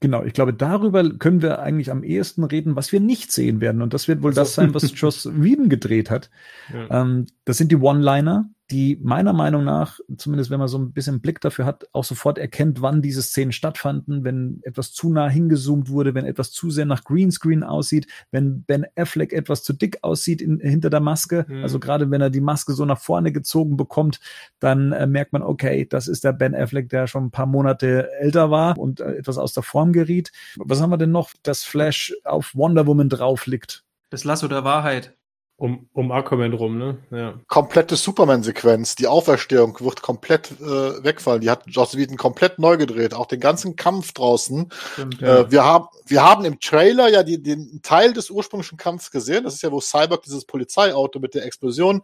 Genau, 0.00 0.24
ich 0.24 0.32
glaube, 0.32 0.54
darüber 0.54 1.08
können 1.10 1.42
wir 1.42 1.60
eigentlich 1.60 1.90
am 1.90 2.02
ehesten 2.02 2.42
reden, 2.42 2.74
was 2.74 2.90
wir 2.90 3.00
nicht 3.00 3.30
sehen 3.30 3.60
werden. 3.60 3.82
Und 3.82 3.92
das 3.92 4.08
wird 4.08 4.22
wohl 4.22 4.30
also. 4.30 4.40
das 4.40 4.54
sein, 4.54 4.74
was 4.74 4.92
Joss 5.00 5.28
Whedon 5.30 5.68
gedreht 5.68 6.10
hat. 6.10 6.30
Ja. 6.72 7.02
Ähm, 7.02 7.26
das 7.44 7.58
sind 7.58 7.70
die 7.70 7.76
One-Liner, 7.76 8.50
die 8.70 8.98
meiner 9.02 9.32
Meinung 9.32 9.64
nach, 9.64 9.98
zumindest 10.16 10.50
wenn 10.50 10.60
man 10.60 10.68
so 10.68 10.78
ein 10.78 10.92
bisschen 10.92 11.20
Blick 11.20 11.40
dafür 11.40 11.64
hat, 11.64 11.88
auch 11.92 12.04
sofort 12.04 12.38
erkennt, 12.38 12.80
wann 12.80 13.02
diese 13.02 13.22
Szenen 13.22 13.52
stattfanden, 13.52 14.24
wenn 14.24 14.60
etwas 14.62 14.92
zu 14.92 15.10
nah 15.10 15.28
hingezoomt 15.28 15.88
wurde, 15.88 16.14
wenn 16.14 16.24
etwas 16.24 16.52
zu 16.52 16.70
sehr 16.70 16.84
nach 16.84 17.04
Greenscreen 17.04 17.64
aussieht, 17.64 18.06
wenn 18.30 18.62
Ben 18.62 18.86
Affleck 18.96 19.32
etwas 19.32 19.62
zu 19.64 19.72
dick 19.72 19.98
aussieht 20.02 20.40
in, 20.40 20.60
hinter 20.60 20.90
der 20.90 21.00
Maske, 21.00 21.46
mhm. 21.48 21.62
also 21.62 21.80
gerade 21.80 22.10
wenn 22.10 22.20
er 22.20 22.30
die 22.30 22.40
Maske 22.40 22.72
so 22.72 22.84
nach 22.84 23.00
vorne 23.00 23.32
gezogen 23.32 23.76
bekommt, 23.76 24.20
dann 24.60 24.92
äh, 24.92 25.06
merkt 25.06 25.32
man, 25.32 25.42
okay, 25.42 25.86
das 25.86 26.06
ist 26.06 26.22
der 26.24 26.32
Ben 26.32 26.54
Affleck, 26.54 26.88
der 26.88 27.06
schon 27.06 27.26
ein 27.26 27.30
paar 27.30 27.46
Monate 27.46 28.10
älter 28.20 28.50
war 28.50 28.78
und 28.78 29.00
äh, 29.00 29.16
etwas 29.16 29.38
aus 29.38 29.52
der 29.52 29.62
Form 29.62 29.92
geriet. 29.92 30.32
Was 30.56 30.80
haben 30.80 30.90
wir 30.90 30.98
denn 30.98 31.10
noch, 31.10 31.30
das 31.42 31.64
Flash 31.64 32.14
auf 32.24 32.54
Wonder 32.54 32.86
Woman 32.86 33.08
drauf 33.08 33.46
liegt? 33.46 33.84
Das 34.10 34.24
Lasso 34.24 34.48
der 34.48 34.64
Wahrheit. 34.64 35.16
Um, 35.60 35.90
um 35.92 36.10
Aquaman 36.10 36.54
rum, 36.54 36.78
ne? 36.78 36.96
Ja. 37.10 37.34
Komplette 37.46 37.94
Superman-Sequenz. 37.94 38.94
Die 38.94 39.06
Auferstehung 39.06 39.78
wird 39.80 40.00
komplett 40.00 40.52
äh, 40.52 41.04
wegfallen. 41.04 41.42
Die 41.42 41.50
hat 41.50 41.64
Joss 41.66 41.98
Whedon 41.98 42.16
komplett 42.16 42.58
neu 42.58 42.78
gedreht. 42.78 43.12
Auch 43.12 43.26
den 43.26 43.40
ganzen 43.40 43.76
Kampf 43.76 44.12
draußen. 44.12 44.72
Stimmt, 44.94 45.20
ja. 45.20 45.40
äh, 45.40 45.50
wir, 45.50 45.62
haben, 45.62 45.88
wir 46.06 46.24
haben 46.24 46.46
im 46.46 46.60
Trailer 46.60 47.10
ja 47.10 47.22
die, 47.22 47.42
den 47.42 47.80
Teil 47.82 48.14
des 48.14 48.30
ursprünglichen 48.30 48.78
Kampfs 48.78 49.10
gesehen. 49.10 49.44
Das 49.44 49.52
ist 49.52 49.62
ja, 49.62 49.70
wo 49.70 49.82
Cyborg 49.82 50.22
dieses 50.22 50.46
Polizeiauto 50.46 51.20
mit 51.20 51.34
der 51.34 51.44
Explosion 51.44 52.00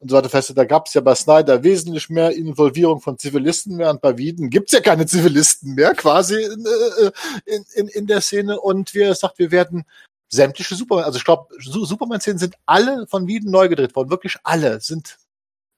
und 0.00 0.10
so 0.10 0.16
weiter 0.16 0.28
fest. 0.28 0.52
Da 0.56 0.64
gab 0.64 0.88
es 0.88 0.94
ja 0.94 1.00
bei 1.00 1.14
Snyder 1.14 1.62
wesentlich 1.62 2.10
mehr 2.10 2.32
Involvierung 2.32 3.00
von 3.00 3.16
Zivilisten, 3.16 3.78
während 3.78 4.00
bei 4.00 4.18
Wieden 4.18 4.50
gibt's 4.50 4.72
ja 4.72 4.80
keine 4.80 5.06
Zivilisten 5.06 5.76
mehr 5.76 5.94
quasi 5.94 6.34
in, 6.34 6.66
äh, 6.66 7.10
in, 7.46 7.64
in, 7.74 7.86
in 7.86 8.06
der 8.08 8.22
Szene. 8.22 8.58
Und 8.60 8.92
wie 8.94 9.02
er 9.02 9.14
sagt, 9.14 9.38
wir 9.38 9.52
werden 9.52 9.84
sämtliche 10.28 10.74
Superman, 10.74 11.04
also 11.04 11.18
ich 11.18 11.24
glaube, 11.24 11.48
Superman-Szenen 11.60 12.38
sind 12.38 12.54
alle 12.66 13.06
von 13.06 13.26
Wieden 13.26 13.50
neu 13.50 13.68
gedreht 13.68 13.96
worden. 13.96 14.10
Wirklich 14.10 14.36
alle 14.42 14.80
sind 14.80 15.18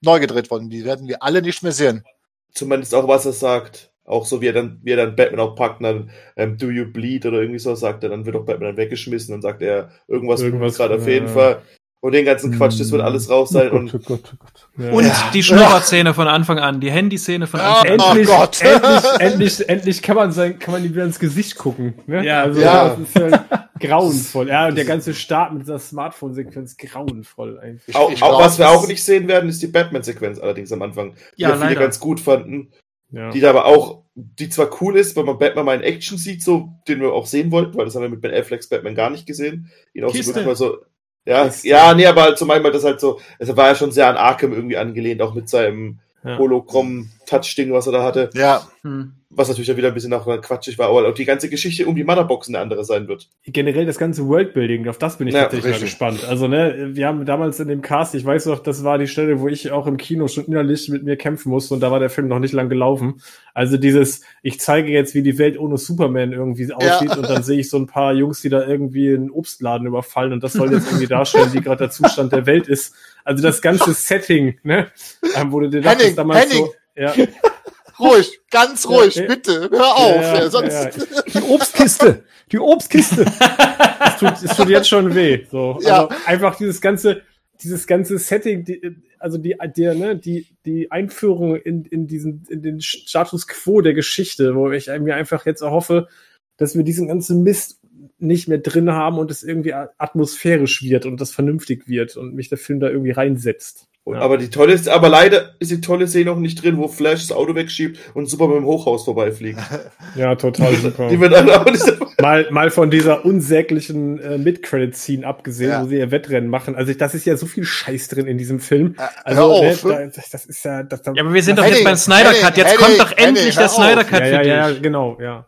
neu 0.02 0.20
gedreht 0.20 0.50
worden. 0.50 0.70
Die 0.70 0.84
werden 0.84 1.08
wir 1.08 1.22
alle 1.22 1.42
nicht 1.42 1.62
mehr 1.62 1.72
sehen. 1.72 2.04
Zumindest 2.52 2.94
auch, 2.94 3.06
was 3.06 3.26
er 3.26 3.32
sagt. 3.32 3.92
Auch 4.04 4.26
so, 4.26 4.40
wie 4.40 4.48
er 4.48 4.52
dann, 4.52 4.80
wie 4.82 4.90
er 4.90 4.96
dann 4.96 5.14
Batman 5.14 5.40
auch 5.40 5.54
packt, 5.54 5.84
dann, 5.84 6.10
ähm, 6.34 6.58
do 6.58 6.68
you 6.68 6.90
bleed 6.90 7.26
oder 7.26 7.40
irgendwie 7.40 7.60
so 7.60 7.76
sagt 7.76 8.02
er, 8.02 8.10
dann 8.10 8.26
wird 8.26 8.34
auch 8.34 8.44
Batman 8.44 8.70
dann 8.70 8.76
weggeschmissen, 8.76 9.32
dann 9.32 9.42
sagt 9.42 9.62
er, 9.62 9.92
irgendwas, 10.08 10.40
Irgendwas, 10.40 10.76
gerade 10.76 10.96
auf 10.96 11.06
jeden 11.06 11.28
Fall. 11.28 11.62
Und 12.02 12.12
den 12.12 12.24
ganzen 12.24 12.56
Quatsch, 12.56 12.80
das 12.80 12.90
wird 12.92 13.02
alles 13.02 13.28
raus 13.28 13.50
sein. 13.50 13.70
Und 13.72 13.94
oh 13.94 13.98
Gott, 13.98 14.32
oh 14.32 14.36
Gott. 14.38 14.68
Ja. 14.78 14.92
Und 14.92 15.12
die 15.34 15.42
Schnurrbartszene 15.42 16.14
von 16.14 16.28
Anfang 16.28 16.58
an, 16.58 16.80
die 16.80 16.90
Handyszene 16.90 17.46
von. 17.46 17.60
Anfang 17.60 17.90
an. 17.90 18.00
Oh 18.00 18.08
endlich, 18.10 18.26
Gott. 18.26 18.62
endlich, 18.62 19.04
endlich, 19.20 19.68
endlich 19.68 20.02
kann 20.02 20.16
man 20.16 20.32
sein, 20.32 20.58
kann 20.58 20.72
man 20.72 20.82
ihm 20.82 20.92
wieder 20.94 21.04
ins 21.04 21.18
Gesicht 21.18 21.56
gucken. 21.56 21.94
Ne? 22.06 22.24
Ja. 22.24 22.44
also, 22.44 22.60
Ja. 22.60 22.88
das 22.88 22.98
ist 23.00 23.16
halt 23.16 23.40
grauenvoll. 23.80 24.48
Ja, 24.48 24.68
und 24.68 24.76
der 24.76 24.86
ganze 24.86 25.12
Start 25.12 25.52
mit 25.52 25.62
dieser 25.62 25.78
Smartphone-Sequenz 25.78 26.78
grauenvoll 26.78 27.58
eigentlich. 27.58 27.94
auch, 27.94 28.10
ich 28.10 28.22
auch 28.22 28.28
glaub, 28.30 28.40
was 28.44 28.58
wir 28.58 28.70
auch 28.70 28.88
nicht 28.88 29.04
sehen 29.04 29.28
werden, 29.28 29.50
ist 29.50 29.60
die 29.62 29.66
Batman-Sequenz 29.66 30.38
allerdings 30.38 30.72
am 30.72 30.80
Anfang. 30.80 31.14
Die 31.36 31.42
Ja, 31.42 31.54
viele 31.54 31.74
ganz 31.74 32.00
gut 32.00 32.18
fanden. 32.20 32.72
Ja. 33.12 33.30
Die 33.30 33.40
da 33.40 33.50
aber 33.50 33.66
auch, 33.66 34.04
die 34.14 34.48
zwar 34.48 34.70
cool 34.80 34.96
ist, 34.96 35.16
weil 35.16 35.24
man 35.24 35.38
Batman 35.38 35.64
mal 35.64 35.74
in 35.76 35.82
Action 35.82 36.16
sieht, 36.16 36.42
so, 36.42 36.70
den 36.88 37.00
wir 37.00 37.12
auch 37.12 37.26
sehen 37.26 37.50
wollten, 37.50 37.76
weil 37.76 37.84
das 37.84 37.94
haben 37.94 38.02
wir 38.02 38.08
mit 38.08 38.20
Ben 38.20 38.32
Afflecks 38.32 38.68
Batman 38.68 38.94
gar 38.94 39.10
nicht 39.10 39.26
gesehen. 39.26 39.68
Ihn 39.94 40.04
auch 40.04 40.12
Kiste. 40.12 40.26
so 40.26 40.28
wirklich 40.36 40.46
mal 40.46 40.56
so, 40.56 40.78
ja, 41.24 41.44
Kiste. 41.44 41.68
ja, 41.68 41.94
nee, 41.94 42.06
aber 42.06 42.34
zum 42.36 42.50
einen 42.50 42.64
das 42.72 42.84
halt 42.84 43.00
so, 43.00 43.20
es 43.38 43.54
war 43.56 43.68
ja 43.68 43.74
schon 43.74 43.92
sehr 43.92 44.08
an 44.08 44.16
Arkham 44.16 44.52
irgendwie 44.52 44.76
angelehnt, 44.76 45.22
auch 45.22 45.34
mit 45.34 45.48
seinem 45.48 45.98
Ja. 46.22 46.36
Hologramm-Touch-Ding, 46.38 47.72
was 47.72 47.86
er 47.86 47.92
da 47.92 48.02
hatte, 48.02 48.30
Ja, 48.34 48.62
Hm. 48.82 49.12
was 49.30 49.48
natürlich 49.48 49.68
dann 49.68 49.76
wieder 49.76 49.88
ein 49.88 49.94
bisschen 49.94 50.10
nach 50.10 50.24
quatschig 50.40 50.78
war, 50.78 50.88
aber 50.88 51.08
auch 51.08 51.14
die 51.14 51.24
ganze 51.24 51.48
Geschichte 51.48 51.86
um 51.86 51.94
die 51.94 52.02
Motherbox 52.04 52.48
eine 52.48 52.58
andere 52.58 52.84
sein 52.84 53.08
wird. 53.08 53.28
generell 53.46 53.86
das 53.86 53.98
ganze 53.98 54.26
Worldbuilding, 54.26 54.88
auf 54.88 54.98
das 54.98 55.16
bin 55.18 55.28
ich 55.28 55.34
Ja, 55.34 55.42
tatsächlich 55.42 55.72
mal 55.72 55.80
gespannt. 55.80 56.24
Also, 56.28 56.48
ne, 56.48 56.90
wir 56.94 57.06
haben 57.06 57.24
damals 57.26 57.60
in 57.60 57.68
dem 57.68 57.80
Cast, 57.82 58.14
ich 58.14 58.24
weiß 58.24 58.46
noch, 58.46 58.58
das 58.60 58.84
war 58.84 58.98
die 58.98 59.06
Stelle, 59.06 59.40
wo 59.40 59.48
ich 59.48 59.70
auch 59.70 59.86
im 59.86 59.96
Kino 59.98 60.28
schon 60.28 60.44
innerlich 60.46 60.88
mit 60.88 61.04
mir 61.04 61.16
kämpfen 61.16 61.50
musste 61.50 61.74
und 61.74 61.80
da 61.80 61.90
war 61.90 62.00
der 62.00 62.10
Film 62.10 62.28
noch 62.28 62.38
nicht 62.38 62.52
lang 62.52 62.68
gelaufen. 62.68 63.20
Also 63.54 63.76
dieses, 63.76 64.22
ich 64.42 64.60
zeige 64.60 64.90
jetzt, 64.90 65.14
wie 65.14 65.22
die 65.22 65.38
Welt 65.38 65.58
ohne 65.58 65.76
Superman 65.78 66.32
irgendwie 66.32 66.72
aussieht 66.72 67.16
und 67.16 67.28
dann 67.28 67.42
sehe 67.42 67.60
ich 67.60 67.70
so 67.70 67.76
ein 67.78 67.86
paar 67.86 68.12
Jungs, 68.14 68.40
die 68.42 68.48
da 68.48 68.66
irgendwie 68.66 69.14
einen 69.14 69.30
Obstladen 69.30 69.86
überfallen 69.86 70.32
und 70.32 70.42
das 70.42 70.52
soll 70.54 70.72
jetzt 70.72 70.86
irgendwie 70.88 71.06
darstellen, 71.06 71.52
wie 71.52 71.60
gerade 71.60 71.84
der 71.84 71.90
Zustand 71.90 72.32
der 72.32 72.46
Welt 72.46 72.66
ist. 72.68 72.94
Also 73.24 73.42
das 73.42 73.60
ganze 73.62 73.92
Setting, 73.94 74.58
ne, 74.62 74.90
ähm, 75.34 75.52
wo 75.52 75.60
du 75.60 75.68
dir 75.68 75.80
dachtest 75.80 76.02
Henning, 76.02 76.16
damals 76.16 76.50
Henning. 76.50 76.66
so, 76.66 76.74
ja, 76.96 77.14
ruhig, 77.98 78.40
ganz 78.50 78.88
ruhig, 78.88 79.14
ja. 79.14 79.26
bitte, 79.26 79.68
hör 79.70 79.96
auf. 79.96 80.22
Ja, 80.22 80.50
sonst, 80.50 80.72
ja, 80.72 80.90
Die 81.40 81.42
Obstkiste. 81.42 82.24
Die 82.50 82.58
Obstkiste. 82.58 83.22
es 84.06 84.16
tut, 84.18 84.50
es 84.50 84.56
tut 84.56 84.68
jetzt 84.68 84.88
schon 84.88 85.14
weh. 85.14 85.44
So. 85.50 85.78
Ja. 85.82 86.06
Also 86.06 86.26
einfach 86.26 86.56
dieses 86.56 86.80
ganze, 86.80 87.22
dieses 87.62 87.86
ganze 87.86 88.18
Setting, 88.18 88.64
die, 88.64 88.96
also 89.18 89.38
die, 89.38 89.56
der, 89.76 89.94
ne, 89.94 90.16
die, 90.16 90.46
die 90.64 90.90
Einführung 90.90 91.56
in, 91.56 91.84
in 91.84 92.06
diesen, 92.06 92.44
in 92.48 92.62
den 92.62 92.80
Status 92.80 93.46
quo 93.46 93.82
der 93.82 93.94
Geschichte, 93.94 94.54
wo 94.54 94.70
ich 94.70 94.88
mir 94.88 95.14
einfach 95.14 95.46
jetzt 95.46 95.60
erhoffe, 95.60 96.08
dass 96.56 96.76
wir 96.76 96.84
diesen 96.84 97.08
ganzen 97.08 97.42
Mist 97.42 97.79
nicht 98.18 98.48
mehr 98.48 98.58
drin 98.58 98.90
haben 98.90 99.18
und 99.18 99.30
es 99.30 99.42
irgendwie 99.42 99.74
atmosphärisch 99.74 100.82
wird 100.82 101.06
und 101.06 101.20
das 101.20 101.32
vernünftig 101.32 101.88
wird 101.88 102.16
und 102.16 102.34
mich 102.34 102.48
der 102.48 102.58
Film 102.58 102.80
da 102.80 102.88
irgendwie 102.88 103.10
reinsetzt. 103.12 103.86
Ja. 104.06 104.18
Aber 104.20 104.38
die 104.38 104.48
tolle 104.48 104.72
ist, 104.72 104.88
aber 104.88 105.08
leider 105.10 105.54
ist 105.60 105.70
die 105.70 105.80
tolle 105.82 106.08
Szene 106.08 106.24
noch 106.30 106.38
nicht 106.38 106.64
drin, 106.64 106.78
wo 106.78 106.88
Flash 106.88 107.20
das 107.28 107.32
Auto 107.36 107.54
wegschiebt 107.54 107.98
und 108.14 108.26
Superman 108.26 108.58
im 108.58 108.64
Hochhaus 108.64 109.04
vorbeifliegt. 109.04 109.60
Ja, 110.16 110.34
total 110.34 110.74
super. 110.74 111.08
Die 111.08 111.20
wird 111.20 111.32
dann 111.32 111.48
auch 111.50 111.64
nicht 111.66 111.84
mal, 112.20 112.48
mal 112.50 112.70
von 112.70 112.90
dieser 112.90 113.24
unsäglichen 113.24 114.18
äh, 114.18 114.38
Mid-Credit-Scene 114.38 115.24
abgesehen, 115.24 115.70
Ja. 115.70 115.84
wo 115.84 115.86
sie 115.88 115.98
ihr 115.98 116.10
Wettrennen 116.10 116.50
machen. 116.50 116.74
Also 116.74 116.92
das 116.94 117.14
ist 117.14 117.26
ja 117.26 117.36
so 117.36 117.46
viel 117.46 117.62
Scheiß 117.64 118.08
drin 118.08 118.26
in 118.26 118.36
diesem 118.38 118.58
Film. 118.58 118.96
Äh, 118.98 119.02
Also 119.22 119.40
hör 119.40 119.46
auf. 119.70 119.84
ne, 119.84 119.92
da, 119.92 120.06
das, 120.06 120.30
das 120.30 120.46
ist 120.46 120.64
ja, 120.64 120.82
das, 120.82 121.02
da, 121.02 121.12
Ja, 121.14 121.22
aber 121.22 121.32
wir 121.34 121.42
sind 121.44 121.58
doch 121.58 121.62
Henning, 121.62 121.78
jetzt 121.78 121.84
beim 121.84 121.96
Snyder 121.96 122.32
Cut. 122.32 122.56
Jetzt 122.56 122.66
Henning, 122.80 122.98
kommt 122.98 123.00
doch 123.00 123.16
endlich 123.16 123.54
der. 123.54 123.68
Snyder 123.68 124.04
Cut 124.04 124.20
ja, 124.20 124.26
für 124.26 124.32
ja, 124.32 124.42
ja, 124.42 124.70
dich. 124.70 124.82
genau, 124.82 125.18
ja. 125.20 125.46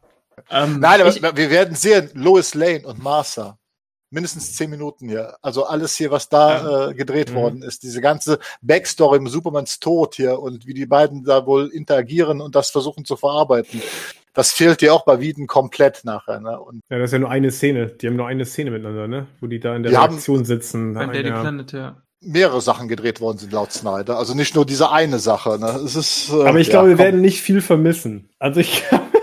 Ähm, 0.51 0.81
Nein, 0.81 1.01
aber 1.01 1.11
ich, 1.11 1.23
wir 1.23 1.51
werden 1.51 1.75
sehen, 1.75 2.11
Lois 2.15 2.55
Lane 2.55 2.83
und 2.87 3.03
Martha. 3.03 3.59
Mindestens 4.11 4.55
zehn 4.57 4.69
Minuten 4.69 5.09
hier. 5.09 5.37
Also 5.41 5.65
alles 5.65 5.97
hier, 5.97 6.11
was 6.11 6.29
da 6.29 6.91
äh, 6.91 6.95
gedreht 6.95 7.31
Mhm. 7.31 7.35
worden 7.35 7.63
ist. 7.63 7.83
Diese 7.83 8.03
ganze 8.03 8.39
Backstory 8.61 9.17
im 9.17 9.27
Supermans 9.27 9.81
Tod 9.81 10.17
hier 10.17 10.39
und 10.39 10.67
wie 10.67 10.75
die 10.75 10.85
beiden 10.85 11.25
da 11.25 11.47
wohl 11.47 11.69
interagieren 11.69 12.43
und 12.43 12.55
das 12.55 12.71
versuchen 12.71 13.07
zu 13.07 13.17
verarbeiten. 13.17 13.81
Das 14.35 14.53
fehlt 14.53 14.83
dir 14.83 14.93
auch 14.93 15.05
bei 15.07 15.21
Wieden 15.21 15.47
komplett 15.47 16.03
nachher. 16.05 16.41
Ne? 16.41 16.61
Und 16.61 16.81
Ja, 16.91 16.99
das 16.99 17.07
ist 17.09 17.13
ja 17.13 17.19
nur 17.21 17.31
eine 17.31 17.51
Szene. 17.51 17.87
Die 17.87 18.07
haben 18.07 18.17
nur 18.17 18.27
eine 18.27 18.45
Szene 18.45 18.71
miteinander, 18.71 19.09
ne? 19.09 19.27
Wo 19.41 19.47
die 19.47 19.61
da 19.61 19.75
in 19.77 19.83
der 19.83 19.93
Die 19.93 19.97
haben- 19.97 20.11
Redaktion 20.13 20.45
sitzen. 20.45 20.93
beim 20.95 21.11
Daily 21.13 21.29
ja. 21.31 21.41
Planet, 21.41 21.73
ja. 21.73 22.03
mehrere 22.21 22.61
Sachen 22.61 22.89
gedreht 22.89 23.21
worden 23.23 23.39
sind 23.39 23.53
laut 23.53 23.73
Snyder. 23.73 24.19
Also 24.19 24.35
nicht 24.35 24.55
nur 24.55 24.65
diese 24.67 24.91
eine 24.91 25.19
Sache. 25.21 25.59
Ne? 25.59 25.69
Es 25.85 25.97
ist, 25.97 26.29
äh, 26.31 26.45
Aber 26.47 26.61
ich 26.61 26.67
ja, 26.69 26.73
glaube, 26.73 26.89
wir 26.91 26.97
komm. 26.97 27.05
werden 27.07 27.21
nicht 27.23 27.41
viel 27.41 27.61
vermissen. 27.63 28.29
Also 28.39 28.61
ich 28.61 28.85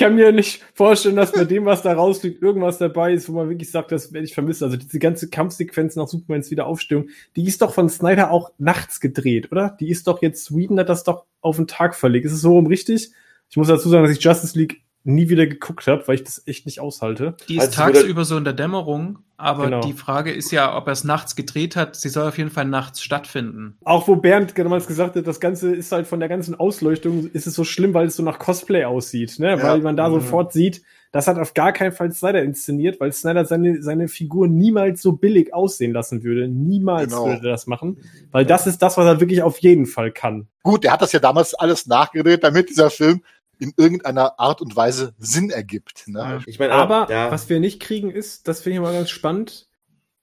kann, 0.00 0.18
ich 0.18 0.24
kann 0.24 0.32
mir 0.32 0.32
nicht 0.32 0.62
vorstellen, 0.74 1.16
dass 1.16 1.32
bei 1.32 1.44
dem, 1.44 1.64
was 1.66 1.82
da 1.82 1.92
rausfliegt, 1.92 2.42
irgendwas 2.42 2.78
dabei 2.78 3.12
ist, 3.12 3.28
wo 3.28 3.32
man 3.32 3.48
wirklich 3.48 3.70
sagt, 3.70 3.92
das 3.92 4.12
werde 4.12 4.24
ich 4.24 4.34
vermissen. 4.34 4.64
Also 4.64 4.76
diese 4.76 4.98
ganze 4.98 5.28
Kampfsequenz 5.28 5.94
nach 5.94 6.08
Supermans 6.08 6.50
Wiederaufstehung, 6.50 7.08
die 7.36 7.46
ist 7.46 7.62
doch 7.62 7.74
von 7.74 7.88
Snyder 7.88 8.30
auch 8.30 8.50
nachts 8.58 9.00
gedreht, 9.00 9.52
oder? 9.52 9.76
Die 9.78 9.90
ist 9.90 10.06
doch 10.06 10.22
jetzt, 10.22 10.44
Sweden 10.44 10.78
hat 10.78 10.88
das 10.88 11.04
doch 11.04 11.26
auf 11.40 11.56
den 11.56 11.66
Tag 11.66 11.94
verlegt. 11.94 12.26
Ist 12.26 12.32
es 12.32 12.40
so 12.40 12.54
rum 12.54 12.66
richtig? 12.66 13.10
Ich 13.50 13.56
muss 13.56 13.68
dazu 13.68 13.88
sagen, 13.88 14.04
dass 14.04 14.16
ich 14.16 14.22
Justice 14.22 14.58
League 14.58 14.82
nie 15.04 15.28
wieder 15.28 15.46
geguckt 15.46 15.86
habe, 15.86 16.06
weil 16.06 16.16
ich 16.16 16.24
das 16.24 16.42
echt 16.46 16.66
nicht 16.66 16.80
aushalte. 16.80 17.34
Die 17.48 17.56
ist 17.56 17.60
Also, 17.62 17.72
tagsüber 17.76 18.24
so 18.24 18.36
in 18.36 18.44
der 18.44 18.52
Dämmerung, 18.52 19.20
aber 19.38 19.64
Genau. 19.64 19.80
die 19.80 19.94
Frage 19.94 20.30
ist 20.30 20.50
ja, 20.52 20.76
ob 20.76 20.86
er 20.88 20.92
es 20.92 21.04
nachts 21.04 21.36
gedreht 21.36 21.74
hat. 21.74 21.96
Sie 21.96 22.10
soll 22.10 22.28
auf 22.28 22.36
jeden 22.36 22.50
Fall 22.50 22.66
nachts 22.66 23.02
stattfinden. 23.02 23.76
Auch 23.84 24.08
wo 24.08 24.16
Bernd 24.16 24.58
damals 24.58 24.86
gesagt 24.86 25.16
hat, 25.16 25.26
das 25.26 25.40
Ganze 25.40 25.74
ist 25.74 25.90
halt 25.92 26.06
von 26.06 26.20
der 26.20 26.28
ganzen 26.28 26.54
Ausleuchtung, 26.54 27.30
ist 27.32 27.46
es 27.46 27.54
so 27.54 27.64
schlimm, 27.64 27.94
weil 27.94 28.08
es 28.08 28.16
so 28.16 28.22
nach 28.22 28.38
Cosplay 28.38 28.84
aussieht, 28.84 29.38
ne? 29.38 29.50
Ja. 29.56 29.62
Weil 29.62 29.80
man 29.80 29.96
da 29.96 30.08
Mhm. 30.08 30.14
sofort 30.14 30.52
sieht, 30.52 30.82
das 31.12 31.26
hat 31.26 31.38
auf 31.38 31.54
gar 31.54 31.72
keinen 31.72 31.90
Fall 31.92 32.12
Snyder 32.12 32.42
inszeniert, 32.42 33.00
weil 33.00 33.10
Snyder 33.12 33.44
seine, 33.44 33.82
seine 33.82 34.06
Figur 34.06 34.46
niemals 34.46 35.02
so 35.02 35.12
billig 35.12 35.52
aussehen 35.52 35.92
lassen 35.92 36.22
würde. 36.22 36.46
Niemals 36.46 37.08
Genau. 37.10 37.26
würde 37.26 37.48
er 37.48 37.52
das 37.52 37.66
machen. 37.66 37.96
Weil 38.30 38.44
das 38.46 38.66
ist 38.68 38.78
das, 38.80 38.96
was 38.96 39.06
er 39.06 39.18
wirklich 39.18 39.42
auf 39.42 39.58
jeden 39.58 39.86
Fall 39.86 40.12
kann. 40.12 40.46
Gut, 40.62 40.84
der 40.84 40.92
hat 40.92 41.02
das 41.02 41.10
ja 41.12 41.18
damals 41.18 41.54
alles 41.54 41.86
nachgedreht, 41.86 42.44
damit 42.44 42.68
dieser 42.68 42.90
Film 42.90 43.22
in 43.60 43.72
irgendeiner 43.76 44.40
Art 44.40 44.60
und 44.60 44.74
Weise 44.74 45.14
Sinn 45.18 45.50
ergibt. 45.50 46.08
Ne? 46.08 46.40
Ich 46.46 46.58
meine, 46.58 46.72
Aber 46.72 47.06
ja, 47.10 47.30
was 47.30 47.48
wir 47.48 47.60
nicht 47.60 47.80
kriegen 47.80 48.10
ist, 48.10 48.48
das 48.48 48.60
finde 48.60 48.76
ich 48.76 48.82
mal 48.82 48.92
ganz 48.92 49.10
spannend, 49.10 49.68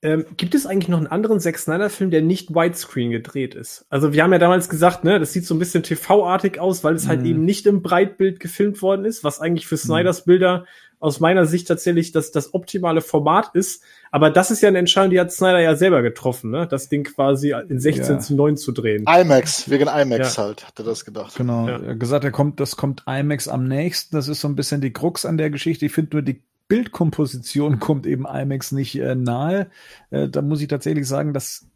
ähm, 0.03 0.25
gibt 0.38 0.53
es 0.53 0.67
eigentlich 0.67 0.89
noch 0.89 0.99
einen 0.99 1.07
anderen 1.07 1.39
Zack 1.39 1.57
Snyder-Film, 1.57 2.11
der 2.11 2.21
nicht 2.21 2.53
Widescreen 2.53 3.09
gedreht 3.09 3.55
ist? 3.55 3.85
Also 3.89 4.13
wir 4.13 4.23
haben 4.23 4.31
ja 4.31 4.38
damals 4.38 4.69
gesagt, 4.69 5.03
ne, 5.03 5.19
das 5.19 5.33
sieht 5.33 5.45
so 5.45 5.55
ein 5.55 5.59
bisschen 5.59 5.81
TV-artig 5.81 6.59
aus, 6.59 6.83
weil 6.83 6.93
es 6.95 7.07
halt 7.07 7.21
Mhm. 7.21 7.25
eben 7.25 7.45
nicht 7.45 7.65
im 7.65 7.81
Breitbild 7.81 8.39
gefilmt 8.39 8.81
worden 8.83 9.05
ist, 9.05 9.23
was 9.23 9.39
eigentlich 9.39 9.65
für 9.65 9.77
Snyders 9.77 10.25
Bilder 10.25 10.65
aus 10.99 11.19
meiner 11.19 11.45
Sicht 11.45 11.67
tatsächlich 11.67 12.11
das, 12.11 12.31
das 12.31 12.53
optimale 12.53 13.01
Format 13.01 13.55
ist. 13.55 13.83
Aber 14.12 14.30
das 14.30 14.51
ist 14.51 14.62
ja 14.62 14.70
eine 14.70 14.80
Entscheidung, 14.80 15.12
die 15.12 15.20
hat 15.20 15.32
Snyder 15.32 15.60
ja 15.60 15.76
selber 15.76 16.01
getroffen, 16.01 16.51
ne? 16.51 16.68
das 16.68 16.89
Ding 16.89 17.03
quasi 17.03 17.53
in 17.70 17.80
16 17.80 18.16
Ja. 18.16 18.20
zu 18.20 18.36
9 18.36 18.58
zu 18.58 18.72
drehen. 18.72 19.05
IMAX, 19.08 19.70
wegen 19.70 19.88
IMAX 19.88 20.36
Ja. 20.38 20.43
halt, 20.43 20.66
hat 20.68 20.80
er 20.80 20.86
das 20.86 21.05
gedacht. 21.05 21.36
Genau. 21.36 21.68
Ja. 21.68 21.78
Er 21.80 21.91
hat 21.91 21.99
gesagt, 21.99 22.24
er 22.24 22.32
kommt, 22.32 22.60
das 22.60 22.76
kommt 22.78 23.03
IMAX 23.08 23.47
am 23.47 23.68
nächsten. 23.68 24.16
Das 24.16 24.28
ist 24.28 24.41
so 24.41 24.47
ein 24.47 24.55
bisschen 24.55 24.82
die 24.82 24.93
Krux 24.93 25.26
an 25.26 25.38
der 25.38 25.49
Geschichte. 25.49 25.86
Ich 25.86 25.91
finde 25.91 26.16
nur 26.18 26.22
die 26.24 26.41
Bildkomposition 26.68 27.80
kommt 27.80 28.05
eben 28.05 28.26
IMAX 28.26 28.72
nicht 28.72 28.95
äh, 28.99 29.16
nahe. 29.16 29.68
Äh, 30.10 30.30
da 30.30 30.41
muss 30.41 30.62
ich 30.62 30.68
tatsächlich 30.68 31.08
sagen, 31.08 31.34
das 31.34 31.68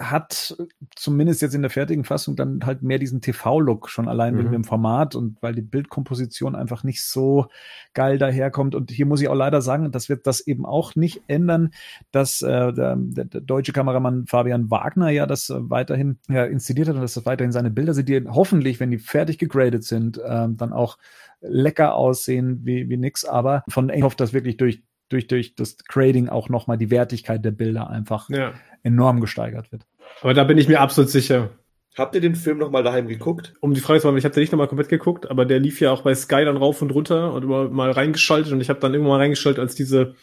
hat 0.00 0.56
zumindest 0.96 1.42
jetzt 1.42 1.54
in 1.54 1.60
der 1.60 1.70
fertigen 1.70 2.04
Fassung 2.04 2.34
dann 2.34 2.64
halt 2.64 2.82
mehr 2.82 2.98
diesen 2.98 3.20
TV-Look 3.20 3.90
schon 3.90 4.08
allein 4.08 4.36
wegen 4.38 4.48
Mhm. 4.48 4.52
dem 4.52 4.64
Format 4.64 5.14
und 5.14 5.36
weil 5.42 5.54
die 5.54 5.60
Bildkomposition 5.62 6.54
einfach 6.54 6.82
nicht 6.84 7.04
so 7.04 7.46
geil 7.92 8.16
daherkommt. 8.16 8.74
Und 8.74 8.90
hier 8.90 9.04
muss 9.04 9.20
ich 9.20 9.28
auch 9.28 9.34
leider 9.34 9.60
sagen, 9.60 9.92
das 9.92 10.08
wird 10.08 10.26
das 10.26 10.40
eben 10.40 10.64
auch 10.64 10.94
nicht 10.96 11.22
ändern, 11.26 11.70
dass 12.12 12.40
äh, 12.40 12.72
der, 12.72 12.96
der, 12.96 13.40
deutsche 13.42 13.72
Kameramann 13.72 14.26
Fabian 14.26 14.70
Wagner 14.70 15.10
ja 15.10 15.26
das 15.26 15.50
äh, 15.50 15.56
weiterhin 15.58 16.18
ja, 16.28 16.44
inszeniert 16.44 16.88
hat 16.88 16.96
und 16.96 17.02
dass 17.02 17.14
das 17.14 17.26
weiterhin 17.26 17.52
seine 17.52 17.70
Bilder 17.70 17.92
sind, 17.92 18.08
die 18.08 18.26
hoffentlich, 18.26 18.80
wenn 18.80 18.90
die 18.90 18.98
fertig 18.98 19.38
gegradet 19.38 19.84
sind, 19.84 20.20
ähm, 20.26 20.56
dann 20.56 20.72
auch 20.72 20.96
lecker 21.42 21.94
aussehen 21.94 22.60
wie, 22.64 22.88
wie 22.88 22.96
nix. 22.96 23.24
Aber 23.24 23.64
von 23.68 23.90
ich 23.90 24.02
hoffe, 24.02 24.16
dass 24.16 24.32
wirklich 24.32 24.56
durch, 24.56 24.82
durch, 25.10 25.26
durch 25.26 25.54
das 25.54 25.76
Grading 25.78 26.28
auch 26.28 26.48
nochmal 26.48 26.78
die 26.78 26.90
Wertigkeit 26.90 27.44
der 27.44 27.50
Bilder 27.50 27.90
einfach 27.90 28.30
Ja. 28.30 28.52
enorm 28.82 29.20
gesteigert 29.20 29.72
wird. 29.72 29.86
Aber 30.22 30.34
da 30.34 30.44
bin 30.44 30.58
ich 30.58 30.68
mir 30.68 30.80
absolut 30.80 31.10
sicher. 31.10 31.50
habt 31.96 32.14
ihr 32.14 32.20
den 32.20 32.34
Film 32.34 32.58
noch 32.58 32.70
mal 32.70 32.82
daheim 32.82 33.08
geguckt? 33.08 33.54
Um 33.60 33.74
die 33.74 33.80
Frage 33.80 34.00
zu 34.00 34.06
machen, 34.06 34.18
ich 34.18 34.24
habe 34.24 34.34
den 34.34 34.40
nicht 34.42 34.52
nochmal 34.52 34.68
komplett 34.68 34.88
geguckt, 34.88 35.30
aber 35.30 35.44
der 35.46 35.58
lief 35.60 35.80
ja 35.80 35.90
auch 35.92 36.02
bei 36.02 36.14
Sky 36.14 36.44
dann 36.44 36.56
rauf 36.56 36.80
und 36.82 36.90
runter 36.90 37.32
und 37.32 37.42
immer 37.44 37.68
mal 37.68 37.90
reingeschaltet 37.90 38.52
und 38.52 38.60
ich 38.60 38.68
habe 38.70 38.80
dann 38.80 38.92
irgendwann 38.92 39.12
mal 39.16 39.20
reingeschaltet, 39.22 39.60
als 39.60 39.74
diese, 39.74 40.14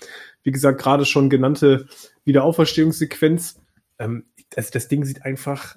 wie 0.43 0.51
gesagt, 0.51 0.79
gerade 0.81 1.05
schon 1.05 1.29
genannte 1.29 1.87
Wiederauferstehungssequenz. 2.25 3.59
Ähm, 3.99 4.25
das, 4.51 4.71
das 4.71 4.87
Ding 4.87 5.03
sieht 5.03 5.23
einfach 5.23 5.75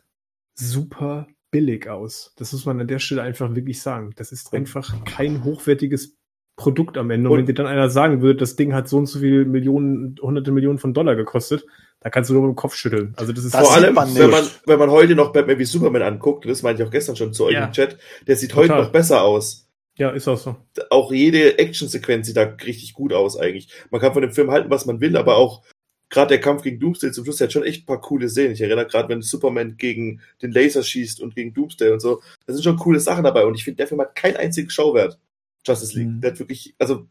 super 0.54 1.26
billig 1.50 1.88
aus. 1.88 2.32
Das 2.36 2.52
muss 2.52 2.64
man 2.66 2.80
an 2.80 2.86
der 2.88 2.98
Stelle 3.00 3.22
einfach 3.22 3.54
wirklich 3.54 3.80
sagen. 3.82 4.12
Das 4.16 4.32
ist 4.32 4.52
einfach 4.54 5.04
kein 5.04 5.42
hochwertiges 5.44 6.16
Produkt 6.56 6.96
am 6.98 7.10
Ende. 7.10 7.28
Und, 7.28 7.32
Und- 7.34 7.38
wenn 7.40 7.46
dir 7.46 7.54
dann 7.54 7.66
einer 7.66 7.88
sagen 7.90 8.22
würde, 8.22 8.38
das 8.38 8.56
Ding 8.56 8.74
hat 8.74 8.88
so 8.88 8.98
und 8.98 9.06
so 9.06 9.18
viele 9.20 9.44
Millionen, 9.44 10.16
hunderte 10.20 10.52
Millionen 10.52 10.78
von 10.78 10.94
Dollar 10.94 11.16
gekostet, 11.16 11.64
da 12.00 12.10
kannst 12.10 12.30
du 12.30 12.34
nur 12.34 12.42
mit 12.42 12.52
dem 12.52 12.56
Kopf 12.56 12.74
schütteln. 12.74 13.12
Also 13.16 13.32
das 13.32 13.44
ist 13.44 13.54
Das 13.54 13.66
Vor 13.66 13.74
allem, 13.74 13.94
man 13.94 14.14
wenn 14.14 14.30
man, 14.30 14.44
wenn 14.66 14.78
man 14.78 14.90
heute 14.90 15.14
noch 15.14 15.32
Batman 15.32 15.58
wie 15.58 15.64
Superman 15.64 16.02
anguckt, 16.02 16.46
das 16.46 16.62
meinte 16.62 16.82
ich 16.82 16.88
auch 16.88 16.92
gestern 16.92 17.16
schon 17.16 17.32
zu 17.32 17.44
euch 17.46 17.54
Ja. 17.54 17.66
im 17.66 17.72
Chat, 17.72 17.98
der 18.26 18.36
sieht 18.36 18.54
heute 18.54 18.68
Total. 18.68 18.84
noch 18.84 18.92
besser 18.92 19.22
aus. 19.22 19.68
ja, 19.96 20.10
ist 20.10 20.26
auch 20.28 20.38
so. 20.38 20.56
Auch 20.88 21.12
jede 21.12 21.58
Actionsequenz 21.58 22.26
sieht 22.26 22.36
da 22.38 22.42
richtig 22.64 22.94
gut 22.94 23.12
aus 23.12 23.36
eigentlich. 23.38 23.68
Man 23.90 24.00
kann 24.00 24.12
von 24.14 24.22
dem 24.22 24.32
Film 24.32 24.50
halten, 24.50 24.70
was 24.70 24.86
man 24.86 25.00
will, 25.00 25.16
aber 25.16 25.36
auch 25.36 25.62
gerade 26.08 26.30
der 26.30 26.40
Kampf 26.40 26.62
gegen 26.62 26.80
Doomsday 26.80 27.12
zum 27.12 27.24
Schluss 27.24 27.36
der 27.36 27.46
hat 27.48 27.52
schon 27.52 27.64
echt 27.64 27.82
ein 27.82 27.86
paar 27.86 28.00
coole 28.00 28.28
Szenen. 28.28 28.52
Ich 28.52 28.60
erinnere 28.62 28.86
gerade, 28.86 29.08
wenn 29.10 29.20
Superman 29.22 29.76
gegen 29.76 30.22
den 30.42 30.52
Laser 30.52 30.82
schießt 30.82 31.20
und 31.20 31.34
gegen 31.36 31.52
Doomsday 31.52 31.90
und 31.92 32.00
so. 32.00 32.22
Da 32.46 32.52
sind 32.54 32.64
schon 32.64 32.78
coole 32.78 32.98
Sachen 32.98 33.24
dabei 33.24 33.44
und 33.44 33.54
ich 33.54 33.62
finde, 33.64 33.76
der 33.76 33.86
Film 33.88 34.00
hat 34.00 34.14
keinen 34.16 34.36
einzigen 34.36 34.70
Schauwert. 34.70 35.18
Justice 35.66 35.96
League. 35.98 36.08
Mhm. 36.08 36.20
Der 36.22 36.30
hat 36.32 36.38
wirklich, 36.38 36.74
also, 36.78 37.06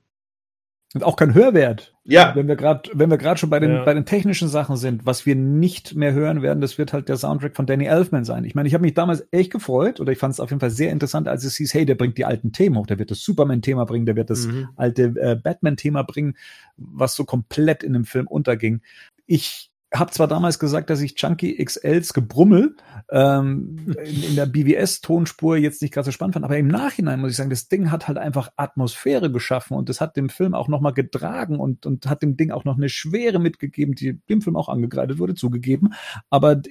Und 0.96 1.04
auch 1.04 1.16
kein 1.18 1.36
Hörwert. 1.36 1.94
ja, 2.04 2.36
Wenn 2.36 2.48
wir 2.48 2.56
gerade, 2.56 2.90
wenn 2.94 3.12
wir 3.12 3.20
gerade 3.20 3.40
schon 3.40 3.52
bei 3.52 3.60
den, 3.60 3.72
Ja. 3.72 3.84
bei 3.84 3.94
den 3.94 4.06
technischen 4.06 4.48
Sachen 4.48 4.76
sind, 4.76 5.06
was 5.06 5.28
wir 5.28 5.36
nicht 5.36 5.94
mehr 5.94 6.14
hören 6.14 6.42
werden, 6.42 6.62
das 6.62 6.80
wird 6.80 6.94
halt 6.94 7.10
der 7.10 7.18
Soundtrack 7.18 7.56
von 7.56 7.68
Danny 7.68 7.86
Elfman 7.86 8.26
sein. 8.26 8.44
Ich 8.44 8.56
meine, 8.56 8.68
ich 8.68 8.74
habe 8.74 8.82
mich 8.82 8.96
damals 8.96 9.28
echt 9.30 9.52
gefreut 9.52 10.00
oder 10.00 10.12
ich 10.12 10.18
fand 10.18 10.34
es 10.34 10.40
auf 10.40 10.50
jeden 10.50 10.60
Fall 10.60 10.72
sehr 10.72 10.92
interessant, 10.92 11.28
als 11.28 11.44
es 11.44 11.56
hieß, 11.58 11.76
hey, 11.76 11.86
der 11.86 11.94
bringt 11.94 12.18
die 12.18 12.26
alten 12.26 12.52
Themen 12.54 12.76
hoch, 12.76 12.88
der 12.88 12.98
wird 12.98 13.12
das 13.12 13.22
Superman-Thema 13.22 13.86
bringen, 13.86 14.08
der 14.08 14.16
wird 14.16 14.32
das 14.32 14.48
Mhm. 14.48 14.70
alte 14.78 15.04
äh, 15.22 15.36
Batman-Thema 15.36 16.02
bringen, 16.02 16.36
was 16.78 17.14
so 17.14 17.24
komplett 17.24 17.84
in 17.84 17.94
dem 17.94 18.06
Film 18.06 18.26
unterging. 18.26 18.82
Ich 19.28 19.69
habe 19.94 20.12
zwar 20.12 20.28
damals 20.28 20.60
gesagt, 20.60 20.90
dass 20.90 21.02
ich 21.02 21.16
Chunky 21.16 21.64
XLs 21.64 22.14
Gebrummel 22.14 22.76
ähm, 23.12 23.96
in, 24.04 24.24
in 24.24 24.36
der 24.36 24.46
BWS-Tonspur 24.46 25.58
jetzt 25.58 25.82
nicht 25.82 25.94
gerade 25.94 26.06
so 26.06 26.12
spannend 26.12 26.34
fand, 26.36 26.46
aber 26.46 26.58
im 26.58 26.68
Nachhinein 26.68 27.20
muss 27.20 27.32
ich 27.32 27.38
sagen, 27.38 27.50
das 27.50 27.68
Ding 27.68 27.92
hat 27.92 28.08
halt 28.08 28.18
einfach 28.18 28.52
Atmosphäre 28.56 29.32
geschaffen 29.32 29.76
und 29.76 29.90
das 29.90 30.00
hat 30.00 30.16
dem 30.16 30.30
Film 30.30 30.54
auch 30.54 30.68
nochmal 30.68 30.94
getragen 30.94 31.60
und, 31.60 31.86
und 31.86 32.06
hat 32.06 32.22
dem 32.22 32.38
Ding 32.38 32.52
auch 32.52 32.66
noch 32.66 32.78
eine 32.78 32.90
Schwere 32.90 33.40
mitgegeben, 33.40 33.96
die 33.96 34.20
dem 34.30 34.42
Film 34.42 34.56
auch 34.56 34.70
angekreidet 34.70 35.18
wurde, 35.18 35.34
zugegeben, 35.34 35.94
aber 36.30 36.62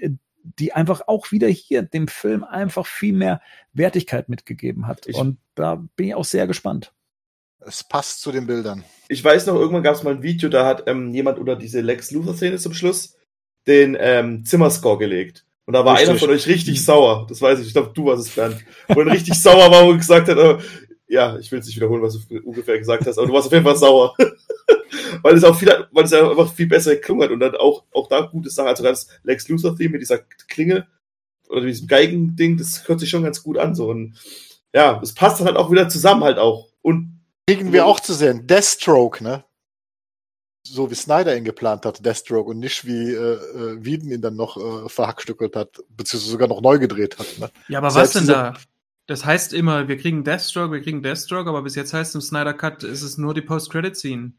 die 0.42 0.72
einfach 0.72 1.02
auch 1.06 1.32
wieder 1.32 1.48
hier 1.48 1.82
dem 1.82 2.08
Film 2.08 2.44
einfach 2.44 2.86
viel 2.86 3.12
mehr 3.12 3.40
Wertigkeit 3.72 4.28
mitgegeben 4.28 4.86
hat. 4.86 5.06
Ich- 5.06 5.16
und 5.16 5.38
da 5.54 5.84
bin 5.96 6.08
ich 6.08 6.14
auch 6.14 6.24
sehr 6.24 6.46
gespannt. 6.46 6.92
Es 7.60 7.84
passt 7.84 8.20
zu 8.20 8.32
den 8.32 8.46
Bildern. 8.46 8.84
ich 9.08 9.22
weiß 9.22 9.46
noch, 9.46 9.56
irgendwann 9.56 9.82
gab 9.82 9.96
es 9.96 10.02
mal 10.02 10.14
ein 10.14 10.22
Video, 10.22 10.48
da 10.48 10.64
hat 10.64 10.84
ähm, 10.86 11.12
jemand 11.12 11.38
unter 11.38 11.56
diese 11.56 11.80
Lex 11.80 12.10
Luthor-Szene 12.10 12.58
zum 12.58 12.72
Schluss 12.72 13.16
den 13.66 13.96
ähm, 13.98 14.44
Zimmerscore 14.44 14.98
gelegt. 14.98 15.44
Und 15.66 15.74
da 15.74 15.84
war 15.84 15.94
Richtig. 15.94 16.08
einer 16.08 16.18
von 16.18 16.30
euch 16.30 16.46
richtig 16.46 16.82
sauer. 16.82 17.26
Das 17.28 17.42
weiß 17.42 17.60
ich. 17.60 17.66
Ich 17.66 17.72
glaube, 17.74 17.90
du 17.92 18.06
warst 18.06 18.26
es, 18.26 18.34
Bernd. 18.34 18.64
Wo 18.88 19.00
er 19.00 19.12
richtig 19.12 19.34
sauer 19.42 19.70
war 19.70 19.84
und 19.84 19.98
gesagt 19.98 20.28
hat, 20.28 20.38
äh, 20.38 20.56
ja, 21.08 21.38
ich 21.38 21.52
will 21.52 21.58
es 21.58 21.66
nicht 21.66 21.76
wiederholen, 21.76 22.00
was 22.00 22.26
du 22.26 22.38
ungefähr 22.38 22.78
gesagt 22.78 23.06
hast, 23.06 23.18
aber 23.18 23.26
du 23.26 23.34
warst 23.34 23.48
auf 23.48 23.52
jeden 23.52 23.64
Fall 23.64 23.76
sauer. 23.76 24.14
weil 25.22 25.34
es 25.34 25.44
auch 25.44 25.54
viel, 25.54 25.68
weil 25.92 26.04
es 26.04 26.12
einfach 26.14 26.52
viel 26.54 26.68
besser 26.68 26.94
geklungen 26.94 27.24
hat 27.24 27.30
und 27.30 27.40
dann 27.40 27.54
auch, 27.56 27.84
auch 27.92 28.08
da 28.08 28.22
gute 28.22 28.48
Sachen. 28.48 28.68
Also 28.68 28.82
das 28.82 29.08
Lex 29.24 29.46
Luthor-Theme 29.48 29.90
mit 29.90 30.00
dieser 30.00 30.18
Klinge 30.48 30.86
oder 31.50 31.62
diesem 31.62 31.86
Geigending, 31.86 32.56
das 32.56 32.88
hört 32.88 33.00
sich 33.00 33.10
schon 33.10 33.22
ganz 33.22 33.42
gut 33.42 33.58
an. 33.58 33.74
So. 33.74 33.90
Und 33.90 34.14
ja, 34.74 34.98
es 35.02 35.14
passt 35.14 35.40
dann 35.40 35.48
halt 35.48 35.58
auch 35.58 35.70
wieder 35.70 35.90
zusammen 35.90 36.24
halt 36.24 36.38
auch. 36.38 36.68
Und 36.80 37.17
Kriegen 37.48 37.72
wir 37.72 37.86
auch 37.86 37.98
zu 37.98 38.12
sehen. 38.12 38.46
Deathstroke, 38.46 39.24
ne? 39.24 39.42
So 40.64 40.90
wie 40.90 40.94
Snyder 40.94 41.34
ihn 41.34 41.44
geplant 41.44 41.86
hat, 41.86 42.04
Deathstroke, 42.04 42.50
und 42.50 42.58
nicht 42.58 42.84
wie 42.84 43.10
äh, 43.10 43.16
äh, 43.16 43.82
Wieden 43.82 44.10
ihn 44.12 44.20
dann 44.20 44.36
noch 44.36 44.58
äh, 44.58 44.88
verhackstückelt 44.90 45.56
hat, 45.56 45.82
beziehungsweise 45.88 46.30
sogar 46.30 46.48
noch 46.48 46.60
neu 46.60 46.78
gedreht 46.78 47.18
hat. 47.18 47.38
Ne? 47.38 47.50
Ja, 47.68 47.78
aber 47.78 47.90
Selbst 47.90 48.16
was 48.16 48.20
denn 48.20 48.28
da? 48.28 48.54
Das 49.06 49.24
heißt 49.24 49.54
immer, 49.54 49.88
wir 49.88 49.96
kriegen 49.96 50.24
Deathstroke, 50.24 50.72
wir 50.72 50.82
kriegen 50.82 51.02
Deathstroke, 51.02 51.48
aber 51.48 51.62
bis 51.62 51.74
jetzt 51.74 51.94
heißt 51.94 52.10
es 52.10 52.14
im 52.16 52.20
Snyder 52.20 52.52
Cut, 52.52 52.82
ist 52.84 53.00
es 53.00 53.16
nur 53.16 53.32
die 53.32 53.40
Post-Credit-Scene. 53.40 54.32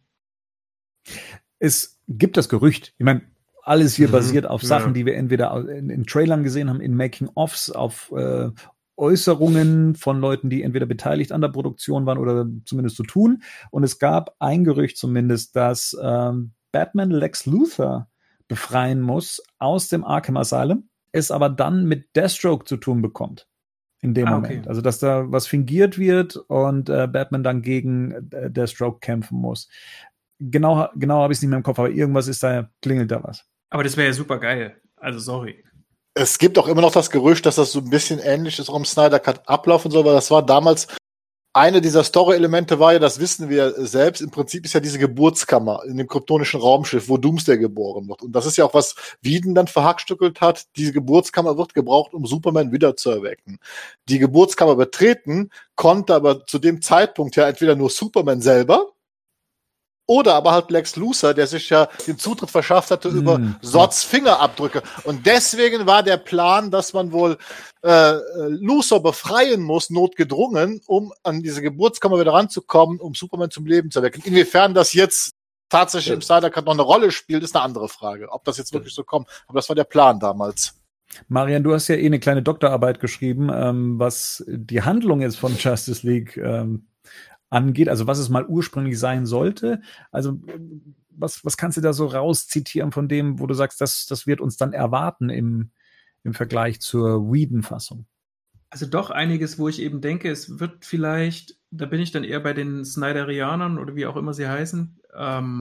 es 1.58 2.00
gibt 2.08 2.38
das 2.38 2.48
Gerücht. 2.48 2.94
Ich 3.00 3.06
meine, 3.06 3.24
alles 3.64 3.96
hier 3.96 4.08
Mhm, 4.10 4.12
basiert 4.12 4.46
auf 4.46 4.62
ja. 4.62 4.68
Sachen, 4.68 4.94
die 4.94 5.08
wir 5.08 5.16
entweder 5.16 5.68
in, 5.68 5.90
in 5.90 6.06
Trailern 6.06 6.44
gesehen 6.44 6.70
haben, 6.70 6.82
in 6.82 6.96
Making-ofs, 6.96 7.72
auf 7.72 8.12
äh, 8.12 8.50
Äußerungen 9.00 9.96
von 9.96 10.20
Leuten, 10.20 10.50
die 10.50 10.62
entweder 10.62 10.86
beteiligt 10.86 11.32
an 11.32 11.42
der 11.42 11.50
Produktion 11.50 12.06
waren 12.06 12.18
oder 12.18 12.46
zumindest 12.66 12.98
so 12.98 13.04
tun. 13.04 13.42
Und 13.72 13.84
es 13.84 13.98
gab 13.98 14.36
ein 14.40 14.64
Gerücht 14.64 14.98
zumindest, 14.98 15.56
dass 15.56 15.98
ähm, 16.02 16.52
Batman 16.72 17.10
Lex 17.10 17.46
Luthor 17.46 18.10
befreien 18.48 19.00
muss 19.00 19.42
aus 19.58 19.88
dem 19.88 20.04
Arkham 20.04 20.38
Asylum, 20.38 20.90
es 21.12 21.32
aber 21.32 21.50
dann 21.50 21.86
mit 21.86 22.16
Deathstroke 22.16 22.66
zu 22.66 22.78
tun 22.78 23.02
bekommt. 23.02 23.48
In 24.02 24.14
dem 24.14 24.28
Ah, 24.28 24.38
okay. 24.38 24.50
Moment. 24.50 24.68
Also, 24.68 24.82
dass 24.82 25.00
da 25.00 25.30
was 25.32 25.48
fingiert 25.48 25.98
wird 25.98 26.38
und 26.38 26.90
äh, 26.90 27.08
Batman 27.08 27.44
dann 27.44 27.62
gegen 27.62 28.30
äh, 28.32 28.50
Deathstroke 28.50 29.00
kämpfen 29.00 29.38
muss. 29.40 29.68
Genau, 30.40 30.88
genau 30.96 31.22
habe 31.22 31.34
ich 31.34 31.38
es 31.38 31.42
nicht 31.42 31.50
mehr 31.50 31.58
im 31.58 31.64
Kopf, 31.64 31.80
aber 31.80 31.90
irgendwas 31.90 32.28
ist 32.28 32.42
da, 32.42 32.70
klingelt 32.82 33.12
da 33.12 33.24
was. 33.24 33.46
Aber 33.70 33.84
das 33.84 33.98
wäre 33.98 34.08
ja 34.08 34.14
super 34.14 34.40
geil. 34.40 34.78
Also 34.96 35.20
sorry. 35.20 35.64
Es 36.22 36.38
gibt 36.38 36.58
auch 36.58 36.68
immer 36.68 36.82
noch 36.82 36.92
das 36.92 37.12
Gerücht, 37.12 37.46
dass 37.46 37.56
das 37.56 37.72
so 37.72 37.80
ein 37.80 37.90
bisschen 37.90 38.20
ähnlich 38.20 38.60
ist, 38.60 38.68
im 38.68 38.84
Snyder 38.84 39.22
Cut 39.22 39.48
ablaufen 39.48 39.90
soll, 39.90 40.04
weil 40.04 40.14
das 40.14 40.30
war 40.30 40.46
damals 40.46 40.88
eine 41.54 41.80
dieser 41.80 42.04
Story-Elemente 42.04 42.78
war 42.78 42.92
ja, 42.92 43.00
das 43.00 43.22
wissen 43.22 43.48
wir 43.48 43.74
selbst, 43.88 44.20
im 44.20 44.30
Prinzip 44.30 44.66
ist 44.66 44.74
ja 44.74 44.82
diese 44.82 45.00
Geburtskammer 45.00 45.84
in 45.86 45.96
dem 45.96 46.08
kryptonischen 46.08 46.60
Raumschiff, 46.60 47.08
wo 47.08 47.16
Doomsday 47.16 47.58
geboren 47.58 48.10
wird. 48.10 48.22
Und 48.22 48.34
das 48.34 48.46
ist 48.46 48.58
ja 48.58 48.66
auch, 48.66 48.74
was 48.74 48.96
Wieden 49.22 49.56
dann 49.56 49.68
verhackstückelt 49.68 50.42
hat. 50.42 50.66
Diese 50.76 50.92
Geburtskammer 50.92 51.58
wird 51.58 51.74
gebraucht, 51.74 52.14
um 52.14 52.26
Superman 52.26 52.74
wieder 52.74 52.98
zu 52.98 53.12
erwecken. 53.12 53.58
Die 54.10 54.20
Geburtskammer 54.20 54.76
betreten 54.76 55.52
konnte 55.76 56.16
aber 56.16 56.46
zu 56.46 56.60
dem 56.60 56.82
Zeitpunkt 56.82 57.38
ja 57.38 57.48
entweder 57.48 57.78
nur 57.78 57.90
Superman 57.90 58.42
selber 58.42 58.89
oder 60.10 60.34
aber 60.34 60.52
halt 60.54 60.72
Lex 60.72 60.96
Luthor, 60.96 61.36
der 61.36 61.46
sich 61.46 61.70
ja 61.70 61.88
den 62.08 62.18
Zutritt 62.18 62.50
verschafft 62.50 62.90
hatte 62.90 63.10
über 63.10 63.36
Hm. 63.36 63.56
Sots 63.62 64.04
Fingerabdrücke. 64.04 64.82
Und 65.04 65.28
deswegen 65.28 65.86
war 65.86 66.02
der 66.02 66.18
Plan, 66.18 66.72
dass 66.72 66.94
man 66.94 67.12
wohl 67.12 67.38
äh, 67.84 67.90
äh, 68.14 68.20
Luthor 68.48 69.04
befreien 69.04 69.62
muss, 69.62 69.92
notgedrungen, 69.92 70.82
um 70.88 71.14
an 71.22 71.44
diese 71.44 71.62
Geburtskammer 71.62 72.20
wieder 72.20 72.34
ranzukommen, 72.34 73.00
um 73.00 73.14
Superman 73.14 73.52
zum 73.52 73.68
Leben 73.68 73.92
zu 73.92 74.00
erwecken. 74.00 74.24
Inwiefern 74.26 74.74
das 74.74 74.94
jetzt 74.94 75.34
tatsächlich 75.70 76.08
Ja. 76.10 76.16
im 76.16 76.22
Snyder 76.24 76.50
Cut 76.50 76.66
noch 76.66 76.74
eine 76.74 76.82
Rolle 76.82 77.12
spielt, 77.12 77.44
ist 77.44 77.56
eine 77.56 77.64
andere 77.64 77.88
Frage. 77.88 78.30
Ob 78.32 78.44
das 78.46 78.58
jetzt 78.58 78.74
wirklich 78.74 78.96
so 78.96 79.04
kommt. 79.04 79.28
Aber 79.48 79.60
das 79.60 79.70
war 79.70 79.76
der 79.76 79.84
Plan 79.84 80.20
damals. 80.20 80.74
Marian, 81.28 81.64
du 81.64 81.72
hast 81.74 81.88
ja 81.88 81.96
eh 81.96 82.06
eine 82.08 82.20
kleine 82.20 82.42
Doktorarbeit 82.42 83.00
geschrieben, 83.00 83.50
ähm, 83.54 84.00
was 84.00 84.44
die 84.48 84.82
Handlung 84.82 85.22
jetzt 85.22 85.38
von 85.38 85.56
Justice 85.60 86.06
League 86.06 86.36
ähm, 86.38 86.88
angeht, 87.50 87.90
also 87.90 88.08
was 88.08 88.20
es 88.20 88.30
mal 88.30 88.46
ursprünglich 88.46 89.00
sein 89.00 89.26
sollte. 89.26 89.82
Also 90.12 90.40
was, 91.10 91.44
was 91.44 91.58
kannst 91.58 91.78
du 91.78 91.82
da 91.82 91.94
so 91.94 92.06
rauszitieren 92.06 92.92
von 92.92 93.08
dem, 93.08 93.40
wo 93.40 93.48
du 93.48 93.54
sagst, 93.54 93.82
das, 93.82 94.06
das 94.06 94.28
wird 94.28 94.42
uns 94.42 94.58
dann 94.58 94.74
erwarten 94.74 95.30
im, 95.30 95.72
im 96.24 96.34
Vergleich 96.34 96.80
zur 96.80 97.32
Whedon-Fassung? 97.32 98.06
Also 98.70 98.86
doch 98.86 99.10
einiges, 99.10 99.58
wo 99.58 99.68
ich 99.68 99.82
eben 99.82 100.00
denke, 100.00 100.30
es 100.30 100.60
wird 100.60 100.86
vielleicht, 100.86 101.58
da 101.72 101.86
bin 101.86 102.00
ich 102.00 102.12
dann 102.12 102.24
eher 102.24 102.40
bei 102.40 102.54
den 102.54 102.86
Snyderianern 102.86 103.80
oder 103.80 103.96
wie 103.96 104.06
auch 104.06 104.16
immer 104.16 104.34
sie 104.34 104.48
heißen. 104.48 105.00
Ähm, 105.16 105.60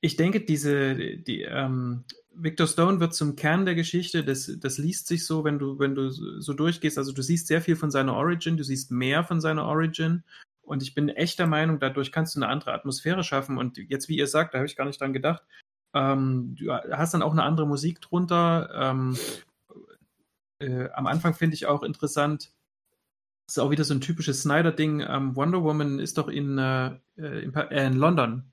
ich 0.00 0.16
denke, 0.16 0.40
diese, 0.40 0.96
die, 0.96 1.42
ähm, 1.42 2.04
Victor 2.34 2.66
Stone 2.66 3.00
wird 3.00 3.14
zum 3.14 3.36
Kern 3.36 3.64
der 3.64 3.74
Geschichte. 3.74 4.24
Das, 4.24 4.50
das 4.60 4.78
liest 4.78 5.08
sich 5.08 5.26
so, 5.26 5.44
wenn 5.44 5.58
du, 5.58 5.78
wenn 5.78 5.94
du 5.94 6.10
so 6.10 6.52
durchgehst. 6.52 6.98
Also 6.98 7.12
du 7.12 7.22
siehst 7.22 7.48
sehr 7.48 7.60
viel 7.60 7.76
von 7.76 7.90
seiner 7.90 8.14
Origin, 8.14 8.56
du 8.56 8.64
siehst 8.64 8.90
mehr 8.90 9.24
von 9.24 9.40
seiner 9.40 9.64
Origin. 9.64 10.22
Und 10.68 10.82
ich 10.82 10.94
bin 10.94 11.08
echt 11.08 11.38
der 11.38 11.46
Meinung, 11.46 11.80
dadurch 11.80 12.12
kannst 12.12 12.36
du 12.36 12.40
eine 12.40 12.48
andere 12.48 12.72
Atmosphäre 12.72 13.24
schaffen. 13.24 13.58
Und 13.58 13.78
jetzt, 13.78 14.08
wie 14.08 14.16
ihr 14.18 14.26
sagt, 14.26 14.54
da 14.54 14.58
habe 14.58 14.66
ich 14.66 14.76
gar 14.76 14.84
nicht 14.84 15.00
dran 15.00 15.12
gedacht. 15.12 15.42
Ähm, 15.94 16.54
du 16.56 16.72
hast 16.72 17.14
dann 17.14 17.22
auch 17.22 17.32
eine 17.32 17.42
andere 17.42 17.66
Musik 17.66 18.00
drunter. 18.00 18.68
Ähm, 18.74 19.16
äh, 20.60 20.88
am 20.90 21.06
Anfang 21.06 21.34
finde 21.34 21.54
ich 21.54 21.66
auch 21.66 21.82
interessant, 21.82 22.52
das 23.46 23.56
ist 23.56 23.62
auch 23.62 23.70
wieder 23.70 23.84
so 23.84 23.94
ein 23.94 24.02
typisches 24.02 24.42
Snyder-Ding. 24.42 25.00
Ähm, 25.08 25.34
Wonder 25.34 25.62
Woman 25.62 25.98
ist 25.98 26.18
doch 26.18 26.28
in, 26.28 26.58
äh, 26.58 26.96
in, 27.16 27.52
Pa- 27.52 27.62
äh, 27.70 27.86
in 27.86 27.94
London, 27.94 28.52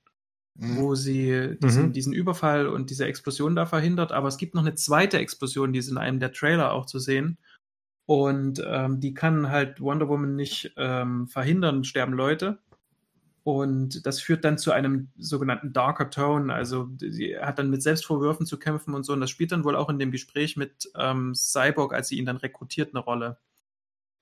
Mhm. 0.58 0.76
wo 0.78 0.94
sie 0.94 1.58
diesen, 1.62 1.88
Mhm. 1.88 1.92
diesen 1.92 2.12
Überfall 2.14 2.66
und 2.66 2.88
diese 2.88 3.04
Explosion 3.04 3.54
da 3.54 3.66
verhindert. 3.66 4.12
Aber 4.12 4.28
es 4.28 4.38
gibt 4.38 4.54
noch 4.54 4.62
eine 4.62 4.74
zweite 4.74 5.18
Explosion, 5.18 5.74
die 5.74 5.80
ist 5.80 5.90
in 5.90 5.98
einem 5.98 6.18
der 6.18 6.32
Trailer 6.32 6.72
auch 6.72 6.86
zu 6.86 6.98
sehen. 6.98 7.36
Und 8.06 8.62
ähm, 8.64 9.00
die 9.00 9.14
kann 9.14 9.50
halt 9.50 9.80
Wonder 9.80 10.08
Woman 10.08 10.36
nicht 10.36 10.72
ähm, 10.76 11.26
verhindern, 11.26 11.84
sterben 11.84 12.12
Leute. 12.12 12.58
Und 13.42 14.06
das 14.06 14.20
führt 14.20 14.44
dann 14.44 14.58
zu 14.58 14.72
einem 14.72 15.08
sogenannten 15.16 15.72
Darker 15.72 16.10
Tone. 16.10 16.52
Also 16.52 16.88
sie 16.98 17.38
hat 17.38 17.58
dann 17.58 17.70
mit 17.70 17.82
Selbstvorwürfen 17.82 18.46
zu 18.46 18.58
kämpfen 18.58 18.94
und 18.94 19.04
so. 19.04 19.12
Und 19.12 19.20
das 19.20 19.30
spielt 19.30 19.52
dann 19.52 19.64
wohl 19.64 19.76
auch 19.76 19.88
in 19.88 19.98
dem 19.98 20.10
Gespräch 20.10 20.56
mit 20.56 20.90
ähm, 20.96 21.34
Cyborg, 21.34 21.94
als 21.94 22.08
sie 22.08 22.18
ihn 22.18 22.26
dann 22.26 22.38
rekrutiert, 22.38 22.90
eine 22.92 23.04
Rolle. 23.04 23.38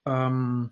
Ähm, 0.07 0.71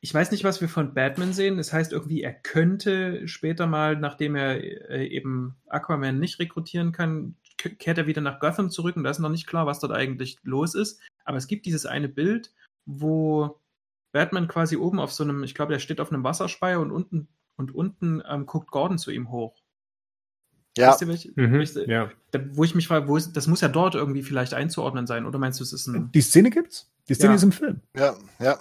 ich 0.00 0.14
weiß 0.14 0.30
nicht, 0.30 0.44
was 0.44 0.60
wir 0.60 0.68
von 0.68 0.94
Batman 0.94 1.32
sehen. 1.32 1.56
Das 1.56 1.72
heißt 1.72 1.92
irgendwie, 1.92 2.22
er 2.22 2.34
könnte 2.34 3.26
später 3.26 3.66
mal, 3.66 3.96
nachdem 3.96 4.36
er 4.36 4.62
äh, 4.90 5.06
eben 5.06 5.56
Aquaman 5.66 6.20
nicht 6.20 6.38
rekrutieren 6.38 6.92
kann, 6.92 7.36
kehrt 7.58 7.98
er 7.98 8.06
wieder 8.06 8.20
nach 8.20 8.40
Gotham 8.40 8.70
zurück 8.70 8.96
und 8.96 9.04
da 9.04 9.10
ist 9.10 9.18
noch 9.18 9.28
nicht 9.28 9.46
klar, 9.46 9.66
was 9.66 9.80
dort 9.80 9.92
eigentlich 9.92 10.36
los 10.42 10.74
ist. 10.74 11.00
Aber 11.24 11.36
es 11.36 11.46
gibt 11.46 11.66
dieses 11.66 11.84
eine 11.86 12.08
Bild, 12.08 12.52
wo 12.86 13.60
Batman 14.12 14.48
quasi 14.48 14.76
oben 14.76 15.00
auf 15.00 15.12
so 15.12 15.24
einem, 15.24 15.42
ich 15.44 15.54
glaube, 15.54 15.72
der 15.72 15.80
steht 15.80 16.00
auf 16.00 16.10
einem 16.12 16.24
Wasserspeier 16.24 16.80
und 16.80 16.90
unten 16.90 17.28
und 17.56 17.74
unten 17.74 18.22
ähm, 18.28 18.46
guckt 18.46 18.70
Gordon 18.70 18.98
zu 18.98 19.10
ihm 19.10 19.30
hoch. 19.30 19.54
Ja, 20.76 20.90
Wisst 20.92 21.02
ihr, 21.02 21.08
welche, 21.08 21.28
Mhm, 21.34 21.52
welche, 21.54 21.90
ja. 21.90 22.10
da, 22.30 22.40
wo 22.52 22.62
ich 22.62 22.74
mich 22.76 22.86
frage, 22.86 23.08
wo 23.08 23.16
ist, 23.16 23.32
das 23.36 23.48
muss 23.48 23.60
ja 23.60 23.68
dort 23.68 23.96
irgendwie 23.96 24.22
vielleicht 24.22 24.54
einzuordnen 24.54 25.06
sein, 25.08 25.26
oder 25.26 25.38
meinst 25.38 25.58
du, 25.58 25.64
es 25.64 25.72
ist 25.72 25.88
ein. 25.88 26.12
Die 26.12 26.20
Szene 26.20 26.50
gibt's. 26.50 26.88
Die 27.08 27.14
Szene 27.14 27.30
Ja. 27.32 27.34
ist 27.36 27.42
im 27.42 27.52
Film. 27.52 27.80
ja, 27.96 28.16
ja. 28.38 28.58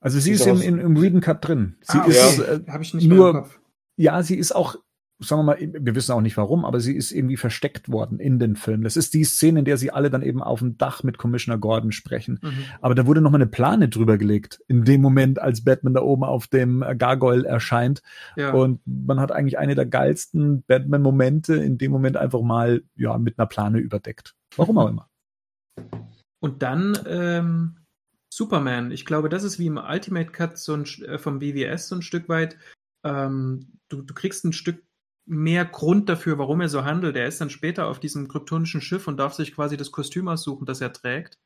Also 0.00 0.18
sie 0.20 0.30
Die 0.30 0.34
ist 0.34 0.46
ist 0.46 0.46
im, 0.46 0.60
im, 0.60 0.78
im 0.78 0.96
Reading 0.98 1.22
Cut 1.22 1.46
drin. 1.48 1.76
Sie 1.80 1.96
Ah, 1.98 2.04
ist, 2.04 2.38
okay. 2.38 2.60
äh, 2.66 2.70
Habe 2.70 2.82
ich 2.82 2.92
nicht 2.92 3.08
mehr 3.08 3.16
nur- 3.16 3.30
im 3.30 3.36
Kopf. 3.36 3.58
ja, 3.96 4.22
sie 4.22 4.36
ist 4.36 4.52
auch, 4.54 4.76
sagen 5.24 5.40
wir 5.40 5.54
mal, 5.54 5.58
wir 5.60 5.94
wissen 5.94 6.12
auch 6.12 6.20
nicht 6.20 6.36
warum, 6.36 6.64
aber 6.64 6.80
sie 6.80 6.94
ist 6.94 7.12
irgendwie 7.12 7.36
versteckt 7.36 7.90
worden 7.90 8.20
in 8.20 8.38
den 8.38 8.56
Film. 8.56 8.82
Das 8.82 8.96
ist 8.96 9.14
die 9.14 9.24
Szene, 9.24 9.60
in 9.60 9.64
der 9.64 9.76
sie 9.76 9.90
alle 9.90 10.10
dann 10.10 10.22
eben 10.22 10.42
auf 10.42 10.60
dem 10.60 10.78
Dach 10.78 11.02
mit 11.02 11.18
Commissioner 11.18 11.58
Gordon 11.58 11.92
sprechen. 11.92 12.38
Mhm. 12.42 12.64
Aber 12.80 12.94
da 12.94 13.06
wurde 13.06 13.20
noch 13.20 13.30
mal 13.30 13.38
eine 13.38 13.46
Plane 13.46 13.88
drüber 13.88 14.18
gelegt, 14.18 14.60
in 14.68 14.84
dem 14.84 15.00
Moment, 15.00 15.38
als 15.38 15.64
Batman 15.64 15.94
da 15.94 16.02
oben 16.02 16.24
auf 16.24 16.46
dem 16.46 16.82
äh, 16.82 16.94
Gargoyle 16.94 17.46
erscheint. 17.46 18.02
Ja. 18.36 18.52
Und 18.52 18.80
man 18.84 19.20
hat 19.20 19.32
eigentlich 19.32 19.58
eine 19.58 19.74
der 19.74 19.86
geilsten 19.86 20.62
Batman-Momente 20.62 21.56
in 21.56 21.78
dem 21.78 21.90
Moment 21.90 22.16
einfach 22.16 22.42
mal 22.42 22.82
ja 22.96 23.18
mit 23.18 23.38
einer 23.38 23.46
Plane 23.46 23.78
überdeckt. 23.78 24.34
Warum 24.56 24.78
auch 24.78 24.88
immer. 24.88 25.08
Und 26.40 26.62
dann 26.62 26.98
ähm, 27.06 27.76
Superman. 28.34 28.90
Ich 28.90 29.06
glaube, 29.06 29.28
das 29.28 29.44
ist 29.44 29.58
wie 29.58 29.66
im 29.66 29.78
Ultimate 29.78 30.30
Cut 30.30 30.58
so 30.58 30.74
ein, 30.74 30.84
äh, 31.06 31.18
vom 31.18 31.38
BWS 31.38 31.88
so 31.88 31.94
ein 31.94 32.02
Stück 32.02 32.28
weit. 32.28 32.58
Ähm, 33.04 33.78
du, 33.88 34.02
du 34.02 34.12
kriegst 34.12 34.44
ein 34.44 34.52
Stück 34.52 34.82
mehr 35.26 35.64
Grund 35.64 36.08
dafür, 36.08 36.38
warum 36.38 36.60
er 36.60 36.68
so 36.68 36.84
handelt. 36.84 37.16
Er 37.16 37.26
ist 37.26 37.40
dann 37.40 37.50
später 37.50 37.86
auf 37.86 38.00
diesem 38.00 38.28
kryptonischen 38.28 38.80
Schiff 38.80 39.08
und 39.08 39.16
darf 39.16 39.34
sich 39.34 39.54
quasi 39.54 39.76
das 39.76 39.90
Kostüm 39.90 40.28
aussuchen, 40.28 40.66
das 40.66 40.80
er 40.80 40.92
trägt. 40.92 41.38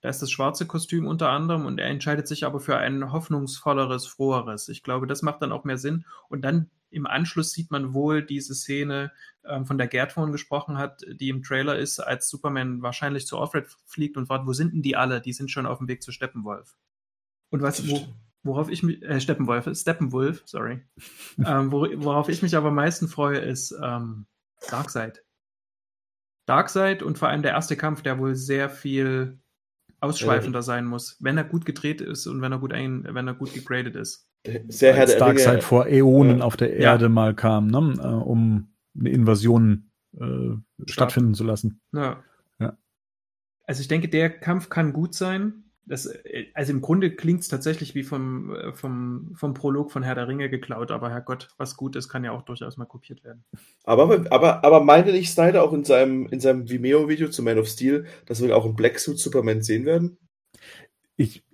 Da 0.00 0.10
ist 0.10 0.20
das 0.20 0.30
schwarze 0.30 0.66
Kostüm 0.66 1.06
unter 1.06 1.30
anderem 1.30 1.64
und 1.64 1.78
er 1.78 1.88
entscheidet 1.88 2.28
sich 2.28 2.44
aber 2.44 2.60
für 2.60 2.76
ein 2.76 3.10
hoffnungsvolleres, 3.10 4.06
froheres. 4.06 4.68
Ich 4.68 4.82
glaube, 4.82 5.06
das 5.06 5.22
macht 5.22 5.40
dann 5.40 5.50
auch 5.50 5.64
mehr 5.64 5.78
Sinn. 5.78 6.04
Und 6.28 6.42
dann 6.42 6.70
im 6.90 7.06
Anschluss 7.06 7.52
sieht 7.52 7.70
man 7.70 7.94
wohl 7.94 8.22
diese 8.22 8.54
Szene, 8.54 9.12
ähm, 9.44 9.66
von 9.66 9.78
der 9.78 9.88
Gerd 9.88 10.12
vorhin 10.12 10.32
gesprochen 10.32 10.78
hat, 10.78 11.02
die 11.08 11.30
im 11.30 11.42
Trailer 11.42 11.76
ist, 11.76 12.00
als 12.00 12.28
Superman 12.28 12.82
wahrscheinlich 12.82 13.26
zu 13.26 13.38
Alfred 13.38 13.66
fliegt 13.86 14.16
und 14.16 14.26
fragt, 14.26 14.46
wo 14.46 14.52
sind 14.52 14.74
denn 14.74 14.82
die 14.82 14.94
alle? 14.94 15.20
Die 15.20 15.32
sind 15.32 15.50
schon 15.50 15.66
auf 15.66 15.78
dem 15.78 15.88
Weg 15.88 16.02
zu 16.02 16.12
Steppenwolf. 16.12 16.76
Und 17.50 17.62
was, 17.62 17.88
wo, 17.88 18.06
worauf 18.44 18.70
ich 18.70 18.82
mich, 18.82 19.02
äh, 19.02 19.20
Steppenwolf, 19.20 19.68
Steppenwolf, 19.76 20.42
sorry. 20.46 20.82
ähm, 21.44 21.72
wor 21.72 21.88
worauf 21.96 22.28
ich 22.28 22.42
mich 22.42 22.56
aber 22.56 22.68
am 22.68 22.74
meisten 22.76 23.08
freue, 23.08 23.38
ist 23.38 23.74
ähm, 23.82 24.26
Darkseid. 24.70 25.24
Darkseid 26.46 27.02
und 27.02 27.18
vor 27.18 27.28
allem 27.28 27.42
der 27.42 27.52
erste 27.52 27.76
Kampf, 27.76 28.02
der 28.02 28.18
wohl 28.18 28.34
sehr 28.34 28.68
viel 28.68 29.38
ausschweifender 30.00 30.62
sein 30.62 30.84
muss, 30.84 31.16
wenn 31.20 31.38
er 31.38 31.44
gut 31.44 31.64
gedreht 31.64 32.02
ist 32.02 32.26
und 32.26 32.42
wenn 32.42 32.52
er 32.52 32.58
gut 32.58 32.72
ein, 32.74 33.04
wenn 33.08 33.26
er 33.26 33.34
gut 33.34 33.54
gegradet 33.54 33.96
ist. 33.96 34.28
Sehr 34.68 34.92
Herr 34.92 35.02
als 35.02 35.12
der 35.12 35.20
Darkseid 35.20 35.52
Ringe. 35.54 35.62
vor 35.62 35.86
Äonen 35.86 36.38
Ja. 36.38 36.44
auf 36.44 36.56
der 36.58 36.68
Ja. 36.78 36.92
Erde 36.92 37.08
mal 37.08 37.34
kam, 37.34 37.68
ne? 37.68 37.94
äh, 37.98 38.06
um 38.06 38.74
eine 38.98 39.08
Invasion 39.08 39.90
äh, 40.20 40.56
stattfinden 40.86 41.32
zu 41.32 41.44
lassen. 41.44 41.80
Ja. 41.92 42.22
Ja. 42.58 42.76
Also 43.66 43.80
ich 43.80 43.88
denke, 43.88 44.08
der 44.10 44.28
Kampf 44.28 44.68
kann 44.68 44.92
gut 44.92 45.14
sein. 45.14 45.63
Das, 45.86 46.06
äh, 46.06 46.46
also 46.54 46.72
im 46.72 46.80
Grunde 46.80 47.14
klingt 47.14 47.40
es 47.40 47.48
tatsächlich 47.48 47.94
wie 47.94 48.02
vom, 48.02 48.54
äh, 48.54 48.72
vom, 48.72 49.32
vom 49.34 49.54
Prolog 49.54 49.92
von 49.92 50.02
Herr 50.02 50.14
der 50.14 50.28
Ringe 50.28 50.48
geklaut, 50.48 50.90
aber 50.90 51.10
Herrgott, 51.10 51.48
was 51.58 51.76
gut 51.76 51.96
ist, 51.96 52.08
kann 52.08 52.24
ja 52.24 52.32
auch 52.32 52.42
durchaus 52.42 52.76
mal 52.76 52.86
kopiert 52.86 53.24
werden. 53.24 53.44
Aber, 53.84 54.24
aber, 54.30 54.64
aber 54.64 54.82
meinte 54.82 55.12
nicht 55.12 55.30
Snyder 55.30 55.62
auch 55.62 55.72
in 55.72 55.84
seinem, 55.84 56.26
in 56.28 56.40
seinem 56.40 56.68
Vimeo-Video 56.68 57.28
zu 57.28 57.42
Man 57.42 57.58
of 57.58 57.68
Steel, 57.68 58.06
dass 58.26 58.42
wir 58.42 58.56
auch 58.56 58.64
einen 58.64 58.76
Black 58.76 58.98
Suit 58.98 59.18
Superman 59.18 59.62
sehen 59.62 59.84
werden? 59.84 60.16
Ich, 61.16 61.44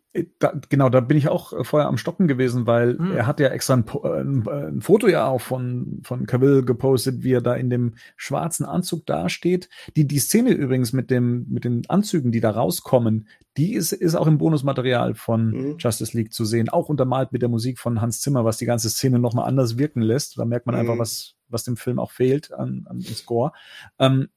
da, 0.40 0.52
genau, 0.68 0.88
da 0.88 0.98
bin 1.00 1.16
ich 1.16 1.28
auch 1.28 1.52
äh, 1.52 1.62
vorher 1.62 1.88
am 1.88 1.96
Stocken 1.96 2.26
gewesen, 2.26 2.66
weil 2.66 2.98
Hm. 2.98 3.12
er 3.12 3.26
hat 3.28 3.38
ja 3.38 3.48
extra 3.48 3.74
ein, 3.74 3.84
äh, 3.86 4.08
ein, 4.20 4.44
äh, 4.46 4.66
ein 4.68 4.80
Foto 4.80 5.06
ja 5.06 5.26
auch 5.28 5.40
von, 5.40 6.00
von 6.02 6.26
Cavill 6.26 6.64
gepostet, 6.64 7.22
wie 7.22 7.32
er 7.32 7.40
da 7.40 7.54
in 7.54 7.70
dem 7.70 7.94
schwarzen 8.16 8.64
Anzug 8.66 9.06
dasteht. 9.06 9.68
Die, 9.96 10.06
die 10.08 10.18
Szene 10.18 10.50
übrigens 10.50 10.92
mit 10.92 11.10
dem, 11.10 11.46
mit 11.48 11.64
den 11.64 11.88
Anzügen, 11.88 12.32
die 12.32 12.40
da 12.40 12.50
rauskommen, 12.50 13.28
die 13.56 13.74
ist, 13.74 13.92
ist 13.92 14.16
auch 14.16 14.26
im 14.26 14.38
Bonusmaterial 14.38 15.14
von 15.14 15.50
Mhm. 15.50 15.76
Justice 15.78 16.16
League 16.16 16.32
zu 16.32 16.44
sehen, 16.44 16.68
auch 16.68 16.88
untermalt 16.88 17.30
mit 17.32 17.42
der 17.42 17.48
Musik 17.48 17.78
von 17.78 18.00
Hans 18.00 18.20
Zimmer, 18.20 18.44
was 18.44 18.56
die 18.56 18.66
ganze 18.66 18.90
Szene 18.90 19.18
nochmal 19.20 19.46
anders 19.46 19.78
wirken 19.78 20.02
lässt. 20.02 20.38
Da 20.38 20.44
merkt 20.44 20.66
man 20.66 20.74
Mhm. 20.74 20.80
einfach, 20.80 20.98
was, 20.98 21.34
was 21.48 21.62
dem 21.64 21.76
Film 21.76 21.98
auch 22.00 22.10
fehlt 22.10 22.52
an, 22.52 22.84
an 22.88 23.00
Score. 23.00 23.52
Ähm, 24.00 24.28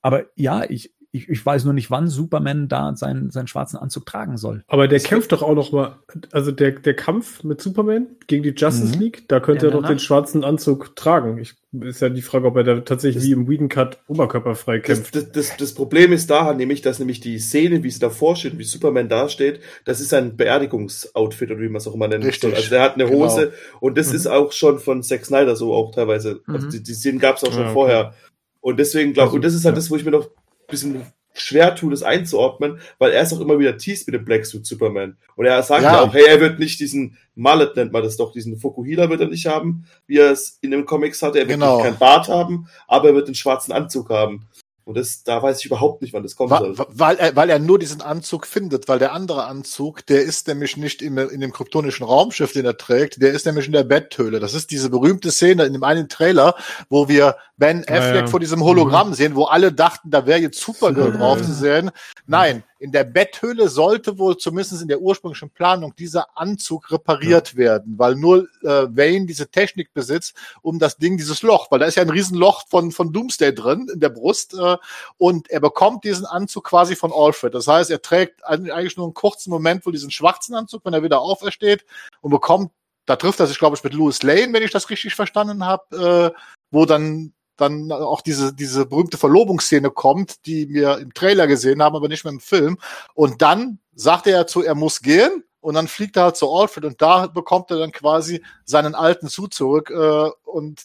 aber 0.00 0.24
ja, 0.36 0.64
ich, 0.68 0.94
ich, 1.14 1.28
ich 1.28 1.44
weiß 1.44 1.64
nur 1.64 1.74
nicht, 1.74 1.90
wann 1.90 2.08
Superman 2.08 2.68
da 2.68 2.96
seinen, 2.96 3.30
seinen 3.30 3.46
schwarzen 3.46 3.76
Anzug 3.76 4.06
tragen 4.06 4.38
soll. 4.38 4.64
Aber 4.66 4.88
der 4.88 4.98
kämpft 4.98 5.30
doch 5.32 5.42
auch 5.42 5.54
noch 5.54 5.70
mal, 5.70 5.96
also 6.30 6.52
der, 6.52 6.70
der 6.72 6.94
Kampf 6.94 7.44
mit 7.44 7.60
Superman 7.60 8.06
gegen 8.28 8.42
die 8.42 8.54
Justice 8.56 8.94
Mhm. 8.96 9.00
League, 9.02 9.28
da 9.28 9.38
könnte 9.38 9.66
Ja, 9.66 9.72
er 9.74 9.80
doch 9.80 9.86
den 9.86 9.98
schwarzen 9.98 10.42
Anzug 10.42 10.96
tragen. 10.96 11.36
Ich, 11.36 11.52
ist 11.82 12.00
ja 12.00 12.08
die 12.08 12.22
Frage, 12.22 12.46
ob 12.46 12.56
er 12.56 12.64
da 12.64 12.80
tatsächlich 12.80 13.16
Das- 13.22 13.28
wie 13.28 13.32
im 13.32 13.46
Whedon 13.46 13.68
Cut 13.68 13.98
oberkörperfrei 14.08 14.78
Das, 14.78 14.86
kämpft. 14.86 15.14
das, 15.14 15.30
das, 15.32 15.56
das 15.58 15.74
Problem 15.74 16.12
ist 16.14 16.30
daran 16.30 16.56
nämlich, 16.56 16.80
dass 16.80 16.98
nämlich 16.98 17.20
die 17.20 17.38
Szene, 17.38 17.82
wie 17.82 17.90
sie 17.90 18.00
davor 18.00 18.34
steht, 18.36 18.56
wie 18.56 18.64
Superman 18.64 19.10
dasteht, 19.10 19.60
das 19.84 20.00
ist 20.00 20.14
ein 20.14 20.36
Beerdigungsoutfit 20.38 21.50
oder 21.50 21.60
wie 21.60 21.68
man 21.68 21.76
es 21.76 21.86
auch 21.86 21.94
immer 21.94 22.08
nennen 22.08 22.22
Richtig. 22.24 22.40
soll. 22.42 22.54
Also 22.54 22.70
der 22.70 22.82
hat 22.82 22.94
eine 22.94 23.04
Genau. 23.04 23.24
Hose 23.24 23.52
und 23.80 23.98
das 23.98 24.08
Mhm. 24.10 24.16
ist 24.16 24.26
auch 24.28 24.52
schon 24.52 24.78
von 24.78 25.02
Zack 25.02 25.26
Snyder 25.26 25.56
so 25.56 25.74
auch 25.74 25.94
teilweise. 25.94 26.40
Also 26.46 26.66
Mhm. 26.68 26.70
die, 26.70 26.82
die 26.82 26.94
Szenen 26.94 27.18
gab 27.18 27.36
es 27.36 27.44
auch 27.44 27.48
schon 27.52 27.60
Ja, 27.60 27.66
okay. 27.66 27.74
vorher. 27.74 28.14
Und 28.60 28.78
deswegen 28.78 29.12
glaube 29.12 29.28
Also, 29.28 29.36
und 29.36 29.44
das 29.44 29.54
ist 29.54 29.64
halt 29.64 29.74
ja. 29.74 29.76
das, 29.76 29.90
wo 29.90 29.96
ich 29.96 30.04
mir 30.04 30.12
noch 30.12 30.30
bisschen 30.72 31.02
schwer 31.34 31.74
tue, 31.74 31.90
das 31.90 32.02
einzuordnen, 32.02 32.78
weil 32.98 33.12
er 33.12 33.22
ist 33.22 33.32
auch 33.32 33.40
immer 33.40 33.58
wieder 33.58 33.78
teased 33.78 34.06
mit 34.06 34.14
dem 34.14 34.24
Black 34.24 34.44
Suit 34.44 34.66
Superman. 34.66 35.16
Und 35.34 35.46
er 35.46 35.62
sagt 35.62 35.82
ja. 35.82 35.92
Ja. 35.94 36.00
auch, 36.02 36.12
hey, 36.12 36.26
er 36.28 36.40
wird 36.40 36.58
nicht 36.58 36.78
diesen 36.78 37.16
Mallet 37.34 37.74
nennt 37.76 37.92
man 37.92 38.02
das 38.02 38.18
doch, 38.18 38.32
diesen 38.32 38.58
Fukuhila 38.58 39.08
wird 39.08 39.22
er 39.22 39.28
nicht 39.28 39.46
haben, 39.46 39.86
wie 40.06 40.18
er 40.18 40.30
es 40.32 40.58
in 40.60 40.70
den 40.70 40.84
Comics 40.84 41.22
hatte. 41.22 41.38
Er 41.38 41.48
wird 41.48 41.58
Genau. 41.58 41.76
nicht 41.76 41.86
kein 41.86 41.98
Bart 41.98 42.28
haben, 42.28 42.68
aber 42.86 43.08
er 43.08 43.14
wird 43.14 43.28
den 43.28 43.34
schwarzen 43.34 43.72
Anzug 43.72 44.10
haben. 44.10 44.46
Und 44.84 44.96
das, 44.96 45.22
da 45.22 45.40
weiß 45.40 45.60
ich 45.60 45.66
überhaupt 45.66 46.02
nicht, 46.02 46.12
wann 46.12 46.24
das 46.24 46.32
soll. 46.32 46.48
wa- 46.76 46.86
Weil 46.90 47.16
er, 47.16 47.36
weil 47.36 47.48
er 47.50 47.58
nur 47.60 47.78
diesen 47.78 48.00
Anzug 48.02 48.46
findet, 48.46 48.88
weil 48.88 48.98
der 48.98 49.12
andere 49.12 49.44
Anzug, 49.44 50.04
der 50.06 50.22
ist 50.22 50.48
nämlich 50.48 50.76
nicht 50.76 51.02
im, 51.02 51.16
in 51.18 51.40
dem 51.40 51.52
kryptonischen 51.52 52.04
Raumschiff, 52.04 52.52
den 52.52 52.64
er 52.64 52.76
trägt, 52.76 53.22
der 53.22 53.32
ist 53.32 53.46
nämlich 53.46 53.66
in 53.66 53.72
der 53.72 53.84
Betthöhle. 53.84 54.40
Das 54.40 54.54
ist 54.54 54.70
diese 54.72 54.90
berühmte 54.90 55.30
Szene 55.30 55.64
in 55.64 55.72
dem 55.72 55.84
einen 55.84 56.08
Trailer, 56.08 56.56
wo 56.88 57.08
wir 57.08 57.36
Ben 57.56 57.84
Ja, 57.88 57.94
Affleck 57.98 58.22
ja. 58.22 58.26
vor 58.26 58.40
diesem 58.40 58.62
Hologramm 58.64 59.14
sehen, 59.14 59.36
wo 59.36 59.44
alle 59.44 59.72
dachten, 59.72 60.10
da 60.10 60.26
wäre 60.26 60.40
jetzt 60.40 60.58
Supergirl 60.60 61.12
Supergirl. 61.12 61.18
drauf 61.20 61.42
zu 61.42 61.52
sehen. 61.52 61.90
Nein, 62.26 62.64
in 62.82 62.90
der 62.90 63.04
Betthöhle 63.04 63.68
sollte 63.68 64.18
wohl 64.18 64.36
zumindest 64.36 64.82
in 64.82 64.88
der 64.88 65.00
ursprünglichen 65.00 65.50
Planung 65.50 65.94
dieser 65.94 66.36
Anzug 66.36 66.90
repariert 66.90 67.54
werden, 67.54 67.94
weil 67.96 68.16
nur 68.16 68.48
äh, 68.62 68.88
Wayne 68.90 69.26
diese 69.26 69.48
Technik 69.48 69.94
besitzt, 69.94 70.34
um 70.62 70.80
das 70.80 70.96
Ding, 70.96 71.16
dieses 71.16 71.42
Loch, 71.42 71.70
weil 71.70 71.78
da 71.78 71.86
ist 71.86 71.94
ja 71.94 72.02
ein 72.02 72.10
Riesenloch 72.10 72.66
von, 72.68 72.90
von 72.90 73.12
Doomsday 73.12 73.54
drin 73.54 73.86
in 73.92 74.00
der 74.00 74.08
Brust, 74.08 74.54
äh, 74.54 74.76
und 75.16 75.48
er 75.48 75.60
bekommt 75.60 76.02
diesen 76.02 76.26
Anzug 76.26 76.64
quasi 76.64 76.96
von 76.96 77.12
Alfred. 77.14 77.54
Das 77.54 77.68
heißt, 77.68 77.88
er 77.88 78.02
trägt 78.02 78.44
eigentlich 78.44 78.96
nur 78.96 79.06
einen 79.06 79.14
kurzen 79.14 79.50
Moment 79.50 79.86
wohl 79.86 79.92
diesen 79.92 80.10
schwarzen 80.10 80.56
Anzug, 80.56 80.84
wenn 80.84 80.92
er 80.92 81.04
wieder 81.04 81.20
aufersteht 81.20 81.86
und 82.20 82.32
bekommt, 82.32 82.72
da 83.06 83.14
trifft 83.14 83.38
er 83.38 83.46
sich, 83.46 83.60
glaube 83.60 83.76
ich, 83.76 83.84
mit 83.84 83.94
Louis 83.94 84.24
Lane, 84.24 84.52
wenn 84.52 84.62
ich 84.64 84.72
das 84.72 84.90
richtig 84.90 85.14
verstanden 85.14 85.64
habe, 85.64 86.32
äh, 86.34 86.40
wo 86.72 86.84
dann 86.84 87.32
dann 87.56 87.92
auch 87.92 88.20
diese, 88.20 88.54
diese 88.54 88.86
berühmte 88.86 89.18
Verlobungsszene 89.18 89.90
kommt, 89.90 90.46
die 90.46 90.68
wir 90.68 90.98
im 90.98 91.12
Trailer 91.14 91.46
gesehen 91.46 91.82
haben, 91.82 91.96
aber 91.96 92.08
nicht 92.08 92.24
mehr 92.24 92.32
im 92.32 92.40
Film. 92.40 92.78
Und 93.14 93.42
dann 93.42 93.78
sagt 93.94 94.26
er 94.26 94.38
dazu, 94.38 94.62
er 94.62 94.74
muss 94.74 95.00
gehen. 95.00 95.44
Und 95.60 95.74
dann 95.74 95.86
fliegt 95.86 96.16
er 96.16 96.24
halt 96.24 96.36
zu 96.36 96.52
Alfred 96.52 96.84
und 96.84 97.00
da 97.00 97.28
bekommt 97.28 97.70
er 97.70 97.78
dann 97.78 97.92
quasi 97.92 98.42
seinen 98.64 98.96
alten 98.96 99.28
Suit 99.28 99.54
zurück 99.54 99.90
äh, 99.90 100.30
und 100.44 100.82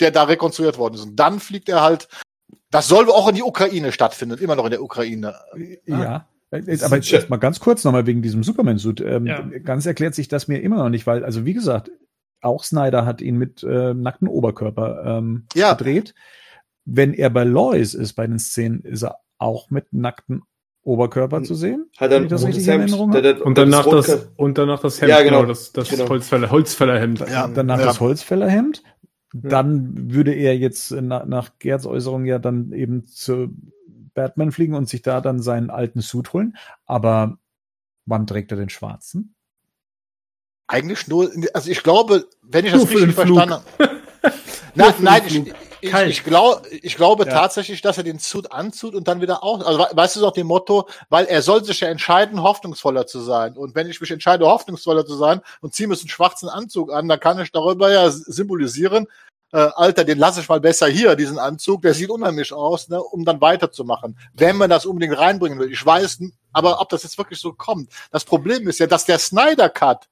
der 0.00 0.10
da 0.10 0.22
rekonstruiert 0.22 0.78
worden 0.78 0.94
ist. 0.94 1.02
Und 1.02 1.16
dann 1.16 1.38
fliegt 1.38 1.68
er 1.68 1.82
halt, 1.82 2.08
das 2.70 2.88
soll 2.88 3.10
auch 3.10 3.28
in 3.28 3.34
die 3.34 3.42
Ukraine 3.42 3.92
stattfinden, 3.92 4.38
immer 4.38 4.56
noch 4.56 4.64
in 4.64 4.70
der 4.70 4.82
Ukraine. 4.82 5.34
Ja. 5.84 6.26
Äh, 6.50 6.62
Das 6.62 6.82
Aber 6.82 6.96
jetzt 6.96 7.28
mal 7.28 7.36
ganz 7.36 7.60
kurz 7.60 7.84
nochmal 7.84 8.06
wegen 8.06 8.22
diesem 8.22 8.42
Superman-Suit. 8.42 9.00
Ähm, 9.02 9.26
Ja. 9.26 9.40
Ganz 9.42 9.84
erklärt 9.84 10.14
sich 10.14 10.28
das 10.28 10.48
mir 10.48 10.62
immer 10.62 10.76
noch 10.76 10.88
nicht, 10.88 11.06
weil, 11.06 11.22
also 11.22 11.44
wie 11.44 11.54
gesagt, 11.54 11.90
auch 12.40 12.64
Snyder 12.64 13.04
hat 13.06 13.20
ihn 13.20 13.36
mit 13.36 13.62
äh, 13.62 13.94
nacktem 13.94 14.28
Oberkörper 14.28 15.02
ähm, 15.18 15.46
Ja. 15.54 15.72
gedreht. 15.74 16.14
Wenn 16.84 17.14
er 17.14 17.30
bei 17.30 17.44
Lois 17.44 17.94
ist, 17.94 18.12
bei 18.14 18.26
den 18.26 18.38
Szenen, 18.38 18.80
ist 18.82 19.02
er 19.02 19.16
auch 19.38 19.70
mit 19.70 19.92
nacktem 19.92 20.44
Oberkörper 20.82 21.38
Hm. 21.38 21.44
zu 21.44 21.54
sehen. 21.54 21.90
Hat 21.98 22.12
er 22.12 22.24
das 22.26 22.46
richtig 22.46 22.66
Hemd, 22.68 22.92
habe. 22.96 23.20
der- 23.22 23.44
Und 23.44 23.58
danach 23.58 23.86
rot- 23.86 23.94
das, 24.08 24.28
und 24.36 24.56
danach 24.58 24.80
das 24.80 25.00
Hemd, 25.00 25.10
Ja, 25.10 25.22
genau. 25.22 25.44
das, 25.44 25.72
das 25.72 25.88
Genau. 25.90 26.08
Holzfäller, 26.08 26.50
Holzfällerhemd. 26.50 27.20
Ja. 27.28 27.48
Danach 27.48 27.80
Ja. 27.80 27.86
das 27.86 28.00
Holzfällerhemd. 28.00 28.82
Dann 29.34 30.12
würde 30.14 30.32
er 30.32 30.56
jetzt 30.56 30.92
nach, 30.92 31.26
nach 31.26 31.58
Gerds 31.58 31.84
Äußerung 31.86 32.24
ja 32.24 32.38
dann 32.38 32.72
eben 32.72 33.06
zu 33.06 33.48
Batman 34.14 34.52
fliegen 34.52 34.74
und 34.74 34.88
sich 34.88 35.02
da 35.02 35.20
dann 35.20 35.40
seinen 35.42 35.68
alten 35.70 36.00
Suit 36.00 36.32
holen. 36.32 36.56
Aber 36.86 37.38
wann 38.06 38.26
trägt 38.26 38.50
er 38.52 38.56
den 38.56 38.68
schwarzen? 38.70 39.34
Eigentlich 40.68 41.06
nur, 41.06 41.30
also 41.54 41.70
ich 41.70 41.82
glaube, 41.82 42.26
wenn 42.42 42.66
ich 42.66 42.72
Nur 42.72 42.82
das 42.84 42.90
richtig 42.90 43.14
verstanden 43.14 43.50
habe. 43.52 43.64
Nein, 44.74 44.94
nein, 44.98 45.22
ich, 45.26 45.36
ich, 45.80 45.94
ich, 45.94 46.24
glaub, 46.24 46.66
ich 46.70 46.96
glaube 46.96 47.24
Ja. 47.24 47.30
tatsächlich, 47.32 47.80
dass 47.80 47.96
er 47.96 48.04
den 48.04 48.18
Suit 48.18 48.52
anzieht 48.52 48.94
und 48.94 49.08
dann 49.08 49.22
wieder 49.22 49.42
aus. 49.42 49.64
Also 49.64 49.78
we- 49.78 49.88
weißt 49.90 50.16
du 50.16 50.20
doch 50.20 50.32
dem 50.32 50.48
Motto, 50.48 50.86
weil 51.08 51.24
er 51.26 51.40
soll 51.40 51.64
sich 51.64 51.80
ja 51.80 51.88
entscheiden, 51.88 52.42
hoffnungsvoller 52.42 53.06
zu 53.06 53.20
sein. 53.20 53.56
Und 53.56 53.74
wenn 53.74 53.88
ich 53.88 54.00
mich 54.02 54.10
entscheide, 54.10 54.44
hoffnungsvoller 54.46 55.06
zu 55.06 55.14
sein 55.14 55.40
und 55.62 55.74
ziehe 55.74 55.88
mir 55.88 55.94
so 55.96 56.02
einen 56.02 56.10
schwarzen 56.10 56.50
Anzug 56.50 56.92
an, 56.92 57.08
dann 57.08 57.20
kann 57.20 57.40
ich 57.40 57.52
darüber 57.52 57.90
ja 57.90 58.10
symbolisieren, 58.10 59.06
äh, 59.52 59.58
Alter, 59.76 60.04
den 60.04 60.18
lasse 60.18 60.40
ich 60.40 60.48
mal 60.48 60.60
besser 60.60 60.88
hier, 60.88 61.16
diesen 61.16 61.38
Anzug, 61.38 61.80
der 61.80 61.94
sieht 61.94 62.10
unheimlich 62.10 62.52
aus, 62.52 62.88
ne, 62.88 63.02
um 63.02 63.24
dann 63.24 63.40
weiterzumachen. 63.40 64.18
Wenn 64.34 64.56
man 64.56 64.68
das 64.68 64.84
unbedingt 64.84 65.16
reinbringen 65.16 65.58
will. 65.58 65.72
Ich 65.72 65.86
weiß, 65.86 66.18
aber 66.52 66.80
ob 66.82 66.90
das 66.90 67.04
jetzt 67.04 67.16
wirklich 67.16 67.38
so 67.40 67.54
kommt. 67.54 67.90
Das 68.10 68.24
Problem 68.26 68.68
ist 68.68 68.78
ja, 68.80 68.86
dass 68.86 69.06
der 69.06 69.18
Snyder 69.18 69.70
Cut 69.70 70.06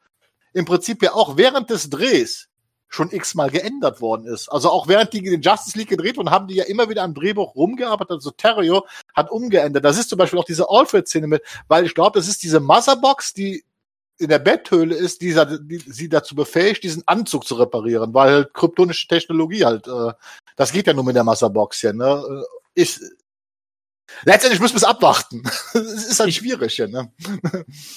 im 0.55 0.65
Prinzip 0.65 1.03
ja 1.03 1.13
auch 1.13 1.37
während 1.37 1.69
des 1.69 1.91
Drehs 1.91 2.49
schon 2.89 3.11
x-mal 3.11 3.51
geändert 3.51 4.01
worden 4.01 4.27
ist. 4.27 4.49
Also 4.49 4.71
auch 4.71 4.87
während 4.89 5.13
die 5.13 5.21
den 5.21 5.43
Justice 5.43 5.77
League 5.77 5.89
gedreht 5.89 6.17
wurden, 6.17 6.31
haben 6.31 6.47
die 6.47 6.55
ja 6.55 6.65
immer 6.65 6.89
wieder 6.89 7.03
am 7.03 7.13
Drehbuch 7.13 7.55
rumgearbeitet. 7.57 8.13
Also 8.13 8.31
Terrio 8.31 8.87
hat 9.15 9.31
umgeändert. 9.31 9.85
Das 9.85 9.99
ist 9.99 10.09
zum 10.09 10.19
Beispiel 10.19 10.39
auch 10.39 10.45
diese 10.45 10.71
Alfred-Szene 10.71 11.27
mit, 11.27 11.43
weil 11.67 11.85
ich 11.85 11.95
glaube, 11.95 12.19
das 12.19 12.29
ist 12.29 12.43
diese 12.45 12.61
Motherbox, 12.61 13.35
die 13.35 13.65
in 14.19 14.29
der 14.29 14.39
Betthöhle 14.39 14.95
ist, 14.95 15.23
die, 15.23 15.33
sa- 15.33 15.45
die 15.45 15.79
sie 15.79 16.09
dazu 16.09 16.37
befähigt, 16.37 16.85
diesen 16.85 17.03
Anzug 17.07 17.45
zu 17.45 17.57
reparieren, 17.57 18.15
weil 18.15 18.31
halt 18.33 18.55
kryptonische 18.55 19.09
Technologie 19.09 19.65
halt, 19.65 19.89
äh, 19.89 20.13
das 20.55 20.71
geht 20.71 20.87
ja 20.87 20.93
nur 20.93 21.03
mit 21.03 21.17
der 21.17 21.25
Motherbox 21.25 21.81
hier, 21.81 21.93
ne? 21.95 22.23
Äh, 22.77 22.81
Ist, 22.81 23.03
letztendlich 24.25 24.61
müssen 24.61 24.75
wir 24.75 24.79
es 24.79 24.85
abwarten. 24.85 25.43
Es 25.75 26.07
ist 26.07 26.21
halt 26.21 26.29
Ich- 26.31 26.37
schwierig 26.37 26.75
hier, 26.75 26.89
ne? 26.89 27.13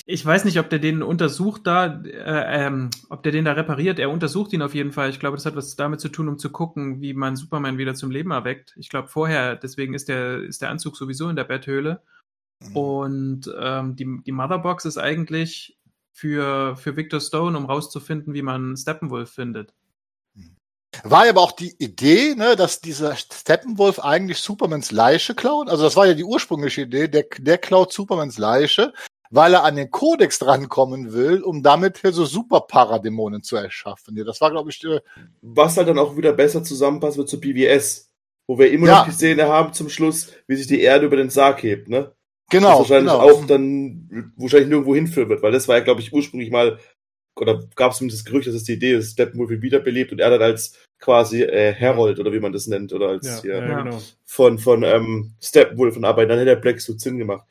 Ich 0.05 0.25
weiß 0.25 0.45
nicht, 0.45 0.59
ob 0.59 0.69
der 0.69 0.79
den 0.79 1.03
untersucht 1.03 1.61
da, 1.65 2.01
äh, 2.03 2.65
ähm, 2.67 2.89
ob 3.09 3.23
der 3.23 3.31
den 3.31 3.45
da 3.45 3.53
repariert. 3.53 3.99
Er 3.99 4.09
untersucht 4.09 4.53
ihn 4.53 4.61
auf 4.61 4.73
jeden 4.73 4.91
Fall. 4.91 5.09
Ich 5.09 5.19
glaube, 5.19 5.37
das 5.37 5.45
hat 5.45 5.55
was 5.55 5.75
damit 5.75 5.99
zu 6.01 6.09
tun, 6.09 6.27
um 6.29 6.37
zu 6.37 6.49
gucken, 6.51 7.01
wie 7.01 7.13
man 7.13 7.35
Superman 7.35 7.77
wieder 7.77 7.95
zum 7.95 8.11
Leben 8.11 8.31
erweckt. 8.31 8.73
Ich 8.77 8.89
glaube 8.89 9.07
vorher, 9.07 9.55
deswegen 9.55 9.93
ist 9.93 10.07
der, 10.09 10.39
ist 10.43 10.61
der 10.61 10.69
Anzug 10.69 10.97
sowieso 10.97 11.29
in 11.29 11.35
der 11.35 11.43
Betthöhle. 11.45 12.01
Und 12.73 13.51
ähm, 13.59 13.95
die, 13.95 14.19
die 14.25 14.31
Motherbox 14.31 14.85
ist 14.85 14.97
eigentlich 14.97 15.77
für, 16.11 16.75
für 16.75 16.95
Victor 16.97 17.19
Stone, 17.21 17.55
um 17.55 17.65
rauszufinden, 17.65 18.33
wie 18.33 18.41
man 18.41 18.75
Steppenwolf 18.75 19.29
findet. 19.29 19.73
War 21.03 21.25
ja 21.25 21.31
aber 21.31 21.41
auch 21.41 21.51
die 21.51 21.75
Idee, 21.77 22.35
ne, 22.35 22.55
dass 22.55 22.81
dieser 22.81 23.15
Steppenwolf 23.15 23.99
eigentlich 23.99 24.39
Supermans 24.39 24.91
Leiche 24.91 25.35
klaut. 25.35 25.69
Also 25.69 25.83
das 25.83 25.95
war 25.95 26.07
ja 26.07 26.13
die 26.13 26.23
ursprüngliche 26.23 26.81
Idee, 26.81 27.07
der, 27.07 27.25
der 27.37 27.57
klaut 27.57 27.93
Supermans 27.93 28.37
Leiche, 28.37 28.93
weil 29.29 29.53
er 29.53 29.63
an 29.63 29.75
den 29.75 29.91
Kodex 29.91 30.39
drankommen 30.39 31.13
will, 31.13 31.41
um 31.41 31.63
damit 31.63 31.99
hier 31.99 32.13
so 32.13 32.25
Super-Paradämonen 32.25 33.43
zu 33.43 33.55
erschaffen. 33.55 34.15
Ja, 34.17 34.23
das 34.23 34.41
war, 34.41 34.51
glaube 34.51 34.69
ich, 34.69 34.83
äh, 34.83 34.99
Was 35.41 35.77
halt 35.77 35.87
dann 35.87 35.99
auch 35.99 36.15
wieder 36.17 36.33
besser 36.33 36.63
zusammenpasst 36.63 37.17
wird 37.17 37.29
zu 37.29 37.39
BWS, 37.39 38.09
wo 38.47 38.57
wir 38.57 38.71
immer 38.71 38.87
Ja. 38.87 38.99
noch 38.99 39.05
die 39.05 39.11
Szene 39.11 39.47
haben 39.47 39.73
zum 39.73 39.89
Schluss, 39.89 40.31
wie 40.47 40.55
sich 40.55 40.67
die 40.67 40.81
Erde 40.81 41.05
über 41.05 41.17
den 41.17 41.29
Sarg 41.29 41.63
hebt, 41.63 41.89
ne? 41.89 42.13
genau. 42.49 42.69
das 42.69 42.89
wahrscheinlich 42.89 43.13
genau. 43.13 43.29
auch 43.29 43.45
dann 43.45 44.33
wahrscheinlich 44.37 44.69
nirgendwo 44.69 44.95
hinführen 44.95 45.29
wird, 45.29 45.41
weil 45.41 45.51
das 45.51 45.67
war 45.67 45.77
ja, 45.77 45.83
glaube 45.83 46.01
ich, 46.01 46.13
ursprünglich 46.13 46.51
mal, 46.51 46.79
oder 47.41 47.63
gab 47.75 47.91
es 47.91 47.97
zumindest 47.99 48.21
das 48.25 48.31
Gerücht, 48.31 48.47
dass 48.47 48.55
es 48.55 48.63
die 48.63 48.73
Idee 48.73 48.93
ist, 48.95 49.13
Steppenwolf 49.13 49.49
wird 49.49 49.61
wiederbelebt 49.61 50.11
und 50.11 50.19
er 50.19 50.29
dann 50.31 50.41
als 50.41 50.73
quasi 50.99 51.43
äh, 51.43 51.73
Herold 51.73 52.19
oder 52.19 52.31
wie 52.33 52.39
man 52.39 52.51
das 52.53 52.67
nennt, 52.67 52.91
oder 52.93 53.09
als 53.09 53.25
Ja, 53.27 53.41
hier, 53.41 53.55
ja, 53.67 53.83
genau. 53.83 54.01
von, 54.25 54.57
von 54.59 54.83
ähm, 54.83 55.33
Steppenwolf 55.41 55.95
und 55.97 56.05
Arbeit, 56.05 56.29
dann 56.29 56.37
hätte 56.39 56.49
der 56.51 56.55
Black 56.57 56.81
Suit 56.81 56.99
Sinn 56.99 57.17
gemacht. 57.17 57.45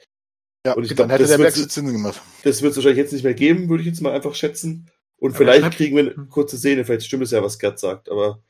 ja, 0.66 0.72
und 0.74 0.82
ich 0.82 0.88
dann 0.90 0.96
glaub, 1.08 1.10
hätte 1.10 1.22
das 1.22 1.30
der 1.30 1.38
wird- 1.38 1.48
Wechsel 1.48 1.70
Sinn 1.70 1.92
gemacht. 1.92 2.20
Das 2.42 2.62
wird 2.62 2.70
es 2.72 2.76
wahrscheinlich 2.76 2.98
jetzt 2.98 3.12
nicht 3.12 3.22
mehr 3.24 3.34
geben, 3.34 3.68
würde 3.68 3.82
ich 3.82 3.88
jetzt 3.88 4.00
mal 4.00 4.12
einfach 4.12 4.34
schätzen. 4.34 4.90
Und 5.18 5.30
Aber 5.30 5.38
vielleicht 5.38 5.70
kriegen 5.76 5.96
wir 5.96 6.12
eine 6.14 6.26
kurze 6.26 6.58
Szene, 6.58 6.84
vielleicht 6.84 7.06
stimmt 7.06 7.22
es 7.22 7.30
ja, 7.30 7.42
was 7.42 7.58
Gerd 7.58 7.78
sagt, 7.78 8.10
aber 8.10 8.40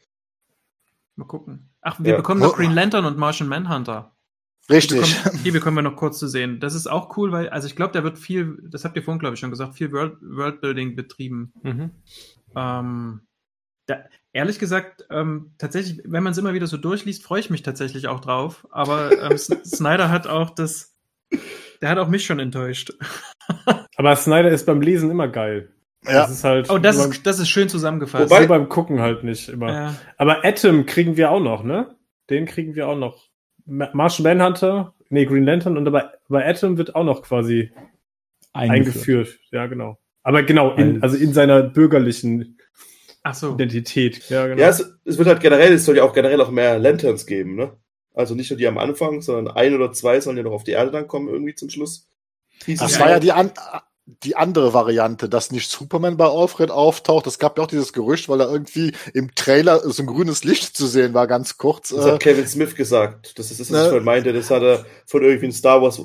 Mal 1.15 1.27
gucken. 1.27 1.71
Ach, 1.81 1.99
wir 2.01 2.11
Ja. 2.13 2.17
bekommen 2.17 2.41
noch 2.41 2.57
Green 2.57 2.73
Lantern 2.73 3.05
und 3.07 3.17
Martian 3.17 3.49
Manhunter. 3.49 4.16
Die 4.69 4.75
Richtig. 4.75 5.23
bekommen, 5.23 5.41
die 5.45 5.51
bekommen 5.53 5.77
wir 5.77 5.83
noch 5.91 5.97
kurz 5.97 6.19
zu 6.19 6.27
sehen. 6.27 6.59
Das 6.61 6.75
ist 6.75 6.87
auch 6.89 7.17
cool, 7.17 7.31
weil, 7.33 7.49
also 7.51 7.67
ich 7.69 7.77
glaube, 7.77 7.93
da 7.93 8.03
wird 8.03 8.19
viel, 8.19 8.59
das 8.69 8.85
habt 8.85 8.97
ihr 8.97 9.03
vorhin, 9.03 9.21
glaube 9.21 9.35
ich, 9.35 9.41
schon 9.41 9.51
gesagt, 9.51 9.75
viel 9.75 9.93
World, 9.93 10.17
Worldbuilding 10.21 10.97
betrieben. 10.97 11.53
Mhm. 11.63 11.91
Ähm, 12.57 13.21
da, 13.87 13.99
ehrlich 14.33 14.59
gesagt, 14.59 15.07
ähm, 15.11 15.53
tatsächlich, 15.59 16.03
wenn 16.05 16.23
man 16.25 16.33
es 16.33 16.39
immer 16.39 16.53
wieder 16.55 16.67
so 16.67 16.77
durchliest, 16.77 17.23
freue 17.23 17.41
ich 17.41 17.51
mich 17.51 17.63
tatsächlich 17.63 18.09
auch 18.09 18.21
drauf. 18.21 18.67
Aber 18.71 19.13
ähm, 19.31 19.39
Snyder 19.39 20.11
hat 20.11 20.27
auch 20.27 20.51
das, 20.51 20.97
der 21.81 21.89
hat 21.91 21.99
auch 21.99 22.09
mich 22.09 22.25
schon 22.27 22.41
enttäuscht. 22.41 22.93
Aber 23.97 24.17
Snyder 24.17 24.51
ist 24.51 24.67
beim 24.67 24.81
Lesen 24.81 25.11
immer 25.11 25.29
geil. 25.29 25.73
Ja. 26.05 26.23
Das 26.23 26.31
ist 26.31 26.45
halt 26.45 26.71
Oh, 26.71 26.79
das 26.79 26.99
ist, 26.99 27.27
das 27.27 27.39
ist 27.39 27.49
schön 27.49 27.69
zusammengefasst. 27.69 28.31
Wobei- 28.31 28.47
beim 28.47 28.69
Gucken 28.69 29.01
halt 29.01 29.25
nicht 29.25 29.49
immer. 29.49 29.73
ja, 29.73 29.95
Aber 30.19 30.45
Atom 30.45 30.87
kriegen 30.87 31.17
wir 31.17 31.31
auch 31.31 31.41
noch, 31.41 31.63
ne? 31.63 31.97
Den 32.31 32.47
kriegen 32.47 32.75
wir 32.75 32.89
auch 32.89 32.97
noch. 32.99 33.29
Ma- 33.67 33.91
Martian 33.93 34.25
Manhunter, 34.39 34.95
nee, 35.11 35.25
Green 35.27 35.45
Lantern 35.45 35.77
und 35.77 35.91
bei, 35.93 36.05
bei 36.29 36.49
Atom 36.49 36.79
wird 36.79 36.95
auch 36.95 37.05
noch 37.05 37.23
quasi 37.23 37.71
eingeführt. 38.53 39.39
Ja, 39.51 39.67
genau. 39.67 39.99
Aber 40.23 40.43
genau, 40.43 40.75
in, 40.75 41.03
Als- 41.03 41.15
also 41.15 41.25
in 41.25 41.33
seiner 41.33 41.63
bürgerlichen 41.63 42.59
ach 43.23 43.35
so. 43.35 43.55
Identität. 43.55 44.29
Ja, 44.29 44.47
genau. 44.47 44.61
ja, 44.61 44.69
es, 44.69 44.99
es 45.05 45.19
wird 45.19 45.29
halt 45.29 45.41
generell, 45.41 45.73
es 45.73 45.85
soll 45.85 45.97
ja 45.97 46.05
auch 46.05 46.13
generell 46.15 46.41
auch 46.41 46.51
mehr 46.51 46.79
Lanterns 46.79 47.27
geben, 47.27 47.55
ne? 47.57 47.73
Also 48.15 48.35
nicht 48.35 48.51
nur 48.51 48.57
die 48.57 48.67
am 48.67 48.79
Anfang, 48.79 49.21
sondern 49.21 49.55
ein 49.55 49.75
oder 49.75 49.93
zwei 49.93 50.21
sollen 50.21 50.39
ja 50.39 50.43
noch 50.43 50.53
auf 50.53 50.65
die 50.65 50.71
Erde 50.71 50.91
dann 50.91 51.07
kommen, 51.07 51.29
irgendwie 51.29 51.55
zum 51.55 51.69
Schluss. 51.69 52.09
Hieß 52.65 52.81
Das 52.81 52.99
war 52.99 53.11
ja 53.11 53.21
die, 53.21 53.31
an, 53.33 53.51
die 54.07 54.37
andere 54.37 54.73
Variante, 54.73 55.29
dass 55.29 55.51
nicht 55.51 55.69
Superman 55.71 56.17
bei 56.17 56.27
Alfred 56.27 56.71
auftaucht. 56.71 57.27
Es 57.27 57.39
gab 57.41 57.59
ja 57.59 57.65
auch 57.65 57.69
dieses 57.69 57.93
Gerücht, 57.93 58.29
weil 58.29 58.41
er 58.41 58.49
irgendwie 58.51 58.93
im 59.15 59.35
Trailer 59.35 59.81
so 59.91 60.03
ein 60.03 60.07
grünes 60.07 60.45
Licht 60.45 60.77
zu 60.77 60.87
sehen 60.87 61.13
war, 61.13 61.27
ganz 61.27 61.59
kurz. 61.59 61.89
Das 61.89 62.07
Äh, 62.07 62.13
hat 62.13 62.21
Kevin 62.21 62.47
Smith 62.47 62.75
gesagt. 62.77 63.37
Das 63.39 63.51
ist 63.51 63.59
das, 63.61 63.71
was 63.71 63.77
Ne? 63.77 63.83
ich 63.83 63.89
vorhin 63.89 64.05
meinte. 64.05 64.33
Das 64.33 64.51
hat 64.51 64.63
er 64.63 64.87
von 65.07 65.23
irgendwie 65.23 65.47
in 65.47 65.53
Star 65.53 65.83
Wars, 65.83 66.01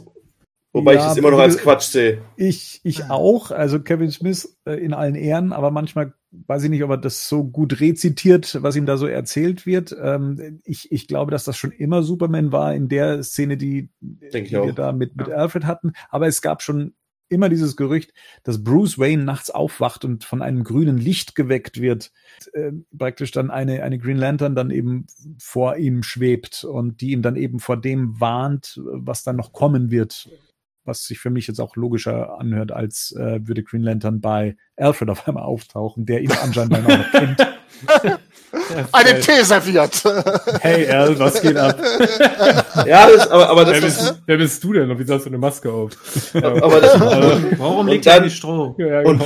wobei 0.74 0.94
Ja, 0.94 1.00
ich 1.02 1.06
das 1.06 1.18
immer 1.18 1.30
noch 1.32 1.40
als 1.40 1.58
Quatsch 1.60 1.84
sehe. 1.92 2.24
Ich, 2.38 2.80
ich 2.84 3.04
auch, 3.12 3.52
also 3.52 3.80
Kevin 3.80 4.10
Smith 4.10 4.58
äh, 4.66 4.84
in 4.84 4.94
allen 4.94 5.16
Ehren, 5.16 5.54
aber 5.54 5.70
manchmal 5.70 6.14
weiß 6.32 6.64
ich 6.64 6.70
nicht, 6.72 6.84
ob 6.84 6.90
er 6.92 6.98
das 6.98 7.28
so 7.28 7.44
gut 7.44 7.82
rezitiert, 7.82 8.58
was 8.64 8.76
ihm 8.78 8.86
da 8.88 8.98
so 8.98 9.06
erzählt 9.06 9.66
wird. 9.68 9.96
Ähm, 10.02 10.62
ich, 10.64 10.92
ich 10.92 11.08
glaube, 11.08 11.30
dass 11.30 11.44
das 11.44 11.58
schon 11.58 11.72
immer 11.72 12.02
Superman 12.04 12.52
war 12.52 12.74
in 12.74 12.88
der 12.90 13.22
Szene, 13.22 13.58
die, 13.58 13.90
die 14.00 14.52
wir 14.52 14.74
da 14.74 14.92
mit, 14.92 15.16
mit 15.18 15.30
Alfred 15.30 15.66
hatten. 15.66 15.92
Aber 16.10 16.28
es 16.28 16.42
gab 16.42 16.62
schon 16.64 16.94
immer 17.32 17.50
dieses 17.50 17.76
Gerücht, 17.76 18.14
dass 18.44 18.64
Bruce 18.64 19.00
Wayne 19.00 19.24
nachts 19.24 19.50
aufwacht 19.50 20.06
und 20.06 20.24
von 20.24 20.42
einem 20.42 20.64
grünen 20.64 20.98
Licht 20.98 21.36
geweckt 21.36 21.80
wird. 21.82 22.12
Äh, 22.54 22.72
praktisch 22.98 23.32
dann 23.32 23.50
eine, 23.50 23.84
eine 23.84 23.98
Green 23.98 24.18
Lantern 24.18 24.56
dann 24.56 24.70
eben 24.70 25.08
vor 25.38 25.78
ihm 25.78 26.04
schwebt 26.04 26.64
und 26.64 27.02
die 27.02 27.12
ihn 27.12 27.22
dann 27.22 27.36
eben 27.36 27.60
vor 27.60 27.78
dem 27.78 28.20
warnt, 28.20 28.80
was 28.84 29.24
dann 29.24 29.38
noch 29.38 29.54
kommen 29.54 29.92
wird 29.92 30.30
was 30.92 31.06
sich 31.06 31.20
für 31.20 31.30
mich 31.30 31.48
jetzt 31.48 31.60
auch 31.62 31.78
logischer 31.78 32.38
anhört, 32.38 32.72
als 32.74 33.14
äh, 33.18 33.40
würde 33.48 33.64
Green 33.64 33.82
Lantern 33.82 34.20
bei 34.20 34.58
Alfred 34.76 35.10
auf 35.10 35.26
einmal 35.28 35.44
auftauchen, 35.44 36.06
der 36.06 36.22
ihn 36.22 36.32
anscheinend 36.44 36.74
dann 36.74 36.86
auch 36.86 36.98
noch 36.98 37.12
kennt. 37.12 37.40
einen 38.92 39.22
Tee 39.22 39.44
serviert. 39.44 40.04
Hey 40.60 40.88
Al, 40.90 41.18
was 41.18 41.42
geht 41.42 41.56
ab? 41.56 41.80
Ja, 42.86 43.10
das, 43.10 43.28
aber, 43.30 43.50
aber 43.50 43.64
das 43.66 43.74
wer, 43.76 43.82
bist, 43.82 44.22
wer 44.26 44.38
bist 44.38 44.64
du 44.64 44.74
denn? 44.74 44.92
Und 44.92 45.00
wieso 45.00 45.14
hast 45.16 45.24
du 45.24 45.30
eine 45.30 45.38
Maske 45.38 45.72
auf? 45.72 45.92
Aber 46.36 46.82
das, 46.82 47.00
Warum 47.58 47.80
Und 47.80 47.88
liegt 47.88 48.06
er 48.06 48.16
dann- 48.16 48.24
in 48.24 48.30
die 48.30 48.36
Stroh? 48.36 48.76
ja, 48.78 49.02
genau. 49.04 49.26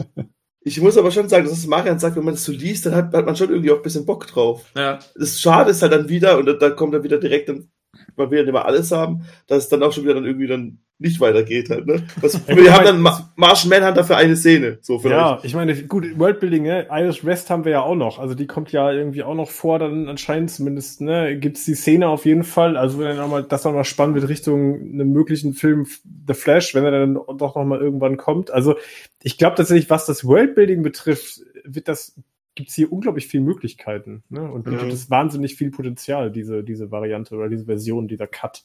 ich 0.60 0.80
muss 0.80 0.96
aber 0.96 1.10
schon 1.10 1.28
sagen, 1.28 1.44
das 1.44 1.58
ist 1.58 1.66
Marian 1.66 1.98
sagt, 1.98 2.14
wenn 2.16 2.24
man 2.24 2.34
das 2.34 2.44
so 2.44 2.52
liest, 2.52 2.86
dann 2.86 2.94
hat, 2.94 3.12
hat 3.12 3.26
man 3.26 3.34
schon 3.36 3.50
irgendwie 3.50 3.72
auch 3.72 3.76
ein 3.78 3.82
bisschen 3.82 4.06
Bock 4.06 4.28
drauf. 4.28 4.64
Ja. 4.76 5.00
Das 5.16 5.40
Schade 5.40 5.72
ist 5.72 5.82
halt 5.82 5.92
dann 5.92 6.08
wieder, 6.08 6.38
und 6.38 6.46
da, 6.46 6.52
da 6.52 6.70
kommt 6.70 6.94
dann 6.94 7.02
wieder 7.02 7.18
direkt, 7.18 7.48
dann, 7.48 7.68
man 8.16 8.30
will 8.30 8.38
ja 8.38 8.44
nicht 8.44 8.52
mal 8.54 8.62
alles 8.62 8.92
haben, 8.92 9.26
dass 9.48 9.64
es 9.64 9.68
dann 9.68 9.82
auch 9.82 9.92
schon 9.92 10.04
wieder 10.04 10.14
dann 10.14 10.24
irgendwie 10.24 10.46
dann 10.46 10.78
nicht 11.02 11.20
weitergeht 11.20 11.68
halt, 11.68 11.86
ne? 11.86 12.02
Das, 12.20 12.32
Ja, 12.48 12.56
wir 12.56 12.72
haben 12.72 12.76
mein- 12.78 12.86
dann 12.86 13.00
Ma 13.02 13.32
Martian 13.36 13.68
Manhunter 13.68 14.04
für 14.04 14.16
eine 14.16 14.36
Szene, 14.36 14.78
so 14.80 14.98
vielleicht. 14.98 15.16
Ja, 15.20 15.40
ich 15.42 15.54
meine, 15.54 15.74
gut, 15.84 16.18
Worldbuilding, 16.18 16.62
ne? 16.62 16.86
Irish 16.90 17.24
West 17.24 17.50
haben 17.50 17.64
wir 17.64 17.72
ja 17.72 17.82
auch 17.82 17.94
noch. 17.94 18.18
Also 18.18 18.34
die 18.34 18.46
kommt 18.46 18.72
ja 18.72 18.90
irgendwie 18.90 19.22
auch 19.22 19.34
noch 19.34 19.50
vor, 19.50 19.78
dann 19.78 20.08
anscheinend 20.08 20.50
zumindest, 20.50 21.00
ne? 21.00 21.36
Gibt's 21.38 21.64
die 21.64 21.74
Szene 21.74 22.08
auf 22.08 22.24
jeden 22.24 22.44
Fall. 22.44 22.76
Also 22.76 22.98
wenn 22.98 23.06
dann 23.08 23.20
auch 23.20 23.28
mal, 23.28 23.42
das 23.42 23.64
nochmal 23.64 23.84
spannend 23.84 24.14
wird 24.16 24.28
Richtung 24.28 24.74
einem 24.76 25.12
möglichen 25.12 25.52
Film 25.54 25.86
The 26.26 26.34
Flash, 26.34 26.74
wenn 26.74 26.84
er 26.84 26.90
dann 26.92 27.14
doch 27.14 27.54
nochmal 27.56 27.80
irgendwann 27.80 28.16
kommt. 28.16 28.50
Also 28.50 28.76
ich 29.22 29.36
glaube 29.38 29.56
tatsächlich, 29.56 29.90
was 29.90 30.06
das 30.06 30.24
Worldbuilding 30.24 30.82
betrifft, 30.82 31.40
wird 31.64 31.88
das, 31.88 32.14
gibt's 32.54 32.74
hier 32.74 32.92
unglaublich 32.92 33.28
viele 33.28 33.44
Möglichkeiten, 33.44 34.22
ne? 34.28 34.42
Und 34.42 34.66
Mhm. 34.66 34.70
bietet 34.72 34.92
es 34.92 35.08
wahnsinnig 35.10 35.54
viel 35.56 35.70
Potenzial, 35.70 36.30
diese, 36.30 36.62
diese 36.62 36.90
Variante 36.90 37.34
oder 37.34 37.48
diese 37.48 37.64
Version, 37.64 38.08
dieser 38.08 38.26
Cut. 38.26 38.64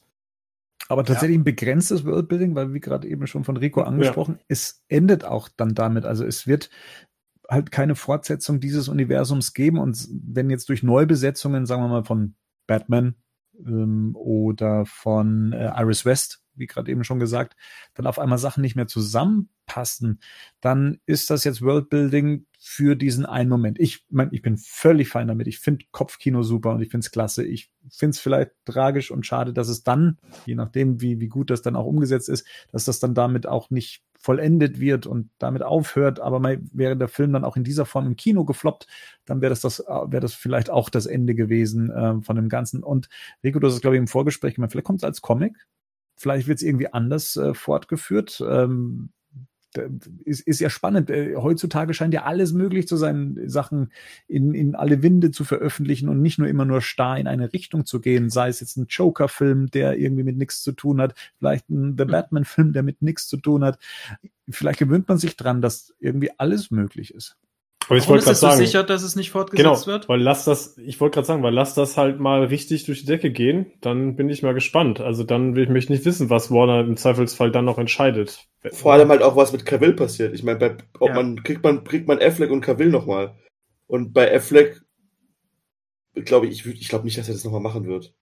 Aber 0.89 1.03
tatsächlich 1.03 1.37
ein 1.37 1.43
begrenztes 1.43 2.05
Worldbuilding, 2.05 2.55
weil 2.55 2.73
wie 2.73 2.79
gerade 2.79 3.07
eben 3.07 3.27
schon 3.27 3.43
von 3.43 3.57
Rico 3.57 3.81
angesprochen, 3.81 4.39
es 4.47 4.83
endet 4.87 5.25
auch 5.25 5.49
dann 5.49 5.75
damit. 5.75 6.05
Also 6.05 6.25
es 6.25 6.47
wird 6.47 6.69
halt 7.49 7.71
keine 7.71 7.95
Fortsetzung 7.95 8.59
dieses 8.59 8.87
Universums 8.87 9.53
geben. 9.53 9.77
Und 9.79 10.07
wenn 10.11 10.49
jetzt 10.49 10.69
durch 10.69 10.83
Neubesetzungen, 10.83 11.65
sagen 11.65 11.81
wir 11.83 11.87
mal, 11.89 12.03
von 12.03 12.35
Batman 12.67 13.15
ähm, 13.65 14.15
oder 14.15 14.85
von 14.85 15.53
äh, 15.53 15.71
Iris 15.77 16.05
West, 16.05 16.41
wie 16.55 16.67
gerade 16.67 16.91
eben 16.91 17.03
schon 17.03 17.19
gesagt, 17.19 17.55
dann 17.93 18.07
auf 18.07 18.19
einmal 18.19 18.37
Sachen 18.37 18.61
nicht 18.61 18.75
mehr 18.75 18.87
zusammenpassen, 18.87 20.19
dann 20.59 20.99
ist 21.05 21.29
das 21.29 21.43
jetzt 21.43 21.61
Worldbuilding 21.61 22.46
für 22.67 22.95
diesen 22.95 23.25
einen 23.25 23.49
Moment. 23.49 23.79
Ich 23.79 24.03
mein, 24.09 24.27
ich 24.33 24.41
bin 24.41 24.57
völlig 24.57 25.07
fein 25.07 25.29
damit. 25.29 25.47
Ich 25.47 25.59
finde 25.59 25.85
Kopfkino 25.91 26.43
super 26.43 26.71
und 26.71 26.81
ich 26.81 26.89
finde 26.89 27.05
es 27.05 27.11
klasse. 27.11 27.45
Ich 27.45 27.71
finde 27.89 28.11
es 28.11 28.19
vielleicht 28.19 28.51
tragisch 28.65 29.09
und 29.09 29.25
schade, 29.25 29.53
dass 29.53 29.69
es 29.69 29.83
dann, 29.83 30.17
je 30.45 30.55
nachdem, 30.55 30.99
wie, 30.99 31.21
wie 31.21 31.29
gut 31.29 31.49
das 31.49 31.61
dann 31.61 31.77
auch 31.77 31.85
umgesetzt 31.85 32.27
ist, 32.27 32.45
dass 32.73 32.83
das 32.83 32.99
dann 32.99 33.15
damit 33.15 33.47
auch 33.47 33.69
nicht 33.69 34.03
vollendet 34.19 34.81
wird 34.81 35.07
und 35.07 35.29
damit 35.37 35.63
aufhört, 35.63 36.19
aber 36.19 36.41
mal 36.41 36.59
wäre 36.73 36.97
der 36.97 37.07
Film 37.07 37.31
dann 37.31 37.45
auch 37.45 37.55
in 37.55 37.63
dieser 37.63 37.85
Form 37.85 38.05
im 38.05 38.17
Kino 38.17 38.43
gefloppt, 38.43 38.87
dann 39.25 39.41
wäre 39.41 39.51
das 39.51 39.61
das 39.61 39.79
wäre 39.79 40.19
das 40.19 40.33
vielleicht 40.33 40.69
auch 40.69 40.89
das 40.89 41.05
Ende 41.05 41.35
gewesen 41.35 41.89
äh, 41.89 42.21
von 42.21 42.35
dem 42.35 42.49
Ganzen. 42.49 42.83
Und 42.83 43.07
Rico, 43.45 43.59
du 43.59 43.67
hast 43.67 43.75
es 43.75 43.81
glaube 43.81 43.95
ich 43.95 44.01
im 44.01 44.07
Vorgespräch 44.07 44.55
gemacht, 44.55 44.73
vielleicht 44.73 44.87
kommt 44.87 44.99
es 44.99 45.05
als 45.05 45.21
Comic, 45.21 45.55
vielleicht 46.17 46.47
wird 46.47 46.57
es 46.57 46.63
irgendwie 46.63 46.91
anders 46.91 47.37
äh, 47.37 47.53
fortgeführt. 47.53 48.43
Ähm, 48.45 49.11
ist, 50.25 50.41
ist 50.47 50.59
ja 50.59 50.69
spannend. 50.69 51.09
Äh, 51.09 51.35
heutzutage 51.35 51.93
scheint 51.93 52.13
ja 52.13 52.23
alles 52.23 52.53
möglich 52.53 52.87
zu 52.87 52.97
sein, 52.97 53.37
Sachen 53.45 53.91
in, 54.27 54.53
in 54.53 54.75
alle 54.75 55.03
Winde 55.03 55.31
zu 55.31 55.43
veröffentlichen 55.43 56.09
und 56.09 56.21
nicht 56.21 56.39
nur 56.39 56.47
immer 56.47 56.65
nur 56.65 56.81
starr 56.81 57.17
in 57.17 57.27
eine 57.27 57.53
Richtung 57.53 57.85
zu 57.85 58.01
gehen, 58.01 58.29
sei 58.29 58.49
es 58.49 58.59
jetzt 58.59 58.77
ein 58.77 58.87
Joker-Film, 58.89 59.67
der 59.71 59.97
irgendwie 59.97 60.23
mit 60.23 60.37
nichts 60.37 60.61
zu 60.61 60.71
tun 60.71 61.01
hat, 61.01 61.15
vielleicht 61.39 61.69
ein 61.69 61.95
The. 61.97 62.05
Batman-Film, 62.05 62.73
der 62.73 62.83
mit 62.83 63.01
nichts 63.01 63.27
zu 63.27 63.37
tun 63.37 63.63
hat. 63.63 63.79
Vielleicht 64.49 64.79
gewöhnt 64.79 65.07
man 65.07 65.17
sich 65.17 65.35
dran, 65.35 65.61
dass 65.61 65.93
irgendwie 65.99 66.31
alles 66.37 66.71
möglich 66.71 67.13
ist. 67.13 67.37
Aber 67.87 67.97
ich 67.97 68.07
wollte 68.07 68.25
gerade 68.25 68.35
sagen, 68.35 68.57
sicher, 68.57 68.83
dass 68.83 69.01
es 69.01 69.15
nicht 69.15 69.31
fortgesetzt 69.31 69.85
genau, 69.85 69.85
wird? 69.85 70.09
Weil 70.09 70.21
lass 70.21 70.43
das, 70.43 70.77
ich 70.77 70.99
wollte 70.99 71.15
gerade 71.15 71.27
sagen, 71.27 71.43
weil 71.43 71.53
lass 71.53 71.73
das 71.73 71.95
halt 71.95 72.19
mal 72.19 72.43
richtig 72.43 72.85
durch 72.85 73.01
die 73.01 73.05
Decke 73.05 73.31
gehen, 73.31 73.71
dann 73.79 74.17
bin 74.17 74.29
ich 74.29 74.43
mal 74.43 74.53
gespannt. 74.53 74.99
Also 74.99 75.23
dann 75.23 75.55
will 75.55 75.63
ich 75.63 75.69
mich 75.69 75.89
nicht 75.89 76.03
wissen, 76.03 76.29
was 76.29 76.51
Warner 76.51 76.81
im 76.81 76.97
Zweifelsfall 76.97 77.49
dann 77.51 77.65
noch 77.65 77.77
entscheidet. 77.77 78.45
Vor 78.73 78.91
allem 78.91 79.09
halt 79.09 79.21
auch 79.21 79.37
was 79.37 79.53
mit 79.53 79.65
Cavill 79.65 79.93
passiert. 79.93 80.33
Ich 80.33 80.43
meine, 80.43 80.59
bei, 80.59 80.77
ob 80.99 81.09
ja. 81.09 81.15
man 81.15 81.43
kriegt 81.43 81.63
man 81.63 81.85
kriegt 81.85 82.07
man 82.07 82.21
Affleck 82.21 82.51
und 82.51 82.61
Cavill 82.61 82.89
nochmal. 82.89 83.35
Und 83.87 84.11
bei 84.11 84.35
Affleck 84.35 84.81
glaube 86.13 86.47
ich, 86.47 86.65
ich, 86.65 86.81
ich 86.81 86.89
glaube 86.89 87.05
nicht, 87.05 87.17
dass 87.17 87.29
er 87.29 87.35
das 87.35 87.45
nochmal 87.45 87.61
machen 87.61 87.87
wird. 87.87 88.13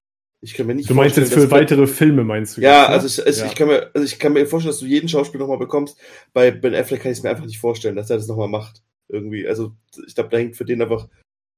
Ich 0.41 0.53
kann 0.53 0.67
mir 0.67 0.75
nicht 0.75 0.89
Du 0.89 0.93
meinst 0.93 1.17
jetzt 1.17 1.33
für 1.33 1.49
weitere 1.49 1.87
Filme, 1.87 2.23
meinst 2.23 2.57
du? 2.57 2.61
Ja, 2.61 2.81
jetzt, 2.81 2.89
ne? 2.89 2.93
also, 2.93 3.07
ich, 3.07 3.25
also 3.25 3.41
ja. 3.41 3.47
ich, 3.47 3.55
kann 3.55 3.67
mir, 3.67 3.89
also 3.95 4.05
ich 4.05 4.19
kann 4.19 4.33
mir 4.33 4.45
vorstellen, 4.45 4.73
dass 4.73 4.79
du 4.79 4.85
jeden 4.85 5.09
Schauspiel 5.09 5.39
nochmal 5.39 5.57
bekommst. 5.57 5.97
Bei 6.33 6.51
Ben 6.51 6.75
Affleck 6.75 7.01
kann 7.01 7.11
ich 7.11 7.17
es 7.17 7.23
mir 7.23 7.31
einfach 7.31 7.45
nicht 7.45 7.57
vorstellen, 7.57 7.95
dass 7.95 8.11
er 8.11 8.17
das 8.17 8.27
nochmal 8.27 8.49
macht 8.49 8.83
irgendwie. 9.09 9.47
Also 9.47 9.73
ich 10.07 10.15
glaube, 10.15 10.29
da 10.29 10.37
hängt 10.37 10.55
für 10.55 10.65
den 10.65 10.81
einfach, 10.81 11.07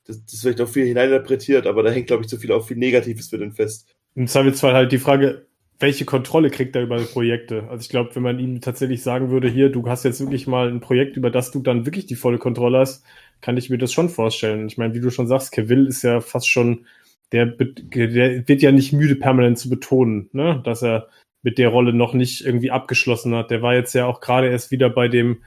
das, 0.06 0.26
das 0.26 0.42
vielleicht 0.42 0.62
auch 0.62 0.70
viel 0.70 0.86
hineininterpretiert, 0.86 1.68
aber 1.68 1.84
da 1.84 1.92
hängt, 1.92 2.08
glaube 2.08 2.24
ich, 2.24 2.30
zu 2.30 2.38
viel 2.38 2.52
auch 2.52 2.66
viel 2.66 2.78
Negatives 2.78 3.30
für 3.30 3.38
den 3.38 3.52
fest. 3.52 3.94
Im 4.16 4.28
Zweifelsfall 4.28 4.74
halt 4.74 4.92
die 4.92 4.98
Frage, 4.98 5.48
welche 5.80 6.06
Kontrolle 6.06 6.50
kriegt 6.50 6.76
er 6.76 6.84
über 6.84 6.98
Projekte? 6.98 7.68
Also 7.70 7.82
ich 7.82 7.90
glaube, 7.90 8.16
wenn 8.16 8.24
man 8.24 8.40
ihm 8.40 8.62
tatsächlich 8.62 9.04
sagen 9.04 9.30
würde, 9.30 9.48
hier, 9.48 9.70
du 9.70 9.88
hast 9.88 10.04
jetzt 10.06 10.20
wirklich 10.20 10.48
mal 10.48 10.70
ein 10.70 10.80
Projekt, 10.80 11.18
über 11.18 11.30
das 11.30 11.52
du 11.52 11.62
dann 11.62 11.86
wirklich 11.86 12.08
die 12.08 12.16
volle 12.16 12.40
Kontrolle 12.40 12.80
hast, 12.80 13.06
kann 13.42 13.58
ich 13.58 13.70
mir 13.70 13.78
das 13.78 13.94
schon 13.94 14.10
vorstellen. 14.10 14.68
Ich 14.68 14.78
meine, 14.78 14.96
wie 14.96 15.00
du 15.00 15.12
schon 15.12 15.28
sagst, 15.28 15.52
Kevin 15.52 15.86
ist 15.86 16.02
ja 16.02 16.20
fast 16.20 16.50
schon, 16.50 16.86
der, 17.32 17.46
der 17.46 18.48
wird 18.48 18.62
ja 18.62 18.72
nicht 18.72 18.94
müde, 18.94 19.16
permanent 19.16 19.60
zu 19.60 19.70
betonen, 19.70 20.30
ne? 20.32 20.62
dass 20.66 20.82
er 20.82 21.10
mit 21.44 21.60
der 21.60 21.70
Rolle 21.70 21.94
noch 21.94 22.14
nicht 22.14 22.44
irgendwie 22.44 22.72
abgeschlossen 22.72 23.36
hat. 23.36 23.52
Der 23.52 23.62
war 23.62 23.76
jetzt 23.76 23.94
ja 23.94 24.08
auch 24.08 24.20
gerade 24.20 24.50
erst 24.50 24.72
wieder 24.72 24.90
bei 24.90 25.08
dem 25.08 25.44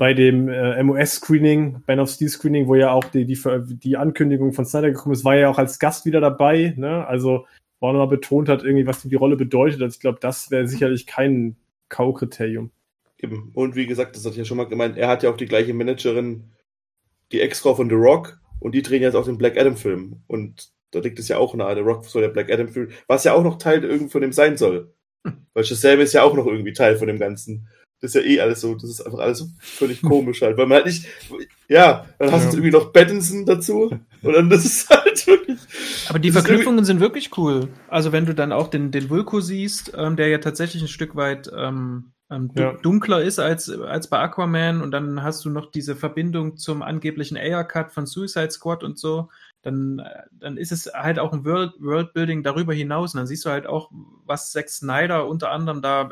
bei 0.00 0.14
dem 0.14 0.48
äh, 0.48 0.82
MOS-Screening, 0.82 1.82
Band 1.84 2.00
of 2.00 2.08
Steel-Screening, 2.08 2.66
wo 2.68 2.74
ja 2.74 2.90
auch 2.90 3.04
die, 3.04 3.26
die, 3.26 3.38
die 3.76 3.98
Ankündigung 3.98 4.54
von 4.54 4.64
Snyder 4.64 4.92
gekommen 4.92 5.12
ist, 5.12 5.26
war 5.26 5.36
ja 5.36 5.50
auch 5.50 5.58
als 5.58 5.78
Gast 5.78 6.06
wieder 6.06 6.22
dabei. 6.22 6.72
Ne? 6.78 7.06
Also, 7.06 7.46
wo 7.80 7.88
er 7.88 7.92
nochmal 7.92 8.08
betont 8.08 8.48
hat, 8.48 8.64
irgendwie, 8.64 8.86
was 8.86 9.02
die 9.02 9.14
Rolle 9.14 9.36
bedeutet. 9.36 9.82
Also 9.82 9.92
ich 9.92 10.00
glaube, 10.00 10.16
das 10.18 10.50
wäre 10.50 10.66
sicherlich 10.66 11.06
kein 11.06 11.56
K.O.-Kriterium. 11.90 12.70
Eben. 13.18 13.50
Und 13.52 13.76
wie 13.76 13.86
gesagt, 13.86 14.16
das 14.16 14.24
hatte 14.24 14.32
ich 14.32 14.38
ja 14.38 14.44
schon 14.46 14.56
mal 14.56 14.68
gemeint, 14.68 14.96
er 14.96 15.08
hat 15.08 15.22
ja 15.22 15.28
auch 15.28 15.36
die 15.36 15.44
gleiche 15.44 15.74
Managerin, 15.74 16.44
die 17.32 17.42
Ex-Frau 17.42 17.74
von 17.74 17.90
The 17.90 17.94
Rock, 17.94 18.40
und 18.58 18.74
die 18.74 18.80
drehen 18.80 19.02
jetzt 19.02 19.16
auch 19.16 19.26
den 19.26 19.36
Black 19.36 19.58
Adam-Film. 19.58 20.22
Und 20.28 20.70
da 20.92 21.00
liegt 21.00 21.18
es 21.18 21.28
ja 21.28 21.36
auch 21.36 21.54
nahe, 21.54 21.74
The 21.74 21.82
Rock 21.82 22.06
soll 22.06 22.22
der 22.22 22.30
Black 22.30 22.50
Adam-Film, 22.50 22.88
was 23.06 23.24
ja 23.24 23.34
auch 23.34 23.44
noch 23.44 23.58
Teil 23.58 23.84
irgendwie 23.84 24.10
von 24.10 24.22
dem 24.22 24.32
sein 24.32 24.56
soll. 24.56 24.94
Weil 25.52 25.64
dasselbe 25.64 26.04
ist 26.04 26.14
ja 26.14 26.22
auch 26.22 26.34
noch 26.34 26.46
irgendwie 26.46 26.72
Teil 26.72 26.96
von 26.96 27.06
dem 27.06 27.18
Ganzen. 27.18 27.68
Das 28.00 28.14
ist 28.14 28.22
ja 28.22 28.28
eh 28.28 28.40
alles 28.40 28.60
so, 28.60 28.74
das 28.74 28.88
ist 28.88 29.00
einfach 29.00 29.18
alles 29.18 29.38
so 29.38 29.48
völlig 29.58 30.00
komisch 30.02 30.42
halt, 30.42 30.56
weil 30.56 30.66
man 30.66 30.76
halt 30.76 30.86
nicht, 30.86 31.06
ja, 31.68 32.06
dann 32.18 32.32
hast 32.32 32.44
ja. 32.44 32.50
du 32.50 32.56
irgendwie 32.56 32.72
noch 32.72 32.92
Pattinson 32.92 33.44
dazu 33.44 33.90
und 34.22 34.32
dann 34.32 34.48
das 34.48 34.64
ist 34.64 34.88
halt 34.88 35.26
wirklich. 35.26 35.58
Aber 36.08 36.18
die 36.18 36.32
Verknüpfungen 36.32 36.84
sind 36.84 37.00
wirklich 37.00 37.36
cool. 37.36 37.68
Also 37.88 38.12
wenn 38.12 38.26
du 38.26 38.34
dann 38.34 38.52
auch 38.52 38.68
den, 38.68 38.90
den 38.90 39.10
Vulko 39.10 39.40
siehst, 39.40 39.92
ähm, 39.96 40.16
der 40.16 40.28
ja 40.28 40.38
tatsächlich 40.38 40.82
ein 40.82 40.88
Stück 40.88 41.14
weit 41.14 41.50
ähm, 41.54 42.12
ähm, 42.30 42.50
ja. 42.54 42.72
dunkler 42.74 43.22
ist 43.22 43.38
als, 43.38 43.68
als 43.68 44.08
bei 44.08 44.18
Aquaman 44.20 44.82
und 44.82 44.92
dann 44.92 45.22
hast 45.22 45.44
du 45.44 45.50
noch 45.50 45.70
diese 45.70 45.96
Verbindung 45.96 46.56
zum 46.56 46.82
angeblichen 46.82 47.36
Air-Cut 47.36 47.92
von 47.92 48.06
Suicide 48.06 48.50
Squad 48.50 48.84
und 48.84 48.98
so, 48.98 49.28
dann, 49.62 50.02
dann 50.32 50.56
ist 50.56 50.72
es 50.72 50.90
halt 50.94 51.18
auch 51.18 51.32
ein 51.32 51.44
World, 51.44 51.72
Worldbuilding 51.80 52.42
darüber 52.42 52.72
hinaus 52.72 53.14
und 53.14 53.18
dann 53.18 53.26
siehst 53.26 53.44
du 53.44 53.50
halt 53.50 53.66
auch, 53.66 53.90
was 54.24 54.52
Zack 54.52 54.70
Snyder 54.70 55.26
unter 55.26 55.50
anderem 55.50 55.82
da 55.82 56.10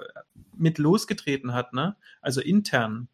mit 0.59 0.79
losgetreten 0.79 1.55
hat, 1.55 1.73
ne? 1.73 1.97
Also 2.21 2.41
intern. 2.41 3.09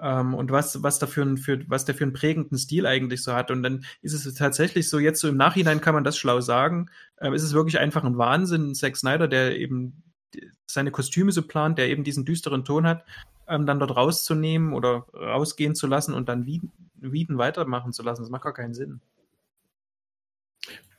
Ähm, 0.00 0.34
und 0.34 0.50
was, 0.50 0.82
was 0.82 0.98
dafür 0.98 1.36
für, 1.36 1.68
was 1.68 1.84
der 1.84 1.94
für 1.94 2.04
einen 2.04 2.12
prägenden 2.12 2.58
Stil 2.58 2.86
eigentlich 2.86 3.22
so 3.22 3.32
hat. 3.32 3.50
Und 3.50 3.62
dann 3.62 3.84
ist 4.02 4.12
es 4.12 4.34
tatsächlich 4.34 4.88
so, 4.88 4.98
jetzt 4.98 5.20
so 5.20 5.28
im 5.28 5.36
Nachhinein 5.36 5.80
kann 5.80 5.94
man 5.94 6.04
das 6.04 6.18
schlau 6.18 6.40
sagen, 6.40 6.90
äh, 7.16 7.34
ist 7.34 7.42
es 7.42 7.54
wirklich 7.54 7.78
einfach 7.78 8.04
ein 8.04 8.18
Wahnsinn, 8.18 8.74
Zack 8.74 8.96
Snyder, 8.96 9.28
der 9.28 9.58
eben 9.58 10.02
seine 10.66 10.90
Kostüme 10.90 11.32
so 11.32 11.42
plant, 11.42 11.78
der 11.78 11.88
eben 11.88 12.04
diesen 12.04 12.24
düsteren 12.24 12.64
Ton 12.64 12.86
hat, 12.86 13.04
ähm, 13.48 13.66
dann 13.66 13.78
dort 13.78 13.96
rauszunehmen 13.96 14.72
oder 14.72 15.06
rausgehen 15.14 15.74
zu 15.74 15.86
lassen 15.86 16.14
und 16.14 16.28
dann 16.28 16.46
Wieden, 16.46 16.72
Wieden 16.94 17.38
weitermachen 17.38 17.92
zu 17.92 18.02
lassen. 18.02 18.22
Das 18.22 18.30
macht 18.30 18.42
gar 18.42 18.54
keinen 18.54 18.74
Sinn. 18.74 19.00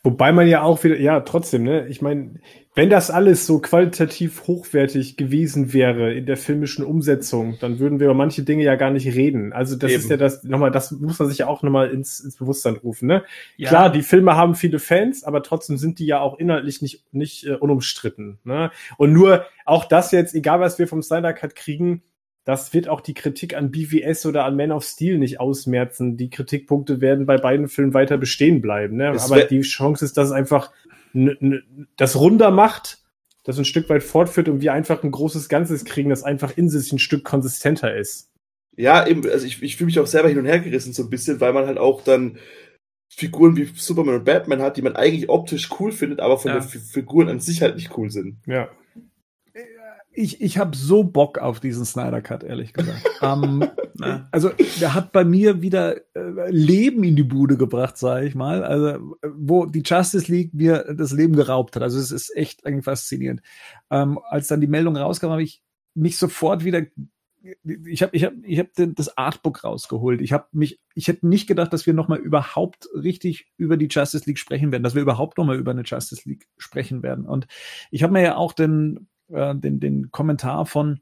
Wobei 0.07 0.31
man 0.31 0.47
ja 0.47 0.61
auch 0.61 0.85
wieder, 0.85 0.97
ja, 0.97 1.19
trotzdem, 1.19 1.63
ne? 1.63 1.85
Ich 1.89 2.01
meine, 2.01 2.35
wenn 2.75 2.89
das 2.89 3.11
alles 3.11 3.45
so 3.45 3.59
qualitativ 3.59 4.47
hochwertig 4.47 5.17
gewesen 5.17 5.73
wäre 5.73 6.13
in 6.13 6.25
der 6.25 6.37
filmischen 6.37 6.85
Umsetzung, 6.85 7.57
dann 7.59 7.79
würden 7.79 7.99
wir 7.99 8.05
über 8.05 8.13
manche 8.13 8.43
Dinge 8.43 8.63
ja 8.63 8.75
gar 8.75 8.89
nicht 8.89 9.05
reden. 9.05 9.51
Also 9.51 9.75
das 9.75 9.91
Eben. 9.91 9.99
ist 9.99 10.09
ja 10.09 10.15
das, 10.15 10.45
nochmal, 10.45 10.71
das 10.71 10.91
muss 10.91 11.19
man 11.19 11.27
sich 11.27 11.39
ja 11.39 11.47
auch 11.47 11.61
nochmal 11.61 11.89
ins, 11.89 12.21
ins 12.21 12.37
Bewusstsein 12.37 12.77
rufen, 12.77 13.07
ne? 13.07 13.25
Ja. 13.57 13.67
Klar, 13.67 13.91
die 13.91 14.01
Filme 14.01 14.37
haben 14.37 14.55
viele 14.55 14.79
Fans, 14.79 15.25
aber 15.25 15.43
trotzdem 15.43 15.77
sind 15.77 15.99
die 15.99 16.05
ja 16.05 16.21
auch 16.21 16.39
inhaltlich 16.39 16.81
nicht, 16.81 17.03
nicht 17.11 17.45
äh, 17.45 17.55
unumstritten, 17.55 18.39
ne? 18.45 18.71
Und 18.95 19.11
nur 19.11 19.45
auch 19.65 19.83
das 19.83 20.13
jetzt, 20.13 20.33
egal 20.35 20.61
was 20.61 20.79
wir 20.79 20.87
vom 20.87 21.01
Snyder 21.01 21.33
Cut 21.33 21.53
kriegen, 21.53 22.01
das 22.47 22.73
wird 22.73 22.87
auch 22.87 23.01
die 23.01 23.13
Kritik 23.13 23.57
an 23.57 23.71
BVS 23.71 24.25
oder 24.25 24.45
an 24.45 24.55
Man 24.55 24.71
of 24.71 24.85
Steel 24.85 25.17
nicht 25.17 25.41
ausmerzen. 25.41 26.15
Die 26.15 26.29
Kritikpunkte 26.29 27.01
werden 27.01 27.25
bei 27.25 27.35
beiden 27.35 27.67
Filmen 27.67 27.93
weiter 27.93 28.17
bestehen 28.17 28.61
bleiben. 28.61 28.95
Ne? 28.95 29.09
Aber 29.09 29.43
die 29.43 29.59
Chance 29.63 30.05
ist, 30.05 30.15
dass 30.15 30.29
es 30.29 30.31
einfach 30.31 30.71
das 31.97 32.15
runder 32.15 32.49
macht, 32.49 32.99
das 33.43 33.57
ein 33.57 33.65
Stück 33.65 33.89
weit 33.89 34.01
fortführt 34.01 34.47
und 34.47 34.61
wir 34.61 34.71
einfach 34.71 35.03
ein 35.03 35.11
großes 35.11 35.49
Ganzes 35.49 35.83
kriegen, 35.83 36.09
das 36.09 36.23
einfach 36.23 36.55
in 36.55 36.69
sich 36.69 36.89
ein 36.93 36.99
Stück 36.99 37.25
konsistenter 37.25 37.93
ist. 37.93 38.29
Ja, 38.77 39.05
eben, 39.05 39.29
also 39.29 39.45
ich, 39.45 39.61
ich 39.61 39.75
fühle 39.75 39.87
mich 39.87 39.99
auch 39.99 40.07
selber 40.07 40.29
hin 40.29 40.37
und 40.37 40.45
her 40.45 40.59
gerissen 40.59 40.93
so 40.93 41.03
ein 41.03 41.09
bisschen, 41.09 41.41
weil 41.41 41.51
man 41.51 41.65
halt 41.65 41.77
auch 41.77 42.01
dann 42.01 42.37
Figuren 43.09 43.57
wie 43.57 43.65
Superman 43.75 44.15
und 44.15 44.23
Batman 44.23 44.61
hat, 44.61 44.77
die 44.77 44.83
man 44.83 44.95
eigentlich 44.95 45.27
optisch 45.27 45.69
cool 45.81 45.91
findet, 45.91 46.21
aber 46.21 46.37
von 46.37 46.51
ja. 46.51 46.59
den 46.59 46.69
Figuren 46.69 47.27
an 47.27 47.41
sich 47.41 47.61
halt 47.61 47.75
nicht 47.75 47.97
cool 47.97 48.09
sind. 48.09 48.37
Ja 48.45 48.69
ich, 50.17 50.41
ich 50.41 50.57
habe 50.57 50.75
so 50.75 51.03
Bock 51.03 51.37
auf 51.37 51.59
diesen 51.59 51.85
Snyder 51.85 52.21
Cut, 52.21 52.43
ehrlich 52.43 52.73
gesagt. 52.73 53.07
ähm, 53.21 53.69
also 54.31 54.49
der 54.81 54.95
hat 54.95 55.11
bei 55.11 55.23
mir 55.23 55.61
wieder 55.61 55.97
äh, 56.15 56.49
Leben 56.49 57.03
in 57.03 57.15
die 57.15 57.23
Bude 57.23 57.55
gebracht, 57.55 57.97
sage 57.97 58.25
ich 58.25 58.33
mal. 58.33 58.63
Also 58.63 59.15
wo 59.35 59.67
die 59.67 59.83
Justice 59.85 60.31
League 60.31 60.55
mir 60.55 60.95
das 60.97 61.11
Leben 61.11 61.35
geraubt 61.35 61.75
hat. 61.75 61.83
Also 61.83 61.99
es 61.99 62.11
ist 62.11 62.35
echt 62.35 62.61
irgendwie 62.65 62.83
faszinierend. 62.83 63.41
Ähm, 63.91 64.19
als 64.27 64.47
dann 64.47 64.59
die 64.59 64.67
Meldung 64.67 64.97
rauskam, 64.97 65.27
habe 65.27 65.43
ich 65.43 65.61
mich 65.93 66.17
sofort 66.17 66.65
wieder 66.65 66.81
ich 67.63 68.01
habe 68.01 68.13
ich 68.17 68.25
hab, 68.25 68.33
ich 68.43 68.59
hab 68.59 68.67
das 68.75 69.17
Artbook 69.17 69.63
rausgeholt. 69.63 70.19
Ich 70.21 70.33
habe 70.33 70.47
mich 70.51 70.81
ich 70.95 71.07
hätte 71.07 71.27
nicht 71.27 71.47
gedacht, 71.47 71.71
dass 71.71 71.85
wir 71.85 71.93
noch 71.93 72.07
mal 72.07 72.17
überhaupt 72.17 72.89
richtig 72.93 73.53
über 73.55 73.77
die 73.77 73.87
Justice 73.89 74.25
League 74.25 74.39
sprechen 74.39 74.71
werden, 74.71 74.83
dass 74.83 74.95
wir 74.95 75.01
überhaupt 75.03 75.37
noch 75.37 75.45
mal 75.45 75.57
über 75.57 75.71
eine 75.71 75.83
Justice 75.83 76.27
League 76.27 76.47
sprechen 76.57 77.03
werden. 77.03 77.25
Und 77.25 77.45
ich 77.91 78.01
habe 78.01 78.13
mir 78.13 78.23
ja 78.23 78.35
auch 78.35 78.53
den 78.53 79.07
äh, 79.31 79.55
den, 79.55 79.79
den 79.79 80.11
Kommentar 80.11 80.65
von 80.65 80.99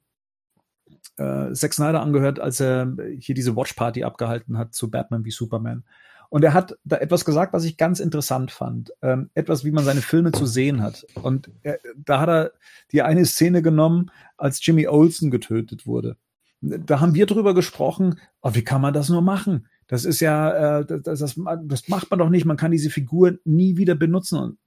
äh, 1.18 1.52
Zack 1.54 1.74
Snyder 1.74 2.02
angehört, 2.02 2.40
als 2.40 2.60
er 2.60 2.96
hier 3.20 3.36
diese 3.36 3.56
Watch 3.56 3.74
Party 3.74 4.04
abgehalten 4.04 4.58
hat 4.58 4.74
zu 4.74 4.90
Batman 4.90 5.26
wie 5.26 5.32
Superman. 5.32 5.84
Und 6.30 6.44
er 6.44 6.54
hat 6.54 6.78
da 6.84 6.98
etwas 6.98 7.24
gesagt, 7.24 7.54
was 7.54 7.66
ich 7.66 7.78
ganz 7.78 8.00
interessant 8.00 8.52
fand. 8.52 8.92
Ähm, 9.02 9.30
etwas, 9.36 9.64
wie 9.64 9.72
man 9.72 9.86
seine 9.86 10.02
Filme 10.02 10.32
zu 10.32 10.46
sehen 10.46 10.82
hat. 10.82 11.06
Und 11.22 11.52
er, 11.62 11.80
da 11.96 12.20
hat 12.20 12.30
er 12.30 12.52
die 12.92 13.02
eine 13.04 13.26
Szene 13.26 13.62
genommen, 13.62 14.12
als 14.38 14.66
Jimmy 14.66 14.88
Olsen 14.88 15.32
getötet 15.32 15.86
wurde. 15.86 16.18
Da 16.62 17.00
haben 17.00 17.14
wir 17.14 17.26
drüber 17.26 17.54
gesprochen, 17.54 18.20
oh, 18.42 18.52
wie 18.54 18.64
kann 18.64 18.82
man 18.82 18.94
das 18.94 19.10
nur 19.10 19.22
machen? 19.22 19.68
Das 19.88 20.04
ist 20.04 20.20
ja, 20.20 20.80
äh, 20.80 20.86
das, 20.86 21.20
das, 21.20 21.40
das 21.64 21.88
macht 21.88 22.10
man 22.10 22.20
doch 22.20 22.30
nicht. 22.30 22.46
Man 22.46 22.58
kann 22.58 22.72
diese 22.72 22.90
Figur 22.90 23.38
nie 23.46 23.78
wieder 23.78 23.96
benutzen. 23.96 24.40
Und 24.40 24.58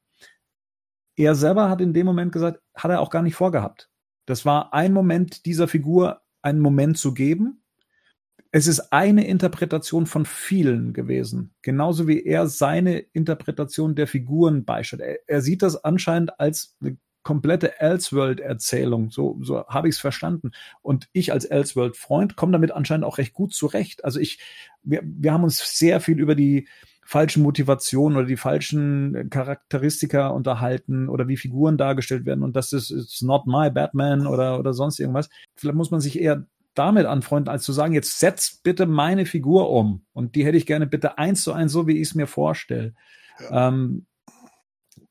er 1.24 1.34
selber 1.34 1.68
hat 1.68 1.80
in 1.80 1.92
dem 1.92 2.06
Moment 2.06 2.32
gesagt, 2.32 2.60
hat 2.74 2.90
er 2.90 3.00
auch 3.00 3.10
gar 3.10 3.22
nicht 3.22 3.34
vorgehabt. 3.34 3.90
Das 4.26 4.44
war 4.44 4.74
ein 4.74 4.92
Moment 4.92 5.46
dieser 5.46 5.68
Figur, 5.68 6.20
einen 6.42 6.60
Moment 6.60 6.98
zu 6.98 7.14
geben. 7.14 7.62
Es 8.50 8.66
ist 8.66 8.92
eine 8.92 9.26
Interpretation 9.26 10.06
von 10.06 10.24
vielen 10.24 10.92
gewesen. 10.92 11.54
Genauso 11.62 12.08
wie 12.08 12.24
er 12.24 12.46
seine 12.46 12.98
Interpretation 12.98 13.94
der 13.94 14.06
Figuren 14.06 14.64
beisteht. 14.64 15.00
Er, 15.00 15.18
er 15.26 15.42
sieht 15.42 15.62
das 15.62 15.82
anscheinend 15.84 16.38
als 16.40 16.76
eine 16.80 16.96
komplette 17.22 17.78
Elseworld-Erzählung. 17.80 19.10
So, 19.10 19.38
so 19.42 19.66
habe 19.66 19.88
ich 19.88 19.96
es 19.96 20.00
verstanden. 20.00 20.52
Und 20.80 21.08
ich 21.12 21.32
als 21.32 21.44
Elseworld-Freund 21.44 22.36
komme 22.36 22.52
damit 22.52 22.70
anscheinend 22.70 23.04
auch 23.04 23.18
recht 23.18 23.34
gut 23.34 23.52
zurecht. 23.52 24.04
Also 24.04 24.20
ich, 24.20 24.38
wir, 24.82 25.02
wir 25.04 25.32
haben 25.32 25.44
uns 25.44 25.78
sehr 25.78 26.00
viel 26.00 26.18
über 26.20 26.34
die 26.34 26.68
falschen 27.08 27.42
Motivationen 27.42 28.18
oder 28.18 28.26
die 28.26 28.36
falschen 28.36 29.30
Charakteristika 29.30 30.28
unterhalten 30.28 31.08
oder 31.08 31.26
wie 31.26 31.38
Figuren 31.38 31.78
dargestellt 31.78 32.26
werden 32.26 32.44
und 32.44 32.54
das 32.54 32.74
ist 32.74 32.90
it's 32.90 33.22
not 33.22 33.46
my 33.46 33.70
Batman 33.70 34.26
oder, 34.26 34.58
oder 34.58 34.74
sonst 34.74 35.00
irgendwas. 35.00 35.30
Vielleicht 35.56 35.74
muss 35.74 35.90
man 35.90 36.02
sich 36.02 36.20
eher 36.20 36.44
damit 36.74 37.06
anfreunden, 37.06 37.50
als 37.50 37.64
zu 37.64 37.72
sagen, 37.72 37.94
jetzt 37.94 38.20
setz 38.20 38.60
bitte 38.62 38.84
meine 38.84 39.24
Figur 39.24 39.70
um. 39.70 40.04
Und 40.12 40.34
die 40.34 40.44
hätte 40.44 40.58
ich 40.58 40.66
gerne 40.66 40.86
bitte 40.86 41.16
eins 41.16 41.42
zu 41.42 41.54
eins, 41.54 41.72
so 41.72 41.86
wie 41.86 41.96
ich 41.96 42.08
es 42.08 42.14
mir 42.14 42.26
vorstelle. 42.26 42.94
Ja. 43.40 43.68
Ähm, 43.68 44.04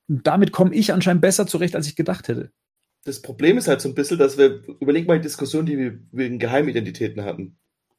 damit 0.07 0.51
komme 0.51 0.75
ich 0.75 0.93
anscheinend 0.93 1.23
besser 1.23 1.47
zurecht, 1.47 1.75
als 1.75 1.87
ich 1.87 1.95
gedacht 1.95 2.27
hätte. 2.27 2.51
Das 3.05 3.23
Problem 3.23 3.57
ist 3.57 3.67
halt 3.67 3.81
so 3.81 3.89
ein 3.89 3.95
bisschen, 3.95 4.19
dass 4.19 4.37
wir, 4.37 4.61
überleg 4.79 5.07
mal 5.07 5.17
die 5.17 5.23
Diskussion, 5.23 5.65
die 5.65 5.79
wir 5.79 5.99
wegen 6.11 6.37
Geheimidentitäten 6.37 7.25
hatten 7.25 7.57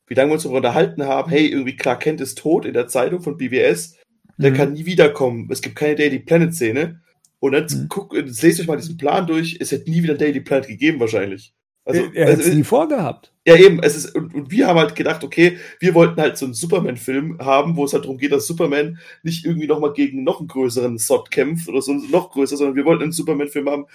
wie 0.09 0.15
lange 0.15 0.31
wir 0.31 0.35
uns 0.35 0.43
darüber 0.43 0.59
unterhalten 0.59 1.05
haben, 1.05 1.31
hey, 1.31 1.47
irgendwie 1.47 1.77
Clark 1.77 2.01
Kent 2.01 2.21
ist 2.21 2.39
tot 2.39 2.65
in 2.65 2.75
der 2.75 2.89
Zeitung 2.89 3.21
von 3.21 3.37
BBS, 3.37 3.97
der 4.39 4.53
mhm. 4.53 4.57
kann 4.57 4.73
nie 4.73 4.87
wiederkommen. 4.87 5.49
Es 5.51 5.61
gibt 5.61 5.77
keine 5.77 5.97
Daily 5.97 6.19
Planet 6.21 6.55
Szene. 6.55 7.01
Und 7.41 7.53
jetzt 7.53 7.75
mhm. 7.75 7.87
guck, 7.89 8.15
jetzt 8.15 8.43
lest 8.43 8.61
euch 8.61 8.67
mal 8.67 8.77
diesen 8.77 8.97
Plan 8.97 9.27
durch. 9.27 9.59
Es 9.61 9.71
hätte 9.71 9.91
nie 9.91 10.03
wieder 10.03 10.15
Daily 10.15 10.41
Planet 10.41 10.69
gegeben, 10.69 11.01
wahrscheinlich. 11.01 11.53
Also, 11.85 12.03
er, 12.03 12.15
er 12.15 12.33
hätte 12.33 12.43
es 12.43 12.55
nie 12.55 12.65
vorgehabt. 12.65 13.33
Ja, 13.47 13.57
eben. 13.57 13.83
Es 13.83 13.97
ist, 13.97 14.15
und, 14.15 14.35
und 14.35 14.51
wir 14.51 14.67
haben 14.67 14.79
halt 14.79 14.95
gedacht, 14.95 15.25
okay, 15.25 15.59
wir 15.81 15.95
wollten 15.95 16.21
halt 16.21 16.37
so 16.37 16.45
einen 16.45 16.55
Superman-Film 16.55 17.39
haben, 17.39 17.77
wo 17.77 17.85
es 17.85 17.95
halt 17.95 18.05
darum 18.05 18.19
geht, 18.19 18.33
dass 18.33 18.47
Superman 18.47 18.99
nicht 19.23 19.45
irgendwie 19.45 19.67
nochmal 19.67 19.93
gegen 19.93 20.23
noch 20.23 20.39
einen 20.39 20.49
größeren 20.49 20.99
Sod 20.99 21.31
kämpft 21.31 21.69
oder 21.69 21.81
so 21.81 21.95
noch 21.95 22.31
größer, 22.31 22.57
sondern 22.57 22.77
wir 22.77 22.85
wollten 22.85 23.05
einen 23.05 23.13
Superman-Film 23.13 23.71
haben. 23.71 23.87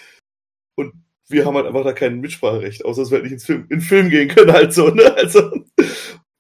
Und 0.76 0.94
wir 1.30 1.46
haben 1.46 1.56
halt 1.56 1.68
einfach 1.68 1.84
da 1.84 1.94
kein 1.94 2.20
Mitspracherecht, 2.20 2.84
außer 2.84 3.04
dass 3.04 3.12
wir 3.12 3.18
halt 3.18 3.26
nicht 3.26 3.34
ins 3.34 3.46
Film, 3.46 3.62
in 3.64 3.80
den 3.80 3.82
Film 3.82 4.10
gehen 4.10 4.28
können, 4.28 4.52
halt 4.52 4.74
so, 4.74 4.90
ne? 4.90 5.14
Also, 5.16 5.63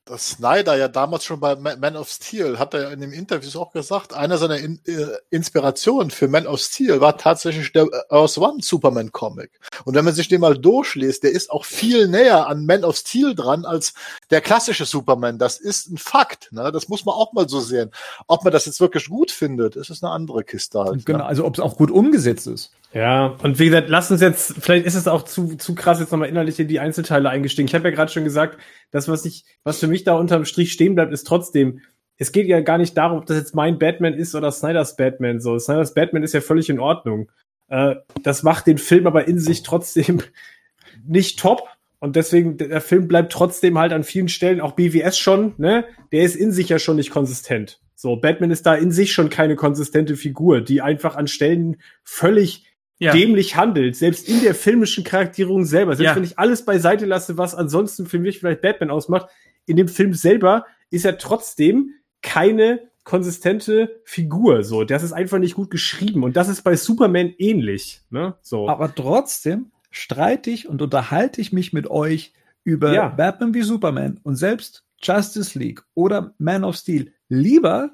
dass 0.05 0.31
Snyder 0.31 0.75
ja 0.75 0.89
damals 0.89 1.23
schon 1.23 1.39
bei 1.39 1.55
Man 1.55 1.95
of 1.95 2.09
Steel, 2.09 2.59
hat 2.59 2.73
er 2.73 2.81
ja 2.83 2.89
in 2.89 2.99
dem 2.99 3.13
Interview 3.13 3.59
auch 3.59 3.71
gesagt, 3.71 4.13
einer 4.13 4.37
seiner 4.37 4.57
in, 4.57 4.79
äh, 4.85 5.07
Inspirationen 5.29 6.11
für 6.11 6.27
Man 6.27 6.45
of 6.45 6.59
Steel 6.59 6.99
war 6.99 7.17
tatsächlich 7.17 7.71
der 7.71 7.83
äh, 7.83 8.01
Earth 8.09 8.37
One 8.37 8.57
Superman 8.61 9.11
Comic. 9.13 9.51
Und 9.85 9.95
wenn 9.95 10.03
man 10.03 10.13
sich 10.13 10.27
den 10.27 10.41
mal 10.41 10.57
durchliest, 10.57 11.23
der 11.23 11.31
ist 11.31 11.51
auch 11.51 11.63
viel 11.63 12.07
näher 12.09 12.47
an 12.47 12.65
Man 12.65 12.83
of 12.83 12.97
Steel 12.97 13.33
dran 13.33 13.63
als 13.63 13.93
der 14.29 14.41
klassische 14.41 14.85
Superman. 14.85 15.39
Das 15.39 15.57
ist 15.57 15.89
ein 15.89 15.97
Fakt. 15.97 16.51
Ne? 16.51 16.71
Das 16.73 16.89
muss 16.89 17.05
man 17.05 17.15
auch 17.15 17.31
mal 17.31 17.47
so 17.47 17.61
sehen. 17.61 17.91
Ob 18.27 18.43
man 18.43 18.51
das 18.51 18.65
jetzt 18.65 18.81
wirklich 18.81 19.07
gut 19.07 19.31
findet, 19.31 19.77
ist 19.77 19.89
es 19.89 20.03
eine 20.03 20.11
andere 20.11 20.43
Kiste 20.43 20.79
halt. 20.83 21.05
Genau, 21.05 21.19
ne? 21.19 21.25
also 21.25 21.45
ob 21.45 21.53
es 21.53 21.61
auch 21.61 21.77
gut 21.77 21.91
umgesetzt 21.91 22.47
ist. 22.47 22.71
Ja, 22.93 23.35
und 23.41 23.57
wie 23.57 23.65
gesagt, 23.65 23.89
lass 23.89 24.11
uns 24.11 24.21
jetzt, 24.21 24.53
vielleicht 24.59 24.85
ist 24.85 24.93
es 24.93 25.07
auch 25.07 25.23
zu, 25.23 25.55
zu 25.57 25.73
krass, 25.73 25.99
jetzt 25.99 26.11
nochmal 26.11 26.29
innerlich 26.29 26.59
in 26.59 26.67
die 26.67 26.79
Einzelteile 26.79 27.29
eingestiegen. 27.29 27.67
Ich 27.67 27.73
habe 27.73 27.89
ja 27.89 27.95
gerade 27.95 28.11
schon 28.11 28.23
gesagt, 28.23 28.59
das, 28.91 29.07
was 29.07 29.25
ich, 29.25 29.45
was 29.63 29.79
für 29.79 29.87
mich 29.87 30.03
da 30.03 30.15
unterm 30.15 30.45
Strich 30.45 30.71
stehen 30.71 30.93
bleibt, 30.93 31.11
ist 31.11 31.25
trotzdem, 31.25 31.81
es 32.17 32.31
geht 32.31 32.47
ja 32.47 32.61
gar 32.61 32.77
nicht 32.77 32.95
darum, 32.95 33.17
ob 33.17 33.25
das 33.25 33.37
jetzt 33.37 33.55
mein 33.55 33.79
Batman 33.79 34.13
ist 34.13 34.35
oder 34.35 34.51
Snyders 34.51 34.95
Batman. 34.95 35.39
So, 35.39 35.57
Snyders 35.57 35.95
Batman 35.95 36.21
ist 36.21 36.33
ja 36.33 36.41
völlig 36.41 36.69
in 36.69 36.79
Ordnung. 36.79 37.31
Äh, 37.67 37.95
das 38.21 38.43
macht 38.43 38.67
den 38.67 38.77
Film 38.77 39.07
aber 39.07 39.27
in 39.27 39.39
sich 39.39 39.63
trotzdem 39.63 40.21
nicht 41.05 41.39
top. 41.39 41.67
Und 41.97 42.15
deswegen, 42.15 42.57
der 42.57 42.81
Film 42.81 43.07
bleibt 43.07 43.31
trotzdem 43.31 43.79
halt 43.79 43.93
an 43.93 44.03
vielen 44.03 44.27
Stellen, 44.27 44.61
auch 44.61 44.73
BWS 44.73 45.17
schon, 45.17 45.53
ne? 45.57 45.85
Der 46.11 46.23
ist 46.23 46.35
in 46.35 46.51
sich 46.51 46.69
ja 46.69 46.77
schon 46.77 46.97
nicht 46.97 47.11
konsistent. 47.11 47.79
So, 47.95 48.17
Batman 48.17 48.51
ist 48.51 48.65
da 48.65 48.75
in 48.75 48.91
sich 48.91 49.13
schon 49.13 49.29
keine 49.29 49.55
konsistente 49.55 50.17
Figur, 50.17 50.59
die 50.59 50.81
einfach 50.81 51.15
an 51.15 51.27
Stellen 51.27 51.77
völlig 52.03 52.65
ja. 52.99 53.11
dämlich 53.11 53.55
handelt, 53.55 53.95
selbst 53.95 54.27
in 54.27 54.41
der 54.41 54.55
filmischen 54.55 55.03
Charakterierung 55.03 55.65
selber. 55.65 55.95
Selbst 55.95 56.11
ja. 56.11 56.15
wenn 56.15 56.23
ich 56.23 56.39
alles 56.39 56.65
beiseite 56.65 57.05
lasse, 57.05 57.37
was 57.37 57.55
ansonsten 57.55 58.05
für 58.05 58.19
mich 58.19 58.39
vielleicht 58.39 58.61
Batman 58.61 58.91
ausmacht, 58.91 59.27
in 59.65 59.77
dem 59.77 59.87
Film 59.87 60.13
selber 60.13 60.65
ist 60.89 61.05
er 61.05 61.17
trotzdem 61.17 61.91
keine 62.21 62.81
konsistente 63.03 64.01
Figur. 64.05 64.63
So, 64.63 64.83
das 64.83 65.03
ist 65.03 65.11
einfach 65.11 65.39
nicht 65.39 65.55
gut 65.55 65.69
geschrieben 65.69 66.23
und 66.23 66.37
das 66.37 66.47
ist 66.49 66.61
bei 66.63 66.75
Superman 66.75 67.33
ähnlich. 67.37 68.01
Ne? 68.09 68.35
So. 68.41 68.69
Aber 68.69 68.93
trotzdem 68.93 69.71
streite 69.91 70.49
ich 70.49 70.67
und 70.67 70.81
unterhalte 70.81 71.41
ich 71.41 71.51
mich 71.51 71.73
mit 71.73 71.87
euch 71.89 72.33
über 72.63 72.93
ja. 72.93 73.09
Batman 73.09 73.53
wie 73.53 73.61
Superman 73.61 74.19
und 74.23 74.35
selbst 74.35 74.85
Justice 75.01 75.59
League 75.59 75.83
oder 75.93 76.33
Man 76.37 76.63
of 76.63 76.75
Steel 76.75 77.11
lieber 77.27 77.91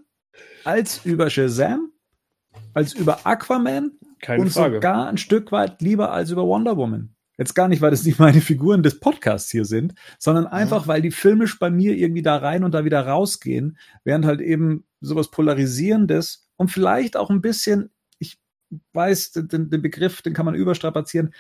als 0.63 1.05
über 1.05 1.29
Shazam, 1.29 1.91
als 2.73 2.93
über 2.93 3.25
Aquaman 3.25 3.91
keine 4.21 4.43
und 4.43 4.49
Frage. 4.49 4.75
sogar 4.75 5.07
ein 5.07 5.17
Stück 5.17 5.51
weit 5.51 5.81
lieber 5.81 6.11
als 6.11 6.31
über 6.31 6.45
Wonder 6.45 6.77
Woman. 6.77 7.15
Jetzt 7.37 7.55
gar 7.55 7.69
nicht, 7.69 7.81
weil 7.81 7.91
das 7.91 8.03
nicht 8.05 8.19
meine 8.19 8.41
Figuren 8.41 8.83
des 8.83 8.99
Podcasts 8.99 9.49
hier 9.49 9.65
sind, 9.65 9.93
sondern 10.17 10.47
einfach, 10.47 10.87
weil 10.87 11.01
die 11.01 11.11
filmisch 11.11 11.57
bei 11.57 11.69
mir 11.69 11.95
irgendwie 11.95 12.21
da 12.21 12.37
rein 12.37 12.63
und 12.63 12.73
da 12.73 12.85
wieder 12.85 13.05
rausgehen, 13.05 13.77
während 14.03 14.25
halt 14.25 14.41
eben 14.41 14.85
sowas 15.01 15.31
Polarisierendes 15.31 16.49
und 16.57 16.69
vielleicht 16.69 17.15
auch 17.15 17.29
ein 17.29 17.41
bisschen, 17.41 17.91
ich 18.19 18.39
weiß, 18.93 19.31
den, 19.31 19.69
den 19.69 19.81
Begriff, 19.81 20.21
den 20.21 20.33
kann 20.33 20.45
man 20.45 20.55
überstrapazieren, 20.55 21.33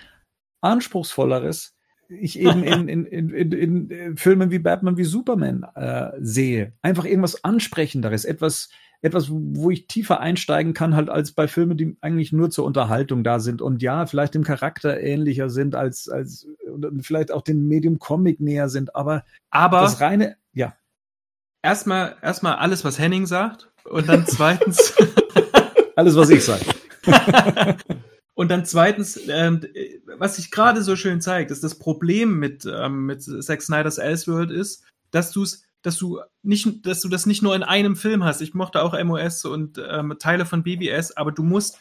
anspruchsvolleres, 0.61 1.75
ich 2.09 2.39
eben 2.39 2.63
in, 2.63 2.87
in, 2.87 3.05
in, 3.05 3.29
in, 3.29 3.51
in 3.51 3.91
äh, 3.91 4.11
Filmen 4.15 4.51
wie 4.51 4.59
Batman 4.59 4.97
wie 4.97 5.03
Superman 5.03 5.63
äh, 5.75 6.11
sehe. 6.19 6.73
Einfach 6.81 7.05
irgendwas 7.05 7.43
Ansprechenderes, 7.43 8.25
etwas, 8.25 8.69
etwas, 9.01 9.29
wo 9.29 9.69
ich 9.69 9.87
tiefer 9.87 10.19
einsteigen 10.19 10.73
kann, 10.73 10.95
halt 10.95 11.09
als 11.09 11.31
bei 11.31 11.47
Filmen, 11.47 11.77
die 11.77 11.97
eigentlich 12.01 12.33
nur 12.33 12.49
zur 12.49 12.65
Unterhaltung 12.65 13.23
da 13.23 13.39
sind 13.39 13.61
und 13.61 13.81
ja, 13.81 14.05
vielleicht 14.07 14.33
dem 14.33 14.43
Charakter 14.43 14.99
ähnlicher 14.99 15.49
sind 15.49 15.75
als, 15.75 16.09
als 16.09 16.47
vielleicht 16.99 17.31
auch 17.31 17.43
dem 17.43 17.67
Medium 17.67 17.99
Comic 17.99 18.39
näher 18.39 18.69
sind, 18.69 18.95
aber, 18.95 19.23
aber 19.51 19.81
das 19.81 20.01
reine, 20.01 20.35
ja. 20.53 20.73
Erstmal, 21.61 22.15
erstmal 22.21 22.55
alles, 22.55 22.83
was 22.83 22.99
Henning 22.99 23.25
sagt 23.25 23.69
und 23.85 24.09
dann 24.09 24.25
zweitens 24.25 24.93
alles, 25.95 26.15
was 26.15 26.29
ich 26.29 26.43
sage. 26.43 26.65
Und 28.39 28.47
dann 28.47 28.63
zweitens, 28.63 29.19
ähm, 29.27 29.59
was 30.17 30.37
sich 30.37 30.49
gerade 30.49 30.81
so 30.81 30.95
schön 30.95 31.19
zeigt, 31.19 31.51
ist 31.51 31.61
das 31.61 31.77
Problem 31.77 32.39
mit, 32.39 32.65
ähm, 32.65 33.05
mit 33.05 33.21
Zack 33.21 33.61
Snyder's 33.61 33.97
Elseworld 33.97 34.49
ist, 34.49 34.85
dass 35.11 35.31
du 35.31 35.43
es 35.43 35.65
dass 35.81 35.97
du 35.97 36.21
nicht, 36.41 36.85
dass 36.85 37.01
du 37.01 37.09
das 37.09 37.25
nicht 37.25 37.41
nur 37.41 37.53
in 37.53 37.63
einem 37.63 37.97
Film 37.97 38.23
hast. 38.23 38.39
Ich 38.39 38.53
mochte 38.53 38.81
auch 38.81 38.97
MOS 39.03 39.43
und 39.43 39.77
ähm, 39.85 40.15
Teile 40.19 40.45
von 40.45 40.63
BBS, 40.63 41.17
aber 41.17 41.33
du 41.33 41.43
musst, 41.43 41.79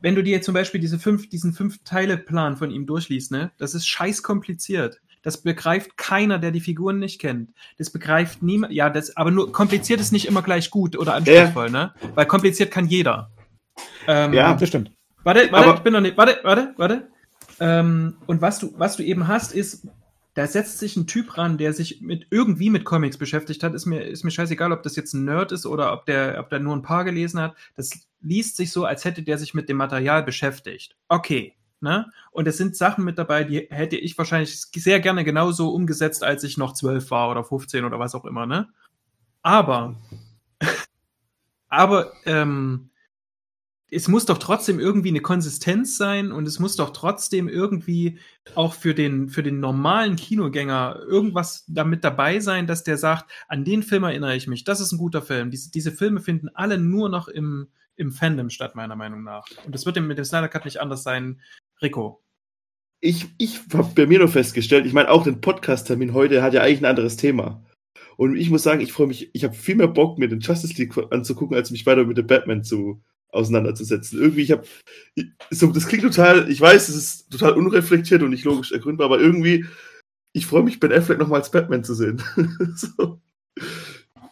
wenn 0.00 0.16
du 0.16 0.24
dir 0.24 0.42
zum 0.42 0.52
Beispiel 0.52 0.80
diese 0.80 0.98
fünf, 0.98 1.28
diesen 1.28 1.52
fünf 1.52 1.84
Teile 1.84 2.18
Plan 2.18 2.56
von 2.56 2.72
ihm 2.72 2.84
durchliest, 2.84 3.30
ne, 3.30 3.52
das 3.58 3.76
ist 3.76 3.86
scheiß 3.86 4.24
kompliziert. 4.24 5.00
Das 5.22 5.42
begreift 5.42 5.96
keiner, 5.96 6.40
der 6.40 6.50
die 6.50 6.60
Figuren 6.60 6.98
nicht 6.98 7.20
kennt. 7.20 7.50
Das 7.78 7.90
begreift 7.90 8.42
niemand. 8.42 8.72
Ja, 8.72 8.90
das, 8.90 9.16
aber 9.16 9.30
nur 9.30 9.52
kompliziert 9.52 10.00
ist 10.00 10.10
nicht 10.10 10.26
immer 10.26 10.42
gleich 10.42 10.70
gut 10.70 10.98
oder 10.98 11.14
anspruchsvoll, 11.14 11.66
ja. 11.66 11.70
ne? 11.70 11.94
Weil 12.16 12.26
kompliziert 12.26 12.72
kann 12.72 12.88
jeder. 12.88 13.30
Ähm, 14.08 14.32
ja, 14.32 14.54
das 14.54 14.68
stimmt. 14.68 14.90
Warte, 15.24 15.52
warte, 15.52 15.68
aber 15.68 15.76
ich 15.76 15.82
bin 15.82 15.92
noch 15.92 16.00
nicht. 16.00 16.16
Warte, 16.16 16.40
warte, 16.42 16.74
warte. 16.76 17.08
Ähm, 17.60 18.16
und 18.26 18.40
was 18.40 18.58
du, 18.58 18.72
was 18.76 18.96
du 18.96 19.02
eben 19.02 19.28
hast, 19.28 19.54
ist, 19.54 19.86
da 20.34 20.46
setzt 20.46 20.78
sich 20.78 20.96
ein 20.96 21.06
Typ 21.06 21.36
ran, 21.36 21.58
der 21.58 21.72
sich 21.72 22.00
mit 22.00 22.26
irgendwie 22.30 22.70
mit 22.70 22.84
Comics 22.84 23.18
beschäftigt 23.18 23.62
hat. 23.62 23.74
Ist 23.74 23.86
mir, 23.86 24.02
ist 24.02 24.24
mir 24.24 24.30
scheißegal, 24.30 24.72
ob 24.72 24.82
das 24.82 24.96
jetzt 24.96 25.12
ein 25.12 25.24
Nerd 25.24 25.52
ist 25.52 25.66
oder 25.66 25.92
ob 25.92 26.06
der, 26.06 26.38
ob 26.40 26.48
der 26.48 26.60
nur 26.60 26.74
ein 26.74 26.82
paar 26.82 27.04
gelesen 27.04 27.40
hat. 27.40 27.54
Das 27.76 27.90
liest 28.20 28.56
sich 28.56 28.72
so, 28.72 28.84
als 28.84 29.04
hätte 29.04 29.22
der 29.22 29.38
sich 29.38 29.52
mit 29.52 29.68
dem 29.68 29.76
Material 29.76 30.22
beschäftigt. 30.22 30.96
Okay. 31.08 31.54
Ne? 31.80 32.10
Und 32.30 32.46
es 32.46 32.56
sind 32.56 32.76
Sachen 32.76 33.04
mit 33.04 33.18
dabei, 33.18 33.42
die 33.42 33.66
hätte 33.68 33.96
ich 33.96 34.16
wahrscheinlich 34.16 34.56
sehr 34.56 35.00
gerne 35.00 35.24
genauso 35.24 35.74
umgesetzt, 35.74 36.22
als 36.22 36.44
ich 36.44 36.56
noch 36.56 36.74
zwölf 36.74 37.10
war 37.10 37.28
oder 37.28 37.42
15 37.42 37.84
oder 37.84 37.98
was 37.98 38.14
auch 38.14 38.24
immer, 38.24 38.46
ne? 38.46 38.68
Aber, 39.42 39.96
aber 41.68 42.12
ähm, 42.24 42.91
es 43.94 44.08
muss 44.08 44.24
doch 44.24 44.38
trotzdem 44.38 44.80
irgendwie 44.80 45.10
eine 45.10 45.20
Konsistenz 45.20 45.98
sein 45.98 46.32
und 46.32 46.48
es 46.48 46.58
muss 46.58 46.76
doch 46.76 46.90
trotzdem 46.90 47.46
irgendwie 47.46 48.18
auch 48.54 48.72
für 48.72 48.94
den, 48.94 49.28
für 49.28 49.42
den 49.42 49.60
normalen 49.60 50.16
Kinogänger 50.16 51.00
irgendwas 51.06 51.66
damit 51.68 52.02
dabei 52.02 52.40
sein, 52.40 52.66
dass 52.66 52.84
der 52.84 52.96
sagt, 52.96 53.30
an 53.48 53.64
den 53.64 53.82
Film 53.82 54.04
erinnere 54.04 54.34
ich 54.34 54.46
mich, 54.46 54.64
das 54.64 54.80
ist 54.80 54.92
ein 54.92 54.98
guter 54.98 55.20
Film. 55.20 55.50
Diese, 55.50 55.70
diese 55.70 55.92
Filme 55.92 56.20
finden 56.20 56.48
alle 56.54 56.78
nur 56.78 57.10
noch 57.10 57.28
im, 57.28 57.68
im 57.96 58.12
Fandom 58.12 58.48
statt, 58.48 58.74
meiner 58.74 58.96
Meinung 58.96 59.24
nach. 59.24 59.44
Und 59.66 59.74
das 59.74 59.84
wird 59.84 60.00
mit 60.00 60.16
dem 60.16 60.24
Snyder 60.24 60.48
Cut 60.48 60.64
nicht 60.64 60.80
anders 60.80 61.02
sein. 61.02 61.42
Rico. 61.82 62.22
Ich, 63.00 63.26
ich 63.36 63.60
habe 63.74 63.92
bei 63.94 64.06
mir 64.06 64.20
nur 64.20 64.28
festgestellt, 64.28 64.86
ich 64.86 64.94
meine, 64.94 65.10
auch 65.10 65.24
den 65.24 65.42
Podcast-Termin 65.42 66.14
heute 66.14 66.42
hat 66.42 66.54
ja 66.54 66.62
eigentlich 66.62 66.80
ein 66.80 66.86
anderes 66.86 67.16
Thema. 67.16 67.62
Und 68.16 68.36
ich 68.36 68.48
muss 68.48 68.62
sagen, 68.62 68.80
ich 68.80 68.92
freue 68.92 69.08
mich, 69.08 69.34
ich 69.34 69.44
habe 69.44 69.54
viel 69.54 69.74
mehr 69.74 69.88
Bock, 69.88 70.18
mir 70.18 70.28
den 70.28 70.40
Justice 70.40 70.80
League 70.80 70.96
anzugucken, 71.12 71.56
als 71.56 71.70
mich 71.70 71.84
weiter 71.84 72.04
mit 72.04 72.16
dem 72.16 72.26
Batman 72.26 72.64
zu 72.64 73.02
auseinanderzusetzen. 73.32 74.20
Irgendwie, 74.20 74.42
ich 74.42 74.52
habe, 74.52 74.64
so, 75.50 75.66
das 75.68 75.86
klingt 75.86 76.04
total, 76.04 76.50
ich 76.50 76.60
weiß, 76.60 76.88
es 76.88 76.96
ist 76.96 77.30
total 77.30 77.52
unreflektiert 77.52 78.22
und 78.22 78.30
nicht 78.30 78.44
logisch 78.44 78.72
ergründbar, 78.72 79.06
aber 79.06 79.20
irgendwie, 79.20 79.66
ich 80.32 80.46
freue 80.46 80.62
mich, 80.62 80.80
Ben 80.80 80.92
Affleck 80.92 81.18
nochmal 81.18 81.40
als 81.40 81.50
Batman 81.50 81.84
zu 81.84 81.94
sehen. 81.94 82.22
so. 82.76 83.20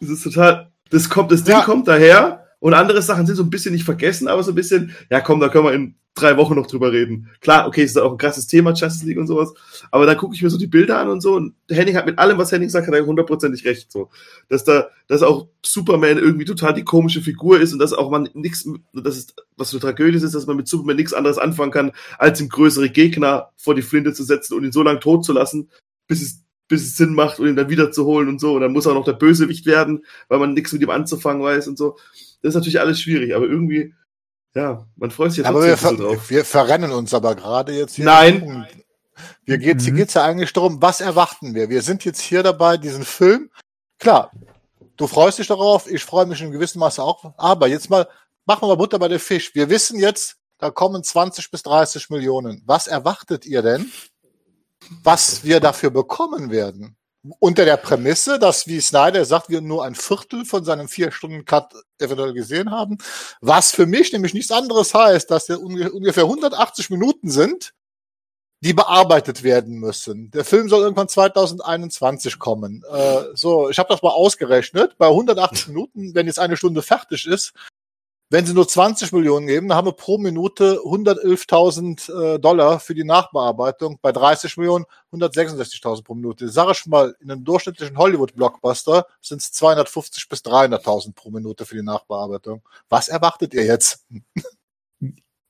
Das 0.00 0.08
ist 0.08 0.22
total, 0.22 0.72
das 0.90 1.10
kommt, 1.10 1.32
das 1.32 1.44
Ding 1.44 1.54
Ja. 1.56 1.64
kommt 1.64 1.88
daher 1.88 2.39
und 2.60 2.74
andere 2.74 3.02
Sachen 3.02 3.26
sind 3.26 3.36
so 3.36 3.42
ein 3.42 3.50
bisschen 3.50 3.72
nicht 3.72 3.84
vergessen, 3.84 4.28
aber 4.28 4.42
so 4.42 4.52
ein 4.52 4.54
bisschen, 4.54 4.94
ja 5.10 5.20
komm, 5.20 5.40
da 5.40 5.48
können 5.48 5.64
wir 5.64 5.72
in 5.72 5.94
drei 6.14 6.36
Wochen 6.36 6.54
noch 6.54 6.66
drüber 6.66 6.92
reden. 6.92 7.30
Klar, 7.40 7.66
okay, 7.66 7.82
ist 7.82 7.98
auch 7.98 8.12
ein 8.12 8.18
krasses 8.18 8.46
Thema, 8.46 8.72
Justice 8.72 9.06
League 9.06 9.18
und 9.18 9.26
sowas, 9.26 9.52
aber 9.90 10.06
dann 10.06 10.16
gucke 10.16 10.34
ich 10.34 10.42
mir 10.42 10.50
so 10.50 10.58
die 10.58 10.66
Bilder 10.66 10.98
an 10.98 11.08
und 11.08 11.20
so 11.20 11.34
und 11.34 11.54
Henning 11.68 11.96
hat 11.96 12.06
mit 12.06 12.18
allem, 12.18 12.38
was 12.38 12.52
Henning 12.52 12.68
sagt, 12.68 12.86
hat 12.86 12.94
er 12.94 13.06
hundertprozentig 13.06 13.64
recht, 13.64 13.90
so. 13.90 14.10
Dass 14.48 14.64
da, 14.64 14.88
dass 15.08 15.22
auch 15.22 15.48
Superman 15.64 16.18
irgendwie 16.18 16.44
total 16.44 16.74
die 16.74 16.84
komische 16.84 17.22
Figur 17.22 17.60
ist 17.60 17.72
und 17.72 17.78
dass 17.78 17.92
auch 17.92 18.10
man 18.10 18.28
nichts, 18.34 18.68
das 18.92 19.16
ist, 19.16 19.34
was 19.56 19.70
für 19.70 19.80
Tragödie 19.80 20.16
ist, 20.16 20.34
dass 20.34 20.46
man 20.46 20.56
mit 20.56 20.68
Superman 20.68 20.96
nichts 20.96 21.14
anderes 21.14 21.38
anfangen 21.38 21.72
kann, 21.72 21.92
als 22.18 22.40
ihm 22.40 22.48
größere 22.48 22.90
Gegner 22.90 23.50
vor 23.56 23.74
die 23.74 23.82
Flinte 23.82 24.12
zu 24.12 24.24
setzen 24.24 24.54
und 24.54 24.64
ihn 24.64 24.72
so 24.72 24.82
lange 24.82 25.00
tot 25.00 25.24
zu 25.24 25.32
lassen, 25.32 25.70
bis 26.06 26.22
es 26.22 26.44
bis 26.70 26.84
es 26.84 26.96
Sinn 26.96 27.14
macht 27.14 27.40
und 27.40 27.48
ihn 27.48 27.56
dann 27.56 27.68
wiederzuholen 27.68 28.28
und 28.28 28.40
so. 28.40 28.54
Und 28.54 28.60
dann 28.60 28.72
muss 28.72 28.86
er 28.86 28.92
auch 28.92 28.96
noch 28.96 29.04
der 29.04 29.14
Bösewicht 29.14 29.66
werden, 29.66 30.04
weil 30.28 30.38
man 30.38 30.54
nichts 30.54 30.72
mit 30.72 30.80
ihm 30.80 30.90
anzufangen 30.90 31.42
weiß 31.42 31.66
und 31.66 31.76
so. 31.76 31.96
Das 32.42 32.50
ist 32.50 32.54
natürlich 32.54 32.80
alles 32.80 33.00
schwierig, 33.00 33.34
aber 33.34 33.46
irgendwie, 33.46 33.94
ja, 34.54 34.86
man 34.96 35.10
freut 35.10 35.32
sich 35.32 35.44
ja 35.44 35.48
Aber 35.50 35.62
wir, 35.64 35.76
so 35.76 35.94
drauf. 35.96 36.30
wir 36.30 36.44
verrennen 36.44 36.90
uns 36.92 37.12
aber 37.14 37.34
gerade 37.34 37.72
jetzt 37.72 37.96
hier. 37.96 38.04
Nein. 38.06 38.66
Wir 39.44 39.58
geht's, 39.58 39.84
hier 39.84 39.92
Mhm. 39.92 39.96
geht's 39.98 40.14
ja 40.14 40.24
eigentlich 40.24 40.52
darum, 40.52 40.80
was 40.80 41.00
erwarten 41.02 41.54
wir? 41.54 41.68
Wir 41.68 41.82
sind 41.82 42.04
jetzt 42.04 42.20
hier 42.20 42.42
dabei, 42.42 42.76
diesen 42.78 43.04
Film. 43.04 43.50
Klar, 43.98 44.30
du 44.96 45.06
freust 45.06 45.38
dich 45.38 45.46
darauf, 45.48 45.90
ich 45.90 46.02
freue 46.02 46.24
mich 46.26 46.40
in 46.40 46.50
gewissem 46.50 46.78
Maße 46.80 47.02
auch. 47.02 47.34
Aber 47.36 47.66
jetzt 47.68 47.90
mal, 47.90 48.08
machen 48.46 48.62
wir 48.62 48.68
mal 48.68 48.76
Butter 48.76 48.98
bei 48.98 49.08
der 49.08 49.20
Fisch. 49.20 49.54
Wir 49.54 49.68
wissen 49.68 49.98
jetzt, 49.98 50.36
da 50.58 50.70
kommen 50.70 51.04
20 51.04 51.50
bis 51.50 51.62
30 51.62 52.08
Millionen. 52.08 52.62
Was 52.64 52.86
erwartet 52.86 53.44
ihr 53.44 53.60
denn, 53.60 53.90
was 55.02 55.44
wir 55.44 55.60
dafür 55.60 55.90
bekommen 55.90 56.50
werden? 56.50 56.96
Unter 57.38 57.66
der 57.66 57.76
Prämisse, 57.76 58.38
dass, 58.38 58.66
wie 58.66 58.80
Snyder 58.80 59.26
sagt, 59.26 59.50
wir 59.50 59.60
nur 59.60 59.84
ein 59.84 59.94
Viertel 59.94 60.46
von 60.46 60.64
seinem 60.64 60.88
Vier-Stunden-Cut 60.88 61.74
eventuell 61.98 62.32
gesehen 62.32 62.70
haben. 62.70 62.96
Was 63.42 63.72
für 63.72 63.84
mich 63.84 64.10
nämlich 64.12 64.32
nichts 64.32 64.50
anderes 64.50 64.94
heißt, 64.94 65.30
dass 65.30 65.44
der 65.46 65.58
unge- 65.58 65.90
ungefähr 65.90 66.24
180 66.24 66.88
Minuten 66.88 67.30
sind, 67.30 67.74
die 68.62 68.72
bearbeitet 68.72 69.42
werden 69.42 69.74
müssen. 69.78 70.30
Der 70.30 70.44
Film 70.46 70.68
soll 70.70 70.82
irgendwann 70.82 71.08
2021 71.08 72.38
kommen. 72.38 72.84
Äh, 72.90 73.24
so, 73.34 73.68
ich 73.68 73.78
habe 73.78 73.88
das 73.90 74.02
mal 74.02 74.10
ausgerechnet. 74.10 74.96
Bei 74.96 75.08
180 75.08 75.68
Minuten, 75.68 76.14
wenn 76.14 76.26
jetzt 76.26 76.38
eine 76.38 76.56
Stunde 76.56 76.80
fertig 76.82 77.26
ist, 77.26 77.52
wenn 78.30 78.46
sie 78.46 78.54
nur 78.54 78.68
20 78.68 79.12
Millionen 79.12 79.48
geben, 79.48 79.68
dann 79.68 79.76
haben 79.76 79.88
wir 79.88 79.92
pro 79.92 80.16
Minute 80.16 80.78
111.000 80.84 82.36
äh, 82.36 82.38
Dollar 82.38 82.78
für 82.78 82.94
die 82.94 83.02
Nachbearbeitung. 83.02 83.98
Bei 84.00 84.12
30 84.12 84.56
Millionen 84.56 84.84
166.000 85.12 86.04
pro 86.04 86.14
Minute. 86.14 86.48
Sag 86.48 86.70
ich 86.70 86.86
mal, 86.86 87.16
in 87.20 87.30
einem 87.30 87.44
durchschnittlichen 87.44 87.98
Hollywood-Blockbuster 87.98 89.06
sind 89.20 89.42
es 89.42 89.50
250 89.52 90.28
bis 90.28 90.40
300.000 90.40 91.12
pro 91.14 91.30
Minute 91.30 91.66
für 91.66 91.74
die 91.74 91.82
Nachbearbeitung. 91.82 92.62
Was 92.88 93.08
erwartet 93.08 93.52
ihr 93.52 93.64
jetzt? 93.64 94.06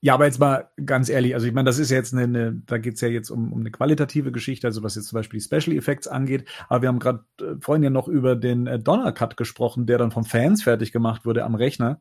Ja, 0.03 0.15
aber 0.15 0.25
jetzt 0.25 0.39
mal 0.39 0.71
ganz 0.87 1.11
ehrlich, 1.11 1.35
also 1.35 1.47
ich 1.47 1.53
meine, 1.53 1.67
das 1.67 1.79
ist 1.79 1.91
ja 1.91 1.99
jetzt 1.99 2.15
eine, 2.15 2.23
eine 2.23 2.63
da 2.65 2.79
geht's 2.79 3.03
ja 3.03 3.09
jetzt 3.09 3.29
um, 3.29 3.53
um 3.53 3.61
eine 3.61 3.71
qualitative 3.71 4.33
Geschichte, 4.33 4.67
also 4.67 4.83
was 4.83 4.95
jetzt 4.95 5.09
zum 5.09 5.17
Beispiel 5.19 5.39
die 5.39 5.45
Special 5.45 5.77
Effects 5.77 6.09
angeht. 6.09 6.49
Aber 6.71 6.81
wir 6.81 6.89
haben 6.89 7.01
gerade 7.01 7.27
äh, 7.39 7.57
vorhin 7.61 7.83
ja 7.83 7.91
noch 7.91 8.09
über 8.09 8.35
den 8.35 8.67
äh, 8.67 8.79
Donner 8.79 9.13
Cut 9.13 9.37
gesprochen, 9.37 9.85
der 9.85 9.99
dann 9.99 10.11
von 10.11 10.25
Fans 10.25 10.63
fertig 10.63 10.91
gemacht 10.93 11.27
wurde 11.27 11.45
am 11.45 11.55
Rechner. 11.55 12.01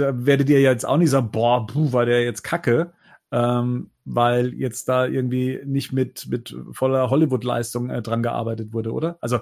Da 0.00 0.26
werdet 0.26 0.48
ihr 0.48 0.60
ja 0.60 0.70
jetzt 0.70 0.86
auch 0.86 0.96
nicht 0.96 1.10
sagen, 1.10 1.30
boah, 1.30 1.66
puh, 1.66 1.92
war 1.92 2.06
der 2.06 2.24
jetzt 2.24 2.42
kacke, 2.42 2.92
ähm, 3.32 3.90
weil 4.04 4.54
jetzt 4.54 4.88
da 4.88 5.06
irgendwie 5.06 5.60
nicht 5.64 5.92
mit, 5.92 6.26
mit 6.28 6.56
voller 6.72 7.10
Hollywood-Leistung 7.10 7.90
äh, 7.90 8.02
dran 8.02 8.22
gearbeitet 8.22 8.72
wurde, 8.72 8.92
oder? 8.92 9.18
Also 9.20 9.36
äh, 9.36 9.40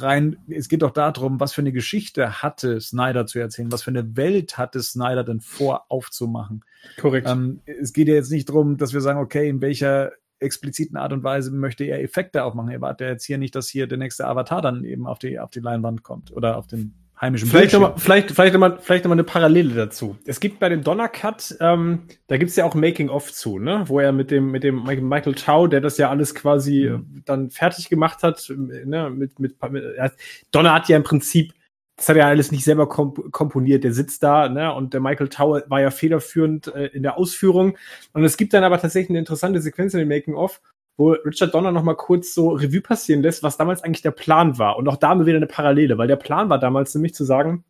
rein, 0.00 0.36
es 0.48 0.68
geht 0.68 0.82
doch 0.82 0.90
darum, 0.90 1.40
was 1.40 1.54
für 1.54 1.62
eine 1.62 1.72
Geschichte 1.72 2.42
hatte 2.42 2.80
Snyder 2.80 3.26
zu 3.26 3.38
erzählen, 3.38 3.72
was 3.72 3.82
für 3.82 3.90
eine 3.90 4.16
Welt 4.16 4.58
hatte 4.58 4.82
Snyder 4.82 5.24
denn 5.24 5.40
vor 5.40 5.86
aufzumachen. 5.88 6.64
Korrekt. 7.00 7.28
Ähm, 7.28 7.60
es 7.64 7.92
geht 7.92 8.08
ja 8.08 8.14
jetzt 8.14 8.30
nicht 8.30 8.48
darum, 8.48 8.76
dass 8.76 8.92
wir 8.92 9.00
sagen, 9.00 9.20
okay, 9.20 9.48
in 9.48 9.62
welcher 9.62 10.12
expliziten 10.40 10.96
Art 10.96 11.12
und 11.12 11.24
Weise 11.24 11.50
möchte 11.50 11.84
er 11.84 12.02
Effekte 12.02 12.44
aufmachen. 12.44 12.70
Er 12.70 12.80
wartet 12.80 13.06
ja 13.06 13.12
jetzt 13.12 13.24
hier 13.24 13.38
nicht, 13.38 13.54
dass 13.54 13.68
hier 13.68 13.86
der 13.86 13.98
nächste 13.98 14.26
Avatar 14.26 14.60
dann 14.60 14.84
eben 14.84 15.06
auf 15.06 15.18
die, 15.18 15.38
auf 15.38 15.50
die 15.50 15.60
Leinwand 15.60 16.02
kommt 16.02 16.32
oder 16.32 16.58
auf 16.58 16.66
den 16.66 16.94
heimischen 17.24 17.48
Vielleicht 17.48 17.72
Bildschirm. 17.72 17.82
nochmal 17.82 17.98
vielleicht, 17.98 18.30
vielleicht 18.30 18.52
noch 18.52 18.60
mal, 18.60 18.78
vielleicht 18.80 19.04
noch 19.04 19.08
mal 19.08 19.14
eine 19.14 19.24
Parallele 19.24 19.74
dazu. 19.74 20.16
Es 20.24 20.40
gibt 20.40 20.60
bei 20.60 20.68
dem 20.68 20.82
Donner 20.82 21.08
Cut, 21.08 21.56
ähm, 21.60 22.02
da 22.28 22.36
gibt's 22.36 22.56
ja 22.56 22.64
auch 22.64 22.74
Making-of 22.74 23.32
zu, 23.32 23.58
ne? 23.58 23.84
wo 23.86 24.00
er 24.00 24.12
mit 24.12 24.30
dem, 24.30 24.50
mit 24.50 24.62
dem 24.62 24.82
Michael 24.84 25.34
Chow, 25.34 25.68
der 25.68 25.80
das 25.80 25.98
ja 25.98 26.10
alles 26.10 26.34
quasi 26.34 26.86
äh, 26.86 26.98
dann 27.24 27.50
fertig 27.50 27.88
gemacht 27.88 28.22
hat, 28.22 28.48
äh, 28.50 28.84
ne? 28.84 29.10
mit, 29.10 29.38
mit, 29.38 29.56
mit 29.70 29.84
er 29.96 30.12
Donner 30.52 30.74
hat 30.74 30.88
ja 30.88 30.96
im 30.96 31.02
Prinzip, 31.02 31.52
das 31.96 32.08
hat 32.08 32.16
er 32.16 32.26
alles 32.26 32.50
nicht 32.50 32.64
selber 32.64 32.88
komp 32.88 33.30
komponiert, 33.30 33.84
der 33.84 33.92
sitzt 33.92 34.22
da 34.22 34.48
ne? 34.48 34.72
und 34.74 34.94
der 34.94 35.00
Michael 35.00 35.28
Chow 35.28 35.62
war 35.68 35.80
ja 35.80 35.90
federführend 35.90 36.74
äh, 36.74 36.86
in 36.86 37.02
der 37.02 37.18
Ausführung. 37.18 37.76
Und 38.12 38.24
es 38.24 38.36
gibt 38.36 38.52
dann 38.52 38.64
aber 38.64 38.80
tatsächlich 38.80 39.10
eine 39.10 39.20
interessante 39.20 39.60
Sequenz 39.60 39.94
in 39.94 40.00
dem 40.00 40.08
Making-of, 40.08 40.60
wo 40.96 41.12
Richard 41.12 41.54
Donner 41.54 41.72
noch 41.72 41.82
mal 41.82 41.96
kurz 41.96 42.34
so 42.34 42.50
Revue 42.50 42.80
passieren 42.80 43.22
lässt, 43.22 43.42
was 43.42 43.56
damals 43.56 43.82
eigentlich 43.82 44.02
der 44.02 44.12
Plan 44.12 44.58
war. 44.58 44.76
Und 44.76 44.88
auch 44.88 44.96
da 44.96 45.08
haben 45.08 45.20
wir 45.20 45.26
wieder 45.26 45.36
eine 45.36 45.46
Parallele, 45.46 45.98
weil 45.98 46.08
der 46.08 46.16
Plan 46.16 46.48
war 46.48 46.58
damals 46.58 46.94
nämlich 46.94 47.14
zu 47.14 47.24
sagen, 47.24 47.64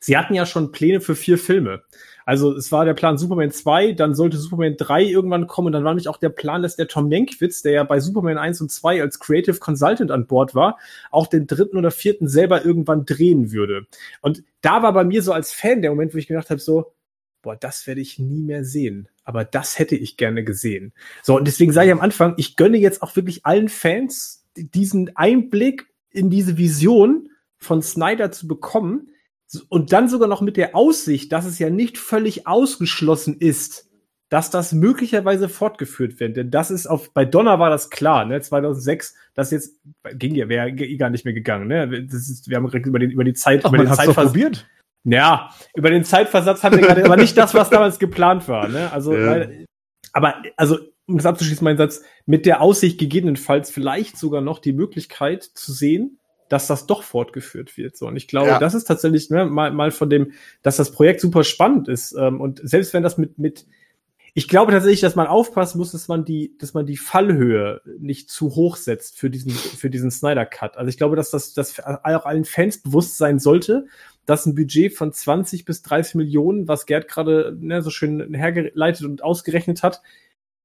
sie 0.00 0.16
hatten 0.16 0.34
ja 0.34 0.46
schon 0.46 0.72
Pläne 0.72 1.00
für 1.00 1.14
vier 1.14 1.38
Filme. 1.38 1.82
Also 2.28 2.54
es 2.54 2.70
war 2.70 2.84
der 2.84 2.92
Plan 2.92 3.16
Superman 3.16 3.50
2, 3.50 3.92
dann 3.92 4.14
sollte 4.14 4.36
Superman 4.36 4.76
3 4.76 5.02
irgendwann 5.02 5.46
kommen 5.46 5.68
und 5.68 5.72
dann 5.72 5.84
war 5.84 5.92
nämlich 5.92 6.08
auch 6.08 6.18
der 6.18 6.28
Plan, 6.28 6.60
dass 6.62 6.76
der 6.76 6.86
Tom 6.86 7.08
Mankiewicz, 7.08 7.62
der 7.62 7.72
ja 7.72 7.84
bei 7.84 8.00
Superman 8.00 8.36
1 8.36 8.60
und 8.60 8.70
2 8.70 9.00
als 9.00 9.18
Creative 9.18 9.58
Consultant 9.58 10.10
an 10.10 10.26
Bord 10.26 10.54
war, 10.54 10.76
auch 11.10 11.26
den 11.26 11.46
dritten 11.46 11.78
oder 11.78 11.90
vierten 11.90 12.28
selber 12.28 12.66
irgendwann 12.66 13.06
drehen 13.06 13.50
würde. 13.50 13.86
Und 14.20 14.42
da 14.60 14.82
war 14.82 14.92
bei 14.92 15.04
mir 15.04 15.22
so 15.22 15.32
als 15.32 15.54
Fan 15.54 15.80
der 15.80 15.90
Moment, 15.90 16.12
wo 16.12 16.18
ich 16.18 16.26
gedacht 16.26 16.50
habe, 16.50 16.60
so, 16.60 16.92
boah, 17.42 17.56
das 17.56 17.86
werde 17.86 18.00
ich 18.00 18.18
nie 18.18 18.42
mehr 18.42 18.64
sehen. 18.64 19.08
Aber 19.24 19.44
das 19.44 19.78
hätte 19.78 19.96
ich 19.96 20.16
gerne 20.16 20.44
gesehen. 20.44 20.92
So, 21.22 21.36
und 21.36 21.46
deswegen 21.46 21.72
sage 21.72 21.88
ich 21.88 21.92
am 21.92 22.00
Anfang, 22.00 22.34
ich 22.36 22.56
gönne 22.56 22.78
jetzt 22.78 23.02
auch 23.02 23.16
wirklich 23.16 23.44
allen 23.46 23.68
Fans 23.68 24.44
diesen 24.56 25.16
Einblick 25.16 25.86
in 26.10 26.30
diese 26.30 26.56
Vision 26.58 27.28
von 27.58 27.82
Snyder 27.82 28.32
zu 28.32 28.48
bekommen 28.48 29.10
und 29.68 29.92
dann 29.92 30.08
sogar 30.08 30.28
noch 30.28 30.40
mit 30.40 30.56
der 30.56 30.74
Aussicht, 30.74 31.32
dass 31.32 31.44
es 31.44 31.58
ja 31.58 31.70
nicht 31.70 31.98
völlig 31.98 32.46
ausgeschlossen 32.46 33.36
ist, 33.38 33.88
dass 34.28 34.50
das 34.50 34.72
möglicherweise 34.72 35.48
fortgeführt 35.48 36.20
wird. 36.20 36.36
Denn 36.36 36.50
das 36.50 36.70
ist 36.70 36.86
auf, 36.86 37.12
bei 37.14 37.24
Donner 37.24 37.58
war 37.58 37.70
das 37.70 37.88
klar, 37.90 38.24
ne, 38.26 38.40
2006, 38.40 39.14
das 39.34 39.50
jetzt, 39.50 39.80
ging 40.14 40.34
ja, 40.34 40.48
wäre 40.48 40.68
eh 40.70 40.96
gar 40.96 41.10
nicht 41.10 41.24
mehr 41.24 41.34
gegangen, 41.34 41.68
ne, 41.68 42.04
das 42.04 42.28
ist, 42.28 42.48
wir 42.48 42.56
haben 42.56 42.66
direkt 42.66 42.86
über, 42.86 42.98
den, 42.98 43.10
über 43.10 43.24
die 43.24 43.32
Zeit, 43.32 43.64
Ach, 43.64 43.70
über 43.70 43.78
man 43.78 43.86
den 43.86 43.94
Zeitver- 43.94 44.24
probiert. 44.26 44.66
Ja, 45.04 45.50
über 45.74 45.90
den 45.90 46.04
Zeitversatz 46.04 46.62
haben 46.62 46.76
wir 46.76 46.86
gerade, 46.86 47.04
aber 47.04 47.16
nicht 47.16 47.36
das, 47.36 47.54
was 47.54 47.70
damals 47.70 47.98
geplant 47.98 48.48
war. 48.48 48.68
Ne? 48.68 48.92
Also, 48.92 49.14
Ja. 49.16 49.26
weil, 49.26 49.66
aber 50.12 50.34
also, 50.56 50.78
um 51.06 51.16
das 51.16 51.26
abzuschließen, 51.26 51.64
mein 51.64 51.78
Satz, 51.78 52.02
mit 52.26 52.44
der 52.44 52.60
Aussicht 52.60 52.98
gegebenenfalls 52.98 53.70
vielleicht 53.70 54.18
sogar 54.18 54.40
noch 54.42 54.58
die 54.58 54.72
Möglichkeit 54.74 55.42
zu 55.42 55.72
sehen, 55.72 56.18
dass 56.48 56.66
das 56.66 56.86
doch 56.86 57.02
fortgeführt 57.02 57.76
wird. 57.76 57.96
So, 57.96 58.06
und 58.06 58.16
ich 58.16 58.28
glaube, 58.28 58.48
Ja. 58.48 58.58
das 58.58 58.74
ist 58.74 58.84
tatsächlich 58.84 59.30
ne, 59.30 59.46
mal, 59.46 59.70
mal 59.70 59.90
von 59.90 60.10
dem, 60.10 60.32
dass 60.62 60.76
das 60.76 60.92
Projekt 60.92 61.20
super 61.20 61.44
spannend 61.44 61.88
ist. 61.88 62.14
Ähm, 62.18 62.40
und 62.40 62.60
selbst 62.62 62.92
wenn 62.94 63.02
das 63.02 63.18
mit, 63.18 63.38
mit 63.38 63.66
ich 64.34 64.46
glaube 64.48 64.72
tatsächlich, 64.72 65.00
dass 65.00 65.16
man 65.16 65.26
aufpassen 65.26 65.78
muss, 65.78 65.92
dass 65.92 66.06
man 66.08 66.24
die, 66.24 66.56
dass 66.58 66.72
man 66.74 66.86
die 66.86 66.96
Fallhöhe 66.96 67.80
nicht 67.98 68.30
zu 68.30 68.54
hoch 68.54 68.76
setzt 68.76 69.18
für 69.18 69.30
diesen, 69.30 69.50
für 69.50 69.90
diesen 69.90 70.10
Snyder 70.10 70.46
Cut. 70.46 70.76
Also 70.76 70.88
ich 70.88 70.96
glaube, 70.96 71.16
dass 71.16 71.30
das, 71.30 71.54
das 71.54 71.80
auch 71.80 72.24
allen 72.24 72.44
Fans 72.44 72.80
bewusst 72.82 73.18
sein 73.18 73.38
sollte, 73.38 73.86
dass 74.28 74.44
ein 74.44 74.54
Budget 74.54 74.94
von 74.94 75.10
20 75.10 75.64
bis 75.64 75.80
30 75.80 76.16
Millionen, 76.16 76.68
was 76.68 76.84
Gerd 76.84 77.08
gerade 77.08 77.56
ne, 77.58 77.80
so 77.80 77.88
schön 77.88 78.34
hergeleitet 78.34 79.06
und 79.06 79.24
ausgerechnet 79.24 79.82
hat, 79.82 80.02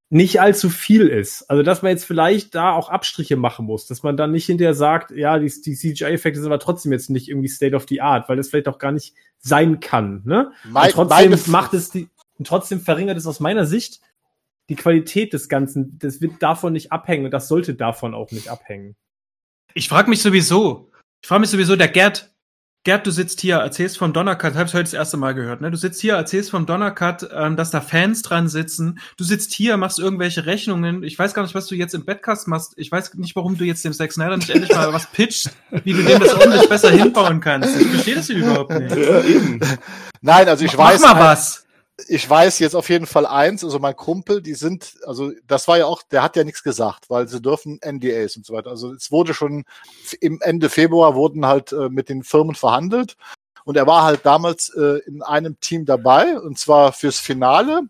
nicht 0.10 0.42
allzu 0.42 0.70
viel 0.70 1.08
ist. 1.08 1.50
Also, 1.50 1.64
dass 1.64 1.82
man 1.82 1.92
jetzt 1.92 2.04
vielleicht 2.04 2.56
da 2.56 2.74
auch 2.74 2.90
Abstriche 2.90 3.38
machen 3.38 3.66
muss, 3.66 3.88
dass 3.88 4.04
man 4.04 4.18
dann 4.18 4.34
nicht 4.34 4.48
hinterher 4.48 4.74
sagt, 4.74 5.12
ja, 5.12 5.40
die, 5.40 5.48
die 5.48 5.76
CGI-Effekte 5.76 6.42
sind 6.42 6.52
aber 6.52 6.60
trotzdem 6.60 6.92
jetzt 6.92 7.10
nicht 7.10 7.30
irgendwie 7.30 7.48
State 7.48 7.74
of 7.74 7.86
the 7.88 8.02
Art, 8.02 8.28
weil 8.28 8.36
das 8.36 8.50
vielleicht 8.50 8.68
auch 8.68 8.80
gar 8.80 8.92
nicht 8.92 9.16
sein 9.40 9.80
kann. 9.80 10.24
Ne? 10.26 10.52
Mein, 10.66 10.88
und 10.88 10.92
trotzdem 10.92 11.30
meine- 11.32 11.42
macht 11.48 11.74
es 11.74 11.90
die, 11.90 12.10
und 12.38 12.46
trotzdem 12.46 12.82
verringert 12.82 13.18
es 13.18 13.26
aus 13.26 13.40
meiner 13.40 13.66
Sicht 13.66 14.02
die 14.68 14.76
Qualität 14.76 15.32
des 15.32 15.48
Ganzen. 15.48 15.98
Das 16.00 16.20
wird 16.20 16.44
davon 16.44 16.74
nicht 16.74 16.92
abhängen 16.92 17.24
und 17.24 17.32
das 17.32 17.48
sollte 17.48 17.76
davon 17.76 18.14
auch 18.14 18.32
nicht 18.32 18.50
abhängen. 18.50 18.98
Ich 19.74 19.88
frage 19.88 20.10
mich 20.10 20.22
sowieso, 20.22 20.92
ich 21.22 21.30
frage 21.30 21.40
mich 21.40 21.50
sowieso, 21.50 21.78
der 21.78 21.88
Gerd, 21.88 22.33
Gerd, 22.86 23.08
du 23.08 23.12
sitzt 23.12 23.40
hier, 23.40 23.56
erzählst 23.56 23.98
vom 23.98 24.12
Donnercut, 24.12 24.56
hab's 24.56 24.74
heute 24.74 24.84
das 24.84 24.94
erste 24.94 25.16
Mal 25.16 25.34
gehört, 25.34 25.62
ne? 25.62 25.72
Du 25.72 25.78
sitzt 25.78 26.02
hier, 26.02 26.16
erzählst 26.16 26.52
vom 26.52 26.66
Donnercut, 26.66 27.30
ähm, 27.34 27.56
dass 27.56 27.72
da 27.72 27.80
Fans 27.80 28.24
dran 28.24 28.50
sitzen. 28.50 29.00
Du 29.16 29.24
sitzt 29.24 29.54
hier, 29.54 29.78
machst 29.78 30.00
irgendwelche 30.00 30.46
Rechnungen. 30.46 31.02
Ich 31.02 31.18
weiß 31.18 31.34
gar 31.34 31.44
nicht, 31.44 31.56
was 31.56 31.68
du 31.68 31.76
jetzt 31.76 31.94
im 31.94 32.04
Badcast 32.04 32.50
machst. 32.50 32.74
Ich 32.76 32.92
weiß 32.92 33.14
nicht, 33.14 33.38
warum 33.38 33.58
du 33.58 33.64
jetzt 33.64 33.86
dem 33.86 33.94
Zack 33.94 34.12
Snyder 34.12 34.36
nicht 34.36 34.50
endlich 34.50 34.76
mal 34.76 34.92
was 34.92 35.06
pitcht, 35.06 35.50
wie 35.86 35.94
du 35.94 36.04
dem 36.04 36.20
das 36.20 36.34
ordentlich 36.34 36.68
besser 36.68 36.92
hinbauen 36.92 37.40
kannst. 37.40 37.80
Ich 37.80 37.88
verstehe 37.88 38.16
das 38.16 38.28
hier 38.28 38.36
überhaupt 38.36 38.78
nicht. 38.78 38.94
Ja, 38.98 39.22
eben. 39.22 39.62
Nein, 40.22 40.50
also 40.50 40.66
ich 40.66 40.76
Mach 40.76 40.90
weiß, 40.90 41.02
mal 41.04 41.20
was. 41.20 41.63
Ich 42.08 42.28
weiß 42.28 42.60
jetzt 42.60 42.76
auf 42.76 42.90
jeden 42.90 43.06
Fall 43.06 43.26
eins, 43.26 43.64
also 43.64 43.78
mein 43.80 43.96
Kumpel, 43.96 44.42
die 44.42 44.56
sind, 44.56 44.96
also 45.06 45.32
das 45.48 45.68
war 45.68 45.78
ja 45.78 45.86
auch, 45.86 46.02
der 46.02 46.24
hat 46.24 46.36
ja 46.36 46.44
nichts 46.44 46.64
gesagt, 46.64 47.10
weil 47.10 47.28
sie 47.28 47.42
dürfen 47.42 47.80
NDAs 47.86 48.36
und 48.36 48.46
so 48.46 48.54
weiter. 48.54 48.72
Also 48.72 48.94
es 48.94 49.12
wurde 49.12 49.34
schon 49.34 49.64
im 50.20 50.42
Ende 50.42 50.70
Februar 50.70 51.16
wurden 51.16 51.46
halt 51.46 51.72
äh, 51.72 51.90
mit 51.90 52.10
den 52.10 52.24
Firmen 52.24 52.56
verhandelt 52.56 53.16
und 53.64 53.78
er 53.78 53.86
war 53.86 54.04
halt 54.04 54.26
damals 54.26 54.70
äh, 54.70 55.00
in 55.06 55.22
einem 55.22 55.60
Team 55.60 55.86
dabei 55.86 56.40
und 56.40 56.58
zwar 56.58 56.94
fürs 56.94 57.20
Finale. 57.20 57.84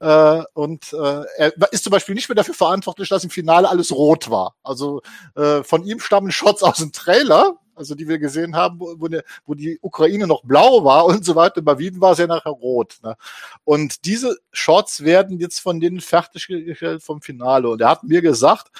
Äh, 0.00 0.42
und 0.54 0.92
äh, 0.92 1.22
er 1.36 1.52
ist 1.72 1.84
zum 1.84 1.92
Beispiel 1.92 2.16
nicht 2.16 2.28
mehr 2.28 2.36
dafür 2.36 2.54
verantwortlich, 2.54 3.08
dass 3.08 3.24
im 3.24 3.30
Finale 3.30 3.68
alles 3.68 3.92
rot 3.92 4.30
war. 4.30 4.54
Also 4.64 5.00
äh, 5.36 5.62
von 5.62 5.84
ihm 5.84 6.00
stammen 6.00 6.32
Shots 6.32 6.62
aus 6.64 6.78
dem 6.78 6.92
Trailer, 6.92 7.58
also 7.76 7.94
die 7.94 8.08
wir 8.08 8.18
gesehen 8.18 8.56
haben, 8.56 8.80
wo, 8.80 8.94
wo, 8.98 9.08
der, 9.08 9.24
wo 9.46 9.54
die 9.54 9.78
Ukraine 9.82 10.26
noch 10.26 10.42
blau 10.44 10.84
war 10.84 11.04
und 11.06 11.24
so 11.24 11.34
weiter. 11.34 11.62
Bei 11.62 11.78
Wien 11.78 12.00
war 12.00 12.12
es 12.12 12.18
ja 12.18 12.26
nachher 12.26 12.50
rot. 12.50 12.98
Ne? 13.02 13.16
Und 13.64 14.04
diese 14.04 14.38
Shots 14.52 15.04
werden 15.04 15.38
jetzt 15.38 15.60
von 15.60 15.80
denen 15.80 16.00
fertiggestellt 16.00 17.02
vom 17.02 17.20
Finale. 17.20 17.68
Und 17.68 17.80
er 17.80 17.88
hat 17.88 18.04
mir 18.04 18.22
gesagt, 18.22 18.70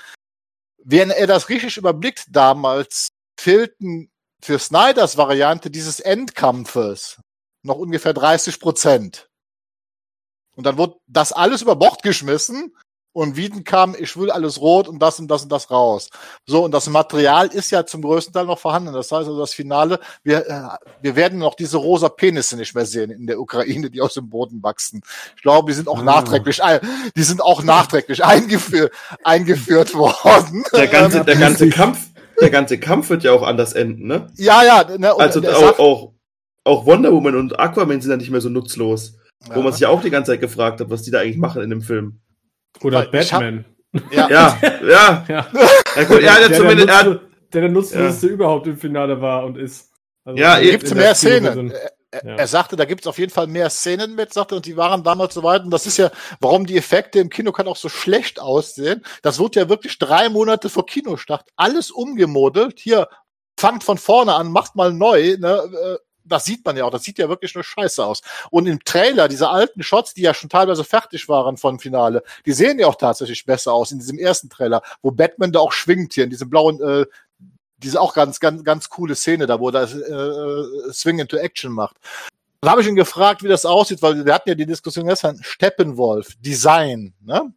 wenn 0.83 1.11
er 1.11 1.27
das 1.27 1.49
richtig 1.49 1.77
überblickt 1.77 2.27
damals, 2.31 3.09
fehlten 3.39 4.11
für 4.41 4.59
Snyders 4.59 5.17
Variante 5.17 5.71
dieses 5.71 6.01
Endkampfes 6.01 7.21
noch 7.63 7.77
ungefähr 7.77 8.13
30 8.13 8.61
Prozent. 8.61 9.29
Und 10.55 10.65
dann 10.67 10.77
wurde 10.77 10.97
das 11.07 11.33
alles 11.33 11.63
über 11.63 11.77
Bord 11.77 12.03
geschmissen 12.03 12.77
und 13.15 13.37
Wieden 13.37 13.65
kam, 13.65 13.95
ich 13.99 14.17
will 14.19 14.31
alles 14.31 14.61
rot 14.61 14.89
und 14.89 14.99
das 15.01 15.19
und 15.21 15.29
das 15.29 15.45
und 15.45 15.51
das 15.53 15.71
raus. 15.71 16.11
So, 16.47 16.65
und 16.65 16.73
das 16.73 16.89
Material 16.91 17.47
ist 17.47 17.71
ja 17.71 17.87
zum 17.87 18.03
größten 18.03 18.35
Teil 18.35 18.45
noch 18.45 18.59
vorhanden. 18.59 18.93
Das 18.93 19.07
heißt 19.07 19.13
also, 19.29 19.39
das 19.39 19.55
Finale, 19.55 19.99
wir, 20.25 20.47
äh, 20.47 20.63
wir 21.01 21.17
werden 21.17 21.39
noch 21.39 21.55
diese 21.55 21.77
rosa 21.79 22.09
Penisse 22.09 22.57
nicht 22.57 22.75
mehr 22.75 22.85
sehen 22.85 23.11
in 23.11 23.27
der 23.27 23.41
Ukraine, 23.41 23.89
die 23.89 24.01
aus 24.03 24.15
dem 24.15 24.29
Boden 24.29 24.63
wachsen. 24.63 25.01
Ich 25.37 25.43
glaube, 25.43 25.71
die 25.71 25.77
sind 25.77 25.89
auch 25.89 26.01
Ah. 26.01 26.03
nachträglich, 26.03 26.61
die 27.17 27.23
sind 27.23 27.41
auch 27.41 27.63
nachträglich 27.63 28.25
eingeführt, 28.25 28.93
eingeführt 29.23 29.95
worden. 29.95 30.65
Der 30.75 30.89
ganze, 30.89 31.25
der 31.25 31.37
ganze. 31.37 31.69
Kampf, 31.71 31.99
der 32.41 32.51
ganze 32.51 32.79
Kampf 32.79 33.11
wird 33.11 33.23
ja 33.23 33.33
auch 33.33 33.43
anders 33.43 33.73
enden, 33.75 34.07
ne? 34.09 34.27
Ja, 34.37 34.65
ja, 34.65 34.85
ne, 34.99 35.15
und 35.15 35.21
Also 35.23 35.41
auch, 35.49 35.79
auch, 35.79 36.13
auch 36.65 36.85
Wonder 36.85 37.13
Woman 37.13 37.37
und 37.37 37.59
Aquaman 37.61 38.01
sind 38.01 38.11
ja 38.11 38.17
nicht 38.17 38.31
mehr 38.31 38.41
so 38.41 38.49
nutzlos. 38.49 39.15
Wo 39.47 39.55
Ja. 39.55 39.63
man 39.63 39.73
sich 39.73 39.83
ja 39.83 39.89
auch 39.89 40.03
die 40.03 40.11
ganze 40.11 40.33
Zeit 40.33 40.41
gefragt 40.41 40.81
hat, 40.81 40.91
was 40.91 41.03
die 41.03 41.11
da 41.11 41.21
eigentlich 41.21 41.37
machen 41.37 41.63
in 41.63 41.71
dem 41.71 41.83
Film. 41.83 42.21
Oder 42.83 43.07
Weil 43.13 43.23
ich 43.23 43.33
hab- 43.33 43.41
Batman. 43.41 43.65
ja, 44.11 44.29
Ja, 44.29 44.59
ja. 44.61 45.25
Ja. 45.29 45.47
Ja, 45.97 46.05
gut, 46.05 46.23
ja, 46.23 46.39
der, 46.39 46.49
der, 46.49 46.57
zumindest, 46.59 46.89
der, 46.89 46.95
er, 46.97 47.05
Nutzlo- 47.05 47.21
der 47.53 47.61
der 47.61 47.71
nutzloseste 47.71 48.27
überhaupt 48.27 48.67
im 48.67 48.77
Finale 48.77 49.21
war 49.21 49.45
und 49.45 49.57
ist. 49.57 49.91
Also 50.25 50.41
Ja, 50.41 50.59
gibt's 50.61 50.91
der 50.91 50.97
mehr. 50.99 51.15
Szenen. 51.15 51.71
Er, 51.71 51.93
er, 52.11 52.25
Ja. 52.27 52.37
er 52.37 52.47
sagte, 52.47 52.77
da 52.77 52.85
gibt's 52.85 53.07
auf 53.07 53.19
jeden 53.19 53.33
Fall 53.33 53.47
mehr 53.47 53.71
Szenen 53.71 54.15
mit, 54.15 54.33
sagte, 54.33 54.55
und 54.57 54.67
die 54.67 54.77
waren 54.77 55.03
damals 55.05 55.35
so 55.35 55.43
weit. 55.43 55.63
Und 55.65 55.71
das 55.71 55.87
ist 55.87 55.97
ja, 55.99 56.11
warum 56.41 56.65
die 56.67 56.77
Effekte 56.77 57.19
im 57.21 57.29
Kino 57.29 57.53
kann 57.53 57.67
auch 57.69 57.77
so 57.77 57.89
schlecht 57.89 58.41
aussehen. 58.41 59.03
Das 59.23 59.39
wurde 59.39 59.61
ja 59.61 59.69
wirklich 59.69 59.99
drei 59.99 60.29
Monate 60.29 60.69
vor 60.69 60.87
Kinostart 60.87 61.45
alles 61.57 61.91
umgemodelt. 61.91 62.79
Hier, 62.81 63.09
fangt 63.59 63.85
von 63.85 63.99
vorne 63.99 64.35
an, 64.35 64.51
macht 64.51 64.75
mal 64.77 64.93
neu. 64.93 65.37
Ne? 65.39 65.99
Äh, 66.25 66.29
Das 66.29 66.45
sieht 66.45 66.65
man 66.65 66.77
ja 66.77 66.85
auch. 66.85 66.91
Das 66.91 67.03
sieht 67.03 67.19
ja 67.19 67.29
wirklich 67.29 67.55
nur 67.55 67.65
scheiße 67.65 68.05
aus. 68.05 68.23
Und 68.51 68.67
im 68.67 68.83
Trailer, 68.85 69.29
diese 69.29 69.49
alten 69.49 69.83
Shots, 69.83 70.15
die 70.15 70.23
ja 70.23 70.35
schon 70.35 70.51
teilweise 70.51 70.85
fertig 70.85 71.29
waren 71.29 71.57
von 71.57 71.79
Finale, 71.79 72.23
die 72.47 72.53
sehen 72.53 72.79
ja 72.79 72.87
auch 72.87 72.97
tatsächlich 72.97 73.45
besser 73.45 73.73
aus 73.73 73.93
in 73.93 73.99
diesem 73.99 74.19
ersten 74.19 74.49
Trailer, 74.49 74.83
wo 75.03 75.11
Batman 75.11 75.53
da 75.53 75.61
auch 75.61 75.73
schwingt 75.73 76.15
hier 76.15 76.25
in 76.25 76.31
diesem 76.31 76.51
blauen, 76.51 76.81
äh, 76.83 77.07
diese 77.79 78.01
auch 78.01 78.15
ganz, 78.15 78.41
ganz, 78.41 78.65
ganz 78.65 78.89
coole 78.89 79.15
Szene 79.15 79.47
da, 79.47 79.61
wo 79.61 79.69
er 79.69 79.73
das 79.73 79.95
äh, 79.95 80.93
Swing 80.93 81.19
into 81.19 81.37
Action 81.37 81.73
macht. 81.73 81.97
Dann 82.61 82.71
habe 82.71 82.81
ich 82.81 82.89
ihn 82.89 82.97
gefragt, 82.97 83.43
wie 83.43 83.49
das 83.49 83.67
aussieht, 83.67 84.01
weil 84.01 84.25
wir 84.25 84.33
hatten 84.33 84.49
ja 84.49 84.55
die 84.55 84.65
Diskussion 84.65 85.07
gestern, 85.07 85.39
Steppenwolf, 85.43 86.35
Design, 86.41 87.13
ne? 87.21 87.53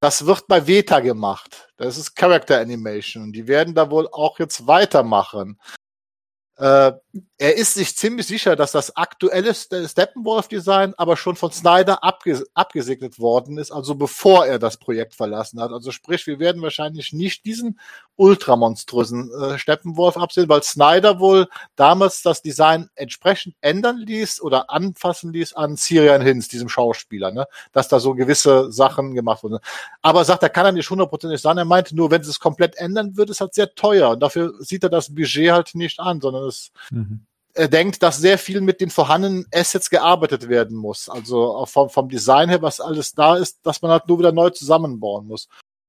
Das 0.00 0.26
wird 0.26 0.46
bei 0.46 0.66
Veta 0.66 1.00
gemacht. 1.00 1.72
Das 1.78 1.96
ist 1.96 2.14
Character 2.14 2.60
Animation. 2.60 3.32
Die 3.32 3.48
werden 3.48 3.74
da 3.74 3.90
wohl 3.90 4.06
auch 4.12 4.38
jetzt 4.38 4.66
weitermachen. 4.66 5.58
Äh, 6.58 6.92
er 7.36 7.56
ist 7.56 7.74
sich 7.74 7.94
ziemlich 7.96 8.26
sicher, 8.26 8.56
dass 8.56 8.72
das 8.72 8.96
aktuelle 8.96 9.52
Ste- 9.52 9.86
Steppenwolf-Design 9.86 10.94
aber 10.96 11.18
schon 11.18 11.36
von 11.36 11.52
Snyder 11.52 12.02
abges 12.02 12.46
abgesegnet 12.54 13.18
worden 13.18 13.58
ist, 13.58 13.70
also 13.70 13.94
bevor 13.94 14.46
er 14.46 14.58
das 14.58 14.78
Projekt 14.78 15.14
verlassen 15.14 15.60
hat. 15.60 15.70
Also 15.70 15.90
sprich, 15.90 16.26
wir 16.26 16.38
werden 16.38 16.62
wahrscheinlich 16.62 17.12
nicht 17.12 17.44
diesen 17.44 17.78
ultramonströsen 18.16 19.30
äh, 19.32 19.58
Steppenwolf 19.58 20.16
absehen, 20.16 20.48
weil 20.48 20.62
Snyder 20.62 21.20
wohl 21.20 21.48
damals 21.76 22.22
das 22.22 22.42
Design 22.42 22.88
entsprechend 22.94 23.54
ändern 23.60 23.98
ließ 23.98 24.40
oder 24.40 24.70
anfassen 24.70 25.32
ließ 25.32 25.54
an 25.54 25.76
Sirian 25.76 26.22
Hinz, 26.22 26.48
diesem 26.48 26.68
Schauspieler, 26.68 27.30
ne? 27.30 27.46
dass 27.72 27.88
da 27.88 28.00
so 28.00 28.14
gewisse 28.14 28.72
Sachen 28.72 29.14
gemacht 29.14 29.42
wurden. 29.42 29.58
Aber 30.02 30.24
sagt, 30.24 30.42
er 30.42 30.48
kann 30.48 30.66
er 30.66 30.72
nicht 30.72 30.90
hundertprozentig 30.90 31.40
sein. 31.40 31.58
Er 31.58 31.64
meinte 31.64 31.94
nur, 31.94 32.10
wenn 32.10 32.22
sie 32.22 32.30
es 32.30 32.40
komplett 32.40 32.76
ändern 32.76 33.16
würde, 33.16 33.32
ist 33.32 33.40
halt 33.40 33.54
sehr 33.54 33.74
teuer. 33.74 34.10
Und 34.10 34.20
dafür 34.20 34.54
sieht 34.60 34.82
er 34.82 34.90
das 34.90 35.14
Budget 35.14 35.52
halt 35.52 35.74
nicht 35.74 36.00
an, 36.00 36.20
sondern 36.20 36.44
es 36.44 36.70
Mhm. 36.90 37.26
er 37.54 37.68
denkt, 37.68 38.02
dass 38.02 38.18
sehr 38.18 38.38
viel 38.38 38.60
mit 38.60 38.80
den 38.80 38.90
vorhandenen 38.90 39.46
Assets 39.52 39.90
gearbeitet 39.90 40.48
werden 40.48 40.76
muss. 40.76 41.08
Also 41.08 41.64
vom, 41.66 41.88
vom 41.88 42.08
Design 42.08 42.48
her, 42.48 42.62
was 42.62 42.80
alles 42.80 43.12
da 43.12 43.36
ist, 43.36 43.58
dass 43.62 43.82
man 43.82 43.90
halt 43.90 44.08
nur 44.08 44.18
wieder 44.18 44.32
neu 44.32 44.50
zusammenbauen 44.50 45.26
muss. 45.26 45.48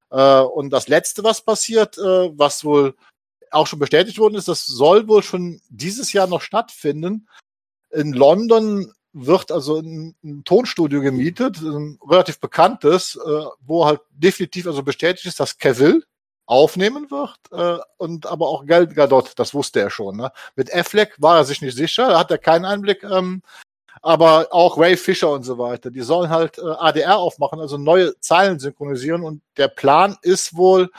Äh, 0.09 0.41
und 0.41 0.69
das 0.71 0.87
Letzte, 0.87 1.23
was 1.23 1.41
passiert, 1.41 1.97
äh, 1.97 2.37
was 2.37 2.63
wohl 2.63 2.95
auch 3.51 3.67
schon 3.67 3.79
bestätigt 3.79 4.19
worden 4.19 4.35
ist, 4.35 4.47
das 4.47 4.65
soll 4.65 5.07
wohl 5.07 5.23
schon 5.23 5.61
dieses 5.69 6.13
Jahr 6.13 6.27
noch 6.27 6.41
stattfinden. 6.41 7.27
In 7.91 8.13
London 8.13 8.93
wird 9.13 9.51
also 9.51 9.79
ein, 9.79 10.15
Tonstudio 10.45 11.01
gemietet, 11.01 11.61
ein 11.61 11.99
relativ 12.07 12.39
bekanntes, 12.39 13.15
äh, 13.15 13.45
wo 13.61 13.85
halt 13.85 14.01
definitiv 14.11 14.67
also 14.67 14.83
bestätigt 14.83 15.25
ist, 15.25 15.39
dass 15.39 15.57
Cavill 15.57 16.03
aufnehmen 16.45 17.11
wird 17.11 17.37
äh, 17.51 17.81
und 17.97 18.25
aber 18.25 18.47
auch 18.47 18.65
Gal 18.65 18.87
Gadot, 18.87 19.33
das 19.37 19.53
wusste 19.53 19.81
er 19.81 19.89
schon. 19.89 20.17
Ne? 20.17 20.31
Mit 20.55 20.73
Affleck 20.73 21.15
war 21.17 21.37
er 21.37 21.45
sich 21.45 21.61
nicht 21.61 21.75
sicher, 21.75 22.07
da 22.09 22.19
hat 22.19 22.31
er 22.31 22.37
keinen 22.37 22.65
Einblick, 22.65 23.03
ähm, 23.03 23.41
aber 24.01 24.47
auch 24.51 24.77
Ray 24.77 24.97
Fisher 24.97 25.31
und 25.31 25.43
so 25.43 25.57
weiter, 25.57 25.91
die 25.91 26.01
sollen 26.01 26.29
halt 26.29 26.57
äh, 26.57 26.61
ADR 26.61 27.17
aufmachen, 27.17 27.59
also 27.59 27.77
neue 27.77 28.19
Zeilen 28.19 28.59
synchronisieren. 28.59 29.23
Und 29.23 29.41
der 29.57 29.67
Plan 29.67 30.17
ist 30.21 30.55
wohl, 30.55 30.89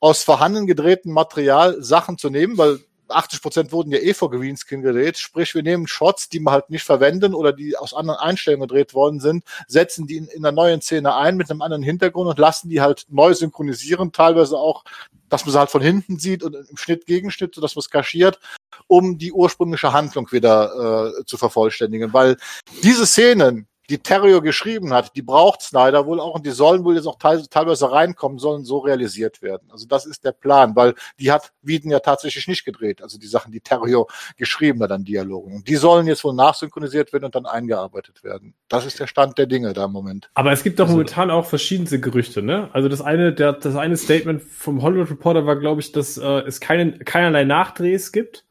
aus 0.00 0.22
vorhanden 0.22 0.66
gedrehtem 0.66 1.12
Material 1.12 1.82
Sachen 1.82 2.18
zu 2.18 2.30
nehmen, 2.30 2.58
weil 2.58 2.78
80 3.08 3.42
Prozent 3.42 3.72
wurden 3.72 3.92
ja 3.92 3.98
eh 3.98 4.14
vor 4.14 4.30
Greenscreen 4.30 4.82
gedreht, 4.82 5.18
sprich 5.18 5.54
wir 5.54 5.62
nehmen 5.62 5.86
Shots, 5.86 6.28
die 6.28 6.40
wir 6.40 6.52
halt 6.52 6.70
nicht 6.70 6.84
verwenden 6.84 7.34
oder 7.34 7.52
die 7.52 7.76
aus 7.76 7.94
anderen 7.94 8.18
Einstellungen 8.18 8.68
gedreht 8.68 8.94
worden 8.94 9.20
sind, 9.20 9.44
setzen 9.68 10.06
die 10.06 10.16
in, 10.16 10.28
in 10.28 10.44
einer 10.44 10.54
neuen 10.54 10.80
Szene 10.80 11.14
ein 11.14 11.36
mit 11.36 11.50
einem 11.50 11.62
anderen 11.62 11.82
Hintergrund 11.82 12.28
und 12.28 12.38
lassen 12.38 12.68
die 12.68 12.80
halt 12.80 13.06
neu 13.08 13.34
synchronisieren, 13.34 14.12
teilweise 14.12 14.56
auch, 14.56 14.84
dass 15.28 15.44
man 15.44 15.52
sie 15.52 15.58
halt 15.58 15.70
von 15.70 15.82
hinten 15.82 16.18
sieht 16.18 16.42
und 16.42 16.54
im 16.54 16.76
Schnitt 16.76 17.06
Gegenschnitt, 17.06 17.54
sodass 17.54 17.74
man 17.74 17.80
es 17.80 17.90
kaschiert, 17.90 18.38
um 18.86 19.18
die 19.18 19.32
ursprüngliche 19.32 19.92
Handlung 19.92 20.30
wieder 20.32 21.14
äh, 21.18 21.24
zu 21.24 21.36
vervollständigen, 21.36 22.12
weil 22.12 22.36
diese 22.82 23.06
Szenen, 23.06 23.66
die 23.90 23.98
Terrio 23.98 24.40
geschrieben 24.42 24.92
hat, 24.92 25.14
die 25.16 25.22
braucht 25.22 25.62
Snyder 25.62 26.06
wohl 26.06 26.20
auch 26.20 26.34
und 26.34 26.46
die 26.46 26.50
sollen 26.50 26.84
wohl 26.84 26.96
jetzt 26.96 27.06
auch 27.06 27.18
teil 27.18 27.44
teilweise 27.48 27.90
reinkommen, 27.90 28.38
sollen 28.38 28.64
so 28.64 28.78
realisiert 28.78 29.42
werden. 29.42 29.68
Also 29.70 29.86
das 29.86 30.06
ist 30.06 30.24
der 30.24 30.32
Plan, 30.32 30.74
weil 30.76 30.94
die 31.18 31.30
hat 31.30 31.52
Wieden 31.62 31.90
ja 31.90 32.00
tatsächlich 32.00 32.48
nicht 32.48 32.64
gedreht. 32.64 33.02
Also 33.02 33.18
die 33.18 33.26
Sachen, 33.26 33.52
die 33.52 33.60
Terrio 33.60 34.08
geschrieben 34.36 34.82
hat 34.82 34.90
an 34.92 35.04
Dialogen. 35.04 35.54
Und 35.56 35.68
die 35.68 35.76
sollen 35.76 36.06
jetzt 36.06 36.24
wohl 36.24 36.34
nachsynchronisiert 36.34 37.12
werden 37.12 37.24
und 37.24 37.34
dann 37.34 37.46
eingearbeitet 37.46 38.22
werden. 38.24 38.54
Das 38.68 38.86
ist 38.86 38.98
der 38.98 39.06
Stand 39.06 39.38
der 39.38 39.46
Dinge 39.46 39.72
da 39.72 39.84
im 39.84 39.92
Moment. 39.92 40.30
Aber 40.34 40.52
es 40.52 40.62
gibt 40.62 40.78
doch 40.78 40.84
Also- 40.86 40.94
momentan 40.96 41.30
auch 41.30 41.46
verschiedenste 41.46 42.00
Gerüchte, 42.00 42.42
ne? 42.42 42.70
Also 42.72 42.88
das 42.88 43.00
eine, 43.00 43.32
der, 43.32 43.52
das 43.52 43.76
eine 43.76 43.96
Statement 43.96 44.42
vom 44.42 44.82
Hollywood 44.82 45.10
Reporter 45.10 45.46
war, 45.46 45.56
glaube 45.56 45.80
ich, 45.80 45.92
dass 45.92 46.16
äh, 46.18 46.22
es 46.40 46.60
keinen, 46.60 46.98
keinerlei 47.04 47.44
Nachdrehs 47.44 48.12
gibt. 48.12 48.45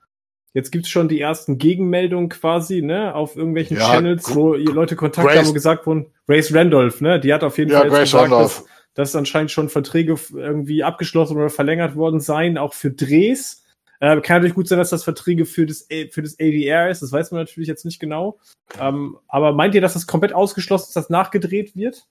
Jetzt 0.55 0.71
gibt's 0.71 0.87
schon 0.89 1.09
die 1.09 1.19
ersten 1.19 1.57
Gegenmeldungen 1.57 2.29
quasi, 2.29 2.81
ne, 2.81 3.13
auf 3.13 3.35
irgendwelchen 3.35 3.75
Ja, 3.77 3.91
Channels, 3.91 4.33
wo 4.33 4.53
Leute 4.53 4.95
Kontakt 4.95 5.27
Grace- 5.27 5.39
haben 5.39 5.47
und 5.49 5.53
gesagt 5.53 5.85
wurden, 5.85 6.05
Grace 6.27 6.53
Randolph, 6.55 7.01
ne, 7.01 7.19
die 7.19 7.33
hat 7.33 7.43
auf 7.43 7.57
jeden 7.57 7.71
Ja, 7.71 7.79
Fall 7.79 7.87
jetzt 7.87 7.95
Grace 7.95 8.11
gesagt, 8.11 8.23
Randolph. 8.31 8.63
dass, 8.93 9.11
dass 9.11 9.15
anscheinend 9.17 9.51
schon 9.51 9.67
Verträge 9.67 10.15
irgendwie 10.33 10.81
abgeschlossen 10.83 11.35
oder 11.35 11.49
verlängert 11.49 11.95
worden 11.97 12.21
seien, 12.21 12.57
auch 12.57 12.73
für 12.73 12.89
Drehs. 12.89 13.63
Äh, 13.99 14.21
kann 14.21 14.37
natürlich 14.37 14.55
gut 14.55 14.67
sein, 14.69 14.77
dass 14.77 14.89
das 14.89 15.03
Verträge 15.03 15.45
für 15.45 15.65
das, 15.65 15.87
A- 15.91 16.07
für 16.09 16.21
das 16.21 16.39
ADR 16.39 16.89
ist, 16.89 17.01
das 17.01 17.11
weiß 17.11 17.31
man 17.31 17.41
natürlich 17.41 17.67
jetzt 17.67 17.83
nicht 17.83 17.99
genau. 17.99 18.39
Ähm, 18.79 19.17
aber 19.27 19.51
meint 19.53 19.75
ihr, 19.75 19.81
dass 19.81 19.93
das 19.93 20.07
komplett 20.07 20.31
ausgeschlossen 20.33 20.87
ist, 20.87 20.95
dass 20.95 21.09
nachgedreht 21.09 21.75
wird? 21.75 22.07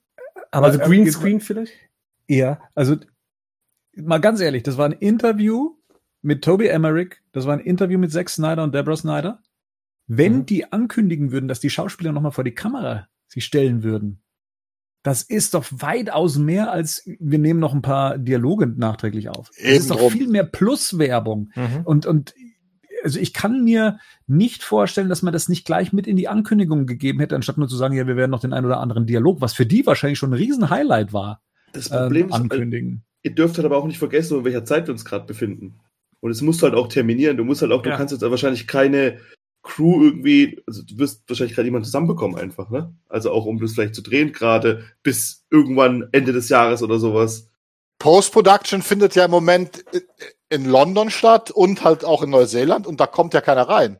Aber 0.51 0.67
also 0.67 0.79
äh, 0.79 0.85
Greenscreen 0.85 1.39
vielleicht? 1.41 1.73
Ja, 2.27 2.59
also 2.75 2.95
mal 3.95 4.19
ganz 4.19 4.39
ehrlich, 4.39 4.61
das 4.63 4.77
war 4.77 4.85
ein 4.85 4.91
Interview 4.93 5.75
mit 6.25 6.43
Toby 6.43 6.67
Emmerich, 6.67 7.15
das 7.31 7.45
war 7.45 7.53
ein 7.53 7.59
Interview 7.59 7.97
mit 7.99 8.11
Zack 8.11 8.29
Snyder 8.29 8.63
und 8.63 8.73
Deborah 8.75 8.95
Snyder. 8.97 9.39
Wenn 10.07 10.39
Mhm. 10.39 10.45
die 10.45 10.71
ankündigen 10.71 11.31
würden, 11.31 11.47
dass 11.47 11.59
die 11.59 11.69
Schauspieler 11.69 12.11
nochmal 12.11 12.31
vor 12.31 12.43
die 12.43 12.53
Kamera 12.53 13.07
sich 13.27 13.45
stellen 13.45 13.83
würden, 13.83 14.21
das 15.03 15.21
ist 15.21 15.53
doch 15.53 15.65
weitaus 15.71 16.37
mehr 16.37 16.71
als 16.71 17.03
wir 17.19 17.37
nehmen 17.39 17.59
noch 17.59 17.73
ein 17.75 17.81
paar 17.83 18.17
Dialoge 18.17 18.65
nachträglich 18.67 19.29
auf. 19.29 19.49
Das 19.49 19.57
Eben 19.59 19.77
ist 19.77 19.89
doch 19.91 19.99
drum. 19.99 20.11
viel 20.11 20.27
mehr 20.27 20.43
Pluswerbung. 20.43 21.51
Und, 21.83 22.05
und 22.07 22.33
also 23.03 23.19
ich 23.19 23.31
kann 23.33 23.63
mir 23.63 23.99
nicht 24.25 24.63
vorstellen, 24.63 25.09
dass 25.09 25.21
man 25.21 25.31
das 25.31 25.47
nicht 25.47 25.63
gleich 25.65 25.93
mit 25.93 26.07
in 26.07 26.15
die 26.15 26.27
Ankündigung 26.27 26.87
gegeben 26.87 27.19
hätte, 27.19 27.35
anstatt 27.35 27.59
nur 27.59 27.67
zu 27.67 27.75
sagen, 27.75 27.93
ja, 27.95 28.07
wir 28.07 28.15
werden 28.15 28.31
noch 28.31 28.39
den 28.39 28.51
einen 28.53 28.65
oder 28.65 28.79
anderen 28.79 29.05
Dialog, 29.05 29.41
was 29.41 29.53
für 29.53 29.67
die 29.67 29.85
wahrscheinlich 29.85 30.17
schon 30.17 30.31
ein 30.31 30.37
Riesen-Highlight 30.37 31.13
war. 31.13 31.43
Das 31.71 31.89
Problem 31.89 32.23
ähm, 32.23 32.29
ist, 32.29 32.35
ankündigen. 32.35 33.03
ihr 33.21 33.35
dürft 33.35 33.57
halt 33.57 33.65
aber 33.65 33.77
auch 33.77 33.85
nicht 33.85 33.99
vergessen, 33.99 34.39
in 34.39 34.43
welcher 34.45 34.65
Zeit 34.65 34.87
wir 34.87 34.91
uns 34.91 35.05
gerade 35.05 35.25
befinden. 35.27 35.75
Und 36.21 36.31
es 36.31 36.41
musst 36.41 36.61
du 36.61 36.65
halt 36.65 36.75
auch 36.75 36.87
terminieren. 36.87 37.37
Du 37.37 37.43
musst 37.43 37.61
halt 37.61 37.71
auch, 37.71 37.83
Ja. 37.85 37.91
du 37.91 37.97
kannst 37.97 38.11
jetzt 38.11 38.21
wahrscheinlich 38.21 38.67
keine 38.67 39.19
Crew 39.63 40.03
irgendwie, 40.03 40.61
also 40.67 40.83
du 40.83 40.97
wirst 40.99 41.23
wahrscheinlich 41.27 41.55
gerade 41.55 41.67
jemanden 41.67 41.85
zusammenbekommen 41.85 42.37
einfach, 42.37 42.69
ne? 42.69 42.93
Also 43.09 43.31
auch 43.31 43.45
um 43.45 43.59
das 43.59 43.73
vielleicht 43.73 43.95
zu 43.95 44.01
drehen, 44.03 44.31
gerade 44.31 44.83
bis 45.03 45.43
irgendwann 45.49 46.07
Ende 46.11 46.33
des 46.33 46.49
Jahres 46.49 46.83
oder 46.83 46.99
sowas. 46.99 47.49
Post-Production 47.99 48.81
findet 48.81 49.15
ja 49.15 49.25
im 49.25 49.31
Moment 49.31 49.83
in 50.49 50.65
London 50.65 51.09
statt 51.09 51.49
und 51.51 51.83
halt 51.83 52.05
auch 52.05 52.21
in 52.21 52.29
Neuseeland 52.29 52.85
und 52.85 52.99
da 52.99 53.07
kommt 53.07 53.33
ja 53.33 53.41
keiner 53.41 53.63
rein. 53.67 53.97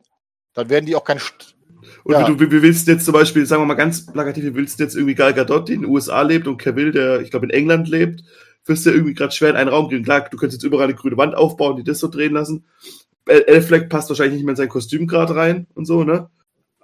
Dann 0.54 0.70
werden 0.70 0.86
die 0.86 0.96
auch 0.96 1.04
kein. 1.04 1.20
St 1.20 1.56
Und 2.04 2.14
Ja. 2.14 2.28
wie, 2.28 2.32
du, 2.32 2.40
wie, 2.40 2.52
wie 2.52 2.62
willst 2.62 2.88
du 2.88 2.92
jetzt 2.92 3.06
zum 3.06 3.14
Beispiel, 3.14 3.46
sagen 3.46 3.64
wir 3.64 3.68
mal 3.68 3.74
ganz 3.74 4.06
plakativ, 4.06 4.44
wie 4.44 4.56
willst 4.56 4.80
du 4.80 4.84
jetzt 4.84 4.96
irgendwie 4.96 5.16
Gal 5.16 5.34
Gadot, 5.34 5.68
die 5.68 5.74
in 5.74 5.82
den 5.82 5.90
USA 5.90 6.22
lebt 6.22 6.48
und 6.48 6.58
Cavill, 6.58 6.92
der, 6.92 7.22
ich 7.22 7.32
glaube, 7.32 7.48
in 7.48 7.52
England 7.52 7.88
lebt, 7.88 8.24
wirst 8.66 8.86
du 8.86 8.92
irgendwie 8.92 9.14
gerade 9.14 9.32
schwer 9.32 9.52
in 9.52 9.56
einen 9.56 9.70
Raum 9.70 9.90
kriegen. 9.90 10.04
Klar, 10.04 10.28
du 10.30 10.38
könntest 10.38 10.62
jetzt 10.62 10.68
überall 10.68 10.86
eine 10.86 10.96
grüne 10.96 11.18
Wand 11.18 11.36
aufbauen, 11.36 11.78
die 11.78 11.84
das 11.84 12.00
so 12.00 12.08
drehen 12.08 12.34
lassen. 12.34 12.66
El 13.26 13.42
Elfleck 13.44 13.90
passt 13.90 14.10
wahrscheinlich 14.10 14.36
nicht 14.36 14.46
mehr 14.46 14.54
in 14.54 14.58
sein 14.58 14.70
Kostüm 14.70 15.08
gerade 15.08 15.36
rein 15.36 15.68
und 15.74 15.86
so, 15.86 16.04
ne? 16.04 16.30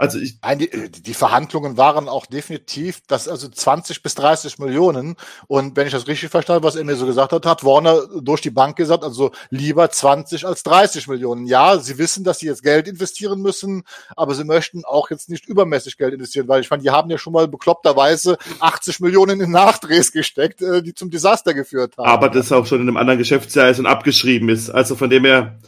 Also 0.02 0.18
ich, 0.18 0.40
Nein, 0.41 0.57
die, 0.57 0.69
die 0.90 1.14
Verhandlungen 1.14 1.78
waren 1.78 2.10
auch 2.10 2.26
definitiv, 2.26 3.02
das 3.07 3.28
also 3.28 3.48
20 3.48 4.02
bis 4.02 4.15
30 4.15 4.57
Millionen. 4.57 5.15
Und 5.45 5.78
wenn 5.78 5.86
ich 5.86 5.94
das 5.94 6.07
richtig 6.07 6.30
verstanden, 6.30 6.56
habe, 6.56 6.68
was 6.68 6.76
er 6.76 6.84
mir 6.84 6.95
so 6.95 7.06
gesagt 7.06 7.32
hat, 7.34 7.45
hat 7.45 7.64
Warner 7.64 8.07
durch 8.19 8.41
die 8.41 8.49
Bank 8.49 8.76
gesagt, 8.78 9.03
also 9.03 9.30
lieber 9.52 9.91
20 9.91 10.48
als 10.48 10.64
30 10.64 11.07
Millionen. 11.07 11.45
Ja, 11.45 11.78
sie 11.78 11.99
wissen, 11.99 12.23
dass 12.23 12.40
sie 12.40 12.48
jetzt 12.48 12.64
Geld 12.64 12.88
investieren 12.88 13.41
müssen, 13.41 13.84
aber 14.15 14.34
sie 14.34 14.44
möchten 14.44 14.84
auch 14.86 15.11
jetzt 15.11 15.30
nicht 15.30 15.45
übermäßig 15.45 15.99
Geld 15.99 16.15
investieren, 16.15 16.48
weil 16.48 16.61
ich 16.61 16.69
meine, 16.72 16.82
die 16.82 16.90
haben 16.90 17.11
ja 17.11 17.19
schon 17.19 17.34
mal 17.34 17.48
bekloppterweise 17.48 18.40
80 18.60 19.02
Millionen 19.02 19.40
in 19.40 19.52
Nachdrehs 19.52 20.11
gesteckt, 20.11 20.64
äh, 20.64 20.82
die 20.82 20.95
zum 20.95 21.11
Desaster 21.11 21.53
geführt 21.53 21.99
haben. 21.99 22.07
aber 22.07 22.30
das 22.30 22.52
auch 22.52 22.65
schon 22.65 22.82
in 22.82 22.88
einem 22.88 22.98
anderen 22.98 23.19
Geschäftsjahr 23.19 23.69
ist 23.69 23.78
und 23.78 23.86
abgeschrieben 23.86 24.49
ist. 24.49 24.72
Also 24.72 24.95
von 24.95 25.11
dem 25.11 25.26
her, 25.26 25.60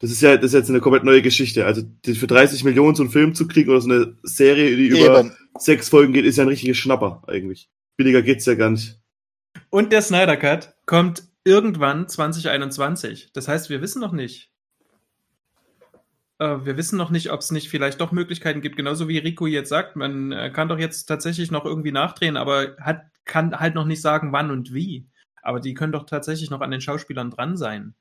das 0.00 0.10
ist 0.10 0.20
ja, 0.20 0.36
das 0.36 0.46
ist 0.46 0.54
jetzt 0.54 0.70
eine 0.70 0.80
komplett 0.80 1.04
neue 1.04 1.22
Geschichte. 1.22 1.66
Also 1.66 1.82
die- 1.82 2.14
für 2.14 2.26
30 2.26 2.64
Millionen 2.64 2.94
so 2.94 3.02
einen 3.02 3.10
Film 3.12 3.34
zu 3.34 3.48
kriegen 3.48 3.70
oder 3.70 3.80
so 3.80 3.90
eine 3.90 4.16
Serie, 4.22 4.76
die 4.76 4.88
über 4.88 5.20
Eben. 5.20 5.36
sechs 5.58 5.88
Folgen 5.88 6.12
geht, 6.12 6.24
ist 6.24 6.36
ja 6.36 6.44
ein 6.44 6.48
richtiges 6.48 6.76
Schnapper 6.76 7.22
eigentlich. 7.26 7.68
Billiger 7.96 8.22
geht's 8.22 8.46
ja 8.46 8.54
gar 8.54 8.70
nicht. 8.70 9.00
Und 9.70 9.92
der 9.92 10.02
Snyder 10.02 10.36
Cut 10.36 10.74
kommt 10.86 11.24
irgendwann 11.44 12.08
2021. 12.08 13.32
Das 13.32 13.48
heißt, 13.48 13.70
wir 13.70 13.80
wissen 13.82 14.00
noch 14.00 14.12
nicht. 14.12 14.52
Äh, 16.38 16.64
wir 16.64 16.76
wissen 16.76 16.96
noch 16.96 17.10
nicht, 17.10 17.30
ob 17.32 17.40
es 17.40 17.50
nicht 17.50 17.68
vielleicht 17.68 18.00
doch 18.00 18.12
Möglichkeiten 18.12 18.60
gibt, 18.60 18.76
genauso 18.76 19.08
wie 19.08 19.18
Rico 19.18 19.46
jetzt 19.46 19.68
sagt. 19.68 19.96
Man 19.96 20.30
äh, 20.32 20.50
kann 20.50 20.68
doch 20.68 20.78
jetzt 20.78 21.06
tatsächlich 21.06 21.50
noch 21.50 21.64
irgendwie 21.64 21.92
nachdrehen, 21.92 22.36
aber 22.36 22.76
hat, 22.80 23.02
kann 23.24 23.58
halt 23.58 23.74
noch 23.74 23.84
nicht 23.86 24.00
sagen, 24.00 24.32
wann 24.32 24.50
und 24.50 24.72
wie. 24.72 25.08
Aber 25.42 25.60
die 25.60 25.74
können 25.74 25.92
doch 25.92 26.04
tatsächlich 26.06 26.50
noch 26.50 26.60
an 26.60 26.70
den 26.70 26.80
Schauspielern 26.80 27.30
dran 27.30 27.56
sein. 27.56 27.94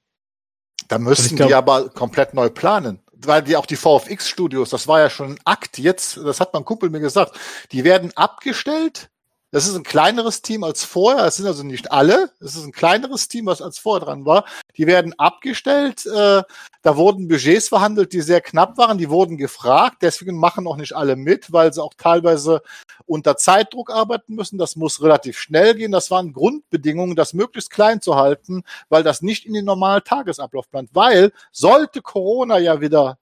Da 0.88 1.00
müssen 1.00 1.36
glaub- 1.36 1.50
die 1.50 1.56
aber 1.56 1.90
komplett 1.90 2.34
neu 2.34 2.50
planen. 2.50 3.00
Weil 3.20 3.42
die 3.42 3.58
auch 3.58 3.66
die 3.66 3.76
VFX-Studios, 3.76 4.70
das 4.70 4.88
war 4.88 5.00
ja 5.00 5.10
schon 5.10 5.32
ein 5.32 5.40
Akt 5.44 5.80
jetzt, 5.80 6.18
das 6.18 6.40
hat 6.40 6.54
mein 6.54 6.64
Kumpel 6.66 6.90
mir 6.92 7.00
gesagt, 7.00 7.38
die 7.72 7.84
werden 7.84 8.12
abgestellt. 8.16 9.10
Das 9.52 9.66
ist 9.66 9.76
ein 9.76 9.84
kleineres 9.84 10.42
Team 10.42 10.66
als 10.66 10.84
vorher. 10.84 11.26
Es 11.26 11.38
sind 11.38 11.46
also 11.46 11.64
nicht 11.64 11.92
alle. 11.92 12.32
Es 12.42 12.56
ist 12.58 12.66
ein 12.66 12.74
kleineres 12.74 13.30
Team, 13.30 13.46
was 13.46 13.62
als 13.62 13.80
vorher 13.80 14.06
dran 14.06 14.26
war. 14.26 14.44
Die 14.76 14.88
werden 14.88 15.18
abgestellt. 15.18 16.06
Äh, 16.06 16.44
da 16.82 16.98
wurden 16.98 17.30
Budgets 17.30 17.70
verhandelt, 17.70 18.12
die 18.12 18.20
sehr 18.20 18.42
knapp 18.42 18.78
waren. 18.78 18.98
Die 18.98 19.10
wurden 19.10 19.38
gefragt. 19.38 20.00
Deswegen 20.02 20.38
machen 20.38 20.68
auch 20.68 20.76
nicht 20.76 20.94
alle 20.94 21.16
mit, 21.16 21.54
weil 21.54 21.72
sie 21.72 21.82
auch 21.82 21.94
teilweise 21.98 22.62
unter 23.06 23.38
Zeitdruck 23.38 23.90
arbeiten 23.90 24.36
müssen. 24.36 24.58
Das 24.58 24.76
muss 24.76 25.02
relativ 25.02 25.40
schnell 25.40 25.76
gehen. 25.76 25.94
Das 25.94 26.12
waren 26.12 26.34
Grundbedingungen, 26.34 27.16
das 27.16 27.34
möglichst 27.34 27.70
klein 27.70 28.02
zu 28.02 28.18
halten, 28.18 28.64
weil 28.90 29.04
das 29.04 29.22
nicht 29.22 29.46
in 29.46 29.54
den 29.54 29.66
normalen 29.66 30.04
Tagesablauf 30.04 30.70
plant. 30.70 30.90
Weil 30.92 31.32
sollte 31.54 32.02
Corona 32.02 32.58
ja 32.58 32.82
wieder 32.82 33.18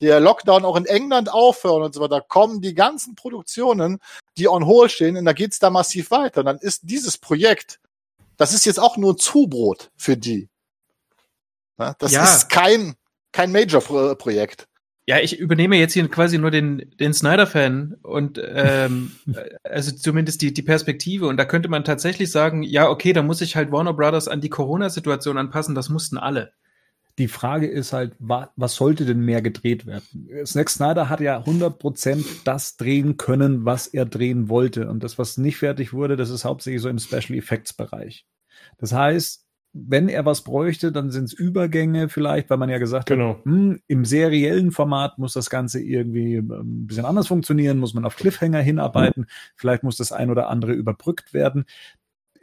der 0.00 0.20
Lockdown 0.20 0.64
auch 0.64 0.76
in 0.76 0.86
England 0.86 1.32
aufhören 1.32 1.82
und 1.82 1.94
so 1.94 2.00
weiter, 2.00 2.20
kommen 2.20 2.60
die 2.60 2.74
ganzen 2.74 3.14
Produktionen, 3.14 3.98
die 4.36 4.48
on 4.48 4.66
hold 4.66 4.92
stehen, 4.92 5.16
und 5.16 5.24
da 5.24 5.32
geht's 5.32 5.58
da 5.58 5.70
massiv 5.70 6.10
weiter. 6.10 6.40
Und 6.40 6.46
dann 6.46 6.58
ist 6.58 6.82
dieses 6.84 7.16
Projekt, 7.18 7.80
das 8.36 8.52
ist 8.52 8.66
jetzt 8.66 8.78
auch 8.78 8.96
nur 8.96 9.14
ein 9.14 9.18
Zubrot 9.18 9.90
für 9.96 10.16
die. 10.16 10.48
Das 11.98 12.12
Ja. 12.12 12.24
ist 12.24 12.48
kein, 12.48 12.94
kein 13.32 13.52
Major-Projekt. 13.52 14.66
Ja, 15.08 15.20
ich 15.20 15.38
übernehme 15.38 15.76
jetzt 15.76 15.92
hier 15.92 16.08
quasi 16.08 16.36
nur 16.36 16.50
den, 16.50 16.90
den 16.98 17.14
Snyder-Fan 17.14 17.96
und 18.02 18.40
ähm, 18.44 19.12
also 19.62 19.92
zumindest 19.92 20.42
die, 20.42 20.52
die 20.52 20.62
Perspektive. 20.62 21.28
Und 21.28 21.36
da 21.36 21.44
könnte 21.44 21.68
man 21.68 21.84
tatsächlich 21.84 22.32
sagen, 22.32 22.62
ja, 22.62 22.88
okay, 22.88 23.12
da 23.12 23.22
muss 23.22 23.38
sich 23.38 23.54
halt 23.56 23.70
Warner 23.70 23.94
Brothers 23.94 24.26
an 24.26 24.40
die 24.40 24.50
Corona-Situation 24.50 25.38
anpassen, 25.38 25.74
das 25.74 25.88
mussten 25.90 26.18
alle. 26.18 26.52
Die 27.18 27.28
Frage 27.28 27.66
ist 27.66 27.92
halt, 27.92 28.14
wa 28.18 28.50
was 28.56 28.74
sollte 28.74 29.06
denn 29.06 29.20
mehr 29.20 29.40
gedreht 29.40 29.86
werden? 29.86 30.28
Zack 30.44 30.68
Snyder 30.68 31.08
hat 31.08 31.20
ja 31.20 31.38
100% 31.42 32.24
das 32.44 32.76
drehen 32.76 33.16
können, 33.16 33.64
was 33.64 33.86
er 33.86 34.04
drehen 34.04 34.48
wollte. 34.48 34.88
Und 34.88 35.02
das, 35.02 35.18
was 35.18 35.38
nicht 35.38 35.56
fertig 35.56 35.92
wurde, 35.92 36.16
das 36.16 36.30
ist 36.30 36.44
hauptsächlich 36.44 36.82
so 36.82 36.88
im 36.88 36.98
Special 36.98 37.38
Effects 37.38 37.72
Bereich. 37.72 38.26
Das 38.78 38.92
heißt, 38.92 39.46
wenn 39.78 40.08
er 40.08 40.24
was 40.24 40.42
bräuchte, 40.42 40.90
dann 40.90 41.10
sind 41.10 41.24
es 41.24 41.32
Übergänge 41.32 42.08
vielleicht, 42.08 42.48
weil 42.48 42.56
man 42.56 42.70
ja 42.70 42.78
gesagt 42.78 43.06
Genau. 43.06 43.36
hat, 43.36 43.44
hm, 43.44 43.80
im 43.86 44.04
seriellen 44.04 44.72
Format 44.72 45.18
muss 45.18 45.34
das 45.34 45.50
Ganze 45.50 45.80
irgendwie 45.80 46.36
ähm, 46.36 46.50
ein 46.50 46.86
bisschen 46.86 47.04
anders 47.04 47.26
funktionieren, 47.26 47.78
muss 47.78 47.92
man 47.94 48.04
auf 48.06 48.16
Cliffhanger 48.16 48.60
hinarbeiten, 48.60 49.26
vielleicht 49.54 49.82
muss 49.82 49.96
das 49.96 50.12
ein 50.12 50.30
oder 50.30 50.48
andere 50.48 50.72
überbrückt 50.72 51.34
werden. 51.34 51.66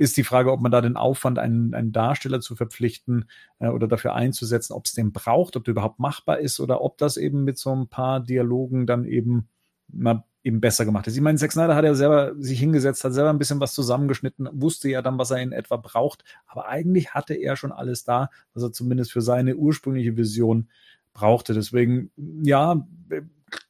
Ist 0.04 0.18
die 0.18 0.26
Frage, 0.26 0.52
ob 0.52 0.60
man 0.60 0.72
da 0.72 0.82
den 0.82 0.98
Aufwand, 0.98 1.40
einen, 1.40 1.74
einen 1.74 1.94
Darsteller 1.94 2.42
zu 2.42 2.58
verpflichten 2.58 3.26
äh, 3.60 3.70
oder 3.70 3.88
dafür 3.88 4.14
einzusetzen, 4.16 4.74
ob 4.74 4.86
es 4.86 4.92
den 4.92 5.14
braucht, 5.14 5.56
ob 5.56 5.64
der 5.64 5.72
überhaupt 5.72 6.00
machbar 6.00 6.40
ist 6.40 6.60
oder 6.60 6.82
ob 6.82 6.98
das 6.98 7.16
eben 7.16 7.46
mit 7.46 7.58
so 7.58 7.74
ein 7.74 7.88
paar 7.88 8.20
Dialogen 8.20 8.86
dann 8.86 9.06
eben 9.06 9.48
mal 9.88 10.24
eben 10.44 10.60
besser 10.60 10.84
gemacht 10.84 11.08
ist. 11.08 11.16
Ich 11.16 11.22
meine, 11.22 11.38
Zack 11.38 11.54
Snyder 11.54 11.74
hat 11.76 11.86
ja 11.86 11.96
selber 11.96 12.34
sich 12.38 12.60
hingesetzt, 12.60 13.04
hat 13.06 13.14
selber 13.14 13.30
ein 13.30 13.40
bisschen 13.40 13.62
was 13.62 13.74
zusammengeschnitten, 13.74 14.50
wusste 14.52 14.90
ja 14.90 15.02
dann, 15.02 15.18
was 15.18 15.32
er 15.32 15.42
in 15.42 15.54
etwa 15.54 15.78
braucht, 15.78 16.26
aber 16.48 16.68
eigentlich 16.68 17.14
hatte 17.14 17.34
er 17.34 17.56
schon 17.56 17.72
alles 17.72 18.04
da, 18.04 18.30
was 18.54 18.64
er 18.64 18.74
zumindest 18.74 19.14
für 19.14 19.22
seine 19.22 19.56
ursprüngliche 19.56 20.18
Vision 20.18 20.68
brauchte. 21.14 21.54
Deswegen, 21.54 22.12
ja, 22.44 22.86
äh, 23.10 23.22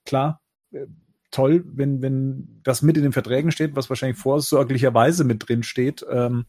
klar, 0.04 0.42
äh, 0.72 0.88
toll, 1.34 1.64
wenn, 1.68 2.02
wenn 2.02 2.62
das 2.64 2.82
mit 2.82 2.96
in 2.96 3.04
den 3.04 3.12
Verträgen 3.12 3.52
steht, 3.52 3.76
was 3.76 3.90
wahrscheinlich 3.90 4.18
vorsorglicherweise 4.18 5.24
mit 5.24 5.48
drin 5.48 5.64
steht. 5.64 6.06
Ähm, 6.10 6.46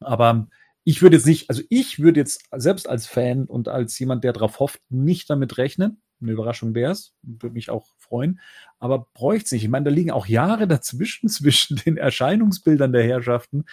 aber 0.00 0.48
ich 0.84 1.02
würde 1.02 1.16
jetzt 1.16 1.26
nicht, 1.26 1.48
also 1.48 1.62
ich 1.68 1.98
würde 2.00 2.20
jetzt 2.20 2.44
selbst 2.56 2.88
als 2.88 3.06
Fan 3.06 3.44
und 3.44 3.68
als 3.68 3.98
jemand, 3.98 4.24
der 4.24 4.32
darauf 4.32 4.58
hofft, 4.60 4.80
nicht 4.88 5.30
damit 5.30 5.58
rechnen. 5.58 6.00
Eine 6.22 6.32
Überraschung 6.32 6.74
wäre 6.74 6.92
es, 6.92 7.14
würde 7.22 7.54
mich 7.54 7.70
auch 7.70 7.86
freuen, 7.98 8.40
aber 8.78 9.06
bräuchte 9.14 9.46
es 9.46 9.52
nicht. 9.52 9.64
Ich 9.64 9.70
meine, 9.70 9.84
da 9.84 9.90
liegen 9.90 10.10
auch 10.10 10.26
Jahre 10.26 10.66
dazwischen, 10.68 11.28
zwischen 11.30 11.76
den 11.76 11.96
Erscheinungsbildern 11.96 12.92
der 12.92 13.04
Herrschaften 13.04 13.64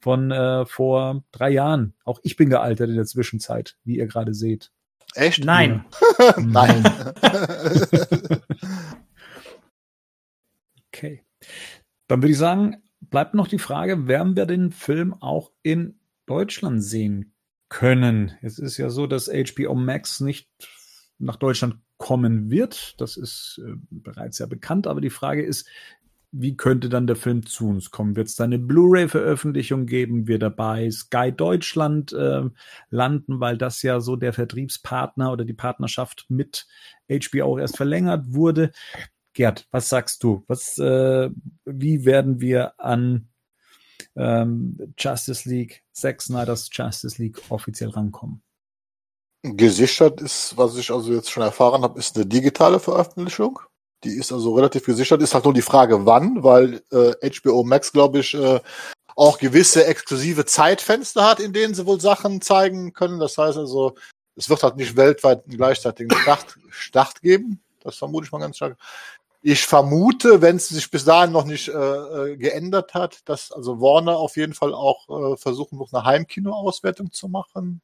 von 0.00 0.30
äh, 0.30 0.66
vor 0.66 1.24
drei 1.32 1.50
Jahren. 1.50 1.94
Auch 2.04 2.20
ich 2.22 2.36
bin 2.36 2.50
gealtert 2.50 2.90
in 2.90 2.96
der 2.96 3.06
Zwischenzeit, 3.06 3.76
wie 3.84 3.96
ihr 3.96 4.06
gerade 4.06 4.34
seht. 4.34 4.70
Echt? 5.14 5.44
Nein. 5.44 5.84
Nein. 6.38 6.84
Dann 12.08 12.22
würde 12.22 12.32
ich 12.32 12.38
sagen, 12.38 12.82
bleibt 13.00 13.34
noch 13.34 13.48
die 13.48 13.58
Frage, 13.58 14.06
werden 14.06 14.36
wir 14.36 14.46
den 14.46 14.72
Film 14.72 15.14
auch 15.14 15.50
in 15.62 15.98
Deutschland 16.26 16.82
sehen 16.82 17.34
können? 17.68 18.32
Es 18.42 18.58
ist 18.58 18.76
ja 18.76 18.90
so, 18.90 19.06
dass 19.06 19.28
HBO 19.28 19.74
Max 19.74 20.20
nicht 20.20 20.48
nach 21.18 21.36
Deutschland 21.36 21.76
kommen 21.96 22.50
wird. 22.50 23.00
Das 23.00 23.16
ist 23.16 23.60
äh, 23.64 23.74
bereits 23.90 24.38
ja 24.38 24.46
bekannt, 24.46 24.86
aber 24.86 25.00
die 25.00 25.10
Frage 25.10 25.42
ist, 25.42 25.68
wie 26.36 26.56
könnte 26.56 26.88
dann 26.88 27.06
der 27.06 27.14
Film 27.14 27.46
zu 27.46 27.68
uns 27.68 27.92
kommen? 27.92 28.16
Wird 28.16 28.26
es 28.26 28.34
da 28.34 28.42
eine 28.42 28.58
Blu-ray-Veröffentlichung 28.58 29.86
geben? 29.86 30.26
Wir 30.26 30.40
dabei 30.40 30.90
Sky 30.90 31.30
Deutschland 31.30 32.12
äh, 32.12 32.42
landen, 32.90 33.38
weil 33.38 33.56
das 33.56 33.82
ja 33.82 34.00
so 34.00 34.16
der 34.16 34.32
Vertriebspartner 34.32 35.30
oder 35.30 35.44
die 35.44 35.54
Partnerschaft 35.54 36.26
mit 36.28 36.66
HBO 37.08 37.58
erst 37.58 37.76
verlängert 37.76 38.34
wurde. 38.34 38.72
Gerd, 39.34 39.66
was 39.72 39.88
sagst 39.88 40.22
du? 40.22 40.44
Was, 40.46 40.78
äh, 40.78 41.28
wie 41.64 42.04
werden 42.04 42.40
wir 42.40 42.74
an 42.78 43.28
ähm, 44.16 44.94
Justice 44.96 45.48
League, 45.48 45.82
Zack 45.92 46.22
Snyder's 46.22 46.70
Justice 46.72 47.20
League 47.20 47.42
offiziell 47.48 47.90
rankommen? 47.90 48.42
Gesichert 49.42 50.22
ist, 50.22 50.56
was 50.56 50.76
ich 50.76 50.90
also 50.90 51.12
jetzt 51.12 51.30
schon 51.30 51.42
erfahren 51.42 51.82
habe, 51.82 51.98
ist 51.98 52.16
eine 52.16 52.26
digitale 52.26 52.80
Veröffentlichung. 52.80 53.60
Die 54.04 54.16
ist 54.16 54.32
also 54.32 54.54
relativ 54.54 54.84
gesichert. 54.84 55.20
Ist 55.20 55.34
halt 55.34 55.44
nur 55.44 55.52
die 55.52 55.62
Frage, 55.62 56.06
wann, 56.06 56.42
weil 56.42 56.82
äh, 56.92 57.30
HBO 57.30 57.64
Max, 57.64 57.92
glaube 57.92 58.20
ich, 58.20 58.34
äh, 58.34 58.60
auch 59.16 59.38
gewisse 59.38 59.84
exklusive 59.84 60.44
Zeitfenster 60.44 61.28
hat, 61.28 61.40
in 61.40 61.52
denen 61.52 61.74
sie 61.74 61.86
wohl 61.86 62.00
Sachen 62.00 62.40
zeigen 62.40 62.92
können. 62.92 63.18
Das 63.18 63.36
heißt 63.36 63.58
also, 63.58 63.94
es 64.36 64.48
wird 64.48 64.62
halt 64.62 64.76
nicht 64.76 64.96
weltweit 64.96 65.44
einen 65.44 65.56
gleichzeitigen 65.56 66.16
Start, 66.18 66.58
Start 66.70 67.20
geben. 67.20 67.60
Das 67.80 67.96
vermute 67.96 68.26
ich 68.26 68.32
mal 68.32 68.38
ganz 68.38 68.56
stark. 68.56 68.78
Ich 69.46 69.66
vermute, 69.66 70.40
wenn 70.40 70.56
es 70.56 70.70
sich 70.70 70.90
bis 70.90 71.04
dahin 71.04 71.30
noch 71.30 71.44
nicht 71.44 71.68
äh, 71.68 71.72
äh, 71.72 72.36
geändert 72.38 72.94
hat, 72.94 73.28
dass 73.28 73.52
also 73.52 73.78
Warner 73.78 74.16
auf 74.16 74.38
jeden 74.38 74.54
Fall 74.54 74.72
auch 74.72 75.34
äh, 75.34 75.36
versuchen 75.36 75.78
wird, 75.78 75.92
eine 75.92 76.02
Heimkino-Auswertung 76.02 77.12
zu 77.12 77.28
machen. 77.28 77.82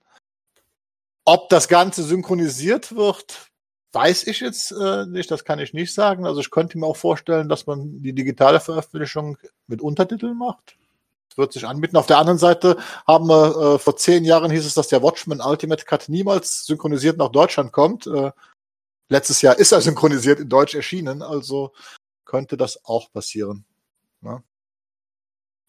Ob 1.26 1.50
das 1.50 1.68
Ganze 1.68 2.02
synchronisiert 2.02 2.96
wird, 2.96 3.50
weiß 3.92 4.26
ich 4.28 4.40
jetzt 4.40 4.72
äh, 4.72 5.04
nicht, 5.04 5.30
das 5.30 5.44
kann 5.44 5.58
ich 5.58 5.74
nicht 5.74 5.92
sagen. 5.92 6.24
Also 6.24 6.40
ich 6.40 6.50
könnte 6.50 6.78
mir 6.78 6.86
auch 6.86 6.96
vorstellen, 6.96 7.50
dass 7.50 7.66
man 7.66 8.00
die 8.00 8.14
digitale 8.14 8.60
Veröffentlichung 8.60 9.36
mit 9.66 9.82
Untertiteln 9.82 10.38
macht. 10.38 10.76
Das 11.28 11.36
wird 11.36 11.52
sich 11.52 11.66
anbieten. 11.66 11.98
Auf 11.98 12.06
der 12.06 12.16
anderen 12.16 12.38
Seite 12.38 12.78
haben 13.06 13.28
wir, 13.28 13.74
äh, 13.74 13.78
vor 13.78 13.98
zehn 13.98 14.24
Jahren 14.24 14.50
hieß 14.50 14.64
es, 14.64 14.72
dass 14.72 14.88
der 14.88 15.02
Watchmen 15.02 15.42
Ultimate 15.42 15.84
Cut 15.84 16.08
niemals 16.08 16.64
synchronisiert 16.64 17.18
nach 17.18 17.28
Deutschland 17.28 17.70
kommt. 17.70 18.06
Äh, 18.06 18.32
Letztes 19.10 19.42
Jahr 19.42 19.58
ist 19.58 19.72
er 19.72 19.80
synchronisiert 19.80 20.38
in 20.38 20.48
Deutsch 20.48 20.76
erschienen, 20.76 21.20
also 21.20 21.72
könnte 22.24 22.56
das 22.56 22.84
auch 22.84 23.12
passieren. 23.12 23.64
Ne? 24.20 24.42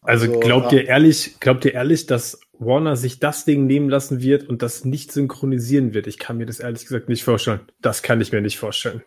Also, 0.02 0.28
also, 0.28 0.40
glaubt 0.40 0.72
ja. 0.72 0.80
ihr 0.80 0.88
ehrlich, 0.88 1.40
glaubt 1.40 1.66
ihr 1.66 1.74
ehrlich, 1.74 2.06
dass 2.06 2.40
Warner 2.54 2.96
sich 2.96 3.20
das 3.20 3.44
Ding 3.44 3.66
nehmen 3.66 3.90
lassen 3.90 4.22
wird 4.22 4.48
und 4.48 4.62
das 4.62 4.86
nicht 4.86 5.12
synchronisieren 5.12 5.96
wird? 5.96 6.06
Ich 6.06 6.20
kann 6.20 6.38
mir 6.38 6.46
das 6.46 6.60
ehrlich 6.60 6.84
gesagt 6.84 7.10
nicht 7.10 7.24
vorstellen. 7.24 7.62
Das 7.82 8.04
kann 8.04 8.22
ich 8.22 8.32
mir 8.32 8.42
nicht 8.42 8.60
vorstellen. 8.60 9.04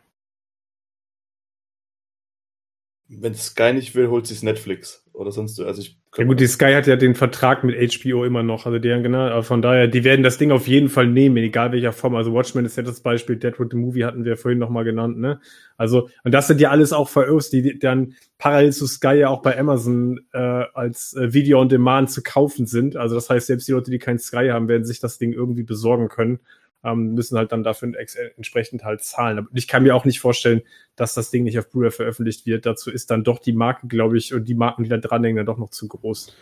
Wenn 3.06 3.35
Sky 3.36 3.73
nicht 3.73 3.94
will, 3.94 4.09
holt 4.09 4.27
sich 4.27 4.43
Netflix 4.43 5.03
oder 5.15 5.32
sonst 5.32 5.57
so. 5.57 5.65
Also 5.65 5.81
ich 5.81 5.97
ja 6.16 6.24
gut, 6.24 6.39
die 6.39 6.47
Sky 6.47 6.74
hat 6.74 6.86
ja 6.86 6.97
den 6.97 7.15
Vertrag 7.15 7.65
mit 7.65 7.77
HBO 7.77 8.24
immer 8.24 8.43
noch, 8.43 8.66
also 8.66 8.78
deren 8.78 9.03
genau, 9.03 9.43
von 9.43 9.62
daher, 9.62 9.89
die 9.89 10.05
werden 10.05 10.23
das 10.23 10.39
Ding 10.39 10.53
auf 10.53 10.69
jeden 10.69 10.89
Fall 10.89 11.07
nehmen, 11.07 11.36
egal 11.39 11.73
welcher 11.73 11.93
Form. 11.93 12.15
Also 12.15 12.32
Watchmen 12.32 12.65
ist 12.65 12.77
ja 12.77 12.82
das 12.82 13.01
Beispiel, 13.01 13.36
Deadwood 13.36 13.73
the 13.73 13.77
Movie 13.77 14.05
hatten 14.05 14.24
wir 14.24 14.36
vorhin 14.36 14.59
nochmal 14.59 14.85
genannt, 14.85 15.19
ne? 15.19 15.41
Also, 15.77 16.09
und 16.23 16.32
das 16.32 16.47
sind 16.47 16.61
ja 16.61 16.70
alles 16.70 16.93
auch 16.93 17.09
Veröffs, 17.09 17.51
die 17.51 17.78
dann 17.78 18.15
parallel 18.39 18.73
zu 18.73 18.86
Sky 18.86 19.15
ja 19.15 19.28
auch 19.28 19.43
bei 19.43 19.59
Amazon 19.59 20.20
äh, 20.32 20.39
als 20.39 21.15
äh, 21.15 21.32
Video 21.32 21.61
on 21.61 21.69
Demand 21.69 22.11
zu 22.11 22.23
kaufen 22.23 22.66
sind. 22.66 22.97
Also 22.97 23.16
das 23.16 23.28
heißt, 23.28 23.49
selbst 23.49 23.66
die 23.66 23.73
Leute, 23.73 23.91
die 23.91 23.99
kein 23.99 24.19
Sky 24.19 24.51
haben, 24.51 24.69
werden 24.69 24.85
sich 24.85 25.01
das 25.01 25.19
Ding 25.19 25.32
irgendwie 25.32 25.65
besorgen 25.65 26.09
können 26.09 26.39
ähm, 26.85 27.15
müssen 27.15 27.39
halt 27.39 27.52
dann 27.52 27.65
dafür 27.65 27.93
entsprechend 28.36 28.85
halt 28.85 29.02
zahlen. 29.02 29.39
Aber 29.39 29.48
ich 29.55 29.66
kann 29.66 29.82
mir 29.82 29.94
auch 29.97 30.05
nicht 30.05 30.20
vorstellen, 30.20 30.62
dass 30.97 31.15
das 31.15 31.31
Ding 31.31 31.44
nicht 31.44 31.59
auf 31.59 31.70
Blu-ray 31.70 31.90
veröffentlicht 31.90 32.47
wird. 32.47 32.66
Dazu 32.66 32.90
ist 32.90 33.11
dann 33.11 33.24
doch 33.24 33.39
die 33.39 33.52
Marke, 33.52 33.89
glaube 33.89 34.19
ich, 34.19 34.35
und 34.35 34.48
die 34.48 34.55
Marken, 34.55 34.85
die 34.85 34.90
da 34.90 34.98
dranhängen, 34.98 35.39
dann 35.39 35.47
doch 35.47 35.59
noch 35.59 35.70
zu 35.70 35.89
groß. 35.89 36.35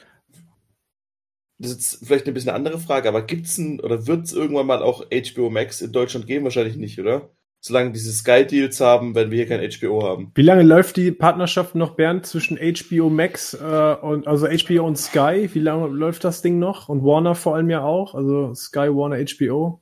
Das 1.58 1.70
ist 1.70 1.76
jetzt 1.76 2.06
vielleicht 2.06 2.26
ein 2.26 2.34
bisschen 2.34 2.50
eine 2.50 2.56
andere 2.56 2.78
Frage, 2.78 3.08
aber 3.08 3.22
gibt's 3.22 3.56
ein 3.56 3.78
oder 3.78 4.06
wird 4.08 4.24
es 4.24 4.32
irgendwann 4.32 4.66
mal 4.66 4.82
auch 4.82 5.06
HBO 5.10 5.48
Max 5.48 5.80
in 5.80 5.92
Deutschland 5.92 6.26
geben? 6.26 6.44
Wahrscheinlich 6.44 6.76
nicht, 6.76 6.98
oder? 6.98 7.30
Solange 7.64 7.92
diese 7.92 8.12
Sky-Deals 8.12 8.80
haben, 8.80 9.14
werden 9.14 9.30
wir 9.30 9.36
hier 9.36 9.46
kein 9.46 9.70
HBO 9.70 10.02
haben. 10.02 10.32
Wie 10.34 10.42
lange 10.42 10.64
läuft 10.64 10.96
die 10.96 11.12
Partnerschaft 11.12 11.76
noch, 11.76 11.94
Bernd, 11.94 12.26
zwischen 12.26 12.58
HBO 12.58 13.08
Max 13.08 13.54
äh, 13.54 13.96
und 14.02 14.26
also 14.26 14.48
HBO 14.48 14.84
und 14.84 14.98
Sky? 14.98 15.48
Wie 15.52 15.60
lange 15.60 15.86
läuft 15.86 16.24
das 16.24 16.42
Ding 16.42 16.58
noch? 16.58 16.88
Und 16.88 17.04
Warner 17.04 17.36
vor 17.36 17.54
allem 17.54 17.70
ja 17.70 17.84
auch, 17.84 18.16
also 18.16 18.52
Sky, 18.54 18.88
Warner, 18.88 19.24
HBO? 19.24 19.80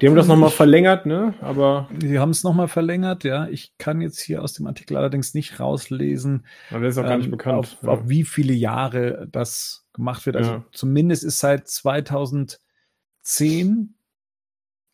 Die 0.00 0.08
haben 0.08 0.16
das 0.16 0.26
nochmal 0.26 0.50
verlängert, 0.50 1.04
ne? 1.06 1.34
Aber. 1.40 1.88
Die 1.92 2.18
haben 2.18 2.30
es 2.30 2.42
nochmal 2.42 2.68
verlängert, 2.68 3.24
ja. 3.24 3.48
Ich 3.48 3.76
kann 3.78 4.00
jetzt 4.00 4.20
hier 4.20 4.42
aus 4.42 4.54
dem 4.54 4.66
Artikel 4.66 4.96
allerdings 4.96 5.34
nicht 5.34 5.60
rauslesen. 5.60 6.46
Aber 6.70 6.80
das 6.80 6.94
ist 6.94 6.98
auch 6.98 7.06
gar 7.06 7.18
nicht 7.18 7.26
ähm, 7.26 7.32
bekannt. 7.32 7.58
Auf, 7.58 7.76
ja. 7.82 7.88
auf, 7.88 8.08
wie 8.08 8.24
viele 8.24 8.54
Jahre 8.54 9.28
das 9.30 9.86
gemacht 9.92 10.24
wird. 10.26 10.36
Also 10.36 10.50
ja. 10.50 10.64
zumindest 10.72 11.24
ist 11.24 11.40
seit 11.40 11.68
2010 11.68 12.58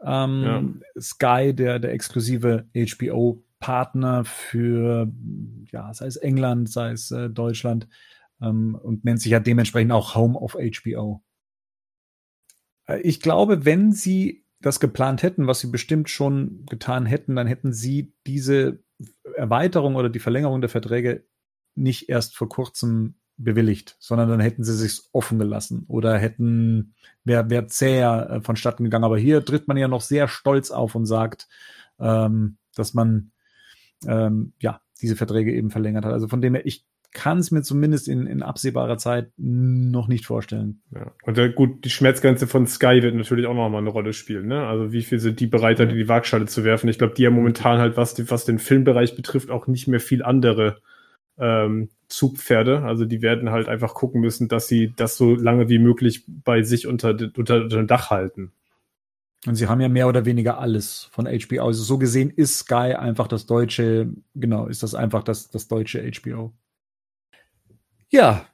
ähm, 0.02 0.42
ja. 0.42 0.62
Sky 1.00 1.54
der, 1.54 1.78
der 1.78 1.92
exklusive 1.92 2.66
HBO-Partner 2.74 4.24
für, 4.24 5.10
ja, 5.70 5.94
sei 5.94 6.06
es 6.06 6.16
England, 6.16 6.68
sei 6.70 6.90
es 6.90 7.10
äh, 7.10 7.30
Deutschland 7.30 7.88
ähm, 8.42 8.74
und 8.74 9.04
nennt 9.04 9.20
sich 9.20 9.32
ja 9.32 9.40
dementsprechend 9.40 9.92
auch 9.92 10.14
Home 10.14 10.38
of 10.38 10.54
HBO. 10.54 11.22
Äh, 12.86 13.00
ich 13.00 13.20
glaube, 13.20 13.64
wenn 13.64 13.92
sie 13.92 14.45
das 14.60 14.80
geplant 14.80 15.22
hätten, 15.22 15.46
was 15.46 15.60
sie 15.60 15.68
bestimmt 15.68 16.08
schon 16.08 16.64
getan 16.66 17.06
hätten, 17.06 17.36
dann 17.36 17.46
hätten 17.46 17.72
sie 17.72 18.14
diese 18.26 18.80
Erweiterung 19.34 19.96
oder 19.96 20.08
die 20.08 20.18
Verlängerung 20.18 20.60
der 20.60 20.70
Verträge 20.70 21.24
nicht 21.74 22.08
erst 22.08 22.36
vor 22.36 22.48
kurzem 22.48 23.16
bewilligt, 23.36 23.96
sondern 24.00 24.30
dann 24.30 24.40
hätten 24.40 24.64
sie 24.64 24.74
sich 24.74 25.02
offen 25.12 25.38
gelassen 25.38 25.84
oder 25.88 26.16
hätten, 26.16 26.94
wäre 27.24 27.50
wär 27.50 27.68
zäher 27.68 28.30
äh, 28.30 28.40
vonstatten 28.40 28.84
gegangen. 28.84 29.04
Aber 29.04 29.18
hier 29.18 29.44
tritt 29.44 29.68
man 29.68 29.76
ja 29.76 29.88
noch 29.88 30.00
sehr 30.00 30.26
stolz 30.26 30.70
auf 30.70 30.94
und 30.94 31.04
sagt, 31.04 31.48
ähm, 31.98 32.56
dass 32.74 32.94
man 32.94 33.32
ähm, 34.06 34.54
ja 34.60 34.80
diese 35.02 35.16
Verträge 35.16 35.52
eben 35.52 35.70
verlängert 35.70 36.06
hat. 36.06 36.12
Also 36.12 36.28
von 36.28 36.40
dem 36.40 36.54
her, 36.54 36.64
ich 36.64 36.86
kann 37.16 37.38
es 37.38 37.50
mir 37.50 37.62
zumindest 37.62 38.08
in, 38.08 38.26
in 38.26 38.42
absehbarer 38.42 38.98
Zeit 38.98 39.30
noch 39.38 40.06
nicht 40.06 40.26
vorstellen. 40.26 40.82
Ja. 40.94 41.12
Und 41.24 41.38
äh, 41.38 41.50
gut, 41.50 41.82
die 41.82 41.88
Schmerzgrenze 41.88 42.46
von 42.46 42.66
Sky 42.66 43.00
wird 43.02 43.14
natürlich 43.14 43.46
auch 43.46 43.54
noch 43.54 43.70
mal 43.70 43.78
eine 43.78 43.88
Rolle 43.88 44.12
spielen. 44.12 44.48
Ne? 44.48 44.66
Also 44.66 44.92
wie 44.92 45.00
viel 45.00 45.18
sind 45.18 45.40
die 45.40 45.46
bereit, 45.46 45.78
ja. 45.78 45.86
die 45.86 46.08
Waagschale 46.08 46.44
zu 46.44 46.62
werfen? 46.62 46.88
Ich 46.90 46.98
glaube, 46.98 47.14
die 47.14 47.26
haben 47.26 47.32
momentan 47.32 47.78
halt, 47.78 47.96
was, 47.96 48.30
was 48.30 48.44
den 48.44 48.58
Filmbereich 48.58 49.16
betrifft, 49.16 49.50
auch 49.50 49.66
nicht 49.66 49.88
mehr 49.88 49.98
viel 49.98 50.22
andere 50.22 50.82
ähm, 51.38 51.88
Zugpferde. 52.08 52.82
Also 52.82 53.06
die 53.06 53.22
werden 53.22 53.50
halt 53.50 53.66
einfach 53.66 53.94
gucken 53.94 54.20
müssen, 54.20 54.48
dass 54.48 54.68
sie 54.68 54.92
das 54.94 55.16
so 55.16 55.34
lange 55.34 55.70
wie 55.70 55.78
möglich 55.78 56.24
bei 56.26 56.62
sich 56.62 56.86
unter, 56.86 57.10
unter, 57.10 57.62
unter 57.62 57.76
dem 57.78 57.86
Dach 57.86 58.10
halten. 58.10 58.52
Und 59.46 59.54
sie 59.54 59.68
haben 59.68 59.80
ja 59.80 59.88
mehr 59.88 60.06
oder 60.08 60.26
weniger 60.26 60.58
alles 60.58 61.08
von 61.12 61.26
HBO. 61.26 61.66
Also 61.66 61.82
so 61.82 61.96
gesehen 61.96 62.28
ist 62.28 62.58
Sky 62.58 62.94
einfach 62.94 63.26
das 63.26 63.46
deutsche, 63.46 64.10
genau, 64.34 64.66
ist 64.66 64.82
das 64.82 64.94
einfach 64.94 65.22
das, 65.22 65.48
das 65.48 65.66
deutsche 65.66 66.10
HBO. 66.10 66.52
Ja, 68.10 68.46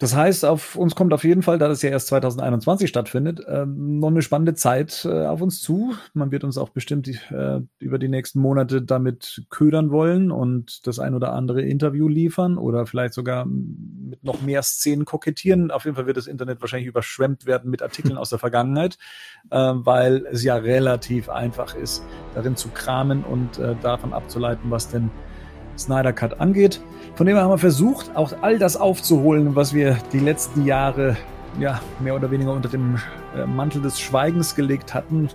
das 0.00 0.14
heißt, 0.14 0.44
auf 0.44 0.76
uns 0.76 0.94
kommt 0.94 1.12
auf 1.12 1.24
jeden 1.24 1.42
Fall, 1.42 1.58
da 1.58 1.66
das 1.66 1.82
ja 1.82 1.90
erst 1.90 2.06
2021 2.06 2.88
stattfindet, 2.88 3.40
äh, 3.40 3.66
noch 3.66 4.08
eine 4.08 4.22
spannende 4.22 4.54
Zeit 4.54 5.04
äh, 5.04 5.26
auf 5.26 5.40
uns 5.42 5.60
zu. 5.60 5.92
Man 6.14 6.30
wird 6.30 6.44
uns 6.44 6.56
auch 6.56 6.68
bestimmt 6.68 7.08
äh, 7.08 7.60
über 7.80 7.98
die 7.98 8.08
nächsten 8.08 8.38
Monate 8.38 8.80
damit 8.80 9.42
ködern 9.50 9.90
wollen 9.90 10.30
und 10.30 10.86
das 10.86 11.00
ein 11.00 11.16
oder 11.16 11.32
andere 11.32 11.62
Interview 11.62 12.06
liefern 12.06 12.58
oder 12.58 12.86
vielleicht 12.86 13.12
sogar 13.12 13.44
mit 13.46 14.22
noch 14.22 14.40
mehr 14.40 14.62
Szenen 14.62 15.04
kokettieren. 15.04 15.72
Auf 15.72 15.84
jeden 15.84 15.96
Fall 15.96 16.06
wird 16.06 16.16
das 16.16 16.28
Internet 16.28 16.60
wahrscheinlich 16.60 16.88
überschwemmt 16.88 17.46
werden 17.46 17.68
mit 17.68 17.82
Artikeln 17.82 18.16
aus 18.18 18.30
der 18.30 18.38
Vergangenheit, 18.38 18.98
äh, 19.50 19.56
weil 19.56 20.26
es 20.30 20.44
ja 20.44 20.54
relativ 20.54 21.28
einfach 21.28 21.74
ist, 21.74 22.04
darin 22.36 22.54
zu 22.54 22.68
kramen 22.68 23.24
und 23.24 23.58
äh, 23.58 23.74
davon 23.82 24.12
abzuleiten, 24.12 24.70
was 24.70 24.88
denn 24.88 25.10
Snyder 25.78 26.12
Cut 26.12 26.40
angeht. 26.40 26.80
Von 27.14 27.26
dem 27.26 27.36
her 27.36 27.44
haben 27.44 27.50
wir 27.50 27.58
versucht, 27.58 28.14
auch 28.14 28.32
all 28.42 28.58
das 28.58 28.76
aufzuholen, 28.76 29.56
was 29.56 29.74
wir 29.74 29.98
die 30.12 30.18
letzten 30.18 30.64
Jahre 30.64 31.16
ja, 31.58 31.80
mehr 32.00 32.14
oder 32.14 32.30
weniger 32.30 32.52
unter 32.52 32.68
dem 32.68 32.98
äh, 33.34 33.46
Mantel 33.46 33.82
des 33.82 34.00
Schweigens 34.00 34.54
gelegt 34.54 34.94
hatten. 34.94 35.28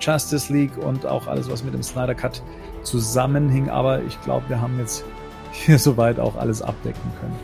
Justice 0.00 0.52
League 0.52 0.76
und 0.78 1.06
auch 1.06 1.26
alles, 1.26 1.50
was 1.50 1.64
mit 1.64 1.74
dem 1.74 1.82
Snyder 1.82 2.14
Cut 2.14 2.42
zusammenhing. 2.82 3.70
Aber 3.70 4.02
ich 4.02 4.20
glaube, 4.22 4.48
wir 4.48 4.60
haben 4.60 4.78
jetzt 4.78 5.04
hier 5.52 5.78
soweit 5.78 6.18
auch 6.18 6.36
alles 6.36 6.62
abdecken 6.62 7.12
können. 7.20 7.36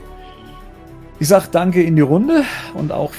Ich 1.19 1.29
sage 1.29 1.47
danke 1.51 1.83
in 1.83 1.97
die 1.97 2.03
Runde 2.03 2.43
und 2.75 2.93
auch 2.93 3.13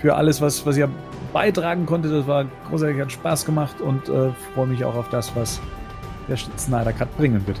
für 0.00 0.16
alles, 0.16 0.40
was, 0.40 0.66
was 0.66 0.76
ihr 0.76 0.90
beitragen 1.32 1.86
konntet. 1.86 2.12
Das 2.12 2.26
war 2.26 2.44
großartig, 2.68 3.00
hat 3.00 3.12
Spaß 3.12 3.46
gemacht 3.46 3.80
und 3.80 4.08
äh, 4.08 4.30
freue 4.54 4.66
mich 4.66 4.84
auch 4.84 4.94
auf 4.94 5.08
das, 5.08 5.34
was 5.34 5.60
der 6.28 6.36
Snyder 6.36 6.92
Cut 6.92 7.16
bringen 7.16 7.46
wird. 7.46 7.60